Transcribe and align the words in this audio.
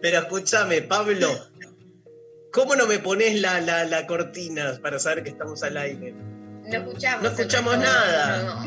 Pero 0.00 0.18
escúchame, 0.18 0.82
Pablo, 0.82 1.28
¿cómo 2.52 2.76
no 2.76 2.86
me 2.86 2.98
pones 2.98 3.40
la, 3.40 3.60
la, 3.60 3.84
la 3.84 4.06
cortina 4.06 4.78
para 4.82 4.98
saber 4.98 5.22
que 5.24 5.30
estamos 5.30 5.62
al 5.62 5.76
aire? 5.76 6.12
No 6.12 6.78
escuchamos. 6.78 7.22
No 7.22 7.28
escuchamos 7.28 7.78
nada. 7.78 8.66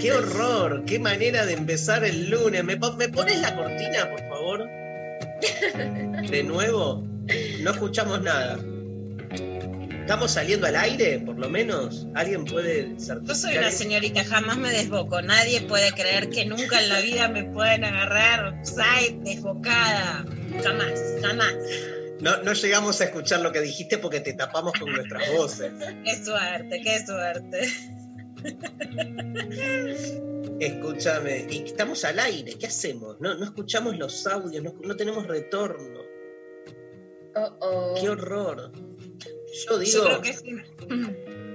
Qué 0.00 0.12
horror, 0.12 0.84
qué 0.84 0.98
manera 0.98 1.46
de 1.46 1.54
empezar 1.54 2.04
el 2.04 2.28
lunes. 2.30 2.62
¿Me, 2.64 2.76
me 2.76 3.08
pones 3.08 3.40
la 3.40 3.56
cortina, 3.56 4.10
por 4.10 4.20
favor? 4.28 4.64
De 6.30 6.42
nuevo, 6.44 7.04
no 7.60 7.70
escuchamos 7.70 8.22
nada. 8.22 8.58
¿Estamos 10.06 10.30
saliendo 10.30 10.68
al 10.68 10.76
aire, 10.76 11.18
por 11.18 11.36
lo 11.36 11.50
menos? 11.50 12.06
¿Alguien 12.14 12.44
puede 12.44 12.90
Yo 12.90 13.00
certificar 13.00 13.36
soy 13.36 13.56
una 13.56 13.72
señorita, 13.72 14.24
jamás 14.24 14.56
me 14.56 14.70
desboco. 14.70 15.20
Nadie 15.20 15.62
puede 15.62 15.90
creer 15.90 16.30
que 16.30 16.44
nunca 16.44 16.80
en 16.80 16.90
la 16.90 17.00
vida 17.00 17.26
me 17.26 17.42
pueden 17.42 17.82
agarrar 17.82 18.54
offside, 18.54 19.18
desbocada. 19.24 20.24
Jamás, 20.62 20.92
jamás. 21.20 21.56
No, 22.20 22.40
no 22.44 22.52
llegamos 22.52 23.00
a 23.00 23.04
escuchar 23.06 23.40
lo 23.40 23.50
que 23.50 23.60
dijiste 23.60 23.98
porque 23.98 24.20
te 24.20 24.34
tapamos 24.34 24.74
con 24.78 24.92
nuestras 24.92 25.28
voces. 25.36 25.72
Qué 26.04 26.24
suerte, 26.24 26.80
qué 26.84 27.04
suerte. 27.04 27.68
Escúchame, 30.60 31.48
y 31.50 31.64
estamos 31.64 32.04
al 32.04 32.20
aire, 32.20 32.54
¿qué 32.56 32.68
hacemos? 32.68 33.16
No, 33.18 33.34
no 33.34 33.44
escuchamos 33.44 33.98
los 33.98 34.24
audios, 34.28 34.62
no, 34.62 34.72
no 34.84 34.94
tenemos 34.94 35.26
retorno. 35.26 35.98
Oh, 37.34 37.56
oh. 37.60 37.94
Qué 38.00 38.08
horror. 38.08 38.70
Yo 39.64 39.72
Yo 39.72 39.78
digo, 39.78 40.04
creo 40.04 40.22
que 40.22 40.30
es, 40.30 40.42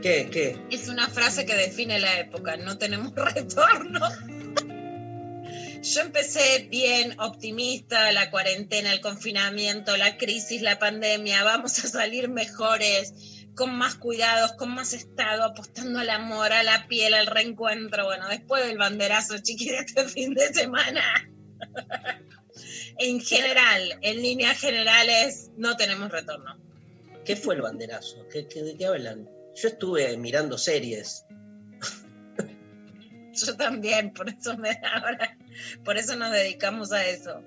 ¿qué? 0.02 0.30
¿Qué? 0.32 0.60
es 0.72 0.88
una 0.88 1.08
frase 1.08 1.46
que 1.46 1.56
define 1.56 2.00
la 2.00 2.20
época. 2.20 2.58
No 2.58 2.78
tenemos 2.78 3.14
retorno. 3.36 4.00
Yo 5.84 6.02
empecé 6.02 6.68
bien 6.70 7.20
optimista, 7.20 8.11
la 8.11 8.30
cuarentena, 8.30 8.94
el 8.94 9.02
confinamiento, 9.02 9.98
la 9.98 10.16
crisis, 10.17 10.61
la 10.61 10.78
pandemia, 10.78 11.44
vamos 11.44 11.84
a 11.84 11.88
salir 11.88 12.30
mejores, 12.30 13.48
con 13.56 13.76
más 13.76 13.95
cuidados, 13.95 14.54
con 14.54 14.73
más 14.76 14.94
estado, 14.94 15.44
apostando 15.44 16.00
al 16.00 16.10
amor, 16.11 16.54
a 16.54 16.61
la 16.61 16.88
piel, 16.88 17.16
al 17.16 17.26
reencuentro. 17.26 18.06
Bueno, 18.06 18.28
después 18.28 18.66
del 18.66 18.78
banderazo 18.78 19.40
chiqui 19.40 19.70
de 19.70 19.78
este 19.86 20.06
fin 20.06 20.36
de 20.36 20.54
semana. 20.54 21.04
en 23.00 23.20
general, 23.20 23.98
en 24.02 24.22
líneas 24.22 24.60
generales, 24.60 25.50
no 25.58 25.76
tenemos 25.78 26.11
retorno. 26.11 26.70
¿Qué 27.26 27.36
fue 27.36 27.55
el 27.55 27.61
banderazo? 27.61 28.27
¿Qué, 28.30 28.48
qué- 28.48 28.64
de 28.64 28.77
qué 28.77 28.86
hablan? 28.86 29.30
Yo 29.55 29.67
estuve 29.67 30.15
mirando 30.17 30.58
series. 30.58 31.26
Yo 33.33 33.55
también, 33.58 34.14
por 34.14 34.30
eso 34.30 34.58
me 34.58 34.70
ahora, 34.83 35.37
por 35.83 35.98
eso 35.98 36.15
nos 36.15 36.31
dedicamos 36.31 36.92
a 36.92 37.05
eso. 37.05 37.42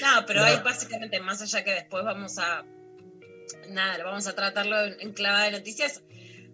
No, 0.00 0.24
pero 0.26 0.40
No. 0.40 0.46
hay 0.46 0.58
básicamente 0.64 1.20
más 1.20 1.42
allá 1.42 1.62
que 1.64 1.72
después 1.72 2.04
vamos 2.04 2.38
a 2.38 2.64
nada, 3.68 4.02
vamos 4.02 4.26
a 4.26 4.34
tratarlo 4.34 4.80
en, 4.84 4.96
en 5.00 5.12
clavada 5.12 5.44
de 5.46 5.50
noticias. 5.52 6.02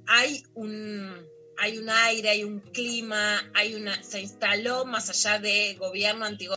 Hay 0.06 0.42
un 0.54 1.26
hay 1.62 1.76
un 1.78 1.90
aire, 1.90 2.30
hay 2.30 2.42
un 2.42 2.60
clima, 2.60 3.50
hay 3.54 3.74
una 3.74 4.02
se 4.02 4.20
instaló 4.20 4.86
más 4.86 5.10
allá 5.10 5.38
de 5.38 5.74
gobierno 5.78 6.24
antiguo 6.24 6.56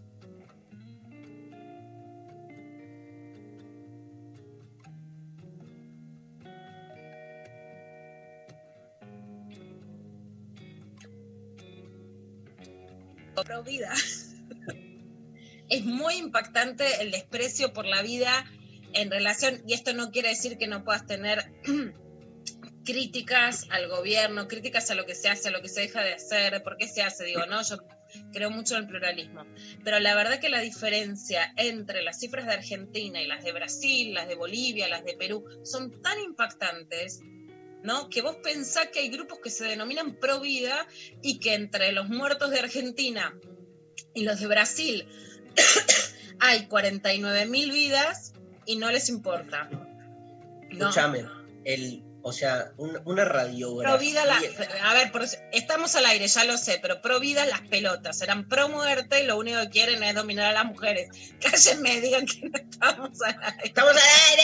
vida. 13.66 13.94
es 15.69 15.85
muy 15.85 16.16
impactante 16.16 17.01
el 17.01 17.11
desprecio 17.11 17.73
por 17.73 17.85
la 17.85 18.01
vida 18.01 18.45
en 18.94 19.09
relación, 19.09 19.63
y 19.67 19.73
esto 19.73 19.94
no 19.94 20.11
quiere 20.11 20.29
decir 20.29 20.57
que 20.57 20.67
no 20.67 20.83
puedas 20.83 21.05
tener 21.07 21.51
críticas 22.85 23.66
al 23.71 23.88
gobierno, 23.88 24.47
críticas 24.47 24.91
a 24.91 24.95
lo 24.95 25.05
que 25.05 25.16
se 25.16 25.29
hace, 25.29 25.47
a 25.47 25.51
lo 25.51 25.61
que 25.61 25.69
se 25.69 25.81
deja 25.81 26.03
de 26.03 26.13
hacer, 26.13 26.61
por 26.63 26.77
qué 26.77 26.88
se 26.88 27.01
hace, 27.01 27.23
digo, 27.25 27.45
no, 27.47 27.63
yo 27.63 27.77
creo 28.31 28.51
mucho 28.51 28.75
en 28.75 28.83
el 28.83 28.88
pluralismo, 28.88 29.45
pero 29.83 30.00
la 30.00 30.13
verdad 30.15 30.39
que 30.39 30.50
la 30.50 30.59
diferencia 30.59 31.51
entre 31.57 32.03
las 32.03 32.19
cifras 32.19 32.45
de 32.45 32.53
Argentina 32.53 33.21
y 33.21 33.27
las 33.27 33.44
de 33.44 33.51
Brasil, 33.51 34.13
las 34.13 34.27
de 34.27 34.35
Bolivia, 34.35 34.88
las 34.88 35.03
de 35.03 35.15
Perú, 35.15 35.44
son 35.63 36.01
tan 36.01 36.19
impactantes, 36.19 37.21
¿no? 37.83 38.09
Que 38.09 38.21
vos 38.21 38.38
pensás 38.38 38.88
que 38.88 38.99
hay 38.99 39.09
grupos 39.09 39.39
que 39.44 39.49
se 39.49 39.66
denominan 39.66 40.16
pro 40.16 40.39
vida 40.39 40.88
y 41.21 41.39
que 41.39 41.53
entre 41.53 41.91
los 41.91 42.09
muertos 42.09 42.49
de 42.49 42.59
Argentina 42.59 43.33
y 44.16 44.23
los 44.23 44.39
de 44.39 44.47
Brasil 44.47 45.07
hay 46.39 46.66
49 46.67 47.45
mil 47.45 47.71
vidas 47.71 48.33
y 48.66 48.77
no 48.77 48.89
les 48.91 49.09
importa. 49.09 49.69
No. 50.71 50.89
Escúchame, 50.89 51.25
el, 51.66 52.01
o 52.23 52.31
sea, 52.31 52.71
un- 52.77 52.99
una 53.05 53.25
radiografía. 53.25 53.91
Pro 53.95 54.00
vida, 54.00 54.25
la- 54.25 54.41
a 54.89 54.94
ver, 54.94 55.11
por 55.11 55.23
estamos 55.51 55.95
al 55.95 56.05
aire, 56.05 56.27
ya 56.27 56.45
lo 56.45 56.57
sé, 56.57 56.79
pero 56.81 57.01
pro 57.01 57.19
vida 57.19 57.45
las 57.45 57.61
pelotas, 57.61 58.21
eran 58.21 58.47
pro 58.47 58.69
muerte 58.69 59.21
y 59.21 59.27
lo 59.27 59.38
único 59.38 59.59
que 59.61 59.69
quieren 59.69 60.01
es 60.03 60.15
dominar 60.15 60.47
a 60.47 60.53
las 60.53 60.65
mujeres. 60.65 61.09
Cállenme, 61.41 62.01
digan 62.01 62.25
que 62.25 62.50
no 62.50 62.57
estamos 62.57 63.21
al 63.21 63.35
aire. 63.44 63.61
Estamos 63.65 63.91
al 63.91 63.97
aire, 63.97 64.44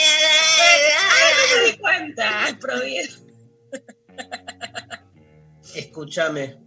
Ay, 1.10 1.32
no 1.56 1.64
me 1.64 1.70
di 1.72 1.78
cuenta, 1.78 2.58
pro 2.60 2.80
vida. 2.80 3.08
Escúchame. 5.74 6.58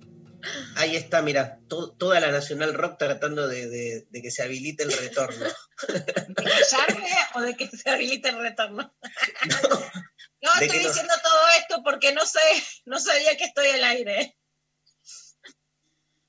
Ahí 0.75 0.95
está, 0.97 1.21
mira, 1.21 1.59
to- 1.69 1.93
toda 1.93 2.19
la 2.19 2.29
Nacional 2.31 2.73
Rock 2.73 2.97
tratando 2.97 3.47
de, 3.47 3.69
de- 3.69 4.07
de 4.09 4.21
que 4.21 4.29
se 4.31 4.43
habilite 4.43 4.83
el 4.83 4.91
retorno. 4.91 5.45
¿De 5.87 6.03
callarme 6.35 7.09
o 7.35 7.41
de 7.41 7.55
que 7.55 7.67
se 7.69 7.89
habilite 7.89 8.29
el 8.29 8.39
retorno? 8.39 8.93
No, 10.43 10.49
estoy 10.59 10.79
no- 10.83 10.89
diciendo 10.89 11.13
todo 11.23 11.39
esto 11.57 11.81
porque 11.85 12.11
no 12.11 12.25
sé, 12.25 12.41
no 12.83 12.99
sabía 12.99 13.37
que 13.37 13.45
estoy 13.45 13.67
al 13.67 13.83
aire. 13.85 14.37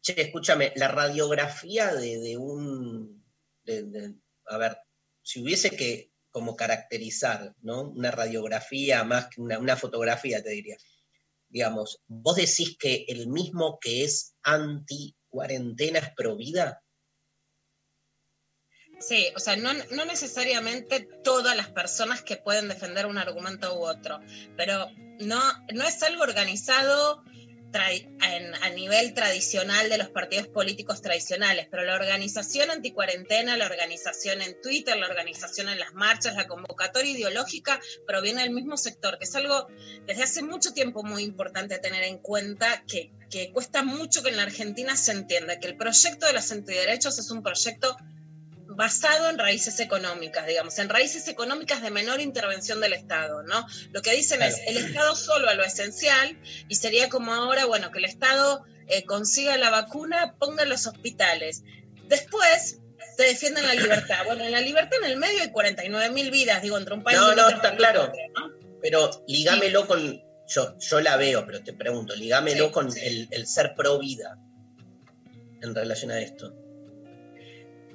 Che, 0.00 0.15
escúchame, 0.20 0.73
la 0.77 0.87
radiografía 0.87 1.93
de, 1.93 2.20
de 2.20 2.37
un. 2.37 3.25
a 4.47 4.56
ver, 4.56 4.79
si 5.20 5.43
hubiese 5.43 5.70
que 5.70 6.12
como 6.34 6.56
caracterizar, 6.56 7.54
¿no? 7.62 7.82
Una 7.82 8.10
radiografía 8.10 9.04
más 9.04 9.28
que 9.28 9.40
una, 9.40 9.60
una 9.60 9.76
fotografía, 9.76 10.42
te 10.42 10.50
diría. 10.50 10.76
Digamos, 11.48 12.02
¿vos 12.08 12.34
decís 12.34 12.76
que 12.76 13.04
el 13.06 13.28
mismo 13.28 13.78
que 13.81 14.02
es 14.02 14.34
anti-cuarentena 14.42 16.00
es 16.00 16.12
pro 16.16 16.34
vida? 16.34 16.82
Sí, 18.98 19.28
o 19.36 19.38
sea, 19.38 19.54
no, 19.54 19.72
no 19.92 20.04
necesariamente 20.06 21.06
todas 21.22 21.56
las 21.56 21.69
personas 21.69 22.22
que 22.22 22.36
pueden 22.36 22.66
defender 22.66 23.06
un 23.06 23.19
argumento 23.19 23.78
u 23.78 23.84
otro, 23.84 24.19
pero 24.56 24.90
no, 25.20 25.40
no 25.72 25.84
es 25.84 26.02
algo 26.02 26.25
organizado 26.25 27.22
a 27.76 28.71
nivel 28.71 29.15
tradicional 29.15 29.88
de 29.88 29.99
los 29.99 30.09
partidos 30.09 30.47
políticos 30.49 31.03
tradicionales, 31.03 31.67
pero 31.71 31.85
la 31.85 31.94
organización 31.94 32.71
anticuarentena, 32.71 33.56
la 33.56 33.67
organización 33.67 34.43
en 34.43 34.61
Twitter, 34.61 34.97
la 34.97 35.06
organización 35.06 35.69
en 35.69 35.81
las 35.81 35.93
marchas, 35.94 36.37
la 36.37 36.47
convocatoria 36.47 37.11
ideológica 37.11 37.81
proviene 38.06 38.43
del 38.43 38.53
mismo 38.53 38.76
sector, 38.76 39.19
que 39.19 39.25
es 39.25 39.35
algo 39.35 39.67
desde 40.06 40.23
hace 40.23 40.43
mucho 40.43 40.73
tiempo 40.73 41.03
muy 41.03 41.25
importante 41.25 41.79
tener 41.79 42.05
en 42.05 42.19
cuenta, 42.19 42.85
que, 42.87 43.11
que 43.31 43.50
cuesta 43.50 43.82
mucho 43.82 44.23
que 44.23 44.31
en 44.31 44.37
la 44.37 44.44
Argentina 44.44 44.97
se 44.97 45.12
entienda 45.12 45.59
que 45.59 45.67
el 45.67 45.77
proyecto 45.77 46.27
de 46.27 46.32
los 46.32 46.50
antiderechos 46.53 47.19
es 47.19 47.31
un 47.31 47.43
proyecto 47.43 47.97
basado 48.66 49.28
en 49.28 49.38
raíces 49.38 49.78
económicas, 49.81 50.46
digamos, 50.46 50.78
en 50.78 50.88
raíces 50.88 51.28
económicas 51.28 51.82
de 51.82 51.90
menor 51.90 52.20
intervención 52.20 52.81
del 52.81 52.93
Estado, 52.93 53.43
¿no? 53.43 53.66
Lo 53.93 54.02
que 54.02 54.12
dicen 54.12 54.43
es 54.43 54.61
el 54.66 54.76
Estado 54.76 55.14
solo 55.14 55.49
a 55.49 55.55
lo 55.55 55.64
esencial 55.64 56.38
y 56.69 56.75
sería 56.75 57.08
como 57.08 57.32
ahora, 57.32 57.66
bueno, 57.66 57.90
que 57.90 57.99
el 57.99 58.05
Estado 58.05 58.64
eh, 58.88 59.05
consiga 59.05 59.56
la 59.56 59.70
vacuna, 59.70 60.34
ponga 60.38 60.64
los 60.64 60.87
hospitales. 60.87 61.62
Después 62.08 62.81
te 63.16 63.25
defienden 63.25 63.66
la 63.66 63.75
libertad. 63.75 64.25
Bueno, 64.26 64.44
en 64.44 64.52
la 64.52 64.61
libertad 64.61 64.99
en 65.02 65.10
el 65.10 65.17
medio 65.17 65.43
hay 65.43 65.50
49 65.50 66.10
mil 66.12 66.31
vidas, 66.31 66.62
digo, 66.62 66.78
entre 66.78 66.94
un 66.94 67.02
país 67.02 67.19
no, 67.19 67.34
no, 67.34 67.49
está 67.49 67.76
claro. 67.76 68.12
Pero 68.82 69.25
ligámelo 69.26 69.87
con, 69.87 70.22
yo, 70.46 70.78
yo 70.78 71.00
la 71.00 71.17
veo, 71.17 71.46
pero 71.46 71.62
te 71.62 71.72
pregunto, 71.72 72.14
ligámelo 72.14 72.72
con 72.72 72.88
el, 72.99 73.28
el 73.31 73.46
ser 73.46 73.75
pro 73.75 73.99
vida 73.99 74.38
en 75.62 75.75
relación 75.75 76.10
a 76.10 76.20
esto. 76.20 76.63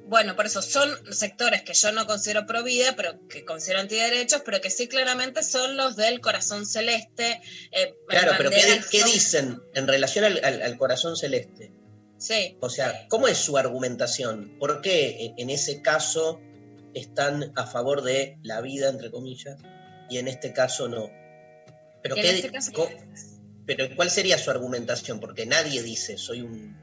Bueno, 0.09 0.35
por 0.35 0.47
eso 0.47 0.63
son 0.63 0.89
sectores 1.13 1.61
que 1.61 1.75
yo 1.75 1.91
no 1.91 2.07
considero 2.07 2.47
pro 2.47 2.63
vida, 2.63 2.95
pero 2.95 3.27
que 3.27 3.45
considero 3.45 3.79
antiderechos, 3.79 4.41
pero 4.43 4.59
que 4.59 4.71
sí 4.71 4.87
claramente 4.87 5.43
son 5.43 5.77
los 5.77 5.95
del 5.95 6.19
corazón 6.19 6.65
celeste. 6.65 7.39
Eh, 7.71 7.95
claro, 8.07 8.31
pero 8.35 8.49
¿qué, 8.49 9.03
dicen 9.03 9.61
en 9.75 9.87
relación 9.87 10.25
al, 10.25 10.77
corazón 10.77 11.15
celeste? 11.15 11.71
Sí. 12.17 12.57
O 12.59 12.71
sea, 12.71 13.07
¿cómo 13.07 13.27
es 13.27 13.37
su 13.37 13.59
argumentación? 13.59 14.57
¿Por 14.57 14.81
qué 14.81 15.35
en 15.37 15.51
ese 15.51 15.83
caso 15.83 16.41
están 16.95 17.53
a 17.55 17.67
favor 17.67 18.01
de 18.01 18.39
la 18.41 18.61
vida, 18.61 18.89
entre 18.89 19.11
comillas, 19.11 19.59
y 20.09 20.17
en 20.17 20.27
este 20.27 20.53
caso 20.53 20.87
no? 20.87 21.11
Pero, 22.01 22.15
qué, 22.15 22.29
este 22.31 22.51
pero 23.67 23.95
¿cuál 23.95 24.09
sería 24.09 24.39
su 24.39 24.49
argumentación? 24.49 25.19
Porque 25.19 25.45
nadie 25.45 25.83
dice, 25.83 26.17
soy 26.17 26.41
un... 26.41 26.75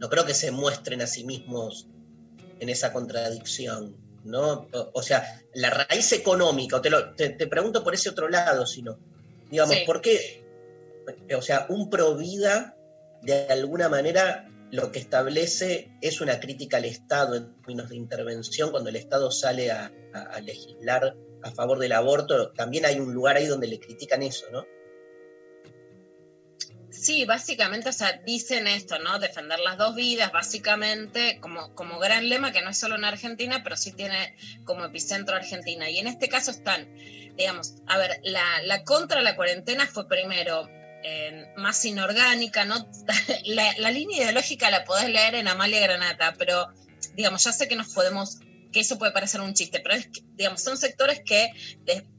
no 0.00 0.10
creo 0.10 0.26
que 0.26 0.34
se 0.34 0.50
muestren 0.50 1.00
a 1.00 1.06
sí 1.06 1.22
mismos 1.22 1.86
en 2.60 2.68
esa 2.68 2.92
contradicción, 2.92 3.96
¿no? 4.24 4.68
O, 4.92 5.02
sea, 5.02 5.42
la 5.54 5.70
raíz 5.70 6.12
económica, 6.12 6.80
te, 6.80 6.90
lo, 6.90 7.14
te, 7.14 7.30
pregunto 7.46 7.82
por 7.82 7.94
ese 7.94 8.10
otro 8.10 8.28
lado, 8.28 8.66
sino, 8.66 8.98
digamos, 9.50 9.76
¿por 9.86 10.00
qué? 10.00 10.44
O 11.36 11.42
sea, 11.42 11.66
un 11.68 11.90
provida, 11.90 12.76
de 13.22 13.48
alguna 13.48 13.88
manera, 13.88 14.48
lo 14.70 14.92
que 14.92 14.98
establece 14.98 15.90
es 16.00 16.20
una 16.20 16.38
crítica 16.38 16.76
al 16.76 16.84
Estado 16.84 17.34
en 17.34 17.56
términos 17.56 17.88
de 17.88 17.96
intervención, 17.96 18.70
cuando 18.70 18.90
el 18.90 18.96
Estado 18.96 19.30
sale 19.30 19.70
a 19.70 19.90
legislar 20.42 21.16
a 21.42 21.50
favor 21.52 21.78
del 21.78 21.92
aborto, 21.92 22.52
también 22.52 22.84
hay 22.84 23.00
un 23.00 23.12
lugar 23.12 23.36
ahí 23.36 23.46
donde 23.46 23.66
le 23.66 23.80
critican 23.80 24.22
eso, 24.22 24.46
¿no? 24.52 24.64
Sí, 27.00 27.24
básicamente, 27.24 27.88
o 27.88 27.92
sea, 27.92 28.20
dicen 28.26 28.66
esto, 28.66 28.98
¿no? 28.98 29.18
Defender 29.18 29.58
las 29.60 29.78
dos 29.78 29.94
vidas, 29.94 30.32
básicamente, 30.32 31.38
como, 31.40 31.74
como 31.74 31.98
gran 31.98 32.28
lema, 32.28 32.52
que 32.52 32.60
no 32.60 32.68
es 32.68 32.78
solo 32.78 32.96
en 32.96 33.06
Argentina, 33.06 33.62
pero 33.62 33.76
sí 33.76 33.92
tiene 33.92 34.36
como 34.64 34.84
epicentro 34.84 35.34
Argentina. 35.34 35.88
Y 35.88 35.98
en 35.98 36.08
este 36.08 36.28
caso 36.28 36.50
están, 36.50 36.92
digamos, 37.36 37.76
a 37.86 37.96
ver, 37.96 38.20
la, 38.22 38.44
la 38.64 38.84
contra 38.84 39.22
la 39.22 39.34
cuarentena 39.34 39.86
fue 39.86 40.08
primero 40.08 40.68
más 41.56 41.84
inorgánica, 41.86 42.64
¿no? 42.64 42.86
La, 43.46 43.72
la, 43.78 43.90
línea 43.90 44.18
ideológica 44.18 44.70
la 44.70 44.84
podés 44.84 45.08
leer 45.08 45.34
en 45.34 45.48
Amalia 45.48 45.80
Granata, 45.80 46.34
pero, 46.38 46.68
digamos, 47.14 47.42
ya 47.44 47.52
sé 47.52 47.68
que 47.68 47.76
nos 47.76 47.94
podemos 47.94 48.40
que 48.72 48.80
eso 48.80 48.98
puede 48.98 49.12
parecer 49.12 49.40
un 49.40 49.54
chiste, 49.54 49.80
pero 49.80 49.94
es 49.94 50.08
digamos, 50.40 50.62
son 50.62 50.78
sectores 50.78 51.20
que 51.24 51.50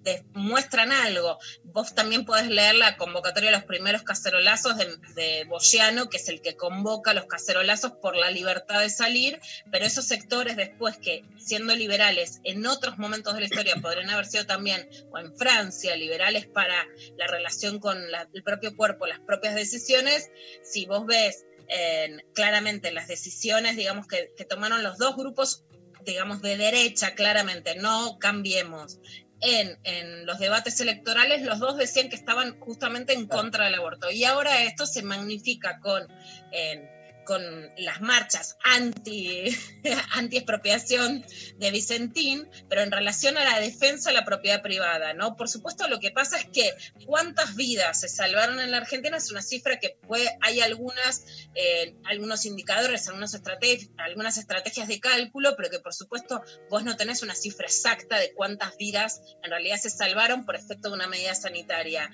demuestran 0.04 0.92
algo. 0.92 1.40
Vos 1.64 1.96
también 1.96 2.24
podés 2.24 2.48
leer 2.48 2.76
la 2.76 2.98
convocatoria 2.98 3.50
de 3.50 3.58
los 3.58 3.66
primeros 3.66 4.04
cacerolazos 4.04 4.78
de, 4.78 4.98
de 5.16 5.46
Boyano, 5.46 6.10
que 6.10 6.18
es 6.18 6.30
el 6.30 6.42
que 6.42 6.56
convoca 6.56 7.16
los 7.16 7.26
cacerolazos 7.26 7.94
por 7.94 8.16
la 8.16 8.30
libertad 8.30 8.82
de 8.82 8.90
salir, 8.92 9.40
pero 9.72 9.86
esos 9.86 10.06
sectores 10.06 10.56
después 10.56 10.98
que, 10.98 11.24
siendo 11.40 11.76
liberales 11.76 12.42
en 12.44 12.66
otros 12.68 13.00
momentos 13.00 13.34
de 13.34 13.40
la 13.40 13.46
historia, 13.48 13.76
podrían 13.82 14.10
haber 14.12 14.28
sido 14.28 14.46
también, 14.46 14.88
o 15.12 15.18
en 15.18 15.36
Francia, 15.36 15.96
liberales 15.96 16.46
para 16.46 16.88
la 17.18 17.28
relación 17.28 17.80
con 17.80 17.98
el 18.34 18.44
propio 18.44 18.76
cuerpo, 18.76 19.08
las 19.08 19.20
propias 19.20 19.56
decisiones, 19.56 20.30
si 20.64 20.86
vos 20.86 21.06
ves 21.06 21.46
claramente 22.34 22.92
las 22.92 23.08
decisiones, 23.08 23.78
digamos, 23.78 24.06
que, 24.06 24.34
que, 24.36 24.44
tomaron 24.44 24.84
los 24.84 24.98
dos 24.98 25.16
grupos 25.16 25.64
digamos, 26.06 26.42
de 26.42 26.58
derecha, 26.58 27.16
claramente, 27.16 27.76
no 27.76 28.18
cambiemos. 28.20 29.00
En, 29.44 29.80
en, 29.84 30.26
los 30.28 30.38
debates 30.38 30.80
electorales, 30.82 31.42
los 31.42 31.60
dos 31.60 31.76
decían 31.76 32.10
que 32.10 32.16
estaban 32.16 32.60
justamente 32.60 33.14
en 33.14 33.28
contra 33.28 33.66
del 33.66 33.76
aborto. 33.76 34.12
Y 34.12 34.24
ahora 34.24 34.64
esto 34.64 34.86
se 34.86 35.02
magnifica 35.02 35.80
con 35.80 36.08
con 37.26 37.42
las 37.78 38.02
marchas 38.02 38.58
anti, 38.64 39.56
anti 40.14 40.38
expropiación 40.38 41.26
de 41.58 41.72
Vicentín, 41.72 42.50
pero 42.70 42.82
en 42.82 42.92
relación 42.92 43.38
a 43.38 43.44
la 43.44 43.60
defensa 43.60 44.10
de 44.10 44.16
la 44.16 44.26
propiedad 44.26 44.62
privada, 44.62 45.14
¿no? 45.14 45.36
Por 45.36 45.50
supuesto, 45.50 45.88
lo 45.88 46.00
que 46.00 46.12
pasa 46.12 46.38
es 46.38 46.46
que 46.46 46.74
cuántas 47.06 47.56
vidas 47.56 48.00
se 48.00 48.10
salvaron 48.10 48.60
en 48.60 48.72
la 48.72 48.78
Argentina 48.78 49.18
es 49.18 49.32
una 49.32 49.42
cifra 49.42 49.80
que 49.80 49.98
puede, 50.08 50.30
hay 50.42 50.62
algunas, 50.62 51.26
eh, 51.56 51.96
algunos 52.06 52.46
indicadores, 52.46 53.08
algunas 53.08 53.34
estrategias, 53.34 53.90
algunas 53.98 54.38
estrategias 54.38 54.88
de 54.88 55.00
cálculo, 55.00 55.56
pero 55.56 55.70
que 55.70 55.80
por 55.80 55.94
supuesto 55.94 56.42
vos 56.70 56.84
no 56.84 56.96
tenés 56.98 57.24
una 57.24 57.36
cifra 57.36 57.68
exacta 57.68 58.20
de 58.20 58.34
cuántas 58.34 58.78
vidas 58.78 59.22
en 59.44 59.52
realidad 59.52 59.78
se 59.78 59.90
salvaron 59.90 60.46
por 60.46 60.56
efecto 60.56 60.90
de 60.90 60.96
una 60.96 61.08
medida 61.08 61.36
sanitaria. 61.36 62.12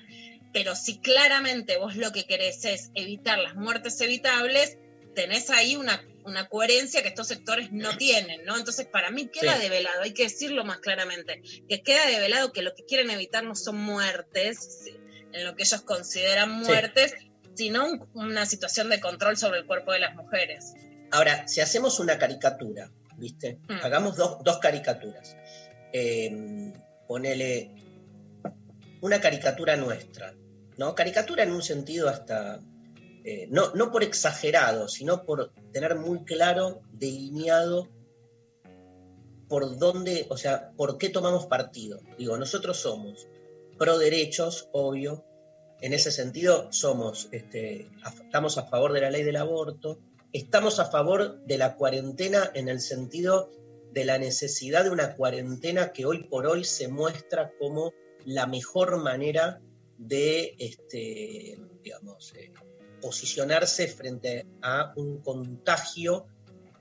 Pero 0.52 0.74
si 0.74 0.98
claramente 0.98 1.76
vos 1.76 1.96
lo 1.96 2.10
que 2.12 2.24
querés 2.24 2.64
es 2.64 2.90
evitar 2.94 3.38
las 3.38 3.54
muertes 3.54 4.00
evitables, 4.00 4.78
tenés 5.18 5.50
ahí 5.50 5.74
una, 5.74 6.00
una 6.24 6.48
coherencia 6.48 7.02
que 7.02 7.08
estos 7.08 7.26
sectores 7.26 7.72
no 7.72 7.96
tienen, 7.96 8.44
¿no? 8.44 8.56
Entonces, 8.56 8.86
para 8.86 9.10
mí 9.10 9.26
queda 9.26 9.58
develado, 9.58 10.02
hay 10.02 10.14
que 10.14 10.22
decirlo 10.22 10.64
más 10.64 10.78
claramente, 10.78 11.42
que 11.68 11.82
queda 11.82 12.06
develado 12.06 12.52
que 12.52 12.62
lo 12.62 12.72
que 12.72 12.84
quieren 12.84 13.10
evitar 13.10 13.42
no 13.42 13.56
son 13.56 13.78
muertes, 13.78 14.84
en 15.32 15.44
lo 15.44 15.56
que 15.56 15.64
ellos 15.64 15.82
consideran 15.82 16.52
muertes, 16.52 17.14
sino 17.54 18.08
una 18.14 18.46
situación 18.46 18.90
de 18.90 19.00
control 19.00 19.36
sobre 19.36 19.58
el 19.58 19.66
cuerpo 19.66 19.90
de 19.90 19.98
las 19.98 20.14
mujeres. 20.14 20.74
Ahora, 21.10 21.48
si 21.48 21.62
hacemos 21.62 21.98
una 21.98 22.16
caricatura, 22.16 22.92
¿viste? 23.16 23.58
Mm. 23.68 23.80
Hagamos 23.82 24.16
dos, 24.16 24.58
caricaturas. 24.58 25.36
Eh, 25.92 26.72
ponele 27.08 27.72
una 29.00 29.20
caricatura 29.20 29.74
nuestra, 29.74 30.32
¿no? 30.76 30.94
Caricatura 30.94 31.42
en 31.42 31.50
un 31.50 31.62
sentido 31.62 32.08
hasta 32.08 32.60
eh, 33.24 33.46
no, 33.50 33.74
no 33.74 33.90
por 33.90 34.02
exagerado, 34.02 34.88
sino 34.88 35.24
por 35.24 35.52
tener 35.72 35.96
muy 35.96 36.24
claro, 36.24 36.80
delineado 36.92 37.88
por 39.48 39.78
dónde, 39.78 40.26
o 40.28 40.36
sea, 40.36 40.72
por 40.76 40.98
qué 40.98 41.08
tomamos 41.08 41.46
partido. 41.46 42.00
Digo, 42.18 42.36
nosotros 42.36 42.76
somos 42.76 43.28
pro 43.78 43.98
derechos, 43.98 44.68
obvio, 44.72 45.24
en 45.80 45.94
ese 45.94 46.10
sentido 46.10 46.72
somos, 46.72 47.28
este, 47.32 47.88
estamos 48.24 48.58
a 48.58 48.66
favor 48.66 48.92
de 48.92 49.00
la 49.00 49.10
ley 49.10 49.22
del 49.22 49.36
aborto, 49.36 49.98
estamos 50.32 50.80
a 50.80 50.86
favor 50.86 51.40
de 51.44 51.58
la 51.58 51.76
cuarentena 51.76 52.50
en 52.54 52.68
el 52.68 52.80
sentido 52.80 53.50
de 53.92 54.04
la 54.04 54.18
necesidad 54.18 54.84
de 54.84 54.90
una 54.90 55.14
cuarentena 55.14 55.92
que 55.92 56.04
hoy 56.04 56.24
por 56.24 56.46
hoy 56.46 56.64
se 56.64 56.88
muestra 56.88 57.52
como 57.58 57.92
la 58.24 58.46
mejor 58.46 59.02
manera 59.02 59.60
de, 59.96 60.54
este, 60.58 61.58
digamos, 61.82 62.34
eh, 62.34 62.52
posicionarse 63.00 63.88
frente 63.88 64.46
a 64.62 64.92
un 64.96 65.20
contagio 65.22 66.26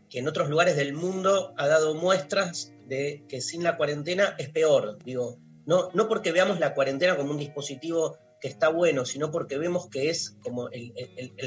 que 0.10 0.20
en 0.20 0.28
otros 0.28 0.50
lugares 0.50 0.76
del 0.76 0.94
mundo 0.94 1.54
ha 1.58 1.68
dado 1.68 1.96
muestras 1.96 2.72
de 2.86 3.24
que 3.28 3.42
sin 3.42 3.64
la 3.64 3.78
cuarentena 3.78 4.36
es 4.38 4.50
peor. 4.50 4.98
Digo, 5.04 5.38
no, 5.66 5.90
no 5.94 6.08
porque 6.08 6.32
veamos 6.32 6.60
la 6.60 6.74
cuarentena 6.74 7.18
como 7.18 7.32
un 7.32 7.38
dispositivo 7.38 8.18
que 8.40 8.48
está 8.48 8.70
bueno, 8.70 9.06
sino 9.06 9.32
porque 9.32 9.58
vemos 9.58 9.90
que 9.90 10.10
es 10.10 10.38
como 10.44 10.70
el, 10.70 10.94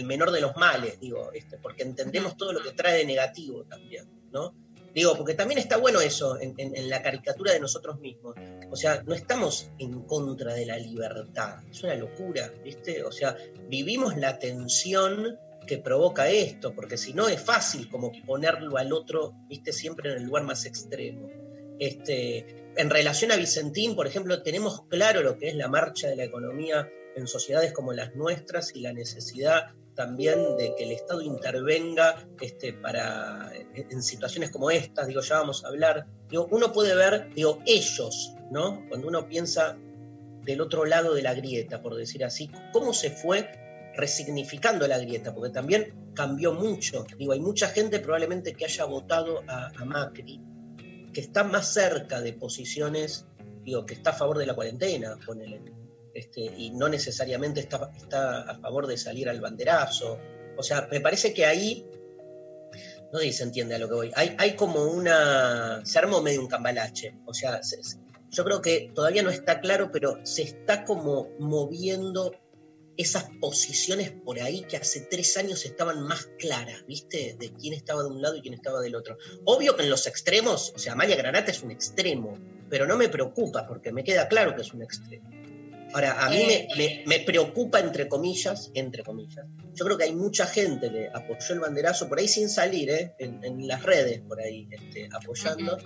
menor 0.04 0.32
de 0.32 0.40
los 0.40 0.56
males, 0.56 0.98
digo, 1.00 1.30
este, 1.32 1.56
porque 1.58 1.82
entendemos 1.84 2.36
todo 2.36 2.52
lo 2.52 2.60
que 2.60 2.72
trae 2.72 2.98
de 2.98 3.04
negativo 3.04 3.64
también, 3.64 4.08
¿no? 4.32 4.54
Digo, 4.94 5.16
porque 5.16 5.34
también 5.34 5.58
está 5.58 5.76
bueno 5.76 6.00
eso 6.00 6.38
en, 6.40 6.88
la 6.88 7.02
caricatura 7.02 7.52
de 7.52 7.60
nosotros 7.60 8.00
mismos. 8.00 8.34
O 8.70 8.76
sea, 8.76 9.02
no 9.06 9.14
estamos 9.14 9.70
en 9.78 10.02
contra 10.02 10.54
de 10.54 10.66
la 10.66 10.76
libertad. 10.78 11.58
Es 11.70 11.82
una 11.82 11.94
locura, 11.94 12.52
¿viste? 12.64 13.04
O 13.04 13.12
sea, 13.12 13.36
vivimos 13.68 14.16
la 14.16 14.38
tensión 14.38 15.38
que 15.66 15.78
provoca 15.78 16.28
esto, 16.28 16.74
porque 16.74 16.96
si 16.96 17.14
no 17.14 17.28
es 17.28 17.40
fácil 17.40 17.88
como 17.88 18.10
ponerlo 18.26 18.76
al 18.76 18.92
otro, 18.92 19.32
¿viste? 19.48 19.72
Siempre 19.72 20.10
en 20.10 20.18
el 20.18 20.24
lugar 20.24 20.42
más 20.42 20.64
extremo. 20.66 21.28
Este, 21.78 22.46
en 22.76 22.90
relación 22.90 23.30
a 23.32 23.36
Vicentín, 23.36 23.94
por 23.94 24.06
ejemplo, 24.06 24.42
tenemos 24.42 24.86
claro 24.88 25.22
lo 25.22 25.38
que 25.38 25.48
es 25.48 25.54
la 25.54 25.68
marcha 25.68 26.08
de 26.08 26.16
la 26.16 26.24
economía 26.24 26.90
en 27.14 27.26
sociedades 27.26 27.72
como 27.72 27.92
las 27.92 28.14
nuestras 28.14 28.74
y 28.74 28.80
la 28.80 28.92
necesidad 28.92 29.74
también 30.00 30.56
de 30.56 30.74
que 30.76 30.84
el 30.84 30.92
Estado 30.92 31.20
intervenga 31.20 32.26
este, 32.40 32.72
para, 32.72 33.52
en 33.74 34.02
situaciones 34.02 34.48
como 34.48 34.70
estas, 34.70 35.06
digo, 35.06 35.20
ya 35.20 35.40
vamos 35.40 35.62
a 35.62 35.68
hablar, 35.68 36.06
digo, 36.30 36.48
uno 36.50 36.72
puede 36.72 36.94
ver, 36.94 37.28
digo, 37.34 37.58
ellos, 37.66 38.32
¿no? 38.50 38.82
Cuando 38.88 39.08
uno 39.08 39.28
piensa 39.28 39.76
del 40.42 40.62
otro 40.62 40.86
lado 40.86 41.12
de 41.12 41.20
la 41.20 41.34
grieta, 41.34 41.82
por 41.82 41.96
decir 41.96 42.24
así, 42.24 42.50
cómo 42.72 42.94
se 42.94 43.10
fue 43.10 43.46
resignificando 43.94 44.88
la 44.88 44.98
grieta, 44.98 45.34
porque 45.34 45.50
también 45.50 45.92
cambió 46.14 46.54
mucho. 46.54 47.04
Digo, 47.18 47.34
hay 47.34 47.40
mucha 47.40 47.68
gente 47.68 48.00
probablemente 48.00 48.54
que 48.54 48.64
haya 48.64 48.86
votado 48.86 49.42
a, 49.48 49.84
Macri, 49.84 50.40
que 51.12 51.20
está 51.20 51.44
más 51.44 51.74
cerca 51.74 52.22
de 52.22 52.32
posiciones, 52.32 53.26
digo, 53.64 53.84
que 53.84 53.92
está 53.92 54.12
a 54.12 54.14
favor 54.14 54.38
de 54.38 54.46
la 54.46 54.54
cuarentena, 54.54 55.18
ponele, 55.26 55.60
este, 56.14 56.40
y 56.40 56.70
no 56.70 56.88
necesariamente 56.88 57.60
está, 57.60 57.90
está 57.96 58.42
a 58.42 58.58
favor 58.58 58.86
de 58.86 58.96
salir 58.96 59.28
al 59.28 59.40
banderazo. 59.40 60.18
O 60.56 60.62
sea, 60.62 60.88
me 60.90 61.00
parece 61.00 61.32
que 61.32 61.46
ahí, 61.46 61.86
no 63.12 63.18
sé 63.18 63.26
si 63.26 63.32
se 63.32 63.44
entiende 63.44 63.74
a 63.74 63.78
lo 63.78 63.88
que 63.88 63.94
voy, 63.94 64.12
hay, 64.14 64.34
hay 64.38 64.56
como 64.56 64.84
una, 64.84 65.80
se 65.84 65.98
armó 65.98 66.22
medio 66.22 66.40
un 66.40 66.48
cambalache, 66.48 67.14
o 67.26 67.34
sea, 67.34 67.60
yo 68.30 68.44
creo 68.44 68.60
que 68.60 68.90
todavía 68.94 69.22
no 69.22 69.30
está 69.30 69.60
claro, 69.60 69.90
pero 69.92 70.20
se 70.24 70.42
está 70.42 70.84
como 70.84 71.28
moviendo 71.38 72.32
esas 72.96 73.30
posiciones 73.40 74.10
por 74.10 74.40
ahí 74.40 74.62
que 74.62 74.76
hace 74.76 75.00
tres 75.00 75.36
años 75.38 75.64
estaban 75.64 76.02
más 76.02 76.28
claras, 76.38 76.84
¿viste? 76.86 77.34
De 77.38 77.50
quién 77.54 77.72
estaba 77.72 78.02
de 78.02 78.10
un 78.10 78.20
lado 78.20 78.36
y 78.36 78.42
quién 78.42 78.52
estaba 78.52 78.80
del 78.80 78.94
otro. 78.94 79.16
Obvio 79.44 79.74
que 79.74 79.84
en 79.84 79.90
los 79.90 80.06
extremos, 80.06 80.72
o 80.76 80.78
sea, 80.78 80.94
Maya 80.94 81.16
Granata 81.16 81.50
es 81.50 81.62
un 81.62 81.70
extremo, 81.70 82.38
pero 82.68 82.86
no 82.86 82.96
me 82.96 83.08
preocupa 83.08 83.66
porque 83.66 83.90
me 83.90 84.04
queda 84.04 84.28
claro 84.28 84.54
que 84.54 84.62
es 84.62 84.74
un 84.74 84.82
extremo. 84.82 85.30
Ahora, 85.92 86.24
a 86.24 86.30
mí 86.30 86.44
me, 86.76 87.04
me, 87.06 87.20
preocupa, 87.20 87.80
entre 87.80 88.08
comillas, 88.08 88.70
entre 88.74 89.02
comillas. 89.02 89.46
Yo 89.74 89.84
creo 89.84 89.98
que 89.98 90.04
hay 90.04 90.14
mucha 90.14 90.46
gente 90.46 90.90
que 90.90 91.08
apoyó 91.12 91.54
el 91.54 91.60
banderazo 91.60 92.08
por 92.08 92.18
ahí 92.18 92.28
sin 92.28 92.48
salir, 92.48 92.90
¿eh? 92.90 93.14
en, 93.18 93.66
las 93.66 93.82
redes, 93.82 94.20
por 94.20 94.40
ahí, 94.40 94.68
este, 94.70 95.08
apoyando 95.12 95.78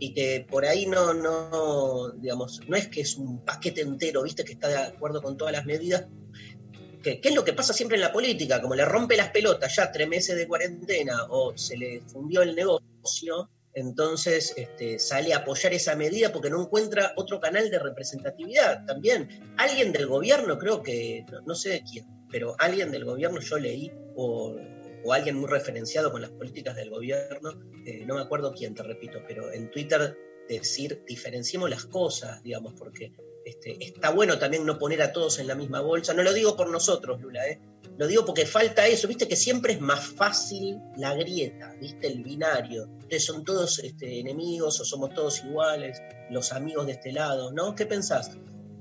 y 0.00 0.14
que 0.14 0.46
por 0.48 0.64
ahí 0.64 0.86
no, 0.86 1.12
no, 1.12 2.10
digamos, 2.12 2.62
no 2.66 2.76
es 2.76 2.88
que 2.88 3.02
es 3.02 3.16
un 3.16 3.44
paquete 3.44 3.82
entero, 3.82 4.22
viste, 4.22 4.44
que 4.44 4.54
está 4.54 4.68
de 4.68 4.78
acuerdo 4.78 5.22
con 5.22 5.36
todas 5.36 5.52
las 5.52 5.66
medidas. 5.66 6.06
¿Qué, 7.02 7.20
es 7.22 7.34
lo 7.34 7.44
que 7.44 7.52
pasa 7.52 7.72
siempre 7.74 7.96
en 7.96 8.02
la 8.02 8.12
política? 8.12 8.60
Como 8.60 8.74
le 8.74 8.84
rompe 8.84 9.16
las 9.16 9.30
pelotas 9.30 9.76
ya 9.76 9.92
tres 9.92 10.08
meses 10.08 10.36
de 10.36 10.48
cuarentena 10.48 11.26
o 11.28 11.56
se 11.56 11.76
le 11.76 12.00
fundió 12.00 12.42
el 12.42 12.54
negocio, 12.54 13.50
entonces 13.74 14.52
este, 14.56 14.98
sale 14.98 15.32
a 15.32 15.38
apoyar 15.38 15.72
esa 15.72 15.94
medida 15.96 16.32
porque 16.32 16.50
no 16.50 16.62
encuentra 16.62 17.12
otro 17.16 17.40
canal 17.40 17.70
de 17.70 17.78
representatividad. 17.78 18.84
También 18.86 19.28
alguien 19.58 19.92
del 19.92 20.06
gobierno, 20.06 20.58
creo 20.58 20.82
que, 20.82 21.24
no, 21.46 21.54
sé 21.54 21.82
quién, 21.90 22.06
pero 22.30 22.54
alguien 22.58 22.90
del 22.90 23.04
gobierno 23.04 23.40
yo 23.40 23.58
leí 23.58 23.92
o 24.16 24.56
o 25.04 25.12
alguien 25.12 25.36
muy 25.36 25.48
referenciado 25.48 26.10
con 26.10 26.22
las 26.22 26.30
políticas 26.30 26.76
del 26.76 26.90
gobierno, 26.90 27.58
eh, 27.86 28.04
no 28.06 28.14
me 28.14 28.20
acuerdo 28.20 28.52
quién, 28.52 28.74
te 28.74 28.82
repito, 28.82 29.20
pero 29.26 29.52
en 29.52 29.70
Twitter 29.70 30.16
decir 30.48 31.02
diferenciemos 31.06 31.70
las 31.70 31.84
cosas, 31.86 32.42
digamos, 32.42 32.74
porque 32.74 33.12
este, 33.44 33.82
está 33.82 34.10
bueno 34.10 34.38
también 34.38 34.66
no 34.66 34.78
poner 34.78 35.02
a 35.02 35.12
todos 35.12 35.38
en 35.38 35.46
la 35.46 35.54
misma 35.54 35.80
bolsa. 35.80 36.12
No 36.12 36.22
lo 36.22 36.32
digo 36.32 36.56
por 36.56 36.70
nosotros, 36.70 37.20
Lula, 37.20 37.46
¿eh? 37.48 37.60
Lo 38.00 38.06
digo 38.06 38.24
porque 38.24 38.46
falta 38.46 38.86
eso, 38.86 39.06
viste 39.06 39.28
que 39.28 39.36
siempre 39.36 39.74
es 39.74 39.80
más 39.82 40.02
fácil 40.02 40.78
la 40.96 41.12
grieta, 41.12 41.74
viste 41.78 42.06
el 42.06 42.24
binario. 42.24 42.88
Ustedes 42.98 43.26
son 43.26 43.44
todos 43.44 43.78
este, 43.80 44.20
enemigos 44.20 44.80
o 44.80 44.86
somos 44.86 45.12
todos 45.12 45.44
iguales, 45.44 46.00
los 46.30 46.50
amigos 46.52 46.86
de 46.86 46.92
este 46.92 47.12
lado, 47.12 47.52
¿no? 47.52 47.74
¿Qué 47.74 47.84
pensás? 47.84 48.38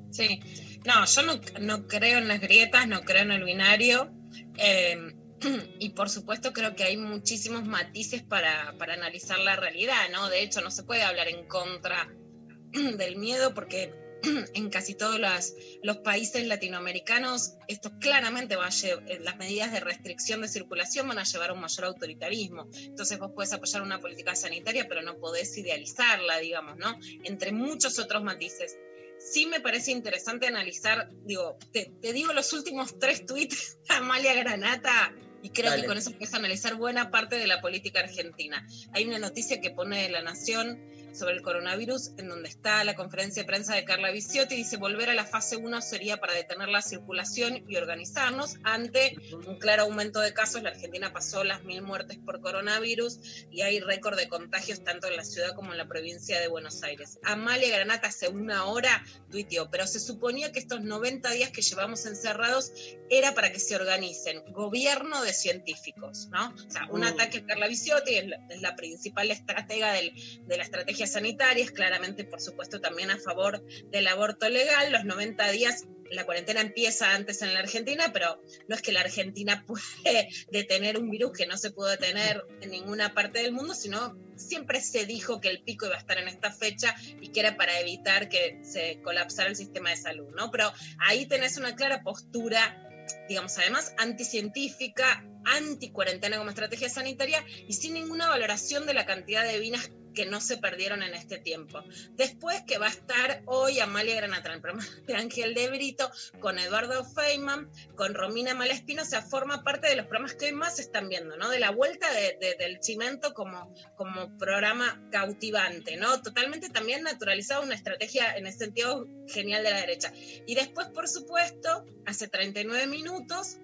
Sí, 0.09 0.39
no, 0.85 1.05
yo 1.05 1.21
no, 1.23 1.41
no 1.59 1.85
creo 1.85 2.19
en 2.19 2.29
las 2.29 2.39
grietas, 2.39 2.87
no 2.87 3.01
creo 3.01 3.23
en 3.23 3.31
el 3.33 3.43
binario. 3.43 4.09
Eh, 4.57 5.13
y 5.79 5.89
por 5.89 6.09
supuesto 6.09 6.53
creo 6.53 6.77
que 6.77 6.85
hay 6.85 6.95
muchísimos 6.95 7.65
matices 7.65 8.23
para, 8.23 8.69
analizar 8.69 9.37
la 9.39 9.57
realidad, 9.57 9.99
¿no? 10.13 10.29
De 10.29 10.43
hecho, 10.43 10.61
no 10.61 10.71
se 10.71 10.83
puede 10.83 11.03
hablar 11.03 11.27
en 11.27 11.45
contra 11.45 12.07
del 12.71 13.17
miedo 13.17 13.53
porque 13.53 13.93
en 14.53 14.69
casi 14.69 14.95
todos 14.95 15.19
los, 15.19 15.97
países 15.97 16.45
latinoamericanos 16.47 17.53
esto 17.67 17.91
claramente 17.99 18.55
va 18.55 18.67
a 18.67 18.69
eh, 18.69 19.19
las 19.21 19.37
medidas 19.37 19.71
de 19.71 19.79
restricción 19.79 20.41
de 20.41 20.47
circulación 20.47 21.07
van 21.07 21.19
a 21.19 21.23
llevar 21.23 21.49
a 21.49 21.53
un 21.53 21.61
mayor 21.61 21.85
autoritarismo. 21.85 22.69
Entonces 22.73 23.19
vos 23.19 23.31
puedes 23.33 23.53
apoyar 23.53 23.81
una 23.81 23.99
política 23.99 24.35
sanitaria, 24.35 24.87
pero 24.87 25.01
no 25.01 25.17
podés 25.17 25.57
idealizarla, 25.57 26.39
digamos, 26.39 26.77
¿no? 26.77 26.97
Entre 27.23 27.51
muchos 27.51 27.99
otros 27.99 28.23
matices. 28.23 28.77
Sí 29.19 29.45
me 29.45 29.59
parece 29.59 29.91
interesante 29.91 30.47
analizar, 30.47 31.09
digo, 31.25 31.57
te, 31.73 31.91
te 32.01 32.13
digo 32.13 32.31
los 32.31 32.53
últimos 32.53 32.97
tres 32.97 33.25
tweets 33.25 33.79
de 33.87 33.95
Amalia 33.95 34.33
Granata, 34.33 35.13
y 35.41 35.49
creo 35.49 35.75
que 35.75 35.85
con 35.85 35.97
eso 35.97 36.11
a 36.11 36.37
analizar 36.37 36.75
buena 36.75 37.11
parte 37.11 37.37
de 37.37 37.47
la 37.47 37.61
política 37.61 37.99
argentina. 37.99 38.65
Hay 38.93 39.05
una 39.05 39.19
noticia 39.19 39.61
que 39.61 39.71
pone 39.71 40.09
La 40.09 40.21
Nación 40.21 40.79
sobre 41.13 41.35
el 41.35 41.41
coronavirus, 41.41 42.11
en 42.17 42.29
donde 42.29 42.49
está 42.49 42.83
la 42.83 42.95
conferencia 42.95 43.43
de 43.43 43.47
prensa 43.47 43.75
de 43.75 43.83
Carla 43.83 44.11
Viciotti, 44.11 44.55
dice 44.55 44.77
volver 44.77 45.09
a 45.09 45.13
la 45.13 45.25
fase 45.25 45.57
1 45.57 45.81
sería 45.81 46.17
para 46.17 46.33
detener 46.33 46.69
la 46.69 46.81
circulación 46.81 47.63
y 47.67 47.75
organizarnos 47.77 48.57
ante 48.63 49.15
un 49.47 49.59
claro 49.59 49.83
aumento 49.83 50.19
de 50.19 50.33
casos. 50.33 50.63
La 50.63 50.69
Argentina 50.69 51.11
pasó 51.13 51.43
las 51.43 51.63
mil 51.63 51.81
muertes 51.81 52.17
por 52.17 52.41
coronavirus 52.41 53.19
y 53.51 53.61
hay 53.61 53.79
récord 53.79 54.17
de 54.17 54.27
contagios 54.27 54.83
tanto 54.83 55.07
en 55.07 55.17
la 55.17 55.23
ciudad 55.23 55.55
como 55.55 55.71
en 55.71 55.77
la 55.77 55.87
provincia 55.87 56.39
de 56.39 56.47
Buenos 56.47 56.83
Aires. 56.83 57.19
Amalia 57.23 57.69
Granata 57.75 58.07
hace 58.07 58.27
una 58.27 58.65
hora 58.65 59.03
tuiteó, 59.29 59.69
pero 59.69 59.87
se 59.87 59.99
suponía 59.99 60.51
que 60.51 60.59
estos 60.59 60.81
90 60.81 61.29
días 61.31 61.51
que 61.51 61.61
llevamos 61.61 62.05
encerrados 62.05 62.71
era 63.09 63.33
para 63.33 63.51
que 63.51 63.59
se 63.59 63.75
organicen 63.75 64.43
gobierno 64.51 65.21
de 65.23 65.33
científicos, 65.33 66.27
¿no? 66.31 66.49
O 66.49 66.71
sea, 66.71 66.87
un 66.89 67.01
mm. 67.01 67.03
ataque 67.03 67.37
a 67.39 67.45
Carla 67.45 67.67
Viciotti 67.67 68.15
es 68.15 68.25
la, 68.61 68.75
principal 68.75 69.31
estratega 69.31 69.91
de 69.91 70.57
la 70.57 70.63
estrategia 70.63 70.98
sanitarias, 71.07 71.71
claramente, 71.71 72.23
por 72.23 72.41
supuesto, 72.41 72.79
también 72.81 73.11
a 73.11 73.17
favor 73.17 73.63
del 73.91 74.07
aborto 74.07 74.49
legal. 74.49 74.91
Los 74.91 75.05
90 75.05 75.51
días, 75.51 75.85
la 76.11 76.25
cuarentena 76.25 76.61
empieza 76.61 77.13
antes 77.13 77.41
en 77.41 77.53
la 77.53 77.59
Argentina, 77.59 78.11
pero 78.13 78.41
no 78.67 78.75
es 78.75 78.81
que 78.81 78.91
la 78.91 79.01
Argentina 79.01 79.63
puede 79.67 80.29
detener 80.51 80.97
un 80.97 81.09
virus 81.09 81.31
que 81.37 81.47
no 81.47 81.57
se 81.57 81.71
pudo 81.71 81.87
detener 81.87 82.43
en 82.61 82.71
ninguna 82.71 83.13
parte 83.13 83.39
del 83.39 83.51
mundo, 83.51 83.73
sino 83.73 84.17
siempre 84.35 84.81
se 84.81 85.05
dijo 85.05 85.39
que 85.41 85.49
el 85.49 85.61
pico 85.61 85.85
iba 85.85 85.95
a 85.95 85.99
estar 85.99 86.17
en 86.17 86.27
esta 86.27 86.51
fecha 86.51 86.95
y 87.21 87.29
que 87.29 87.41
era 87.41 87.57
para 87.57 87.79
evitar 87.79 88.29
que 88.29 88.59
se 88.63 88.99
colapsara 89.01 89.49
el 89.49 89.55
sistema 89.55 89.89
de 89.89 89.97
salud, 89.97 90.29
¿no? 90.35 90.49
Pero 90.51 90.71
ahí 90.99 91.25
tenés 91.25 91.57
una 91.57 91.75
clara 91.75 92.01
postura 92.03 92.85
digamos, 93.27 93.57
además 93.57 93.93
anticientífica, 93.97 95.25
anti-cuarentena 95.45 96.37
como 96.37 96.49
estrategia 96.49 96.89
sanitaria 96.89 97.43
y 97.67 97.73
sin 97.73 97.93
ninguna 97.93 98.27
valoración 98.27 98.85
de 98.85 98.93
la 98.93 99.05
cantidad 99.05 99.45
de 99.45 99.59
vinas 99.59 99.91
que 100.19 100.25
no 100.25 100.41
se 100.41 100.57
perdieron 100.57 101.01
en 101.01 101.13
este 101.13 101.37
tiempo. 101.37 101.81
Después 102.17 102.61
que 102.67 102.77
va 102.77 102.87
a 102.87 102.89
estar 102.89 103.41
hoy 103.45 103.79
Amalia 103.79 104.17
Granata 104.17 104.51
el 104.53 105.05
de 105.05 105.15
Ángel 105.15 105.53
de 105.53 105.69
Brito, 105.69 106.11
con 106.41 106.59
Eduardo 106.59 107.05
Feynman, 107.05 107.71
con 107.95 108.13
Romina 108.13 108.53
Malespino, 108.53 109.03
o 109.03 109.05
sea, 109.05 109.21
forma 109.21 109.63
parte 109.63 109.87
de 109.87 109.95
los 109.95 110.07
programas 110.07 110.33
que 110.33 110.47
hoy 110.47 110.51
más 110.51 110.75
se 110.75 110.81
están 110.81 111.07
viendo, 111.07 111.37
¿no? 111.37 111.49
De 111.49 111.59
la 111.59 111.71
vuelta 111.71 112.05
del 112.11 112.83
cimento 112.83 113.33
como, 113.33 113.73
como 113.95 114.37
programa 114.37 115.01
cautivante, 115.09 115.95
¿no? 115.95 116.21
Totalmente 116.21 116.69
también 116.69 117.03
naturalizado, 117.03 117.63
una 117.63 117.75
estrategia 117.75 118.35
en 118.35 118.45
el 118.45 118.53
sentido 118.53 119.07
genial 119.25 119.63
de 119.63 119.71
la 119.71 119.79
derecha. 119.79 120.11
Y 120.45 120.53
después, 120.53 120.87
por 120.87 121.07
supuesto, 121.07 121.85
hace 122.05 122.27
39 122.27 122.87
minutos, 122.87 123.59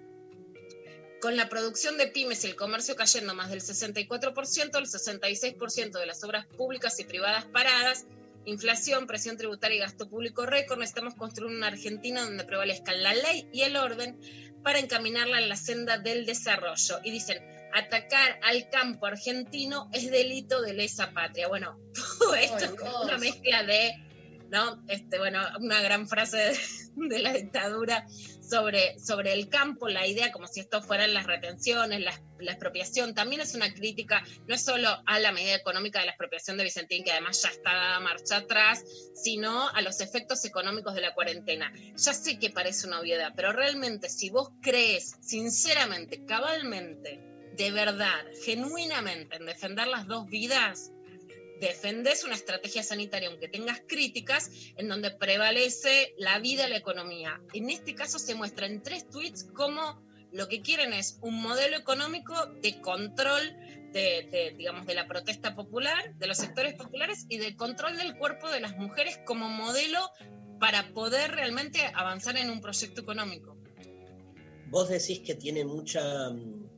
con 1.26 1.36
la 1.36 1.48
producción 1.48 1.98
de 1.98 2.06
pymes 2.06 2.44
y 2.44 2.46
el 2.46 2.54
comercio 2.54 2.94
cayendo 2.94 3.34
más 3.34 3.50
del 3.50 3.60
64%, 3.60 4.78
el 4.78 4.86
66% 4.86 5.98
de 5.98 6.06
las 6.06 6.22
obras 6.22 6.46
públicas 6.46 7.00
y 7.00 7.04
privadas 7.04 7.46
paradas, 7.46 8.06
inflación, 8.44 9.08
presión 9.08 9.36
tributaria 9.36 9.78
y 9.78 9.80
gasto 9.80 10.08
público 10.08 10.46
récord, 10.46 10.78
necesitamos 10.78 11.16
construir 11.16 11.52
una 11.52 11.66
Argentina 11.66 12.22
donde 12.22 12.44
prevalezcan 12.44 13.02
la 13.02 13.12
ley 13.12 13.48
y 13.52 13.62
el 13.62 13.76
orden 13.76 14.20
para 14.62 14.78
encaminarla 14.78 15.40
en 15.40 15.48
la 15.48 15.56
senda 15.56 15.98
del 15.98 16.26
desarrollo. 16.26 17.00
Y 17.02 17.10
dicen, 17.10 17.38
atacar 17.74 18.38
al 18.44 18.70
campo 18.70 19.06
argentino 19.06 19.90
es 19.92 20.08
delito 20.08 20.62
de 20.62 20.74
lesa 20.74 21.10
patria. 21.10 21.48
Bueno, 21.48 21.76
todo 22.20 22.36
esto 22.36 22.66
es 22.66 22.74
una 23.02 23.18
mezcla 23.18 23.64
de, 23.64 23.94
¿no? 24.48 24.80
Este, 24.86 25.18
bueno, 25.18 25.40
una 25.58 25.82
gran 25.82 26.06
frase 26.06 26.56
de 26.94 27.18
la 27.18 27.32
dictadura 27.32 28.06
sobre, 28.48 28.98
sobre 28.98 29.32
el 29.32 29.48
campo, 29.48 29.88
la 29.88 30.06
idea 30.06 30.32
como 30.32 30.46
si 30.46 30.60
esto 30.60 30.82
fueran 30.82 31.14
las 31.14 31.26
retenciones, 31.26 32.00
la, 32.00 32.12
expropiación, 32.52 33.14
también 33.14 33.40
es 33.40 33.54
una 33.54 33.72
crítica, 33.72 34.22
no 34.46 34.54
es 34.54 34.64
solo 34.64 34.88
a 35.06 35.18
la 35.18 35.32
medida 35.32 35.54
económica 35.54 36.00
de 36.00 36.06
la 36.06 36.12
expropiación 36.12 36.56
de 36.56 36.64
Vicentín, 36.64 37.02
que 37.02 37.12
además 37.12 37.42
ya 37.42 37.48
está 37.48 37.72
dada 37.72 38.00
marcha 38.00 38.36
atrás, 38.38 38.84
sino 39.14 39.68
a 39.68 39.80
los 39.80 40.00
efectos 40.00 40.44
económicos 40.44 40.94
de 40.94 41.00
la 41.00 41.14
cuarentena. 41.14 41.72
Ya 41.96 42.12
sé 42.12 42.38
que 42.38 42.50
parece 42.50 42.86
una 42.86 43.00
obviedad, 43.00 43.32
pero 43.34 43.52
realmente 43.52 44.08
si 44.08 44.30
vos 44.30 44.50
crees 44.60 45.16
sinceramente, 45.20 46.24
cabalmente, 46.24 47.20
de 47.56 47.70
verdad, 47.70 48.24
genuinamente 48.44 49.36
en 49.36 49.46
defender 49.46 49.86
las 49.86 50.06
dos 50.06 50.26
vidas, 50.26 50.92
defendés 51.60 52.24
una 52.24 52.34
estrategia 52.34 52.82
sanitaria, 52.82 53.28
aunque 53.28 53.48
tengas 53.48 53.80
críticas, 53.86 54.50
en 54.76 54.88
donde 54.88 55.10
prevalece 55.10 56.14
la 56.18 56.38
vida 56.38 56.66
y 56.66 56.70
la 56.70 56.76
economía. 56.76 57.40
En 57.52 57.70
este 57.70 57.94
caso 57.94 58.18
se 58.18 58.34
muestra 58.34 58.66
en 58.66 58.82
tres 58.82 59.08
tweets 59.08 59.44
cómo 59.54 60.02
lo 60.32 60.48
que 60.48 60.60
quieren 60.60 60.92
es 60.92 61.18
un 61.22 61.40
modelo 61.40 61.76
económico 61.76 62.34
de 62.60 62.80
control 62.80 63.40
de, 63.92 64.54
digamos, 64.58 64.86
de 64.86 64.94
la 64.94 65.08
protesta 65.08 65.54
popular, 65.54 66.14
de 66.16 66.26
los 66.26 66.36
sectores 66.36 66.74
populares 66.74 67.24
y 67.30 67.38
de 67.38 67.56
control 67.56 67.96
del 67.96 68.16
cuerpo 68.18 68.50
de 68.50 68.60
las 68.60 68.76
mujeres 68.76 69.18
como 69.24 69.48
modelo 69.48 70.10
para 70.60 70.92
poder 70.92 71.30
realmente 71.30 71.80
avanzar 71.94 72.36
en 72.36 72.50
un 72.50 72.60
proyecto 72.60 73.00
económico. 73.00 73.56
Vos 74.68 74.88
decís 74.88 75.20
que 75.20 75.34
tiene 75.34 75.64
mucha 75.64 76.30
mm, 76.30 76.75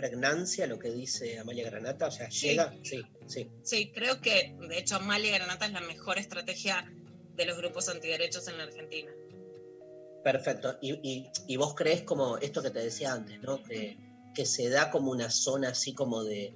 pregnancia 0.00 0.66
lo 0.66 0.78
que 0.78 0.90
dice 0.90 1.38
Amalia 1.38 1.68
Granata, 1.68 2.06
o 2.06 2.10
sea, 2.10 2.28
llega, 2.30 2.74
sí, 2.82 3.02
sí. 3.26 3.50
Sí, 3.62 3.92
creo 3.92 4.20
que 4.22 4.56
de 4.66 4.78
hecho 4.78 4.96
Amalia 4.96 5.34
Granata 5.34 5.66
es 5.66 5.72
la 5.72 5.82
mejor 5.82 6.16
estrategia 6.16 6.90
de 7.36 7.44
los 7.44 7.58
grupos 7.58 7.88
antiderechos 7.90 8.48
en 8.48 8.56
la 8.56 8.64
Argentina. 8.64 9.12
Perfecto. 10.24 10.78
Y, 10.80 11.56
vos 11.56 11.74
crees 11.74 12.02
como 12.02 12.38
esto 12.38 12.62
que 12.62 12.70
te 12.70 12.78
decía 12.78 13.12
antes, 13.12 13.40
¿no? 13.42 13.62
Que, 13.62 13.98
que 14.34 14.46
se 14.46 14.70
da 14.70 14.90
como 14.90 15.10
una 15.10 15.30
zona 15.30 15.70
así 15.70 15.92
como 15.92 16.24
de, 16.24 16.54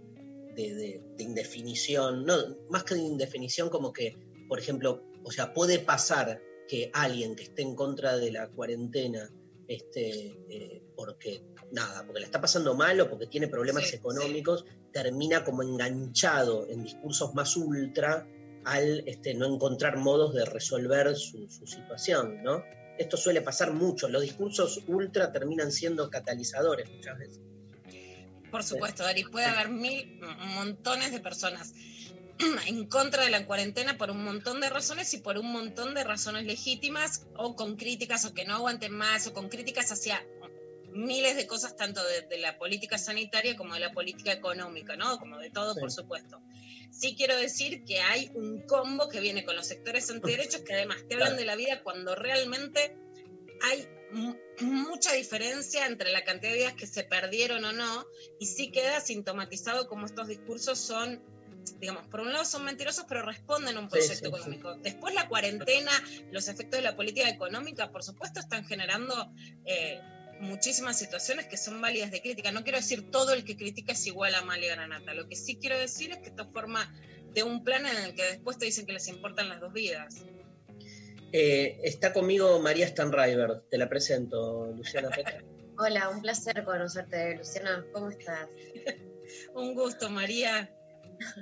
de, 0.55 1.01
indefinición, 1.19 2.25
no, 2.25 2.37
más 2.71 2.85
que 2.85 2.95
de 2.95 3.03
indefinición, 3.03 3.69
como 3.69 3.93
que, 3.93 4.17
por 4.49 4.59
ejemplo, 4.59 5.03
o 5.23 5.31
sea, 5.31 5.53
puede 5.53 5.79
pasar 5.79 6.41
que 6.69 6.91
alguien 6.95 7.37
que 7.37 7.45
esté 7.45 7.63
en 7.63 7.75
contra 7.75 8.17
de 8.17 8.33
la 8.33 8.49
cuarentena, 8.49 9.31
este, 9.69 10.35
eh, 10.49 10.83
porque 10.97 11.43
nada, 11.73 12.05
porque 12.05 12.21
le 12.21 12.27
está 12.27 12.41
pasando 12.41 12.75
mal 12.75 13.01
o 13.01 13.09
porque 13.09 13.27
tiene 13.27 13.49
problemas 13.49 13.93
económicos, 13.93 14.65
termina 14.93 15.45
como 15.45 15.63
enganchado 15.63 16.69
en 16.69 16.85
discursos 16.85 17.35
más 17.35 17.57
ultra 17.57 18.27
al 18.65 19.03
este, 19.07 19.35
no 19.35 19.47
encontrar 19.47 19.97
modos 19.99 20.35
de 20.35 20.45
resolver 20.45 21.15
su, 21.17 21.49
su 21.49 21.67
situación, 21.67 22.43
¿no? 22.43 22.63
Esto 22.99 23.17
suele 23.17 23.43
pasar 23.43 23.73
mucho, 23.73 24.09
los 24.09 24.23
discursos 24.23 24.83
ultra 24.87 25.33
terminan 25.33 25.73
siendo 25.73 26.09
catalizadores 26.11 26.91
muchas 26.91 27.19
veces. 27.19 27.41
Por 28.55 28.63
supuesto, 28.63 29.03
Dari, 29.03 29.25
puede 29.25 29.47
haber 29.47 29.69
mil, 29.69 30.21
montones 30.55 31.11
de 31.11 31.19
personas 31.19 31.75
en 32.69 32.87
contra 32.87 33.25
de 33.25 33.31
la 33.31 33.47
cuarentena 33.47 33.99
por 33.99 34.13
un 34.13 34.23
montón 34.23 34.61
de 34.61 34.71
razones 34.71 35.13
y 35.13 35.19
por 35.19 35.39
un 35.39 35.51
montón 35.51 35.93
de 35.95 36.05
razones 36.05 36.45
legítimas 36.45 37.27
o 37.37 37.57
con 37.57 37.75
críticas 37.75 38.25
o 38.25 38.33
que 38.33 38.45
no 38.45 38.55
aguanten 38.55 38.93
más 38.93 39.27
o 39.27 39.33
con 39.33 39.49
críticas 39.49 39.91
hacia 39.91 40.25
miles 40.95 41.37
de 41.37 41.47
cosas 41.47 41.77
tanto 41.77 42.01
de, 42.05 42.39
la 42.39 42.57
política 42.59 42.99
sanitaria 42.99 43.57
como 43.57 43.75
de 43.75 43.81
la 43.81 43.93
política 43.93 44.33
económica, 44.33 44.97
¿no? 44.97 45.19
Como 45.19 45.39
de 45.39 45.51
todo, 45.51 45.75
por 45.75 45.91
supuesto. 45.91 46.41
Sí 46.91 47.15
quiero 47.17 47.37
decir 47.37 47.85
que 47.85 48.01
hay 48.01 48.31
un 48.35 48.61
combo 48.63 49.09
que 49.09 49.21
viene 49.21 49.45
con 49.45 49.57
los 49.57 49.67
sectores 49.67 50.09
antiderechos 50.11 50.63
que 50.63 50.75
además 50.75 50.99
te 51.09 51.15
hablan 51.15 51.37
de 51.37 51.45
la 51.45 51.57
vida 51.57 51.83
cuando 51.83 52.15
realmente 52.15 52.97
hay 53.63 53.89
mucha 54.61 55.13
diferencia 55.13 55.87
entre 55.87 56.13
la 56.13 56.23
cantidad 56.23 56.53
de 56.53 56.59
vidas 56.59 56.75
que 56.75 56.87
se 56.87 57.03
perdieron 57.03 57.65
o 57.65 57.73
no, 57.73 58.07
y 58.39 58.47
sí 58.47 58.71
queda 58.71 59.01
sintomatizado 59.01 59.89
como 59.89 60.07
estos 60.07 60.29
discursos 60.29 60.79
son, 60.79 61.21
digamos, 61.81 62.07
por 62.07 62.21
un 62.21 62.33
lado 62.33 62.45
son 62.45 62.65
mentirosos, 62.65 63.07
pero 63.09 63.23
responden 63.23 63.77
a 63.77 63.81
un 63.81 63.89
proyecto 63.89 64.29
económico. 64.29 64.77
Después 64.77 65.15
la 65.15 65.29
cuarentena, 65.29 65.91
los 66.31 66.47
efectos 66.47 66.79
de 66.79 66.83
la 66.83 66.95
política 66.95 67.29
económica, 67.29 67.91
por 67.91 68.05
supuesto, 68.05 68.39
están 68.39 68.65
generando... 68.65 69.33
Eh, 69.65 70.01
muchísimas 70.41 70.99
situaciones 70.99 71.47
que 71.47 71.57
son 71.57 71.81
válidas 71.81 72.11
de 72.11 72.21
crítica. 72.21 72.53
No 72.53 72.63
quiero 72.63 72.79
decir 72.79 73.11
todo 73.11 73.33
el 73.33 73.45
que 73.45 73.57
critica 73.57 73.93
es 73.93 74.07
igual 74.07 74.35
a 74.35 74.39
Amalia 74.39 74.75
Granata. 74.75 75.15
Lo 75.15 75.29
que 75.29 75.37
sí 75.37 75.57
quiero 75.57 75.79
decir 75.79 76.13
es 76.13 76.19
que 76.19 76.29
esto 76.29 76.51
forma 76.51 76.93
de 77.33 77.43
un 77.43 77.65
plan 77.65 77.87
en 77.87 77.97
el 77.97 78.15
que 78.15 78.25
después 78.25 78.59
te 78.59 78.67
dicen 78.67 78.87
que 78.87 78.93
les 78.93 79.09
importan 79.09 79.49
las 79.49 79.61
dos 79.61 79.73
vidas. 79.73 80.25
Eh, 81.33 81.81
está 81.83 82.13
conmigo 82.13 82.61
María 82.61 82.87
Stanriver, 82.87 83.63
te 83.69 83.77
la 83.77 83.89
presento, 83.89 84.73
Luciana 84.77 85.11
Hola, 85.77 86.09
un 86.09 86.23
placer 86.23 86.63
conocerte, 86.65 87.37
Luciana. 87.37 87.85
¿Cómo 87.93 88.09
estás? 88.11 88.49
un 89.55 89.75
gusto, 89.75 90.09
María. 90.09 90.71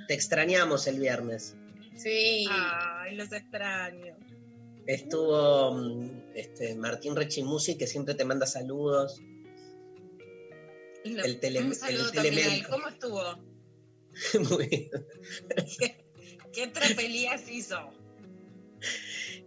Te 0.07 0.15
extrañamos 0.15 0.87
el 0.87 0.99
viernes. 0.99 1.55
Sí. 1.95 2.47
Ay, 2.49 3.15
los 3.15 3.31
extraño. 3.31 4.17
Estuvo 4.85 5.71
mm, 5.71 6.33
este, 6.35 6.75
Martín 6.75 7.15
Rechimusi, 7.15 7.77
que 7.77 7.87
siempre 7.87 8.15
te 8.15 8.25
manda 8.25 8.45
saludos. 8.45 9.21
el 11.03 11.39
tele, 11.39 11.61
un 11.61 11.75
saludo 11.75 12.11
también 12.11 12.63
¿Cómo 12.69 12.87
estuvo? 12.87 13.21
Muy 14.49 14.67
bien. 14.67 14.89
¿Qué, 15.79 16.05
qué 16.51 16.67
tropelías 16.67 17.49
hizo? 17.49 17.77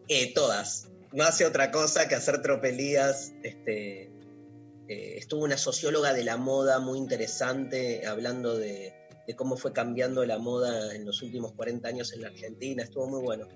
Eh, 0.09 0.33
todas. 0.35 0.89
No 1.13 1.25
hace 1.25 1.47
otra 1.47 1.71
cosa 1.71 2.09
que 2.09 2.15
hacer 2.15 2.43
tropelías. 2.43 3.33
Este, 3.43 4.11
eh, 4.89 5.19
estuvo 5.19 5.45
una 5.45 5.59
socióloga 5.59 6.13
de 6.13 6.25
la 6.25 6.37
moda 6.37 6.79
muy 6.79 6.99
interesante 6.99 8.07
hablando 8.07 8.57
de, 8.57 8.95
cómo 9.37 9.57
fue 9.57 9.73
cambiando 9.73 10.25
la 10.25 10.39
moda 10.39 10.95
en 10.95 11.05
los 11.05 11.23
últimos 11.23 11.53
40 11.53 11.89
años 11.89 12.13
en 12.13 12.23
la 12.23 12.29
Argentina. 12.29 12.83
Estuvo 12.83 13.09
muy 13.09 13.23
bueno. 13.23 13.49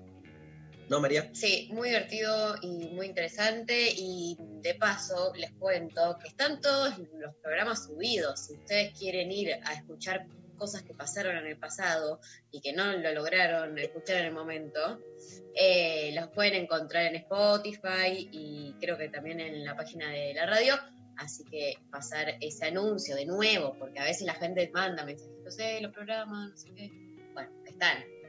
¿No, 0.91 0.99
María? 0.99 1.29
Sí, 1.31 1.69
muy 1.71 1.87
divertido 1.87 2.57
y 2.61 2.89
muy 2.89 3.05
interesante. 3.05 3.93
Y 3.95 4.35
de 4.61 4.75
paso, 4.75 5.31
les 5.37 5.53
cuento 5.53 6.17
que 6.21 6.27
están 6.27 6.59
todos 6.59 6.97
los 7.17 7.33
programas 7.35 7.85
subidos. 7.85 8.47
Si 8.47 8.55
ustedes 8.55 8.99
quieren 8.99 9.31
ir 9.31 9.53
a 9.53 9.71
escuchar 9.71 10.27
cosas 10.57 10.81
que 10.81 10.93
pasaron 10.93 11.37
en 11.37 11.47
el 11.47 11.57
pasado 11.57 12.19
y 12.51 12.59
que 12.59 12.73
no 12.73 12.91
lo 12.91 13.13
lograron 13.13 13.77
escuchar 13.77 14.17
en 14.17 14.25
el 14.25 14.33
momento, 14.33 14.99
eh, 15.55 16.11
los 16.13 16.27
pueden 16.31 16.55
encontrar 16.55 17.05
en 17.05 17.15
Spotify 17.15 18.27
y 18.29 18.75
creo 18.81 18.97
que 18.97 19.07
también 19.07 19.39
en 19.39 19.63
la 19.63 19.77
página 19.77 20.09
de 20.09 20.33
la 20.33 20.45
radio. 20.45 20.73
Así 21.15 21.45
que 21.45 21.75
pasar 21.89 22.35
ese 22.41 22.65
anuncio 22.65 23.15
de 23.15 23.25
nuevo, 23.25 23.77
porque 23.79 23.99
a 23.99 24.03
veces 24.03 24.23
la 24.23 24.33
gente 24.33 24.69
manda 24.73 25.05
mensajitos, 25.05 25.57
eh, 25.57 25.79
los 25.81 25.93
programas, 25.93 26.49
no 26.49 26.57
sé 26.57 26.69
qué. 26.75 26.91
Bueno, 27.33 27.49
están. 27.65 28.20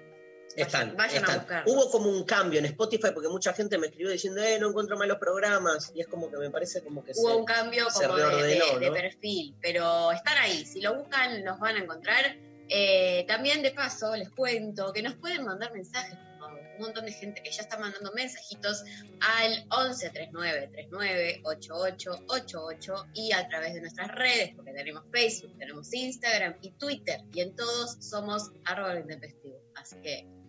Están, 0.56 0.96
vayan, 0.96 1.24
A 1.24 1.64
Hubo 1.66 1.90
como 1.90 2.10
un 2.10 2.24
cambio 2.24 2.58
en 2.58 2.66
Spotify 2.66 3.08
porque 3.14 3.28
mucha 3.28 3.52
gente 3.52 3.78
me 3.78 3.86
escribió 3.86 4.10
diciendo, 4.10 4.42
eh, 4.42 4.58
no 4.58 4.68
encuentro 4.68 4.96
más 4.96 5.08
los 5.08 5.18
programas. 5.18 5.92
Y 5.94 6.00
es 6.00 6.08
como 6.08 6.30
que 6.30 6.36
me 6.36 6.50
parece 6.50 6.82
como 6.82 7.04
que 7.04 7.12
Hubo 7.16 7.38
un 7.38 7.44
cambio 7.44 7.86
como 7.92 8.16
de, 8.16 8.90
perfil, 8.92 9.56
pero 9.60 10.12
están 10.12 10.36
ahí. 10.38 10.64
Si 10.64 10.80
lo 10.80 10.96
buscan, 10.96 11.44
los 11.44 11.58
van 11.58 11.76
a 11.76 11.78
encontrar. 11.80 12.36
Eh, 12.68 13.24
también 13.28 13.62
de 13.62 13.70
paso, 13.72 14.16
les 14.16 14.30
cuento 14.30 14.92
que 14.92 15.02
nos 15.02 15.14
pueden 15.14 15.44
mandar 15.44 15.72
mensajes 15.72 16.16
un 16.76 16.82
montón 16.86 17.04
de 17.04 17.12
gente 17.12 17.42
que 17.42 17.50
ya 17.50 17.62
está 17.62 17.78
mandando 17.78 18.12
mensajitos 18.12 18.84
al 19.20 19.66
11 19.70 20.10
39 20.10 20.68
39 20.72 21.40
88 21.44 22.24
88 22.28 23.06
y 23.14 23.32
a 23.32 23.48
través 23.48 23.74
de 23.74 23.80
nuestras 23.80 24.08
redes, 24.08 24.54
porque 24.54 24.72
tenemos 24.72 25.04
Facebook, 25.10 25.56
tenemos 25.58 25.92
Instagram 25.92 26.56
y 26.60 26.70
Twitter, 26.72 27.20
y 27.32 27.40
en 27.40 27.54
todos 27.54 27.96
somos 28.00 28.50
arroba. 28.64 28.92
Así 29.76 29.96
que. 30.02 30.41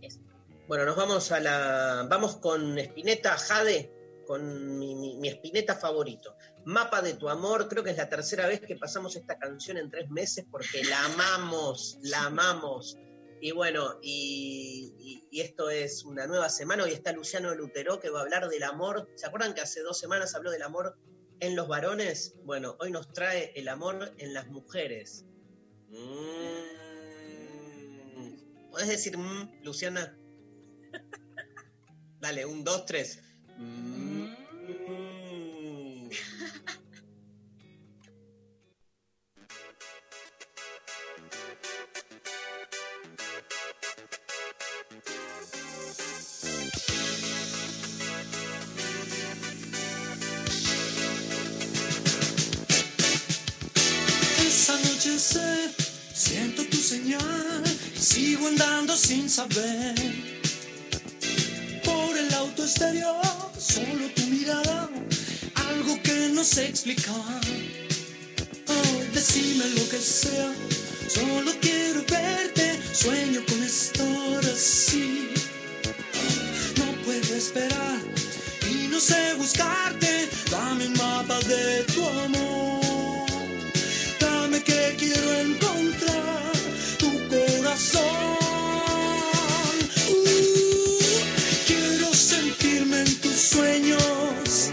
Bueno, 0.68 0.86
nos 0.86 0.96
vamos 0.96 1.32
a 1.32 1.40
la. 1.40 2.08
Vamos 2.10 2.38
con 2.38 2.78
Espineta 2.80 3.38
Jade, 3.38 3.92
con 4.26 4.78
mi, 4.80 4.96
mi, 4.96 5.18
mi 5.18 5.28
Espineta 5.28 5.76
favorito. 5.76 6.36
Mapa 6.66 7.02
de 7.02 7.16
tu 7.16 7.28
amor, 7.28 7.68
creo 7.68 7.84
que 7.84 7.90
es 7.90 7.98
la 7.98 8.08
tercera 8.08 8.48
vez 8.48 8.62
que 8.62 8.78
pasamos 8.78 9.16
esta 9.16 9.38
canción 9.38 9.78
en 9.78 9.92
tres 9.92 10.10
meses 10.10 10.46
porque 10.50 10.84
la 10.86 11.06
amamos, 11.06 11.98
la 12.02 12.24
amamos. 12.24 12.98
Y 13.44 13.52
bueno, 13.52 14.00
y, 14.02 15.28
esto 15.34 15.70
es 15.70 16.06
una 16.06 16.28
nueva 16.28 16.48
semana. 16.48 16.86
Hoy 16.86 16.94
está 16.94 17.12
Luciano 17.12 17.54
Lutero 17.54 18.00
que 18.00 18.10
va 18.10 18.20
a 18.20 18.22
hablar 18.22 18.48
del 18.48 18.64
amor. 18.64 19.10
¿Se 19.16 19.26
acuerdan 19.26 19.54
que 19.54 19.60
hace 19.60 19.82
dos 19.82 20.00
semanas 20.00 20.34
habló 20.34 20.50
del 20.50 20.62
amor 20.62 20.98
en 21.42 21.58
los 21.58 21.68
varones? 21.68 22.36
Bueno, 22.46 22.78
hoy 22.80 22.90
nos 22.92 23.12
trae 23.12 23.52
el 23.56 23.68
amor 23.68 24.14
en 24.18 24.34
las 24.34 24.48
mujeres. 24.48 25.26
Mm. 25.90 26.84
¿Puedes 28.72 28.88
decir 28.88 29.18
mm, 29.18 29.62
Luciana? 29.62 30.18
Dale, 32.24 32.46
un, 32.46 32.64
dos, 32.64 32.86
tres. 32.86 33.20
Mm. 33.58 34.24
siento 56.14 56.64
tu 56.66 56.78
señal 56.78 57.64
sigo 58.00 58.48
andando 58.48 58.96
sin 58.96 59.30
saber. 59.30 60.13
Solo 62.66 64.08
tu 64.16 64.26
mirada, 64.28 64.90
algo 65.68 66.02
que 66.02 66.30
no 66.34 66.46
sé 66.46 66.70
explicar. 66.70 67.42
Oh, 68.70 69.04
decime 69.14 69.66
lo 69.76 69.90
que 69.90 69.98
sea, 70.00 70.50
Solo 71.10 71.52
quiero 71.60 72.06
verte, 72.10 72.80
sueño 72.94 73.42
con 73.50 73.62
estar 73.64 74.46
así. 74.50 75.30
No 76.78 76.86
puedo 77.04 77.36
esperar 77.36 78.00
y 78.72 78.88
no 78.88 78.98
sé 79.02 79.34
buscarte. 79.38 80.30
Dame 80.50 80.88
un 80.88 80.94
mapa 80.94 81.40
de 81.40 81.84
tu 81.94 82.08
amor. 82.08 83.28
Dame 84.22 84.64
que 84.64 84.96
quiero 84.98 85.34
encontrar 85.34 86.54
tu 86.98 87.12
corazón. 87.28 88.43
Sueños. 93.54 94.72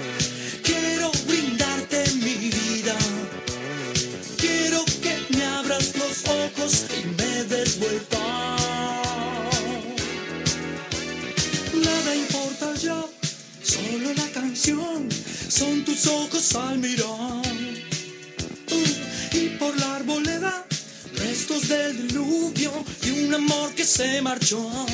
Quiero 0.63 1.11
brindarte 1.29 1.99
mi 2.25 2.35
vida. 2.35 2.97
Quiero 4.39 4.85
que 5.03 5.15
me 5.37 5.45
abras 5.45 5.87
los 5.97 6.17
ojos 6.43 6.87
y 6.99 7.01
me 7.21 7.45
des 7.45 7.79
vuelta. 7.79 8.25
Nada 11.89 12.11
importa 12.25 12.75
ya, 12.87 13.05
solo 13.63 14.09
la 14.17 14.29
canción 14.33 15.09
son 15.49 15.85
tus 15.85 16.07
ojos 16.07 16.55
al 16.55 16.79
mirar. 16.79 17.43
Uh, 18.77 19.37
y 19.37 19.43
por 19.59 19.79
la 19.79 19.97
arboleda, 19.97 20.67
restos 21.17 21.69
del 21.69 22.09
diluvio 22.09 22.73
y 23.03 23.11
un 23.25 23.35
amor 23.35 23.75
que 23.75 23.85
se 23.85 24.23
marchó. 24.23 24.61
Ah, 24.71 24.87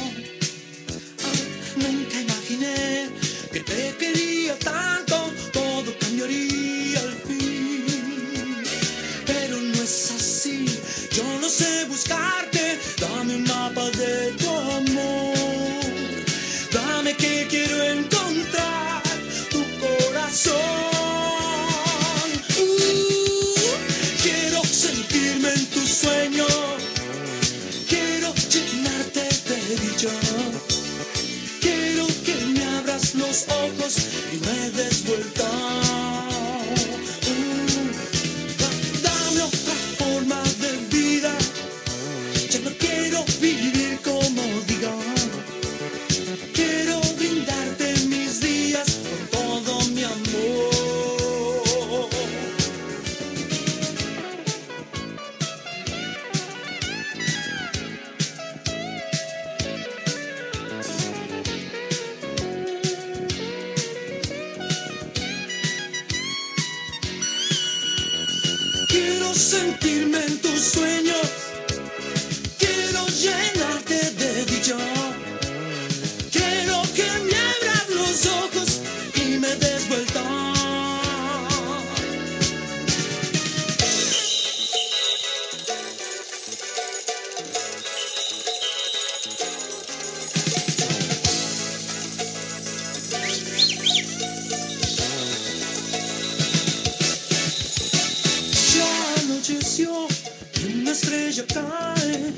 nunca 1.77 2.21
imaginé 2.21 3.26
que 3.57 3.63
te 3.63 3.97
quería 3.97 4.59
tanto, 4.59 5.33
todo 5.51 5.91
cambiaría 5.99 7.01
al 7.01 7.13
fin. 7.27 8.63
Pero 9.27 9.57
no 9.57 9.83
es 9.83 10.11
así, 10.11 10.67
yo 11.13 11.25
no 11.41 11.49
sé 11.49 11.87
buscarte, 11.87 12.79
dame 13.01 13.37
un 13.37 13.45
mapa 13.45 13.89
de 13.93 14.33
tu 14.33 14.51
amor. 14.51 15.35
Dame 16.71 17.17
que 17.17 17.47
quiero 17.49 17.83
encontrar 17.83 19.03
tu 19.51 19.63
corazón. 19.81 20.96
Los 33.37 33.49
ojos 33.49 34.09
y 34.33 34.39
me 34.39 35.36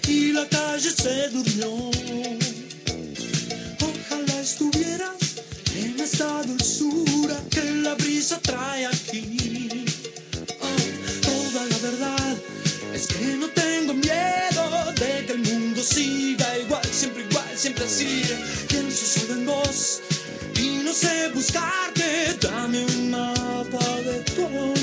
y 0.06 0.32
la 0.32 0.46
calle 0.48 0.90
se 0.90 1.28
durmió. 1.28 1.90
Ojalá 3.80 4.40
estuvieras 4.40 5.16
en 5.74 5.98
esta 6.00 6.42
dulzura 6.44 7.36
que 7.50 7.64
la 7.82 7.94
brisa 7.94 8.38
trae 8.40 8.86
aquí. 8.86 9.84
Ah, 10.60 10.76
toda 11.22 11.66
la 11.66 11.78
verdad 11.78 12.36
es 12.94 13.06
que 13.08 13.24
no 13.36 13.48
tengo 13.48 13.94
miedo 13.94 14.92
de 15.00 15.26
que 15.26 15.32
el 15.32 15.40
mundo 15.40 15.82
siga 15.82 16.58
igual, 16.58 16.84
siempre 16.90 17.24
igual, 17.28 17.50
siempre 17.56 17.84
así. 17.84 18.22
Pienso 18.68 19.20
solo 19.20 19.34
en 19.34 19.46
vos 19.46 20.00
y 20.56 20.82
no 20.84 20.92
sé 20.92 21.28
buscarte. 21.34 22.36
Dame 22.40 22.84
un 22.84 23.10
mapa 23.10 23.84
de 24.06 24.20
tu. 24.34 24.77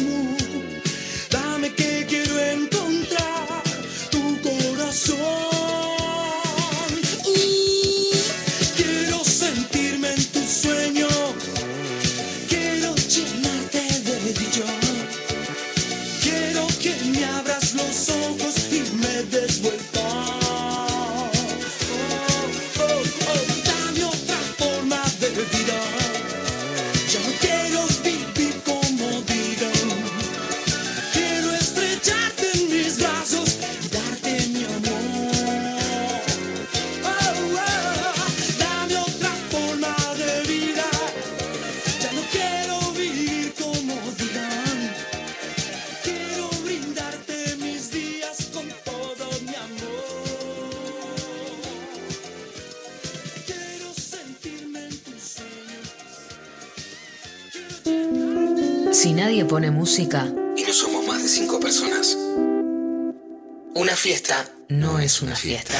Fiesta 64.05 64.45
no 64.69 64.99
es 64.99 65.23
una 65.23 65.35
fiesta. 65.35 65.73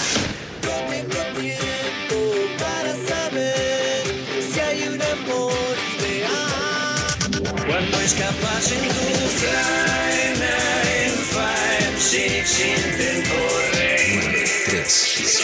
para 2.57 2.95
saber 3.07 4.03
si 4.51 4.59
hay 4.59 4.87
un 4.87 4.99
amor 4.99 5.53
ideal. 5.99 7.05
Cuando 7.67 8.01
escapas 8.01 8.71
en 8.71 8.81
tu 8.81 9.27
fly, 9.37 10.39
nine, 10.41 11.15
five, 11.35 11.99
six, 11.99 12.59
intento 12.61 13.35
reír. 13.73 14.49
Tres. 14.69 14.91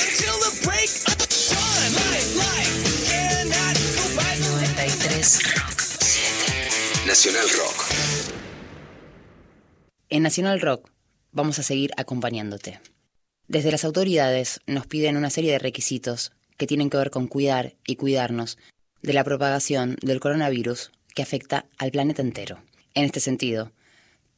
Until 0.02 0.36
the 0.42 0.52
break 0.66 0.90
of 1.06 1.18
dawn, 1.52 1.94
life, 2.10 2.32
life, 2.36 2.76
cannot 3.08 3.78
go 3.94 4.06
by 4.18 4.34
the 4.42 4.50
93. 4.58 7.06
Nacional 7.06 7.48
Rock. 7.60 7.78
En 10.10 10.24
Nacional 10.24 10.60
Rock 10.60 10.90
vamos 11.32 11.60
a 11.60 11.64
seguir 11.64 11.92
acompañándote. 11.98 12.80
Desde 13.48 13.72
las 13.72 13.84
autoridades 13.86 14.62
nos 14.66 14.88
piden 14.88 15.18
una 15.18 15.30
serie 15.30 15.52
de 15.52 15.60
requisitos 15.60 16.32
que 16.58 16.68
tienen 16.68 16.90
que 16.90 16.98
ver 16.98 17.12
con 17.12 17.28
cuidar 17.28 17.76
y 17.86 17.96
cuidarnos 17.96 18.58
de 19.02 19.14
la 19.14 19.24
propagación 19.24 19.98
del 20.02 20.20
coronavirus 20.20 20.92
que 21.16 21.22
afecta 21.22 21.66
al 21.78 21.92
planeta 21.92 22.22
entero. 22.22 22.64
En 22.94 23.06
este 23.06 23.20
sentido, 23.20 23.72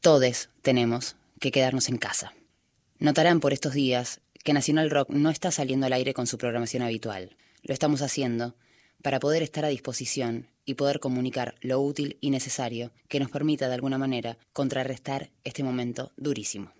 todos 0.02 0.50
tenemos 0.62 1.16
que 1.40 1.52
quedarnos 1.52 1.90
en 1.90 1.98
casa. 1.98 2.34
Notarán 3.00 3.40
por 3.40 3.54
estos 3.54 3.74
días 3.74 4.22
que 4.44 4.54
Nacional 4.54 4.90
Rock 4.90 5.10
no 5.10 5.30
está 5.30 5.52
saliendo 5.52 5.86
al 5.86 5.94
aire 5.94 6.14
con 6.14 6.28
su 6.28 6.38
programación 6.38 6.84
habitual. 6.84 7.36
Lo 7.62 7.74
estamos 7.74 8.02
haciendo 8.02 8.56
para 9.02 9.20
poder 9.20 9.44
estar 9.44 9.66
a 9.66 9.70
disposición 9.70 10.48
y 10.66 10.76
poder 10.76 11.00
comunicar 11.00 11.56
lo 11.62 11.82
útil 11.82 12.18
y 12.22 12.30
necesario 12.30 12.92
que 13.10 13.20
nos 13.20 13.30
permita 13.30 13.68
de 13.68 13.76
alguna 13.76 13.98
manera 13.98 14.38
contrarrestar 14.54 15.30
este 15.44 15.64
momento 15.64 16.12
durísimo. 16.16 16.72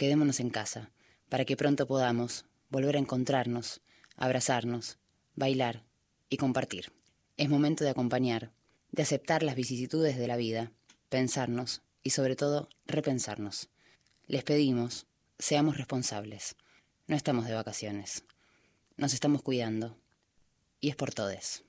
Quedémonos 0.00 0.40
en 0.40 0.48
casa, 0.48 0.90
para 1.28 1.44
que 1.44 1.58
pronto 1.58 1.86
podamos 1.86 2.46
volver 2.70 2.96
a 2.96 2.98
encontrarnos, 3.00 3.82
abrazarnos, 4.16 4.96
bailar 5.34 5.84
y 6.30 6.38
compartir. 6.38 6.90
Es 7.36 7.50
momento 7.50 7.84
de 7.84 7.90
acompañar, 7.90 8.50
de 8.92 9.02
aceptar 9.02 9.42
las 9.42 9.56
vicisitudes 9.56 10.16
de 10.16 10.26
la 10.26 10.38
vida, 10.38 10.72
pensarnos 11.10 11.82
y 12.02 12.10
sobre 12.10 12.34
todo 12.34 12.70
repensarnos. 12.86 13.68
Les 14.26 14.42
pedimos, 14.42 15.06
seamos 15.38 15.76
responsables. 15.76 16.56
No 17.06 17.14
estamos 17.14 17.44
de 17.44 17.52
vacaciones. 17.52 18.24
Nos 18.96 19.12
estamos 19.12 19.42
cuidando. 19.42 19.98
Y 20.80 20.88
es 20.88 20.96
por 20.96 21.12
todes. 21.12 21.62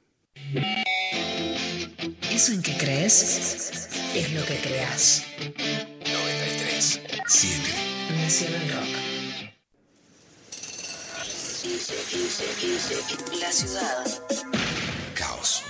Eso 2.31 2.53
en 2.53 2.61
que 2.61 2.77
crees 2.77 3.89
es 4.15 4.31
lo 4.31 4.45
que 4.45 4.55
creas. 4.61 5.25
93 5.37 7.01
7 7.27 7.90
Nacional 8.09 8.69
Rock. 8.69 8.87
La 13.39 13.51
ciudad. 13.51 14.05
Caos. 15.13 15.63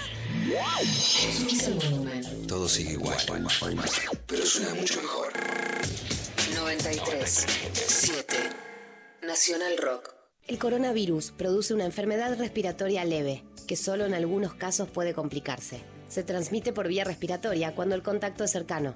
Subís 0.84 1.68
el 1.68 1.74
volumen. 1.74 2.48
Todo 2.48 2.70
sigue 2.70 2.94
igual. 2.94 3.18
Pero 4.28 4.46
suena 4.46 4.74
mucho 4.76 5.02
mejor. 5.02 5.34
93 6.56 7.46
7 7.74 8.36
Nacional 9.24 9.78
Rock. 9.78 10.14
El 10.48 10.58
coronavirus 10.58 11.32
produce 11.32 11.74
una 11.74 11.86
enfermedad 11.86 12.38
respiratoria 12.38 13.04
leve, 13.06 13.44
que 13.68 13.76
solo 13.76 14.06
en 14.06 14.14
algunos 14.14 14.54
casos 14.54 14.90
puede 14.90 15.14
complicarse. 15.14 15.82
Se 16.08 16.24
transmite 16.24 16.74
por 16.74 16.88
vía 16.88 17.04
respiratoria 17.04 17.76
cuando 17.76 17.96
el 17.96 18.04
contacto 18.04 18.44
es 18.44 18.52
cercano. 18.52 18.96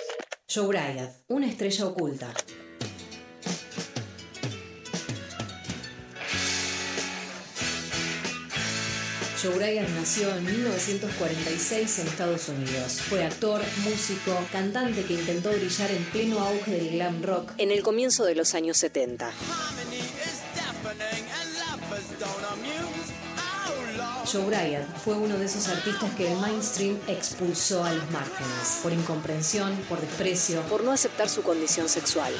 Joe 0.53 0.67
Bryant, 0.67 1.09
una 1.29 1.47
estrella 1.47 1.85
oculta. 1.85 2.33
Joe 9.41 9.55
Bryant 9.55 9.87
nació 9.95 10.29
en 10.35 10.43
1946 10.43 11.99
en 11.99 12.07
Estados 12.07 12.49
Unidos. 12.49 12.99
Fue 12.99 13.23
actor, 13.23 13.61
músico, 13.85 14.37
cantante 14.51 15.05
que 15.05 15.13
intentó 15.13 15.51
brillar 15.51 15.89
en 15.89 16.03
pleno 16.11 16.39
auge 16.41 16.71
del 16.71 16.89
glam 16.89 17.23
rock 17.23 17.53
en 17.57 17.71
el 17.71 17.81
comienzo 17.81 18.25
de 18.25 18.35
los 18.35 18.53
años 18.53 18.75
70. 18.75 19.31
Joe 24.31 24.45
Bryant 24.45 24.87
fue 25.03 25.15
uno 25.15 25.37
de 25.37 25.45
esos 25.45 25.67
artistas 25.67 26.09
que 26.15 26.31
el 26.31 26.37
mainstream 26.37 26.97
expulsó 27.07 27.83
a 27.83 27.91
los 27.91 28.09
márgenes, 28.11 28.79
por 28.81 28.93
incomprensión, 28.93 29.75
por 29.89 29.99
desprecio, 29.99 30.61
por 30.63 30.85
no 30.85 30.93
aceptar 30.93 31.27
su 31.27 31.41
condición 31.41 31.89
sexual. 31.89 32.31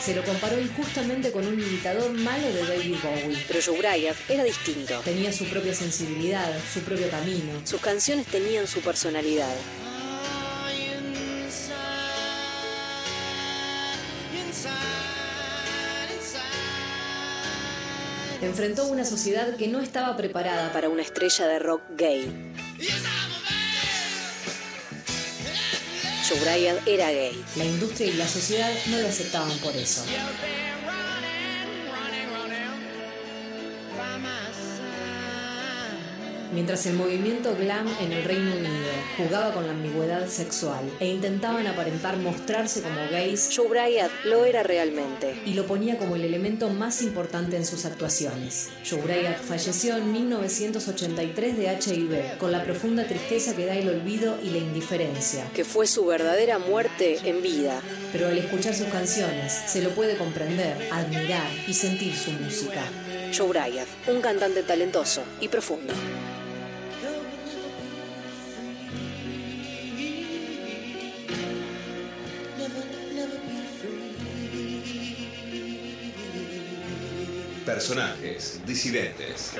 Se 0.00 0.14
lo 0.14 0.24
comparó 0.24 0.60
injustamente 0.60 1.30
con 1.30 1.46
un 1.46 1.54
imitador 1.54 2.10
malo 2.12 2.48
de 2.48 2.66
David 2.66 2.96
Bowie. 3.02 3.44
Pero 3.46 3.60
Joe 3.64 3.78
Bryant 3.78 4.16
era 4.28 4.42
distinto. 4.42 5.00
Tenía 5.04 5.32
su 5.32 5.44
propia 5.44 5.74
sensibilidad, 5.74 6.52
su 6.72 6.80
propio 6.80 7.08
camino. 7.10 7.60
Sus 7.64 7.80
canciones 7.80 8.26
tenían 8.26 8.66
su 8.66 8.80
personalidad. 8.80 9.54
Enfrentó 18.42 18.86
una 18.86 19.04
sociedad 19.04 19.56
que 19.56 19.68
no 19.68 19.80
estaba 19.80 20.16
preparada 20.16 20.72
para 20.72 20.88
una 20.88 21.02
estrella 21.02 21.46
de 21.46 21.58
rock 21.58 21.82
gay. 21.96 22.52
Joe 26.28 26.40
Bryant 26.40 26.86
era 26.86 27.10
gay. 27.10 27.44
La 27.56 27.64
industria 27.64 28.08
y 28.08 28.12
la 28.14 28.28
sociedad 28.28 28.70
no 28.90 28.98
lo 28.98 29.08
aceptaban 29.08 29.56
por 29.58 29.74
eso. 29.76 30.04
Mientras 36.52 36.86
el 36.86 36.94
movimiento 36.94 37.56
glam 37.56 37.88
en 38.00 38.12
el 38.12 38.24
Reino 38.24 38.52
Unido 38.52 38.86
jugaba 39.16 39.52
con 39.52 39.66
la 39.66 39.72
ambigüedad 39.72 40.28
sexual 40.28 40.84
e 41.00 41.08
intentaban 41.08 41.66
aparentar 41.66 42.16
mostrarse 42.18 42.82
como 42.82 42.96
gays, 43.10 43.50
Joe 43.54 43.68
Bryant 43.68 44.12
lo 44.24 44.44
era 44.44 44.62
realmente 44.62 45.34
y 45.44 45.54
lo 45.54 45.66
ponía 45.66 45.98
como 45.98 46.16
el 46.16 46.24
elemento 46.24 46.68
más 46.68 47.02
importante 47.02 47.56
en 47.56 47.66
sus 47.66 47.84
actuaciones. 47.84 48.68
Joe 48.88 49.00
Bryant 49.00 49.38
falleció 49.38 49.96
en 49.96 50.12
1983 50.12 51.56
de 51.56 51.72
HIV, 51.72 52.38
con 52.38 52.52
la 52.52 52.62
profunda 52.62 53.06
tristeza 53.06 53.56
que 53.56 53.66
da 53.66 53.74
el 53.74 53.88
olvido 53.88 54.38
y 54.42 54.50
la 54.50 54.58
indiferencia, 54.58 55.48
que 55.52 55.64
fue 55.64 55.86
su 55.86 56.06
verdadera 56.06 56.58
muerte 56.58 57.18
en 57.24 57.42
vida. 57.42 57.80
Pero 58.12 58.28
al 58.28 58.38
escuchar 58.38 58.74
sus 58.74 58.86
canciones, 58.86 59.52
se 59.66 59.82
lo 59.82 59.90
puede 59.90 60.16
comprender, 60.16 60.88
admirar 60.92 61.50
y 61.66 61.74
sentir 61.74 62.14
su 62.14 62.30
música. 62.30 62.82
Joe 63.36 63.48
Bryant, 63.48 63.88
un 64.06 64.20
cantante 64.20 64.62
talentoso 64.62 65.22
y 65.40 65.48
profundo. 65.48 65.92
Personajes 77.76 78.58
disidentes. 78.64 79.52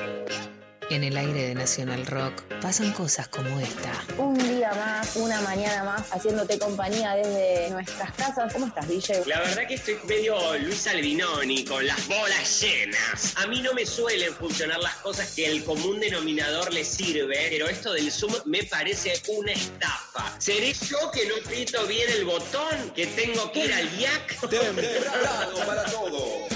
En 0.89 1.03
el 1.03 1.15
aire 1.17 1.49
de 1.49 1.53
Nacional 1.53 2.03
Rock 2.07 2.41
pasan 2.63 2.91
cosas 2.93 3.27
como 3.27 3.59
esta. 3.59 3.93
Un 4.17 4.35
día 4.39 4.73
más, 4.73 5.15
una 5.17 5.39
mañana 5.41 5.83
más, 5.83 6.11
haciéndote 6.11 6.57
compañía 6.57 7.13
desde 7.13 7.69
nuestras 7.69 8.11
casas. 8.13 8.51
¿Cómo 8.51 8.65
estás, 8.65 8.87
DJ? 8.87 9.23
La 9.27 9.41
verdad 9.41 9.67
que 9.67 9.75
estoy 9.75 9.99
medio 10.07 10.35
Luis 10.57 10.87
Albinoni, 10.87 11.63
con 11.63 11.85
las 11.85 12.07
bolas 12.07 12.59
llenas. 12.59 13.35
A 13.35 13.45
mí 13.45 13.61
no 13.61 13.75
me 13.75 13.85
suelen 13.85 14.33
funcionar 14.33 14.79
las 14.79 14.95
cosas 14.95 15.35
que 15.35 15.45
el 15.45 15.63
común 15.63 15.99
denominador 15.99 16.73
le 16.73 16.83
sirve, 16.83 17.49
pero 17.51 17.67
esto 17.67 17.93
del 17.93 18.11
Zoom 18.11 18.33
me 18.45 18.63
parece 18.63 19.13
una 19.27 19.51
estafa. 19.51 20.33
¿Seré 20.39 20.73
yo 20.73 21.11
que 21.11 21.27
no 21.27 21.35
aprieto 21.35 21.85
bien 21.85 22.09
el 22.09 22.25
botón? 22.25 22.91
¿Que 22.95 23.05
tengo 23.05 23.51
que 23.51 23.65
ir 23.65 23.73
al 23.73 23.99
IAC? 23.99 24.49
Temprano 24.49 25.67
para 25.67 25.83
todo. 25.85 26.47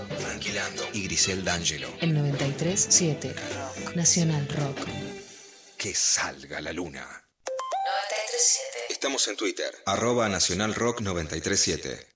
Tranquilando 0.19 0.87
y 0.93 1.03
Grisel 1.03 1.43
D'Angelo. 1.43 1.89
En 1.99 2.15
93.7 2.15 3.33
Rock. 3.33 3.95
Nacional 3.95 4.47
Rock. 4.49 4.77
Que 5.77 5.93
salga 5.95 6.61
la 6.61 6.73
luna. 6.73 7.01
93.7 7.45 8.71
Estamos 8.89 9.27
en 9.27 9.35
Twitter. 9.37 9.73
Arroba 9.85 10.29
Nacional 10.29 10.75
Rock 10.75 11.01
937. 11.01 12.07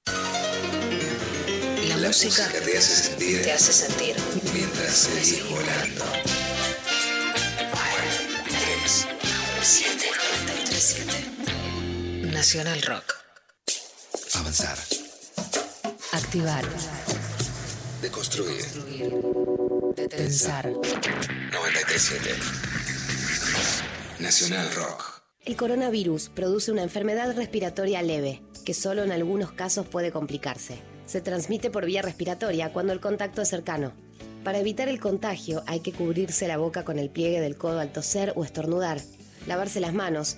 La, 1.87 2.07
música, 2.07 2.47
te 2.49 2.77
hace 2.77 2.95
sentir. 2.95 3.41
te 3.41 3.51
hace 3.51 3.73
sentir. 3.73 4.15
Mientras 4.53 4.93
seguís 4.93 5.49
volando. 5.49 6.05
3, 8.45 9.07
7 9.61 10.11
93.7 10.67 12.31
Nacional 12.31 12.81
Rock. 12.83 13.15
Avanzar. 14.35 14.77
Activar. 16.11 16.65
Deconstruir. 18.05 18.63
Pensar. 20.11 20.69
937. 20.69 22.29
Nacional 24.19 24.71
Rock. 24.75 25.23
El 25.43 25.55
coronavirus 25.55 26.29
produce 26.29 26.71
una 26.71 26.83
enfermedad 26.83 27.35
respiratoria 27.35 28.03
leve, 28.03 28.43
que 28.63 28.75
solo 28.75 29.03
en 29.03 29.11
algunos 29.11 29.53
casos 29.53 29.87
puede 29.87 30.11
complicarse. 30.11 30.77
Se 31.07 31.19
transmite 31.19 31.71
por 31.71 31.87
vía 31.87 32.03
respiratoria 32.03 32.71
cuando 32.71 32.93
el 32.93 32.99
contacto 32.99 33.41
es 33.41 33.49
cercano. 33.49 33.93
Para 34.43 34.59
evitar 34.59 34.87
el 34.87 34.99
contagio 34.99 35.63
hay 35.65 35.79
que 35.79 35.91
cubrirse 35.91 36.47
la 36.47 36.57
boca 36.57 36.85
con 36.85 36.99
el 36.99 37.09
pliegue 37.09 37.41
del 37.41 37.57
codo 37.57 37.79
al 37.79 37.91
toser 37.91 38.33
o 38.35 38.43
estornudar, 38.43 39.01
lavarse 39.47 39.79
las 39.79 39.95
manos, 39.95 40.37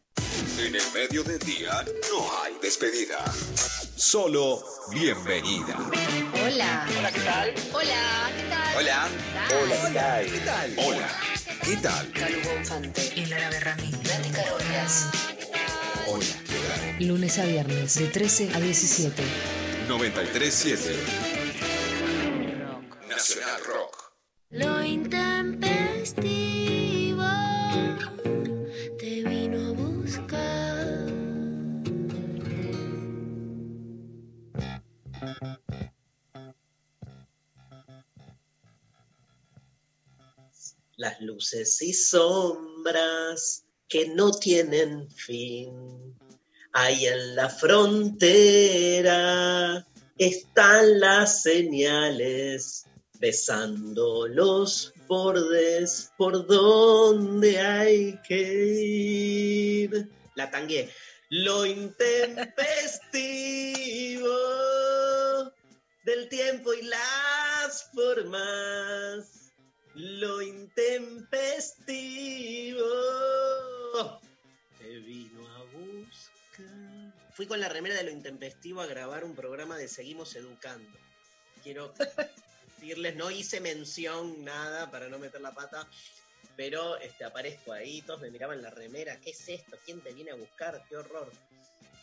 En 0.61 0.75
el 0.75 0.91
medio 0.93 1.23
del 1.23 1.39
día 1.39 1.83
no 2.11 2.43
hay 2.43 2.53
despedida. 2.61 3.17
solo 3.95 4.63
bienvenida. 4.91 5.75
Hola. 6.45 6.87
Hola, 6.99 7.11
¿qué 7.11 7.19
tal? 7.21 7.53
Hola, 7.73 8.31
¿qué 8.37 8.43
tal? 8.47 8.77
Hola. 8.77 9.09
Hola, 9.49 9.75
¿qué 9.81 9.93
tal? 9.95 10.25
¿Qué 10.25 10.39
tal? 10.39 10.75
Hola, 10.77 11.09
¿qué 11.63 11.77
tal? 11.77 12.11
Calu 12.11 12.37
Bonfante, 12.43 13.59
Ramí, 13.61 13.89
Nati 13.89 14.29
Carolias. 14.29 15.07
Hola, 16.05 16.25
¿qué 16.45 16.55
tal? 16.67 17.07
Lunes 17.07 17.39
a 17.39 17.45
viernes, 17.45 17.97
de 17.97 18.05
13 18.05 18.51
a 18.53 18.59
17. 18.59 19.23
937 19.87 20.95
Nacional 23.09 23.61
Rock. 23.65 24.13
Lo 24.51 24.83
intempestivo 24.83 26.40
Las 41.01 41.19
luces 41.19 41.81
y 41.81 41.91
sombras 41.93 43.65
que 43.89 44.07
no 44.09 44.29
tienen 44.29 45.09
fin. 45.09 46.15
Ahí 46.73 47.07
en 47.07 47.35
la 47.35 47.49
frontera 47.49 49.17
están 50.19 50.99
las 50.99 51.41
señales, 51.41 52.85
besando 53.19 54.27
los 54.27 54.93
bordes 55.07 56.11
por 56.19 56.45
donde 56.45 57.59
hay 57.59 58.19
que 58.27 59.81
ir. 59.81 60.07
La 60.35 60.51
tangué. 60.51 60.87
Lo 61.31 61.65
intempestivo 61.65 64.37
del 66.05 66.29
tiempo 66.29 66.75
y 66.75 66.83
las 66.83 67.89
formas. 67.91 69.40
Lo 69.93 70.41
intempestivo 70.41 72.81
te 74.79 74.99
vino 74.99 75.45
a 75.49 75.63
buscar. 75.63 77.13
Fui 77.33 77.45
con 77.45 77.59
la 77.59 77.67
remera 77.67 77.95
de 77.95 78.03
lo 78.03 78.11
intempestivo 78.11 78.79
a 78.81 78.85
grabar 78.85 79.25
un 79.25 79.35
programa 79.35 79.77
de 79.77 79.89
Seguimos 79.89 80.33
Educando. 80.35 80.97
Quiero 81.61 81.93
decirles, 82.79 83.17
no 83.17 83.31
hice 83.31 83.59
mención, 83.59 84.45
nada, 84.45 84.89
para 84.91 85.09
no 85.09 85.19
meter 85.19 85.41
la 85.41 85.53
pata, 85.53 85.85
pero 86.55 86.95
este, 86.97 87.25
aparezco 87.25 87.73
ahí, 87.73 88.01
todos 88.01 88.21
me 88.21 88.31
miraban 88.31 88.61
la 88.61 88.69
remera, 88.69 89.19
¿qué 89.19 89.31
es 89.31 89.49
esto? 89.49 89.77
¿Quién 89.83 89.99
te 89.99 90.13
viene 90.13 90.31
a 90.31 90.35
buscar? 90.35 90.85
¡Qué 90.87 90.95
horror! 90.95 91.29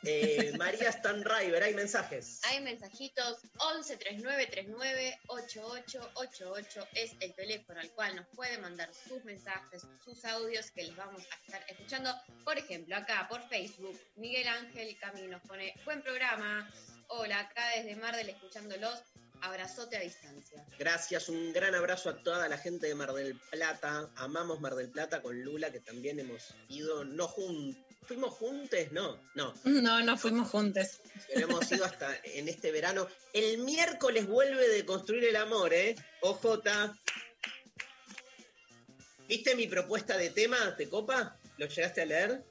Eh, 0.04 0.52
María 0.56 0.92
Stanriver, 0.92 1.62
hay 1.62 1.74
mensajes. 1.74 2.40
Hay 2.44 2.60
mensajitos 2.60 3.38
11 3.58 3.96
39 3.96 4.46
39 4.46 5.18
8888 5.26 6.88
es 6.94 7.12
el 7.20 7.34
teléfono 7.34 7.80
al 7.80 7.90
cual 7.92 8.16
nos 8.16 8.26
puede 8.28 8.58
mandar 8.58 8.88
sus 8.94 9.24
mensajes, 9.24 9.86
sus 10.04 10.24
audios 10.24 10.70
que 10.70 10.84
les 10.84 10.96
vamos 10.96 11.22
a 11.30 11.34
estar 11.46 11.64
escuchando. 11.68 12.14
Por 12.44 12.58
ejemplo, 12.58 12.96
acá 12.96 13.26
por 13.28 13.46
Facebook, 13.48 13.98
Miguel 14.16 14.46
Ángel 14.48 14.96
Camino 14.98 15.28
nos 15.28 15.42
pone 15.42 15.74
buen 15.84 16.02
programa. 16.02 16.70
Hola, 17.08 17.40
acá 17.40 17.62
desde 17.76 17.96
Mar 17.96 18.14
del 18.14 18.28
escuchándolos. 18.28 19.02
Abrazote 19.40 19.96
a 19.96 20.00
distancia. 20.00 20.66
Gracias, 20.78 21.28
un 21.28 21.52
gran 21.52 21.74
abrazo 21.74 22.10
a 22.10 22.22
toda 22.22 22.48
la 22.48 22.58
gente 22.58 22.88
de 22.88 22.94
Mar 22.94 23.12
del 23.12 23.38
Plata. 23.50 24.10
Amamos 24.16 24.60
Mar 24.60 24.74
del 24.74 24.90
Plata 24.90 25.22
con 25.22 25.40
Lula, 25.42 25.70
que 25.70 25.80
también 25.80 26.18
hemos 26.18 26.54
ido, 26.68 27.04
no 27.04 27.28
juntos. 27.28 27.87
¿Fuimos 28.08 28.34
juntos? 28.34 28.78
No, 28.90 29.20
no. 29.34 29.54
No, 29.64 30.00
no 30.02 30.16
fuimos 30.16 30.48
juntos. 30.48 31.00
Pero 31.32 31.46
hemos 31.46 31.70
ido 31.70 31.84
hasta 31.84 32.16
en 32.24 32.48
este 32.48 32.72
verano. 32.72 33.06
El 33.34 33.58
miércoles 33.58 34.26
vuelve 34.26 34.66
de 34.68 34.84
construir 34.86 35.24
el 35.24 35.36
amor, 35.36 35.72
¿eh? 35.74 35.94
OJ. 36.22 36.58
¿Viste 39.28 39.54
mi 39.54 39.66
propuesta 39.66 40.16
de 40.16 40.30
tema? 40.30 40.74
¿Te 40.76 40.88
copa? 40.88 41.36
¿Lo 41.58 41.66
llegaste 41.66 42.00
a 42.00 42.06
leer? 42.06 42.42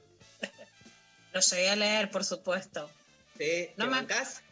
Lo 1.32 1.40
llegué 1.40 1.70
a 1.70 1.76
leer, 1.76 2.10
por 2.10 2.24
supuesto. 2.24 2.88
¿Te, 3.36 3.74
No 3.76 3.86
te 3.86 3.90
bancás? 3.90 4.42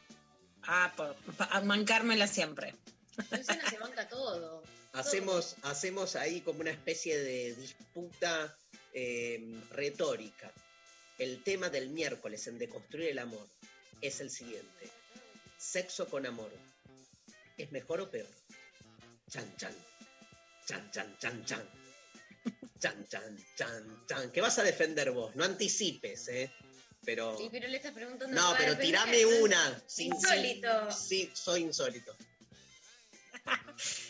Ah, 0.65 0.93
por, 0.97 1.15
pa- 1.37 1.61
mancármela 1.61 2.27
siempre. 2.27 2.75
Luciana 3.31 3.71
se 3.71 3.79
banca 3.79 4.09
todo. 4.09 4.63
Hacemos, 4.93 5.55
hacemos 5.63 6.17
ahí 6.17 6.41
como 6.41 6.61
una 6.61 6.71
especie 6.71 7.17
de 7.19 7.55
disputa 7.55 8.57
eh, 8.93 9.61
retórica. 9.71 10.51
El 11.19 11.43
tema 11.43 11.71
del 11.71 11.89
miércoles 11.91 12.47
en 12.47 12.59
Deconstruir 12.59 13.09
el 13.09 13.19
Amor 13.19 13.47
es 14.01 14.21
el 14.21 14.31
siguiente. 14.31 14.91
Sexo 15.59 16.09
con 16.09 16.27
amor. 16.27 16.51
¿Es 17.57 17.73
mejor 17.73 18.01
o 18.03 18.11
peor? 18.11 18.29
Chan, 19.31 19.57
chan. 19.57 19.75
Chan, 20.67 20.91
chan, 20.91 21.17
chan, 21.19 21.45
chan. 21.47 21.71
Chan, 22.79 23.07
chan, 23.09 23.45
chan, 23.57 24.05
chan. 24.07 24.31
¿Qué 24.31 24.41
vas 24.43 24.59
a 24.59 24.63
defender 24.63 25.11
vos? 25.13 25.35
No 25.35 25.45
anticipes, 25.45 26.29
¿eh? 26.29 26.53
Pero... 27.05 27.37
Sí, 27.39 27.49
pero 27.51 27.67
le 27.69 27.77
estás 27.79 27.93
preguntando. 27.93 28.35
No, 28.37 28.55
pero 28.59 28.77
tirame 28.77 29.25
una. 29.25 29.83
sin- 29.87 30.13
Insólito. 30.15 30.91
sin- 30.91 31.09
Sí, 31.09 31.31
soy 31.35 31.63
insólito. 31.63 32.15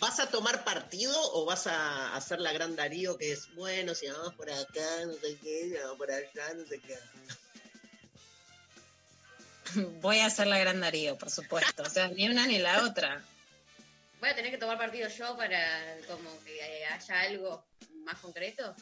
¿Vas 0.01 0.21
a 0.21 0.31
tomar 0.31 0.65
partido 0.65 1.15
o 1.33 1.45
vas 1.45 1.67
a 1.67 2.15
hacer 2.15 2.41
la 2.41 2.53
gran 2.53 2.77
Darío 2.77 3.17
que 3.19 3.33
es, 3.33 3.53
bueno, 3.55 3.95
si 3.95 4.07
vamos 4.09 4.35
por 4.35 4.51
acá, 4.51 5.05
no 5.07 5.15
sé 5.15 5.37
qué, 5.43 5.71
si 5.71 5.75
vamos 5.75 5.99
por 5.99 6.11
allá, 6.11 6.55
no 6.55 6.67
sé 6.67 6.81
qué? 6.81 6.97
Voy 10.01 10.19
a 10.21 10.27
hacer 10.27 10.47
la 10.47 10.59
gran 10.59 10.81
Darío, 10.81 11.19
por 11.19 11.31
supuesto. 11.31 11.83
O 11.83 11.91
sea, 11.91 12.09
ni 12.09 12.29
una 12.29 12.47
ni 12.47 12.59
la 12.59 12.85
otra. 12.85 13.25
Voy 14.21 14.31
a 14.31 14.35
tener 14.35 14.51
que 14.51 14.59
tomar 14.59 14.79
partido 14.79 15.09
yo 15.09 15.37
para 15.37 15.99
como 16.07 16.31
que 16.45 16.85
haya 16.87 17.21
algo 17.21 17.65
más 18.05 18.19
concreto. 18.21 18.75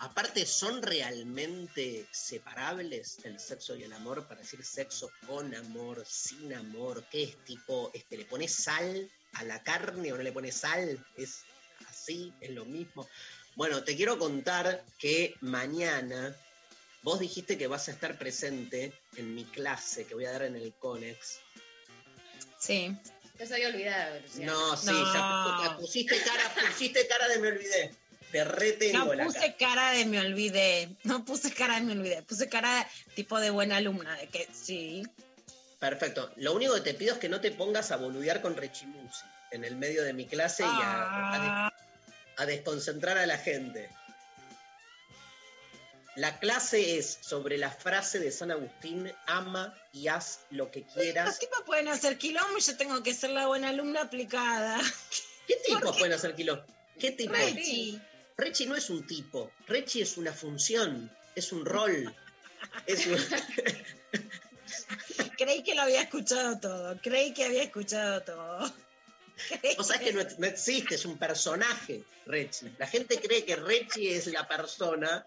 Aparte, 0.00 0.46
¿son 0.46 0.80
realmente 0.80 2.06
separables 2.12 3.18
el 3.24 3.40
sexo 3.40 3.74
y 3.74 3.82
el 3.82 3.92
amor 3.92 4.28
para 4.28 4.40
decir 4.40 4.64
sexo 4.64 5.10
con 5.26 5.52
amor, 5.54 6.06
sin 6.06 6.54
amor? 6.54 7.04
¿Qué 7.10 7.24
es 7.24 7.44
tipo, 7.44 7.90
este, 7.92 8.16
le 8.16 8.24
pones 8.24 8.54
sal 8.54 9.10
a 9.34 9.44
la 9.44 9.62
carne 9.62 10.12
o 10.12 10.16
no 10.16 10.22
le 10.22 10.32
pones 10.32 10.56
sal? 10.56 11.04
¿Es 11.16 11.42
así? 11.88 12.32
¿Es 12.40 12.50
lo 12.50 12.64
mismo? 12.64 13.08
Bueno, 13.56 13.82
te 13.82 13.96
quiero 13.96 14.18
contar 14.18 14.84
que 14.98 15.34
mañana 15.40 16.34
vos 17.02 17.20
dijiste 17.20 17.56
que 17.58 17.66
vas 17.66 17.88
a 17.88 17.92
estar 17.92 18.18
presente 18.18 18.92
en 19.16 19.34
mi 19.34 19.44
clase 19.44 20.04
que 20.04 20.14
voy 20.14 20.24
a 20.26 20.32
dar 20.32 20.42
en 20.42 20.56
el 20.56 20.72
CONEX. 20.74 21.38
Sí. 22.58 22.96
Yo 23.38 23.46
se 23.46 23.54
había 23.54 23.68
olvidado, 23.68 24.20
Luciana. 24.20 24.52
No, 24.52 24.76
sí, 24.76 24.86
No. 24.90 25.14
ya 25.14 25.20
pu- 25.20 25.76
pusiste 25.80 26.16
cara, 26.22 26.54
pusiste 26.68 27.06
cara 27.06 27.28
de 27.28 27.38
me 27.38 27.48
olvidé. 27.48 27.94
Te 28.32 28.44
retengo 28.44 29.06
No 29.06 29.14
la 29.14 29.24
puse 29.24 29.38
cara. 29.38 29.56
cara 29.56 29.90
de 29.92 30.04
me 30.06 30.20
olvidé. 30.20 30.96
No 31.04 31.24
puse 31.24 31.52
cara 31.52 31.76
de 31.76 31.82
me 31.82 31.92
olvidé. 31.92 32.22
Puse 32.22 32.48
cara 32.48 32.86
tipo 33.14 33.38
de 33.40 33.50
buena 33.50 33.76
alumna, 33.76 34.16
de 34.16 34.26
que 34.28 34.48
sí. 34.52 35.02
Perfecto. 35.78 36.32
Lo 36.36 36.54
único 36.54 36.74
que 36.74 36.80
te 36.80 36.94
pido 36.94 37.14
es 37.14 37.20
que 37.20 37.28
no 37.28 37.40
te 37.40 37.52
pongas 37.52 37.92
a 37.92 37.96
boludear 37.96 38.42
con 38.42 38.56
Rechimusi 38.56 39.24
en 39.52 39.64
el 39.64 39.76
medio 39.76 40.02
de 40.02 40.12
mi 40.12 40.26
clase 40.26 40.64
y 40.64 40.66
a, 40.66 41.34
a 41.34 41.38
des- 41.70 41.72
a 42.38 42.46
desconcentrar 42.46 43.16
a 43.18 43.26
la 43.26 43.38
gente. 43.38 43.88
La 46.16 46.40
clase 46.40 46.98
es 46.98 47.18
sobre 47.20 47.58
la 47.58 47.70
frase 47.70 48.18
de 48.18 48.32
San 48.32 48.50
Agustín, 48.50 49.12
ama 49.26 49.72
y 49.92 50.08
haz 50.08 50.40
lo 50.50 50.68
que 50.72 50.80
Los 50.80 50.94
quieras. 50.94 51.38
tipos 51.38 51.62
pueden 51.64 51.86
hacer 51.86 52.18
quilombo 52.18 52.58
y 52.58 52.60
yo 52.60 52.76
tengo 52.76 53.00
que 53.04 53.14
ser 53.14 53.30
la 53.30 53.46
buena 53.46 53.68
alumna 53.68 54.00
aplicada. 54.02 54.80
¿Qué 55.46 55.56
tipos 55.64 55.96
pueden 55.96 56.14
hacer 56.14 56.34
kilo? 56.34 56.64
¿Qué 56.98 57.12
tipo? 57.12 57.32
Rechi. 57.34 58.00
Rechi 58.36 58.66
no 58.66 58.74
es 58.76 58.90
un 58.90 59.06
tipo, 59.06 59.52
Rechi 59.68 60.00
es 60.02 60.16
una 60.16 60.32
función, 60.32 61.08
es 61.36 61.52
un 61.52 61.64
rol. 61.64 62.12
Es 62.86 63.06
un- 63.06 63.16
Creí 65.38 65.62
que 65.62 65.76
lo 65.76 65.82
había 65.82 66.02
escuchado 66.02 66.58
todo. 66.58 66.98
Creí 67.00 67.32
que 67.32 67.44
había 67.44 67.62
escuchado 67.62 68.22
todo. 68.22 68.72
Creí 69.48 69.76
O 69.78 69.84
sea, 69.84 69.98
que 70.00 70.12
no, 70.12 70.20
no 70.38 70.46
existe, 70.46 70.96
es 70.96 71.04
un 71.04 71.16
personaje, 71.16 72.02
Rechi. 72.26 72.74
La 72.76 72.88
gente 72.88 73.20
cree 73.20 73.44
que 73.44 73.54
Rechi 73.54 74.08
es 74.08 74.26
la 74.26 74.48
persona. 74.48 75.24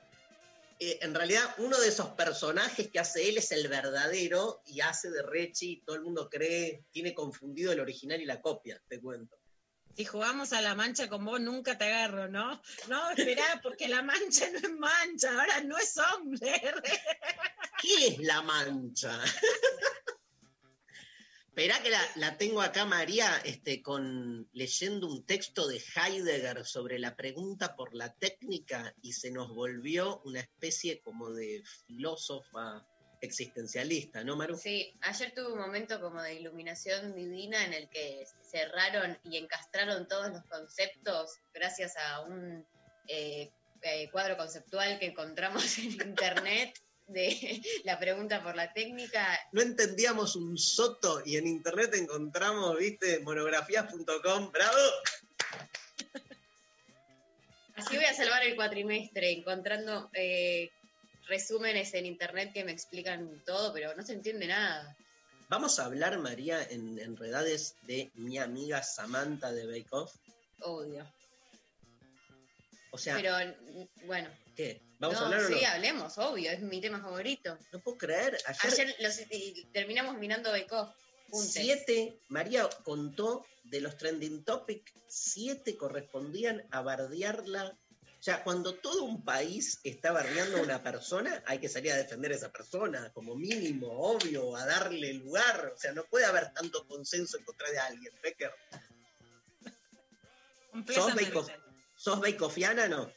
Eh, 0.79 0.99
en 1.01 1.15
realidad, 1.15 1.55
uno 1.59 1.79
de 1.79 1.87
esos 1.87 2.09
personajes 2.09 2.89
que 2.89 2.99
hace 2.99 3.29
él 3.29 3.37
es 3.37 3.53
el 3.53 3.69
verdadero 3.69 4.61
y 4.65 4.81
hace 4.81 5.09
de 5.09 5.21
Rechi, 5.23 5.81
todo 5.85 5.95
el 5.95 6.01
mundo 6.01 6.29
cree, 6.29 6.83
tiene 6.91 7.13
confundido 7.13 7.71
el 7.71 7.79
original 7.79 8.21
y 8.21 8.25
la 8.25 8.41
copia, 8.41 8.81
te 8.89 8.99
cuento. 8.99 9.37
Si 9.95 10.05
jugamos 10.05 10.53
a 10.53 10.61
la 10.61 10.75
mancha 10.75 11.07
con 11.07 11.23
vos, 11.23 11.39
nunca 11.39 11.77
te 11.77 11.85
agarro, 11.85 12.27
¿no? 12.27 12.61
No, 12.87 13.11
esperá, 13.11 13.59
porque 13.61 13.87
la 13.87 14.01
mancha 14.01 14.49
no 14.49 14.57
es 14.57 14.73
mancha, 14.73 15.31
ahora 15.31 15.61
no 15.61 15.77
es 15.77 15.95
hombre. 15.97 16.61
¿Qué 17.81 18.07
es 18.07 18.19
la 18.19 18.41
mancha? 18.41 19.19
Esperá 21.51 21.83
que 21.83 21.89
la, 21.89 22.01
la 22.15 22.37
tengo 22.37 22.61
acá, 22.61 22.85
María, 22.85 23.29
este, 23.43 23.81
con, 23.81 24.49
leyendo 24.53 25.07
un 25.07 25.25
texto 25.25 25.67
de 25.67 25.83
Heidegger 25.95 26.65
sobre 26.65 26.97
la 26.97 27.17
pregunta 27.17 27.75
por 27.75 27.93
la 27.93 28.13
técnica 28.13 28.95
y 29.01 29.11
se 29.11 29.31
nos 29.31 29.53
volvió 29.53 30.21
una 30.23 30.39
especie 30.39 31.01
como 31.01 31.29
de 31.31 31.61
filósofa 31.87 32.87
existencialista, 33.19 34.23
¿no, 34.23 34.37
Maru? 34.37 34.55
Sí, 34.55 34.97
ayer 35.01 35.33
tuve 35.35 35.51
un 35.51 35.59
momento 35.59 35.99
como 35.99 36.21
de 36.21 36.35
iluminación 36.35 37.13
divina 37.13 37.65
en 37.65 37.73
el 37.73 37.89
que 37.89 38.23
cerraron 38.49 39.19
y 39.25 39.35
encastraron 39.35 40.07
todos 40.07 40.31
los 40.31 40.45
conceptos 40.45 41.35
gracias 41.53 41.97
a 41.97 42.21
un 42.21 42.65
eh, 43.09 43.51
eh, 43.81 44.09
cuadro 44.09 44.37
conceptual 44.37 44.97
que 44.99 45.07
encontramos 45.07 45.77
en 45.79 45.91
internet 46.01 46.81
de 47.11 47.61
la 47.83 47.99
pregunta 47.99 48.43
por 48.43 48.55
la 48.55 48.71
técnica. 48.73 49.39
No 49.51 49.61
entendíamos 49.61 50.35
un 50.35 50.57
soto 50.57 51.21
y 51.25 51.37
en 51.37 51.47
internet 51.47 51.93
encontramos, 51.95 52.77
viste, 52.77 53.19
monografías.com, 53.19 54.51
bravo. 54.51 54.77
Así 57.75 57.95
voy 57.95 58.05
a 58.05 58.13
salvar 58.13 58.43
el 58.43 58.55
cuatrimestre, 58.55 59.31
encontrando 59.31 60.09
eh, 60.13 60.69
resúmenes 61.27 61.93
en 61.93 62.05
internet 62.05 62.51
que 62.53 62.63
me 62.63 62.71
explican 62.71 63.41
todo, 63.45 63.73
pero 63.73 63.95
no 63.95 64.03
se 64.03 64.13
entiende 64.13 64.47
nada. 64.47 64.95
Vamos 65.49 65.79
a 65.79 65.85
hablar, 65.85 66.17
María, 66.19 66.63
en 66.63 66.99
enredades 66.99 67.75
de 67.83 68.09
mi 68.13 68.37
amiga 68.37 68.83
Samantha 68.83 69.51
de 69.51 69.65
Bake 69.65 69.87
Off. 69.89 70.15
Obvio. 70.61 71.05
O 72.91 72.97
sea, 72.97 73.15
Pero, 73.15 73.33
bueno. 74.05 74.29
¿Qué? 74.55 74.81
¿Vamos 74.99 75.15
No, 75.17 75.21
a 75.21 75.25
hablar 75.25 75.45
o 75.45 75.49
no? 75.49 75.57
Sí, 75.57 75.65
hablemos, 75.65 76.17
obvio, 76.17 76.51
es 76.51 76.61
mi 76.61 76.79
tema 76.79 77.01
favorito. 77.01 77.57
No 77.71 77.79
puedo 77.79 77.97
creer. 77.97 78.37
Ayer, 78.45 78.71
Ayer 78.71 78.95
los- 78.99 79.19
y 79.31 79.65
terminamos 79.73 80.17
mirando 80.17 80.51
juntes. 81.29 81.53
siete, 81.53 82.19
María 82.27 82.69
contó 82.83 83.45
de 83.63 83.81
los 83.81 83.97
trending 83.97 84.43
topics, 84.43 84.91
siete 85.07 85.75
correspondían 85.77 86.67
a 86.71 86.81
bardearla. 86.81 87.77
O 88.19 88.23
sea, 88.23 88.43
cuando 88.43 88.75
todo 88.75 89.03
un 89.05 89.23
país 89.25 89.79
está 89.83 90.11
bardeando 90.11 90.57
a 90.57 90.61
una 90.61 90.83
persona, 90.83 91.43
hay 91.47 91.57
que 91.57 91.69
salir 91.69 91.91
a 91.93 91.97
defender 91.97 92.31
a 92.31 92.35
esa 92.35 92.51
persona, 92.51 93.11
como 93.13 93.35
mínimo, 93.35 93.87
obvio, 93.87 94.55
a 94.55 94.65
darle 94.67 95.13
lugar. 95.13 95.73
O 95.75 95.79
sea, 95.79 95.91
no 95.93 96.03
puede 96.05 96.25
haber 96.25 96.53
tanto 96.53 96.85
consenso 96.87 97.39
en 97.39 97.45
contra 97.45 97.71
de 97.71 97.79
alguien, 97.79 98.13
Becker. 98.21 98.51
¿Sos. 100.93 101.15
Bake 101.15 101.31
¿Sos 101.95 102.19
no? 102.89 103.11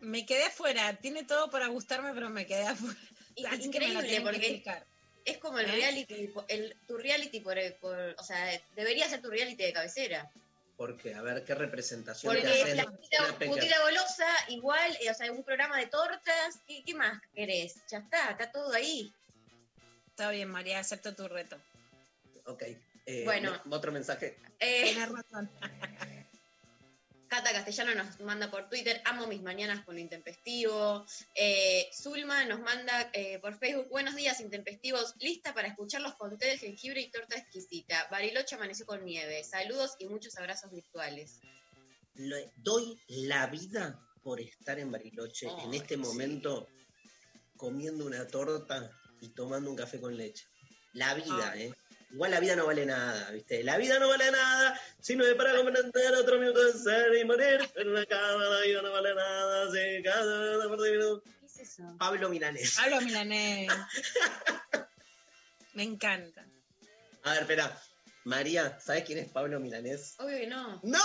Me 0.00 0.24
quedé 0.26 0.44
afuera. 0.44 0.94
Tiene 0.96 1.24
todo 1.24 1.50
para 1.50 1.66
gustarme, 1.68 2.12
pero 2.14 2.30
me 2.30 2.46
quedé 2.46 2.66
afuera. 2.66 2.98
Así 3.50 3.70
que 3.70 3.80
me 3.80 3.86
Increíble, 3.88 4.08
que 4.08 4.20
porque 4.20 4.62
es 5.24 5.38
como 5.38 5.58
el 5.58 5.66
¿Eh? 5.68 5.72
reality, 5.72 6.30
el, 6.48 6.76
tu 6.86 6.96
reality 6.98 7.40
por, 7.40 7.56
por- 7.76 8.14
o 8.18 8.22
sea, 8.24 8.60
debería 8.74 9.08
ser 9.08 9.20
tu 9.22 9.30
reality 9.30 9.62
de 9.64 9.72
cabecera. 9.72 10.30
Porque, 10.76 11.14
a 11.14 11.20
ver, 11.20 11.44
¿qué 11.44 11.54
representación 11.54 12.32
Porque 12.34 12.48
te 12.48 12.62
hacen? 12.62 12.76
la 12.78 12.84
putita, 12.86 13.82
golosa, 13.82 14.26
igual, 14.48 14.96
eh, 15.02 15.10
o 15.10 15.14
sea, 15.14 15.30
un 15.30 15.44
programa 15.44 15.76
de 15.78 15.86
tortas, 15.86 16.58
¿qué, 16.66 16.82
qué 16.82 16.94
más 16.94 17.20
querés? 17.34 17.74
Ya 17.90 17.98
está, 17.98 18.30
está 18.30 18.50
todo 18.50 18.72
ahí. 18.72 19.12
Está 20.08 20.30
bien, 20.30 20.48
María, 20.48 20.78
acepto 20.78 21.14
tu 21.14 21.28
reto. 21.28 21.58
Ok. 22.46 22.62
eh, 23.06 23.24
Bueno. 23.24 23.60
Otro 23.70 23.92
mensaje. 23.92 24.38
Eh, 24.58 24.84
Tienes 24.84 25.08
razón. 25.10 25.50
Cata 27.30 27.52
Castellano 27.52 27.94
nos 27.94 28.18
manda 28.18 28.50
por 28.50 28.68
Twitter, 28.68 29.00
amo 29.04 29.28
mis 29.28 29.40
mañanas 29.40 29.84
con 29.84 29.96
intempestivo. 30.00 31.06
Eh, 31.36 31.88
Zulma 31.94 32.44
nos 32.44 32.58
manda 32.58 33.08
eh, 33.12 33.38
por 33.38 33.56
Facebook, 33.56 33.88
buenos 33.88 34.16
días 34.16 34.40
intempestivos, 34.40 35.14
lista 35.20 35.54
para 35.54 35.68
escucharlos 35.68 36.16
con 36.16 36.36
té 36.38 36.46
de 36.46 36.58
jengibre 36.58 37.00
y 37.00 37.08
torta 37.08 37.38
exquisita. 37.38 38.08
Bariloche 38.10 38.56
amaneció 38.56 38.84
con 38.84 39.04
nieve. 39.04 39.44
Saludos 39.44 39.92
y 40.00 40.06
muchos 40.06 40.36
abrazos 40.38 40.72
virtuales. 40.72 41.38
Doy 42.56 43.00
la 43.06 43.46
vida 43.46 44.04
por 44.24 44.40
estar 44.40 44.80
en 44.80 44.90
Bariloche 44.90 45.46
en 45.62 45.72
este 45.74 45.94
sí. 45.94 46.00
momento 46.00 46.66
comiendo 47.56 48.06
una 48.06 48.26
torta 48.26 48.90
y 49.20 49.28
tomando 49.28 49.70
un 49.70 49.76
café 49.76 50.00
con 50.00 50.16
leche. 50.16 50.48
La 50.94 51.14
vida, 51.14 51.54
¿eh? 51.56 51.72
Igual 52.12 52.32
la 52.32 52.40
vida 52.40 52.56
no 52.56 52.66
vale 52.66 52.86
nada, 52.86 53.30
¿viste? 53.30 53.62
La 53.62 53.76
vida 53.76 53.98
no 53.98 54.08
vale 54.08 54.30
nada 54.30 54.80
si 55.00 55.14
no 55.14 55.24
es 55.24 55.34
para 55.34 55.56
comprender 55.56 56.14
otro 56.14 56.40
minuto 56.40 56.64
de 56.64 56.72
ser 56.72 57.14
y 57.14 57.24
morir. 57.24 57.60
En 57.76 57.88
una 57.88 58.04
cama 58.04 58.44
la 58.44 58.60
vida 58.62 58.82
no 58.82 58.90
vale 58.90 59.14
nada 59.14 59.70
si 59.70 60.02
cada. 60.02 60.76
¿Qué 60.76 61.46
es 61.46 61.58
eso? 61.60 61.96
Pablo 61.98 62.28
Milanés. 62.28 62.78
Hablo 62.78 63.00
milanés. 63.00 63.72
Me 65.74 65.84
encanta. 65.84 66.44
A 67.22 67.32
ver, 67.32 67.42
espera. 67.42 67.80
María, 68.24 68.78
¿sabes 68.80 69.04
quién 69.04 69.18
es 69.18 69.28
Pablo 69.28 69.60
Milanés? 69.60 70.14
Obvio 70.18 70.38
que 70.38 70.46
no. 70.46 70.80
¡No! 70.82 70.98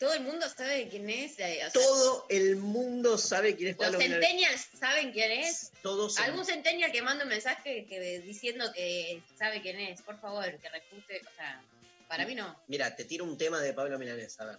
Todo 0.00 0.14
el 0.14 0.22
mundo 0.22 0.48
sabe 0.48 0.88
quién 0.88 1.08
es. 1.10 1.38
eh, 1.38 1.58
o 1.66 1.70
sea, 1.70 1.72
Todo 1.72 2.26
el 2.30 2.56
mundo 2.56 3.18
sabe 3.18 3.54
quién 3.54 3.68
es 3.70 3.76
Los 3.76 3.84
Pablo 3.84 3.98
Milanés. 3.98 4.26
centennials 4.26 4.66
saben 4.78 5.12
quién 5.12 5.30
es. 5.30 5.72
Todos 5.82 6.18
Algún 6.18 6.44
centennial 6.46 6.90
que 6.90 7.02
mande 7.02 7.24
un 7.24 7.28
mensaje 7.30 7.84
que, 7.86 8.20
diciendo 8.20 8.72
que 8.74 9.22
sabe 9.38 9.60
quién 9.60 9.78
es, 9.78 10.00
por 10.00 10.18
favor, 10.18 10.44
que 10.58 10.68
refute. 10.70 11.20
O 11.20 11.34
sea, 11.36 11.62
para 12.08 12.26
mí 12.26 12.34
no. 12.34 12.58
Mira, 12.66 12.96
te 12.96 13.04
tiro 13.04 13.24
un 13.24 13.36
tema 13.36 13.60
de 13.60 13.74
Pablo 13.74 13.98
Milanés, 13.98 14.40
a 14.40 14.46
ver. 14.46 14.58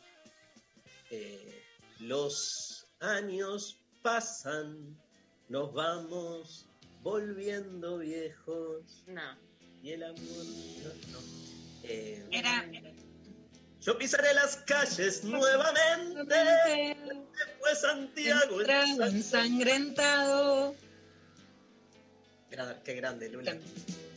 Eh, 1.10 1.64
los 2.00 2.86
años 3.00 3.78
pasan, 4.04 4.96
nos 5.50 5.74
vamos 5.74 6.68
volviendo 7.02 7.98
viejos 7.98 9.04
No. 9.08 9.38
y 9.82 9.92
el 9.94 10.04
amor... 10.04 10.18
No, 10.22 10.94
no. 11.12 11.20
Eh, 11.84 12.24
Era. 12.32 12.64
Yo 13.82 13.98
pisaré 13.98 14.34
las 14.34 14.58
calles 14.58 15.24
nuevamente, 15.24 16.98
después 17.36 17.80
Santiago. 17.80 18.62
Ensangrentado. 18.62 20.76
Qué 22.84 22.96
grande, 22.96 23.30
Lula. 23.30 23.58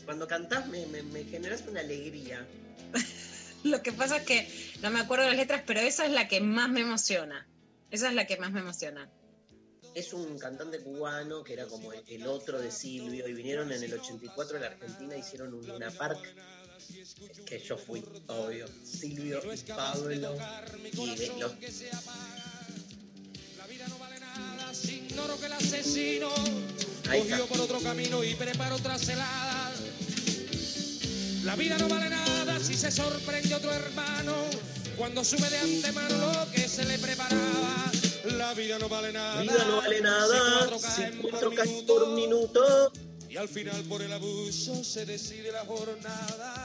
Cuando 0.04 0.26
cantás 0.26 0.66
me, 0.66 0.84
me, 0.86 1.02
me 1.02 1.24
generas 1.24 1.62
una 1.66 1.80
alegría. 1.80 2.46
Lo 3.64 3.82
que 3.82 3.92
pasa 3.92 4.18
es 4.18 4.24
que 4.24 4.74
no 4.82 4.90
me 4.90 5.00
acuerdo 5.00 5.26
las 5.26 5.36
letras, 5.36 5.62
pero 5.66 5.80
esa 5.80 6.04
es 6.04 6.12
la 6.12 6.28
que 6.28 6.40
más 6.40 6.68
me 6.68 6.80
emociona. 6.80 7.46
Esa 7.90 8.08
es 8.08 8.14
la 8.14 8.26
que 8.26 8.36
más 8.36 8.52
me 8.52 8.60
emociona. 8.60 9.10
Es 9.94 10.12
un 10.12 10.38
cantante 10.38 10.80
cubano 10.80 11.44
que 11.44 11.54
era 11.54 11.66
como 11.66 11.92
el, 11.92 12.02
el 12.08 12.26
otro 12.26 12.60
de 12.60 12.70
Silvio 12.70 13.28
y 13.28 13.32
vinieron 13.32 13.72
en 13.72 13.82
el 13.82 13.94
84 13.94 14.58
a 14.58 14.60
la 14.60 14.66
Argentina, 14.66 15.16
hicieron 15.16 15.54
un 15.54 15.66
Luna 15.66 15.90
Park 15.92 16.18
que 17.46 17.58
yo 17.58 17.76
fui, 17.76 18.04
obvio. 18.26 18.66
Silvio 19.05 19.40
y 19.55 19.72
Pablo 19.72 20.12
y 20.12 20.16
de- 20.18 20.22
los 20.22 20.38
Ignoro 24.84 25.38
que 25.38 25.46
el 25.46 25.52
asesino 25.52 26.28
cogió 27.05 27.46
por 27.46 27.61
otro 27.61 27.80
camino 27.80 28.24
y 28.24 28.34
preparó 28.34 28.76
otra 28.76 28.98
celada. 28.98 29.70
La 31.44 31.55
vida 31.57 31.76
no 31.78 31.88
vale 31.88 32.09
nada 32.09 32.59
si 32.61 32.74
se 32.74 32.90
sorprende 32.90 33.55
otro 33.55 33.72
hermano 33.72 34.34
cuando 34.96 35.22
sube 35.22 35.48
de 35.50 35.59
antemano 35.59 36.16
lo 36.16 36.50
que 36.52 36.66
se 36.68 36.84
le 36.84 36.98
preparaba. 36.98 37.90
La 38.36 38.55
vida 38.55 38.78
no 38.78 38.88
vale 38.88 39.12
nada. 39.12 39.44
La 39.44 39.52
vida 39.52 39.64
no 39.66 39.76
vale 39.76 39.96
si 39.96 40.02
nada, 40.02 40.78
si 40.78 41.18
cuatro 41.18 41.50
minuto, 41.50 41.94
por 41.94 42.09
minuto. 42.14 42.92
Y 43.28 43.36
al 43.36 43.48
final 43.48 43.82
por 43.84 44.00
el 44.00 44.12
abuso 44.12 44.82
se 44.82 45.05
decide 45.05 45.52
la 45.52 45.64
jornada. 45.66 46.63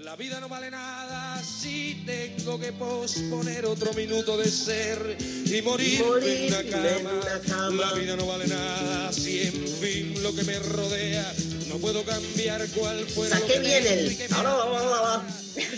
La 0.00 0.16
vida 0.16 0.40
no 0.40 0.48
vale 0.48 0.70
nada 0.70 1.42
si 1.42 2.02
tengo 2.06 2.58
que 2.58 2.72
posponer 2.72 3.66
otro 3.66 3.92
minuto 3.92 4.36
de 4.38 4.50
ser 4.50 5.16
y 5.20 5.60
morir, 5.62 6.02
Morir 6.04 6.28
en, 6.28 6.46
una 6.48 6.60
en 6.60 6.70
cama. 6.70 7.12
una 7.20 7.40
cama. 7.40 7.84
La 7.86 7.92
vida 7.94 8.16
no 8.16 8.26
vale 8.26 8.46
nada 8.48 9.12
si 9.12 9.42
en 9.42 9.68
fin 9.68 10.22
lo 10.22 10.34
que 10.34 10.42
me 10.44 10.58
rodea 10.58 11.32
no 11.68 11.76
puedo 11.78 12.02
cambiar 12.04 12.66
cuál 12.70 13.06
fuera 13.08 13.38
lo 13.38 13.46
Saqué 13.46 13.54
que 13.54 13.60
bien 13.60 13.86
el. 13.86 14.16
que 14.16 14.26
Ahora 14.34 14.54
va, 14.54 14.64
va, 14.64 14.82
va, 14.82 15.00
va. 15.18 15.24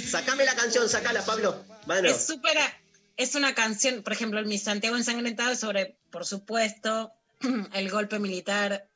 Sacame 0.08 0.44
la 0.44 0.54
canción, 0.54 0.88
sacala, 0.88 1.24
Pablo. 1.24 1.64
Bueno, 1.86 2.08
Es 2.08 2.24
súper. 2.24 2.56
Es 3.16 3.34
una 3.34 3.54
canción, 3.54 4.02
por 4.02 4.12
ejemplo, 4.12 4.38
el 4.38 4.46
Mi 4.46 4.56
Santiago 4.58 4.96
ensangrentado 4.96 5.54
sobre, 5.56 5.96
por 6.10 6.24
supuesto, 6.24 7.12
el 7.74 7.90
golpe 7.90 8.18
militar 8.20 8.86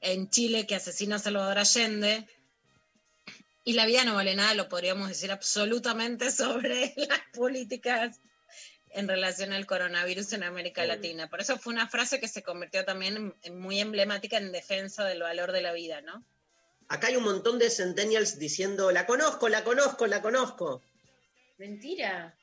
en 0.00 0.28
Chile 0.30 0.66
que 0.66 0.76
asesinó 0.76 1.16
a 1.16 1.18
Salvador 1.18 1.58
Allende. 1.58 2.26
Y 3.68 3.74
la 3.74 3.84
vida 3.84 4.02
no 4.06 4.14
vale 4.14 4.34
nada, 4.34 4.54
lo 4.54 4.66
podríamos 4.70 5.08
decir 5.10 5.30
absolutamente 5.30 6.30
sobre 6.42 6.94
las 6.96 7.20
políticas 7.34 8.18
en 8.92 9.06
relación 9.06 9.52
al 9.52 9.66
coronavirus 9.66 10.32
en 10.32 10.42
América. 10.42 10.86
Latina. 10.86 11.28
Por 11.28 11.42
eso 11.42 11.58
fue 11.58 11.74
una 11.74 11.86
frase 11.86 12.18
que 12.18 12.28
se 12.28 12.42
convirtió 12.42 12.86
también 12.86 13.34
en- 13.42 13.58
muy 13.58 13.78
emblemática 13.78 14.38
en 14.38 14.52
defensa 14.52 15.04
del 15.04 15.20
valor 15.20 15.52
de 15.52 15.60
la 15.60 15.72
vida, 15.74 16.00
¿no? 16.00 16.24
acá 16.90 17.08
hay 17.08 17.16
un 17.16 17.24
montón 17.24 17.58
de 17.58 17.68
centennials 17.68 18.38
diciendo, 18.38 18.90
la 18.90 19.04
conozco, 19.04 19.50
la 19.50 19.62
conozco, 19.62 20.06
la 20.06 20.22
conozco. 20.22 20.82
Mentira. 21.58 22.34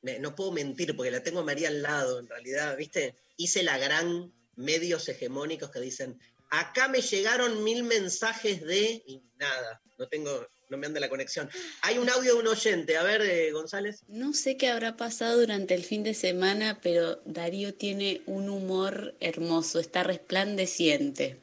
Me- 0.00 0.18
no 0.18 0.34
puedo 0.34 0.52
mentir 0.52 0.96
porque 0.96 1.10
la 1.10 1.22
tengo 1.22 1.40
a 1.40 1.44
María 1.44 1.68
al 1.68 1.82
lado, 1.82 2.18
en 2.18 2.28
realidad, 2.28 2.74
¿viste? 2.78 3.14
Hice 3.36 3.62
la 3.62 3.76
gran 3.76 4.32
medios 4.54 5.06
hegemónicos 5.10 5.70
que 5.70 5.80
dicen, 5.80 6.18
Acá 6.48 6.88
me 6.88 7.02
llegaron 7.02 7.62
mil 7.64 7.82
mensajes 7.82 8.62
de. 8.64 9.02
Y 9.06 9.20
nada, 9.36 9.82
no 9.98 10.08
tengo, 10.08 10.46
no 10.68 10.76
me 10.76 10.86
anda 10.86 11.00
la 11.00 11.08
conexión. 11.08 11.48
Hay 11.82 11.98
un 11.98 12.08
audio 12.10 12.34
de 12.34 12.40
un 12.40 12.46
oyente, 12.46 12.96
a 12.96 13.02
ver, 13.02 13.22
eh, 13.22 13.52
González. 13.52 14.02
No 14.08 14.32
sé 14.32 14.56
qué 14.56 14.68
habrá 14.68 14.96
pasado 14.96 15.40
durante 15.40 15.74
el 15.74 15.84
fin 15.84 16.02
de 16.02 16.14
semana, 16.14 16.80
pero 16.82 17.16
Darío 17.24 17.74
tiene 17.74 18.22
un 18.26 18.48
humor 18.48 19.16
hermoso, 19.20 19.80
está 19.80 20.02
resplandeciente. 20.02 21.40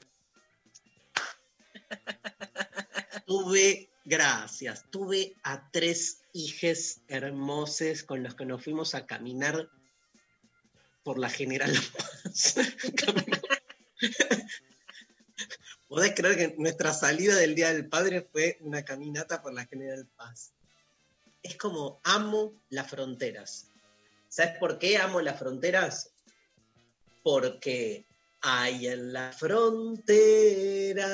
Tuve, 3.25 3.89
gracias, 4.03 4.83
tuve 4.91 5.33
a 5.43 5.71
tres 5.71 6.23
hijes 6.33 7.01
hermosos 7.07 8.03
con 8.03 8.21
los 8.21 8.35
que 8.35 8.45
nos 8.45 8.63
fuimos 8.63 8.95
a 8.95 9.05
caminar 9.05 9.69
por 11.03 11.17
la 11.17 11.29
General 11.29 11.71
Paz. 11.71 12.55
¿Podés 15.93 16.15
creer 16.15 16.35
que 16.35 16.55
nuestra 16.57 16.91
salida 16.91 17.35
del 17.35 17.53
Día 17.53 17.71
del 17.71 17.87
Padre 17.87 18.27
fue 18.31 18.57
una 18.61 18.83
caminata 18.83 19.43
por 19.43 19.53
la 19.53 19.67
General 19.67 20.07
Paz? 20.15 20.51
Es 21.43 21.55
como 21.55 22.01
amo 22.03 22.59
las 22.69 22.89
fronteras. 22.89 23.67
¿Sabes 24.27 24.57
por 24.57 24.79
qué 24.79 24.97
amo 24.97 25.21
las 25.21 25.37
fronteras? 25.37 26.09
Porque 27.21 28.07
hay 28.41 28.87
en 28.87 29.13
la 29.13 29.31
frontera 29.33 31.07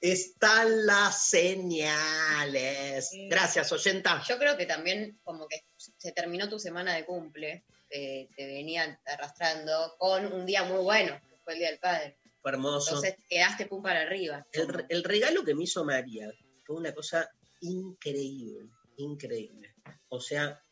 están 0.00 0.84
las 0.84 1.28
señales. 1.28 3.10
Gracias, 3.28 3.70
oyenta. 3.70 4.24
Yo 4.28 4.38
creo 4.38 4.56
que 4.56 4.66
también 4.66 5.20
como 5.22 5.46
que 5.46 5.62
se 5.76 6.10
terminó 6.10 6.48
tu 6.48 6.58
semana 6.58 6.96
de 6.96 7.04
cumple, 7.04 7.62
te, 7.88 8.28
te 8.34 8.46
venían 8.46 8.98
arrastrando 9.06 9.94
con 9.98 10.32
un 10.32 10.44
día 10.46 10.64
muy 10.64 10.82
bueno, 10.82 11.16
que 11.28 11.36
fue 11.44 11.52
el 11.52 11.60
Día 11.60 11.68
del 11.68 11.78
Padre. 11.78 12.16
Fue 12.42 12.52
hermoso. 12.52 12.96
Entonces 12.96 13.16
quedaste 13.28 13.66
pum 13.66 13.82
para 13.82 14.02
arriba. 14.02 14.46
El, 14.52 14.68
re- 14.68 14.86
el 14.88 15.04
regalo 15.04 15.44
que 15.44 15.54
me 15.54 15.64
hizo 15.64 15.84
María 15.84 16.30
fue 16.64 16.76
una 16.76 16.94
cosa 16.94 17.28
increíble, 17.60 18.70
increíble. 18.96 19.74
O 20.08 20.20
sea, 20.20 20.62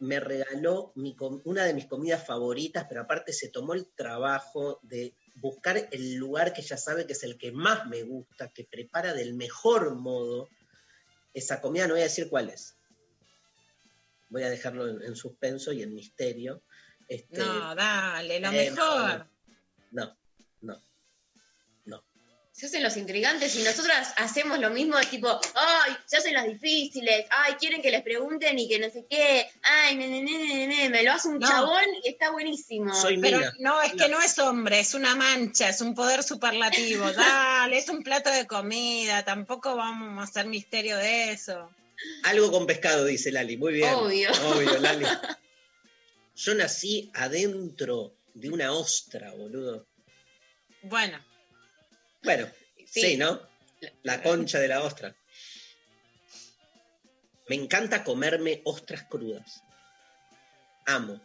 me 0.00 0.20
regaló 0.20 0.92
mi 0.94 1.16
una 1.44 1.64
de 1.64 1.74
mis 1.74 1.86
comidas 1.86 2.24
favoritas, 2.26 2.86
pero 2.88 3.00
aparte 3.02 3.32
se 3.32 3.48
tomó 3.48 3.74
el 3.74 3.88
trabajo 3.94 4.78
de 4.82 5.14
buscar 5.36 5.88
el 5.90 6.14
lugar 6.14 6.52
que 6.52 6.60
ella 6.60 6.76
sabe 6.76 7.06
que 7.06 7.14
es 7.14 7.22
el 7.24 7.38
que 7.38 7.52
más 7.52 7.86
me 7.86 8.02
gusta, 8.02 8.48
que 8.52 8.64
prepara 8.64 9.14
del 9.14 9.34
mejor 9.34 9.94
modo 9.96 10.48
esa 11.34 11.60
comida. 11.60 11.86
No 11.86 11.94
voy 11.94 12.02
a 12.02 12.04
decir 12.04 12.28
cuál 12.28 12.50
es. 12.50 12.76
Voy 14.28 14.42
a 14.42 14.50
dejarlo 14.50 14.88
en, 14.88 15.02
en 15.02 15.16
suspenso 15.16 15.72
y 15.72 15.82
en 15.82 15.94
misterio. 15.94 16.62
Este, 17.08 17.38
No, 17.38 17.74
dale, 17.74 18.40
lo 18.40 18.48
eh, 18.48 18.70
mejor. 18.70 19.30
No, 19.92 20.16
no. 20.60 20.82
Se 22.58 22.66
hacen 22.66 22.82
los 22.82 22.96
intrigantes 22.96 23.54
y 23.54 23.62
nosotras 23.62 24.12
hacemos 24.16 24.58
lo 24.58 24.70
mismo, 24.70 24.98
tipo, 25.08 25.28
ay, 25.54 25.96
se 26.06 26.16
hacen 26.16 26.34
los 26.34 26.44
difíciles, 26.44 27.24
ay, 27.30 27.54
quieren 27.54 27.80
que 27.80 27.92
les 27.92 28.02
pregunten 28.02 28.58
y 28.58 28.68
que 28.68 28.80
no 28.80 28.90
sé 28.90 29.06
qué, 29.08 29.48
ay, 29.62 29.94
ne, 29.94 30.08
ne, 30.08 30.22
ne, 30.22 30.38
ne, 30.38 30.66
ne, 30.66 30.88
me 30.88 31.04
lo 31.04 31.12
hace 31.12 31.28
un 31.28 31.38
No. 31.38 31.48
chabón 31.48 31.84
y 32.02 32.08
está 32.08 32.32
buenísimo. 32.32 32.92
Pero 33.22 33.40
no, 33.60 33.80
es 33.80 33.92
que 33.92 34.08
no 34.08 34.20
es 34.20 34.36
hombre, 34.40 34.80
es 34.80 34.94
una 34.94 35.14
mancha, 35.14 35.68
es 35.68 35.80
un 35.80 35.94
poder 35.94 36.24
superlativo. 36.24 37.04
Dale, 37.12 37.78
es 37.78 37.88
un 37.88 38.02
plato 38.02 38.28
de 38.28 38.44
comida, 38.48 39.24
tampoco 39.24 39.76
vamos 39.76 40.18
a 40.18 40.24
hacer 40.28 40.46
misterio 40.46 40.96
de 40.96 41.30
eso. 41.30 41.70
Algo 42.24 42.50
con 42.50 42.66
pescado, 42.66 43.04
dice 43.04 43.30
Lali. 43.30 43.56
Muy 43.56 43.74
bien. 43.74 43.94
Obvio. 43.94 44.30
Obvio, 44.32 44.78
Lali. 44.80 45.06
Yo 46.34 46.54
nací 46.56 47.08
adentro 47.14 48.14
de 48.34 48.50
una 48.50 48.72
ostra, 48.72 49.30
boludo. 49.30 49.86
Bueno, 50.82 51.24
Bueno, 52.22 52.48
Sí. 52.86 53.00
sí, 53.02 53.16
¿no? 53.16 53.40
La 54.02 54.22
concha 54.22 54.58
de 54.58 54.68
la 54.68 54.82
ostra. 54.82 55.14
Me 57.48 57.56
encanta 57.56 58.04
comerme 58.04 58.60
ostras 58.64 59.04
crudas. 59.04 59.62
Amo. 60.86 61.20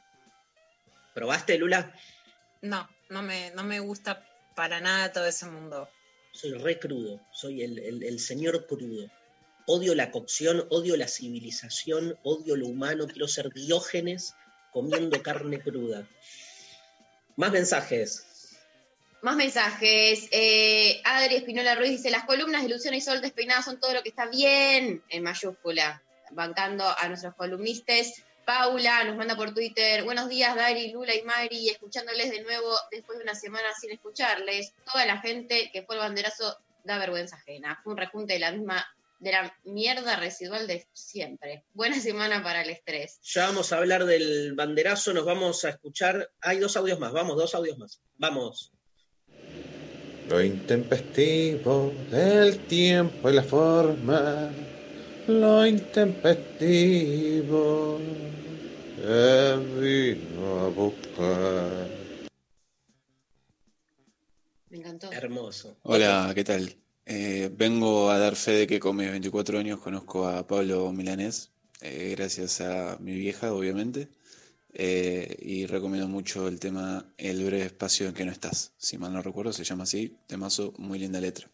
¿Probaste, 1.13 1.57
Lula? 1.57 1.93
no, 2.61 2.89
no 3.09 3.21
me, 3.21 3.51
no 3.51 3.63
me 3.63 3.79
gusta 3.81 4.25
para 4.55 4.79
nada 4.79 5.11
todo 5.11 5.25
ese 5.25 5.45
mundo. 5.47 5.89
Soy 6.31 6.53
re 6.53 6.79
crudo. 6.79 7.19
Soy 7.33 7.61
el, 7.63 7.77
el- 7.79 8.03
el 8.03 8.19
señor 8.19 8.65
crudo. 8.67 9.09
Odio 9.65 9.95
la 9.95 10.11
cocción, 10.11 10.65
odio 10.69 10.95
la 10.97 11.07
civilización, 11.07 12.17
odio 12.23 12.55
lo 12.55 12.67
humano. 12.67 13.07
Quiero 13.07 13.27
ser 13.27 13.49
diógenes 13.53 14.33
comiendo 14.71 15.21
carne 15.21 15.59
cruda. 15.61 16.07
Más 17.35 17.51
mensajes. 17.51 18.25
Más 19.23 19.37
mensajes. 19.37 20.27
Eh, 20.31 21.01
Adri 21.05 21.35
Espinola 21.35 21.75
Ruiz 21.75 21.91
dice: 21.91 22.11
Las 22.11 22.25
columnas 22.25 22.61
de 22.61 22.67
Luciana 22.67 22.97
y 22.97 23.01
Sol 23.01 23.21
despeinadas 23.21 23.63
son 23.63 23.79
todo 23.79 23.93
lo 23.93 24.03
que 24.03 24.09
está 24.09 24.25
bien, 24.25 25.01
en 25.07 25.23
mayúscula. 25.23 26.03
Bancando 26.31 26.83
a 26.85 27.07
nuestros 27.07 27.33
columnistas. 27.35 28.21
Paula 28.43 29.01
nos 29.05 29.15
manda 29.15 29.37
por 29.37 29.53
Twitter: 29.53 30.03
Buenos 30.03 30.27
días, 30.27 30.53
Dari, 30.57 30.91
Lula 30.91 31.15
y 31.15 31.21
Mari. 31.21 31.69
Escuchándoles 31.69 32.31
de 32.31 32.41
nuevo 32.41 32.75
después 32.91 33.17
de 33.17 33.23
una 33.23 33.33
semana 33.33 33.69
sin 33.79 33.91
escucharles. 33.91 34.73
Toda 34.91 35.05
la 35.05 35.19
gente 35.19 35.69
que 35.71 35.83
fue 35.83 35.95
el 35.95 36.01
banderazo 36.01 36.57
da 36.83 36.97
vergüenza 36.97 37.37
ajena. 37.37 37.79
Fue 37.81 37.93
un 37.93 37.99
rejunte 37.99 38.33
de 38.33 38.39
la 38.39 38.51
misma. 38.51 38.85
De 39.19 39.31
la 39.31 39.57
mierda 39.63 40.17
residual 40.17 40.67
de 40.67 40.85
siempre. 40.91 41.63
Buena 41.73 41.97
semana 41.97 42.43
para 42.43 42.63
el 42.63 42.69
estrés. 42.69 43.21
Ya 43.23 43.45
vamos 43.45 43.71
a 43.71 43.77
hablar 43.77 44.03
del 44.03 44.51
banderazo, 44.53 45.13
nos 45.13 45.23
vamos 45.23 45.63
a 45.63 45.69
escuchar. 45.69 46.29
Hay 46.41 46.59
dos 46.59 46.75
audios 46.75 46.99
más, 46.99 47.13
vamos, 47.13 47.37
dos 47.37 47.55
audios 47.55 47.77
más. 47.77 48.01
Vamos. 48.17 48.73
Lo 50.29 50.41
intempestivo 50.41 51.93
del 52.09 52.57
tiempo 52.59 53.29
y 53.29 53.33
la 53.33 53.43
forma, 53.43 54.49
lo 55.27 55.65
intempestivo 55.65 57.03
que 58.95 59.59
vino 59.79 60.59
a 60.59 60.69
buscar. 60.69 61.89
Me 64.69 64.77
encantó. 64.77 65.11
Hermoso. 65.11 65.75
Hola, 65.83 66.31
¿qué 66.33 66.43
tal? 66.43 66.73
Eh, 67.05 67.51
vengo 67.53 68.09
a 68.09 68.17
dar 68.17 68.35
fe 68.35 68.51
de 68.51 68.67
que 68.67 68.79
con 68.79 68.95
mis 68.95 69.11
24 69.11 69.59
años 69.59 69.79
conozco 69.79 70.25
a 70.25 70.47
Pablo 70.47 70.91
Milanés, 70.93 71.51
eh, 71.81 72.15
gracias 72.17 72.61
a 72.61 72.97
mi 73.01 73.13
vieja, 73.13 73.53
obviamente, 73.53 74.07
eh, 74.73 75.35
y 75.39 75.65
recomiendo 75.65 76.07
mucho 76.07 76.47
el 76.47 76.59
tema 76.59 77.05
El 77.17 77.43
breve 77.43 77.65
espacio 77.65 78.07
en 78.07 78.13
que 78.13 78.25
no 78.25 78.31
estás. 78.31 78.73
Si 78.77 78.97
mal 78.97 79.13
no 79.13 79.21
recuerdo, 79.21 79.53
se 79.53 79.63
llama 79.63 79.83
así, 79.83 80.15
temazo, 80.27 80.73
muy 80.77 80.99
linda 80.99 81.19
letra. 81.21 81.49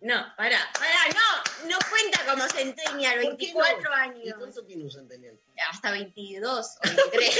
No, 0.00 0.16
pará, 0.36 0.58
pará, 0.74 1.14
no, 1.14 1.68
no 1.70 1.78
cuenta 1.90 2.20
como 2.30 2.46
centennial, 2.48 3.18
24 3.20 3.92
años. 3.94 4.34
¿Cuánto 4.38 4.64
tiene 4.66 4.84
un 4.84 4.90
centennial? 4.90 5.38
Hasta 5.70 5.92
22 5.92 6.66
o 6.76 6.80
23. 6.88 7.38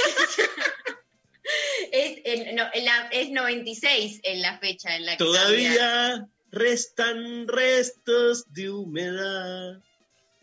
es, 1.91 2.21
en- 2.25 2.55
no, 2.55 2.63
en 2.73 2.85
la- 2.85 3.07
es 3.11 3.29
96 3.29 4.19
en 4.23 4.41
la 4.41 4.57
fecha 4.59 4.95
en 4.95 5.05
la 5.05 5.17
que 5.17 5.23
cambia. 5.23 5.39
Todavía 5.41 6.27
restan 6.51 7.47
restos 7.47 8.45
de 8.51 8.69
humedad. 8.71 9.79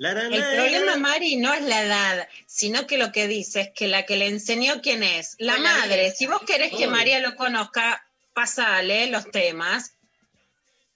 La, 0.02 0.14
la, 0.14 0.22
El 0.22 0.40
la, 0.40 0.54
problema, 0.56 0.92
la. 0.92 0.96
Mari, 0.96 1.36
no 1.36 1.54
es 1.54 1.62
la 1.62 1.80
edad, 1.80 2.28
sino 2.46 2.88
que 2.88 2.98
lo 2.98 3.12
que 3.12 3.28
dice 3.28 3.60
es 3.60 3.70
que 3.70 3.86
la 3.86 4.04
que 4.04 4.16
le 4.16 4.26
enseñó 4.26 4.82
quién 4.82 5.04
es, 5.04 5.36
la 5.38 5.58
madre. 5.58 6.00
vieja. 6.00 6.16
Si 6.16 6.26
vos 6.26 6.42
querés 6.44 6.72
que. 6.74 6.88
María 6.88 7.20
lo 7.20 7.36
conozca, 7.36 8.04
pasale 8.34 9.06
los 9.06 9.30
temas. 9.30 9.92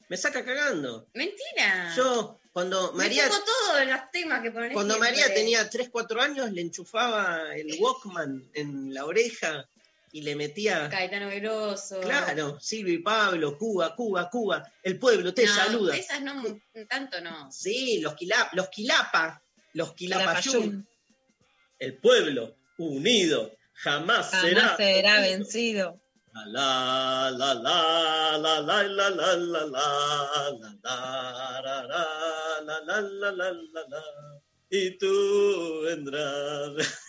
Me 0.08 0.16
saca 0.16 0.44
cagando. 0.44 1.06
Mentira. 1.14 1.94
Yo, 1.96 2.40
cuando 2.52 2.92
Me 2.94 3.04
María, 3.04 3.28
todo 3.28 3.84
los 3.84 4.10
temas 4.10 4.42
que 4.42 4.52
cuando 4.52 4.94
siempre. 4.94 4.98
María 4.98 5.32
tenía 5.32 5.70
3, 5.70 5.88
4 5.88 6.22
años, 6.22 6.50
le 6.50 6.62
enchufaba 6.62 7.54
el 7.54 7.76
Walkman 7.78 8.50
en 8.54 8.92
la 8.92 9.04
oreja 9.04 9.68
y 10.16 10.22
le 10.22 10.34
metía. 10.34 10.88
Caetano 10.88 11.28
Veloso. 11.28 12.00
Claro, 12.00 12.58
Silvio 12.58 12.94
y 12.94 12.98
Pablo, 13.00 13.58
Cuba, 13.58 13.94
Cuba, 13.94 14.30
Cuba. 14.30 14.62
El 14.82 14.98
pueblo 14.98 15.34
te 15.34 15.44
No, 15.44 15.54
saluda. 15.54 15.94
Esas 15.94 16.22
no, 16.22 16.42
tanto 16.88 17.20
no. 17.20 17.52
Sí, 17.52 18.00
los, 18.00 18.14
quila, 18.14 18.48
los 18.54 18.70
quilapa, 18.70 19.42
los 19.74 19.92
quilapayún. 19.92 20.88
El 21.78 21.98
pueblo 21.98 22.56
unido 22.78 23.54
jamás, 23.74 24.30
será. 24.30 24.60
Jamás 24.62 24.76
será 24.78 25.20
vencido. 25.20 26.00
La 26.46 27.30
la 27.30 27.54
la 27.54 28.38
la 28.38 28.38
la 28.38 28.60
la 28.60 28.82
la 28.82 29.10
la 29.10 29.10
la 29.10 29.36
la 29.36 29.66
la 29.66 29.66
la 29.66 30.00
la 30.82 31.60
la 31.62 31.80
la 32.62 32.80
la 32.80 33.32
la 33.32 33.52
la 33.52 33.86
la 33.88 34.02
y 34.70 34.96
tú 34.96 35.82
vendrás. 35.84 37.00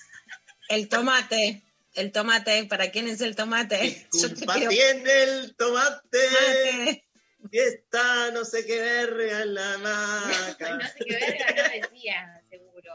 El 0.68 0.90
tomate. 0.90 1.67
El 1.98 2.12
tomate, 2.12 2.66
¿para 2.66 2.92
quién 2.92 3.08
es 3.08 3.22
el 3.22 3.36
tomate? 3.36 4.08
Yo 4.14 4.30
te 4.30 4.36
Culpa 4.36 4.54
quiero- 4.56 4.70
tiene 4.70 5.24
el 5.24 5.56
tomate 5.56 6.00
Tomate. 6.10 7.08
que 7.52 7.64
está 7.66 8.32
no 8.32 8.46
sé 8.46 8.66
qué 8.66 8.80
verga 8.80 9.42
en 9.44 9.54
la 9.54 9.78
no 9.78 9.80
maca. 9.80 10.88
sé 10.90 11.06
qué 11.06 11.16
verga, 11.16 11.80
no 11.82 11.88
decía, 11.90 12.44
seguro. 12.50 12.94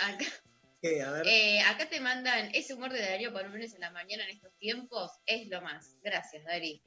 Acá. 0.00 0.24
¿Qué? 0.80 1.02
A 1.02 1.10
ver. 1.12 1.26
Eh, 1.28 1.60
acá 1.60 1.88
te 1.88 2.00
mandan 2.00 2.52
ese 2.54 2.74
humor 2.74 2.92
de 2.92 3.00
Darío 3.00 3.32
para 3.32 3.46
un 3.46 3.52
lunes 3.52 3.72
en 3.74 3.80
la 3.80 3.90
mañana 3.90 4.24
en 4.24 4.30
estos 4.30 4.52
tiempos. 4.58 5.12
Es 5.26 5.46
lo 5.48 5.60
más. 5.62 5.96
Gracias, 6.02 6.42
Dari. 6.44 6.82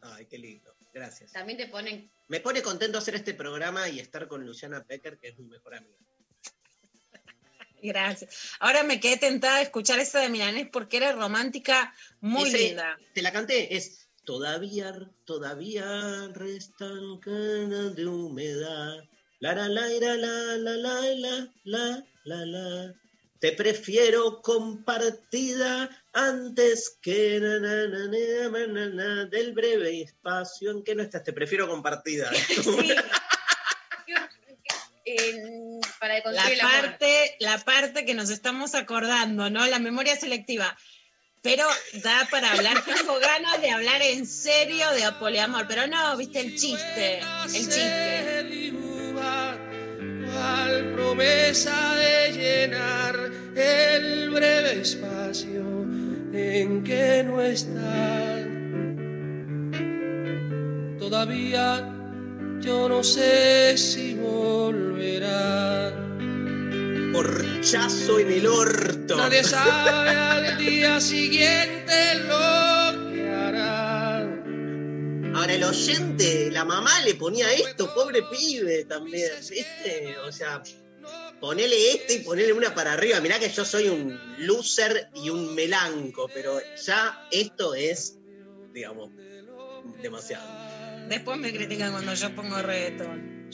Ay, 0.00 0.26
qué 0.26 0.38
lindo. 0.38 0.74
Gracias. 0.94 1.32
También 1.32 1.58
te 1.58 1.66
ponen. 1.66 2.10
Me 2.28 2.40
pone 2.40 2.62
contento 2.62 2.96
hacer 2.96 3.14
este 3.16 3.34
programa 3.34 3.88
y 3.90 4.00
estar 4.00 4.28
con 4.28 4.46
Luciana 4.46 4.82
Pecker, 4.84 5.18
que 5.18 5.28
es 5.28 5.38
mi 5.38 5.46
mejor 5.46 5.74
amiga. 5.74 5.98
Gracias. 7.82 8.54
Ahora 8.60 8.82
me 8.82 9.00
quedé 9.00 9.16
tentada 9.16 9.56
de 9.58 9.62
escuchar 9.64 9.98
esa 9.98 10.20
de 10.20 10.28
Milanés 10.28 10.68
porque 10.72 10.96
era 10.96 11.12
romántica, 11.12 11.94
muy 12.20 12.48
Ese- 12.48 12.58
linda. 12.68 12.96
Te 13.14 13.22
la 13.22 13.32
canté, 13.32 13.76
es 13.76 14.08
todavía, 14.24 14.92
todavía 15.24 16.28
restan 16.34 17.18
canas 17.20 17.94
de 17.94 18.06
humedad. 18.06 18.96
La 19.40 19.54
la 19.54 19.68
la 19.68 19.86
la 19.88 20.16
la 20.16 20.56
la 20.56 20.76
la 20.76 21.00
la 21.14 21.52
la 21.64 22.04
la 22.24 22.46
la. 22.46 22.94
Te 23.38 23.52
prefiero 23.52 24.40
compartida 24.40 25.90
antes 26.14 26.98
que 27.02 27.38
na, 27.38 27.58
na, 27.60 29.24
del 29.26 29.52
breve 29.52 30.00
espacio 30.00 30.70
en 30.70 30.82
que 30.82 30.94
no 30.94 31.02
estás. 31.02 31.22
Te 31.22 31.34
prefiero 31.34 31.68
compartida. 31.68 32.30
en- 35.06 35.80
para 36.00 36.16
La 36.16 36.22
construir 36.22 36.52
el 36.54 36.60
amor. 36.60 36.80
parte, 36.82 37.36
la 37.40 37.58
parte 37.58 38.04
que 38.04 38.14
nos 38.14 38.28
estamos 38.30 38.74
acordando, 38.74 39.48
¿no? 39.50 39.66
La 39.66 39.78
memoria 39.78 40.16
selectiva. 40.16 40.76
Pero 41.42 41.64
da 42.02 42.26
para 42.30 42.50
hablar, 42.52 42.84
tengo 42.84 43.18
ganas 43.20 43.60
de 43.62 43.70
hablar 43.70 44.02
en 44.02 44.26
serio 44.26 44.90
de 44.90 45.10
poliamor, 45.20 45.66
pero 45.68 45.86
no, 45.86 46.16
viste 46.16 46.40
el 46.40 46.56
chiste, 46.58 47.20
el 47.20 47.52
chiste. 47.52 48.72
Cual 50.26 50.92
promesa 50.92 51.94
de 51.94 52.32
llenar 52.32 53.14
el 53.56 54.30
breve 54.30 54.80
espacio 54.82 55.64
en 56.34 56.82
que 56.84 57.22
no 57.24 57.40
está. 57.40 58.42
Todavía 60.98 61.92
yo 62.66 62.88
no 62.88 63.04
sé 63.04 63.78
si 63.78 64.14
volverá. 64.14 65.92
Porchazo 67.12 68.18
en 68.18 68.32
el 68.32 68.46
orto. 68.46 69.16
Nadie 69.16 69.44
sabe 69.44 70.10
al 70.10 70.58
día 70.58 71.00
siguiente 71.00 72.16
lo 72.26 73.12
que 73.12 73.30
hará. 73.30 74.22
Ahora 75.36 75.54
el 75.54 75.62
oyente, 75.62 76.50
la 76.50 76.64
mamá 76.64 77.00
le 77.02 77.14
ponía 77.14 77.52
esto, 77.54 77.94
pobre 77.94 78.22
pibe 78.24 78.84
también, 78.86 79.30
¿viste? 79.48 80.18
O 80.26 80.32
sea, 80.32 80.60
ponele 81.40 81.92
esto 81.92 82.14
y 82.14 82.18
ponele 82.18 82.52
una 82.52 82.74
para 82.74 82.94
arriba. 82.94 83.20
Mirá 83.20 83.38
que 83.38 83.48
yo 83.48 83.64
soy 83.64 83.88
un 83.88 84.18
loser 84.38 85.08
y 85.14 85.30
un 85.30 85.54
melanco, 85.54 86.28
pero 86.34 86.58
ya 86.84 87.28
esto 87.30 87.76
es, 87.76 88.18
digamos, 88.72 89.10
demasiado. 90.02 90.75
Después 91.08 91.38
me 91.38 91.52
critican 91.52 91.92
cuando 91.92 92.14
yo 92.14 92.34
pongo 92.34 92.60
reggaetón. 92.62 93.50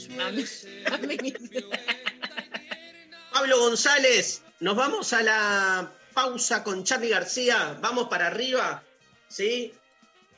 Pablo 3.32 3.59
González, 3.59 4.42
nos 4.61 4.74
vamos 4.74 5.12
a 5.12 5.22
la 5.22 5.92
pausa 6.14 6.64
con 6.64 6.82
Charlie 6.84 7.11
García. 7.11 7.78
Vamos 7.82 8.09
para 8.09 8.28
arriba, 8.28 8.82
¿sí? 9.28 9.72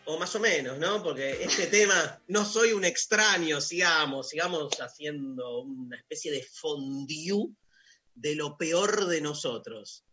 O 0.06 0.18
más 0.18 0.34
o 0.34 0.40
menos, 0.40 0.76
¿no? 0.78 1.02
Porque 1.02 1.44
este 1.44 1.68
tema, 1.68 2.20
no 2.26 2.44
soy 2.44 2.72
un 2.72 2.84
extraño, 2.84 3.60
sigamos, 3.60 4.28
sigamos 4.28 4.80
haciendo 4.80 5.60
una 5.60 5.96
especie 5.96 6.32
de 6.32 6.42
fondue 6.42 7.54
de 8.14 8.34
lo 8.34 8.56
peor 8.56 9.06
de 9.06 9.20
nosotros. 9.20 10.04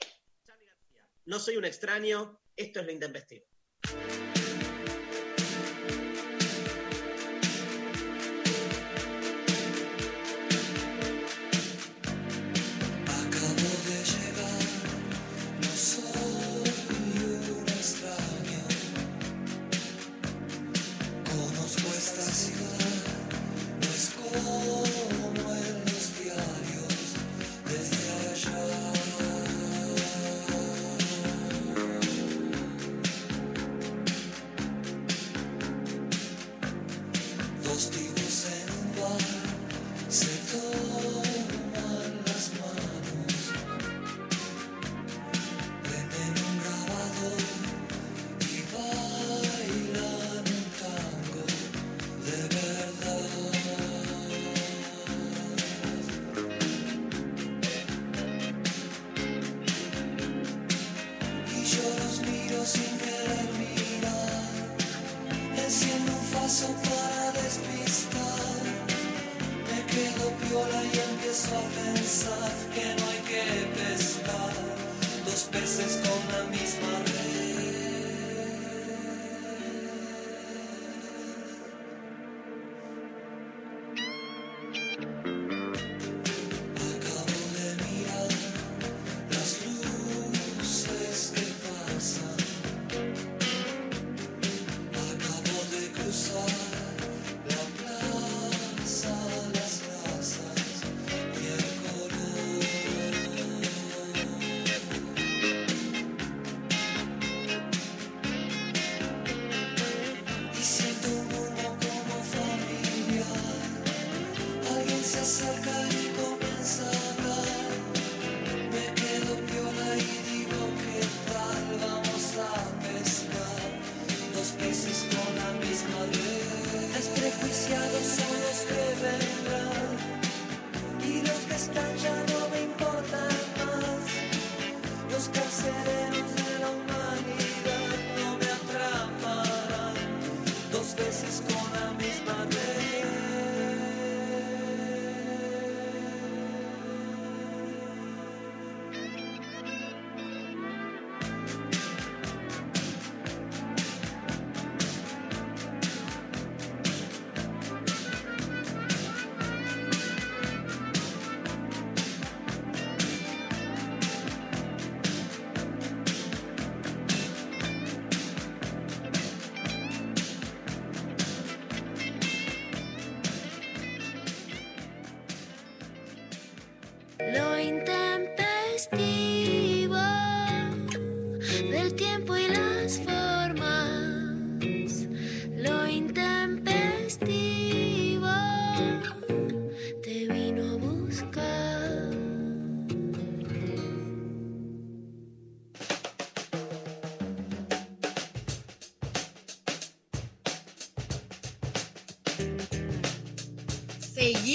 Charlie 0.45 0.65
García, 0.65 1.09
no 1.25 1.39
soy 1.39 1.57
un 1.57 1.65
extraño, 1.65 2.39
esto 2.55 2.79
es 2.79 2.85
lo 2.85 2.91
intempestivo. 2.91 3.45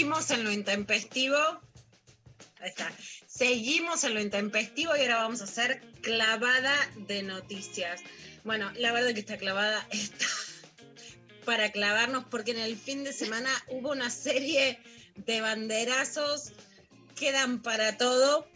Seguimos 0.07 0.31
en 0.31 0.45
lo 0.45 0.53
intempestivo. 0.53 1.37
Está. 2.63 2.93
Seguimos 3.27 4.05
en 4.05 4.15
lo 4.15 4.21
intempestivo 4.21 4.97
y 4.97 5.01
ahora 5.01 5.17
vamos 5.17 5.41
a 5.41 5.45
hacer 5.45 5.81
clavada 6.01 6.75
de 7.09 7.25
noticias. 7.25 8.03
Bueno, 8.45 8.71
la 8.77 8.93
verdad 8.93 9.15
que 9.15 9.21
esta 9.21 9.37
clavada 9.37 9.85
está 9.91 10.27
para 11.45 11.73
clavarnos 11.73 12.25
porque 12.31 12.53
en 12.53 12.61
el 12.61 12.77
fin 12.77 13.03
de 13.03 13.13
semana 13.13 13.51
hubo 13.67 13.91
una 13.91 14.09
serie 14.11 14.79
de 15.17 15.41
banderazos 15.41 16.53
que 17.17 17.33
dan 17.33 17.61
para 17.61 17.97
todo. 17.97 18.47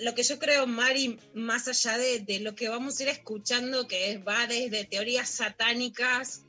Lo 0.00 0.14
que 0.14 0.22
yo 0.22 0.38
creo, 0.38 0.66
Mari, 0.66 1.20
más 1.34 1.68
allá 1.68 1.98
de, 1.98 2.20
de 2.20 2.40
lo 2.40 2.54
que 2.54 2.70
vamos 2.70 2.98
a 2.98 3.02
ir 3.02 3.08
escuchando, 3.10 3.86
que 3.86 4.16
va 4.16 4.46
desde 4.46 4.86
teorías 4.86 5.28
satánicas 5.28 6.40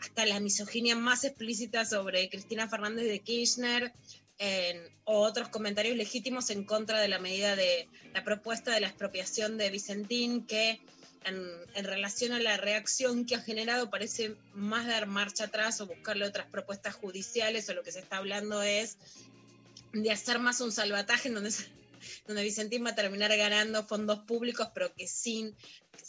hasta 0.00 0.26
la 0.26 0.40
misoginia 0.40 0.96
más 0.96 1.24
explícita 1.24 1.84
sobre 1.84 2.28
Cristina 2.28 2.68
Fernández 2.68 3.06
de 3.06 3.20
Kirchner, 3.20 3.92
o 5.04 5.20
otros 5.20 5.48
comentarios 5.48 5.96
legítimos 5.96 6.48
en 6.50 6.64
contra 6.64 6.98
de 7.00 7.08
la 7.08 7.18
medida 7.18 7.56
de 7.56 7.88
la 8.14 8.24
propuesta 8.24 8.72
de 8.72 8.80
la 8.80 8.88
expropiación 8.88 9.58
de 9.58 9.68
Vicentín, 9.70 10.46
que 10.46 10.80
en, 11.24 11.84
relación 11.84 12.32
a 12.32 12.40
la 12.40 12.56
reacción 12.56 13.26
que 13.26 13.34
ha 13.34 13.40
generado 13.40 13.90
parece 13.90 14.36
más 14.54 14.86
dar 14.86 15.06
marcha 15.06 15.44
atrás 15.44 15.80
o 15.80 15.86
buscarle 15.86 16.24
otras 16.24 16.46
propuestas 16.46 16.94
judiciales 16.94 17.68
o 17.68 17.74
lo 17.74 17.82
que 17.82 17.92
se 17.92 17.98
está 17.98 18.16
hablando 18.16 18.62
es 18.62 18.96
de 19.92 20.10
hacer 20.10 20.38
más 20.38 20.62
un 20.62 20.72
salvataje 20.72 21.28
donde, 21.28 21.52
donde 22.26 22.42
Vicentín 22.42 22.84
va 22.84 22.90
a 22.90 22.94
terminar 22.94 23.36
ganando 23.36 23.86
fondos 23.86 24.20
públicos, 24.20 24.68
pero 24.72 24.94
que 24.94 25.06
sin, 25.06 25.54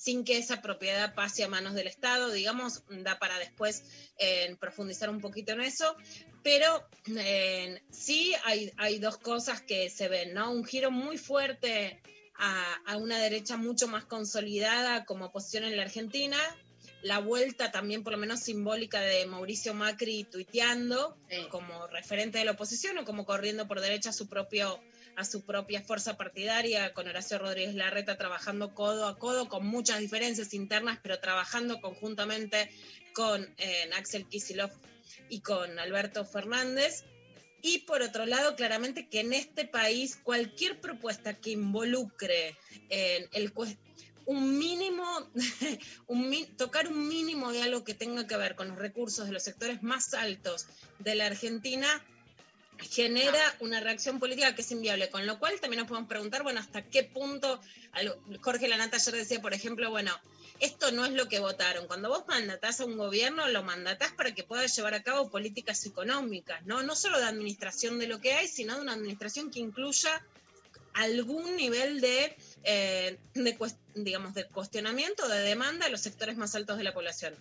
sin 0.02 0.24
que 0.24 0.40
esa 0.40 0.64
propiedad 0.64 1.14
pase 1.14 1.44
a 1.44 1.48
manos 1.48 1.76
del 1.76 1.86
Estado, 1.86 2.32
digamos, 2.32 2.82
da 2.90 3.20
para 3.20 3.38
después 3.38 3.84
eh, 4.18 4.56
profundizar 4.60 5.12
un 5.12 5.22
poquito 5.22 5.52
en 5.52 5.62
eso. 5.62 5.96
Pero 6.42 6.84
eh, 7.20 7.84
sí 7.92 8.34
hay, 8.44 8.72
hay 8.78 8.98
dos 8.98 9.20
cosas 9.20 9.62
que 9.62 9.92
se 9.92 10.08
ven, 10.08 10.34
¿no? 10.34 10.52
Un 10.52 10.66
giro 10.66 10.90
muy 10.90 11.20
fuerte 11.20 12.02
a, 12.36 12.82
a 12.88 12.98
una 12.98 13.20
derecha 13.20 13.58
mucho 13.58 13.88
más 13.88 14.06
consolidada 14.06 15.06
como 15.06 15.26
oposición 15.26 15.66
en 15.66 15.78
la 15.78 15.84
Argentina, 15.84 16.40
la 17.04 17.20
vuelta 17.20 17.72
también 17.72 18.04
por 18.04 18.14
lo 18.14 18.18
menos 18.18 18.40
simbólica 18.40 19.02
de 19.02 19.28
Mauricio 19.28 19.76
Macri 19.76 20.24
tuiteando 20.24 21.16
como 21.50 21.88
referente 21.88 22.40
de 22.40 22.46
la 22.46 22.52
oposición 22.52 22.98
o 22.98 23.06
como 23.06 23.26
corriendo 23.26 23.68
por 23.68 23.82
derecha 23.82 24.12
su 24.12 24.28
propio 24.28 24.80
a 25.16 25.26
su 25.26 25.44
propia 25.44 25.82
fuerza 25.82 26.18
partidaria 26.18 26.94
con 26.94 27.08
Horacio 27.08 27.38
Rodríguez 27.38 27.76
Larreta 27.76 28.18
trabajando 28.18 28.74
codo 28.74 29.08
a 29.08 29.18
codo 29.18 29.50
con 29.50 29.66
muchas 29.66 30.00
diferencias 30.00 30.54
internas 30.54 31.00
pero 31.02 31.20
trabajando 31.20 31.82
conjuntamente 31.82 32.70
con 33.14 33.54
eh, 33.58 33.90
Axel 33.96 34.26
Kicillof 34.28 34.72
y 35.30 35.42
con 35.42 35.80
Alberto 35.80 36.26
Fernández. 36.26 37.06
Y 37.64 37.80
por 37.80 38.02
otro 38.02 38.26
lado, 38.26 38.56
claramente 38.56 39.08
que 39.08 39.20
en 39.20 39.34
este 39.34 39.66
país 39.66 40.18
cualquier 40.24 40.82
propuesta 40.82 41.36
que 41.36 41.52
involucre 41.52 42.58
en 42.90 43.28
el 43.34 43.54
un 44.26 44.58
mínimo, 44.58 45.04
un 46.08 46.34
tocar 46.58 46.88
un 46.88 47.08
mínimo 47.08 47.52
de 47.52 47.62
algo 47.62 47.84
que 47.84 47.94
tenga 47.94 48.26
que 48.26 48.38
ver 48.38 48.56
con 48.56 48.70
los 48.70 48.78
recursos 48.78 49.28
de 49.28 49.34
los 49.34 49.44
sectores 49.44 49.84
más 49.84 50.14
altos 50.14 50.68
de 51.00 51.16
la 51.16 51.28
Argentina, 51.28 52.04
genera 52.90 53.40
una 53.60 53.80
reacción 53.80 54.20
política 54.20 54.56
que 54.56 54.62
es 54.62 54.72
inviable, 54.72 55.10
con 55.10 55.26
lo 55.26 55.40
cual 55.40 55.60
también 55.60 55.80
nos 55.80 55.88
podemos 55.88 56.10
preguntar, 56.10 56.44
bueno, 56.44 56.60
hasta 56.60 56.84
qué 56.84 57.04
punto, 57.04 57.62
Jorge 58.42 58.68
Lanata 58.68 58.98
ayer 58.98 59.16
decía, 59.16 59.42
por 59.42 59.54
ejemplo, 59.54 59.90
bueno, 59.90 60.12
esto 60.60 60.92
no 60.92 61.06
es 61.06 61.12
lo 61.12 61.28
que 61.28 61.40
votaron. 61.40 61.88
Cuando 61.88 62.10
vos 62.10 62.24
mandatás 62.28 62.82
a 62.82 62.86
un 62.86 62.96
gobierno, 62.96 63.48
lo 63.48 63.64
mandatás 63.64 64.14
para 64.14 64.34
que 64.34 64.44
pueda 64.44 64.66
llevar 64.66 64.94
a 64.94 65.02
cabo 65.02 65.30
políticas 65.30 65.86
económicas, 65.86 66.64
¿no? 66.66 66.84
No 66.84 66.96
solo 66.96 67.18
de 67.18 67.26
administración 67.26 67.98
de 67.98 68.08
lo 68.08 68.22
que 68.22 68.34
hay, 68.34 68.48
sino 68.48 68.76
de 68.76 68.82
una 68.82 68.94
administración 68.94 69.50
que 69.50 69.60
incluya 69.60 70.24
algún 70.94 71.56
nivel 71.56 72.00
de, 72.00 72.36
eh, 72.64 73.18
de 73.34 73.58
digamos, 73.96 74.34
de 74.34 74.46
cuestionamiento, 74.46 75.28
de 75.28 75.40
demanda 75.40 75.88
a 75.88 75.90
los 75.90 76.02
sectores 76.02 76.38
más 76.38 76.54
altos 76.54 76.78
de 76.78 76.84
la 76.84 76.94
población. 76.94 77.34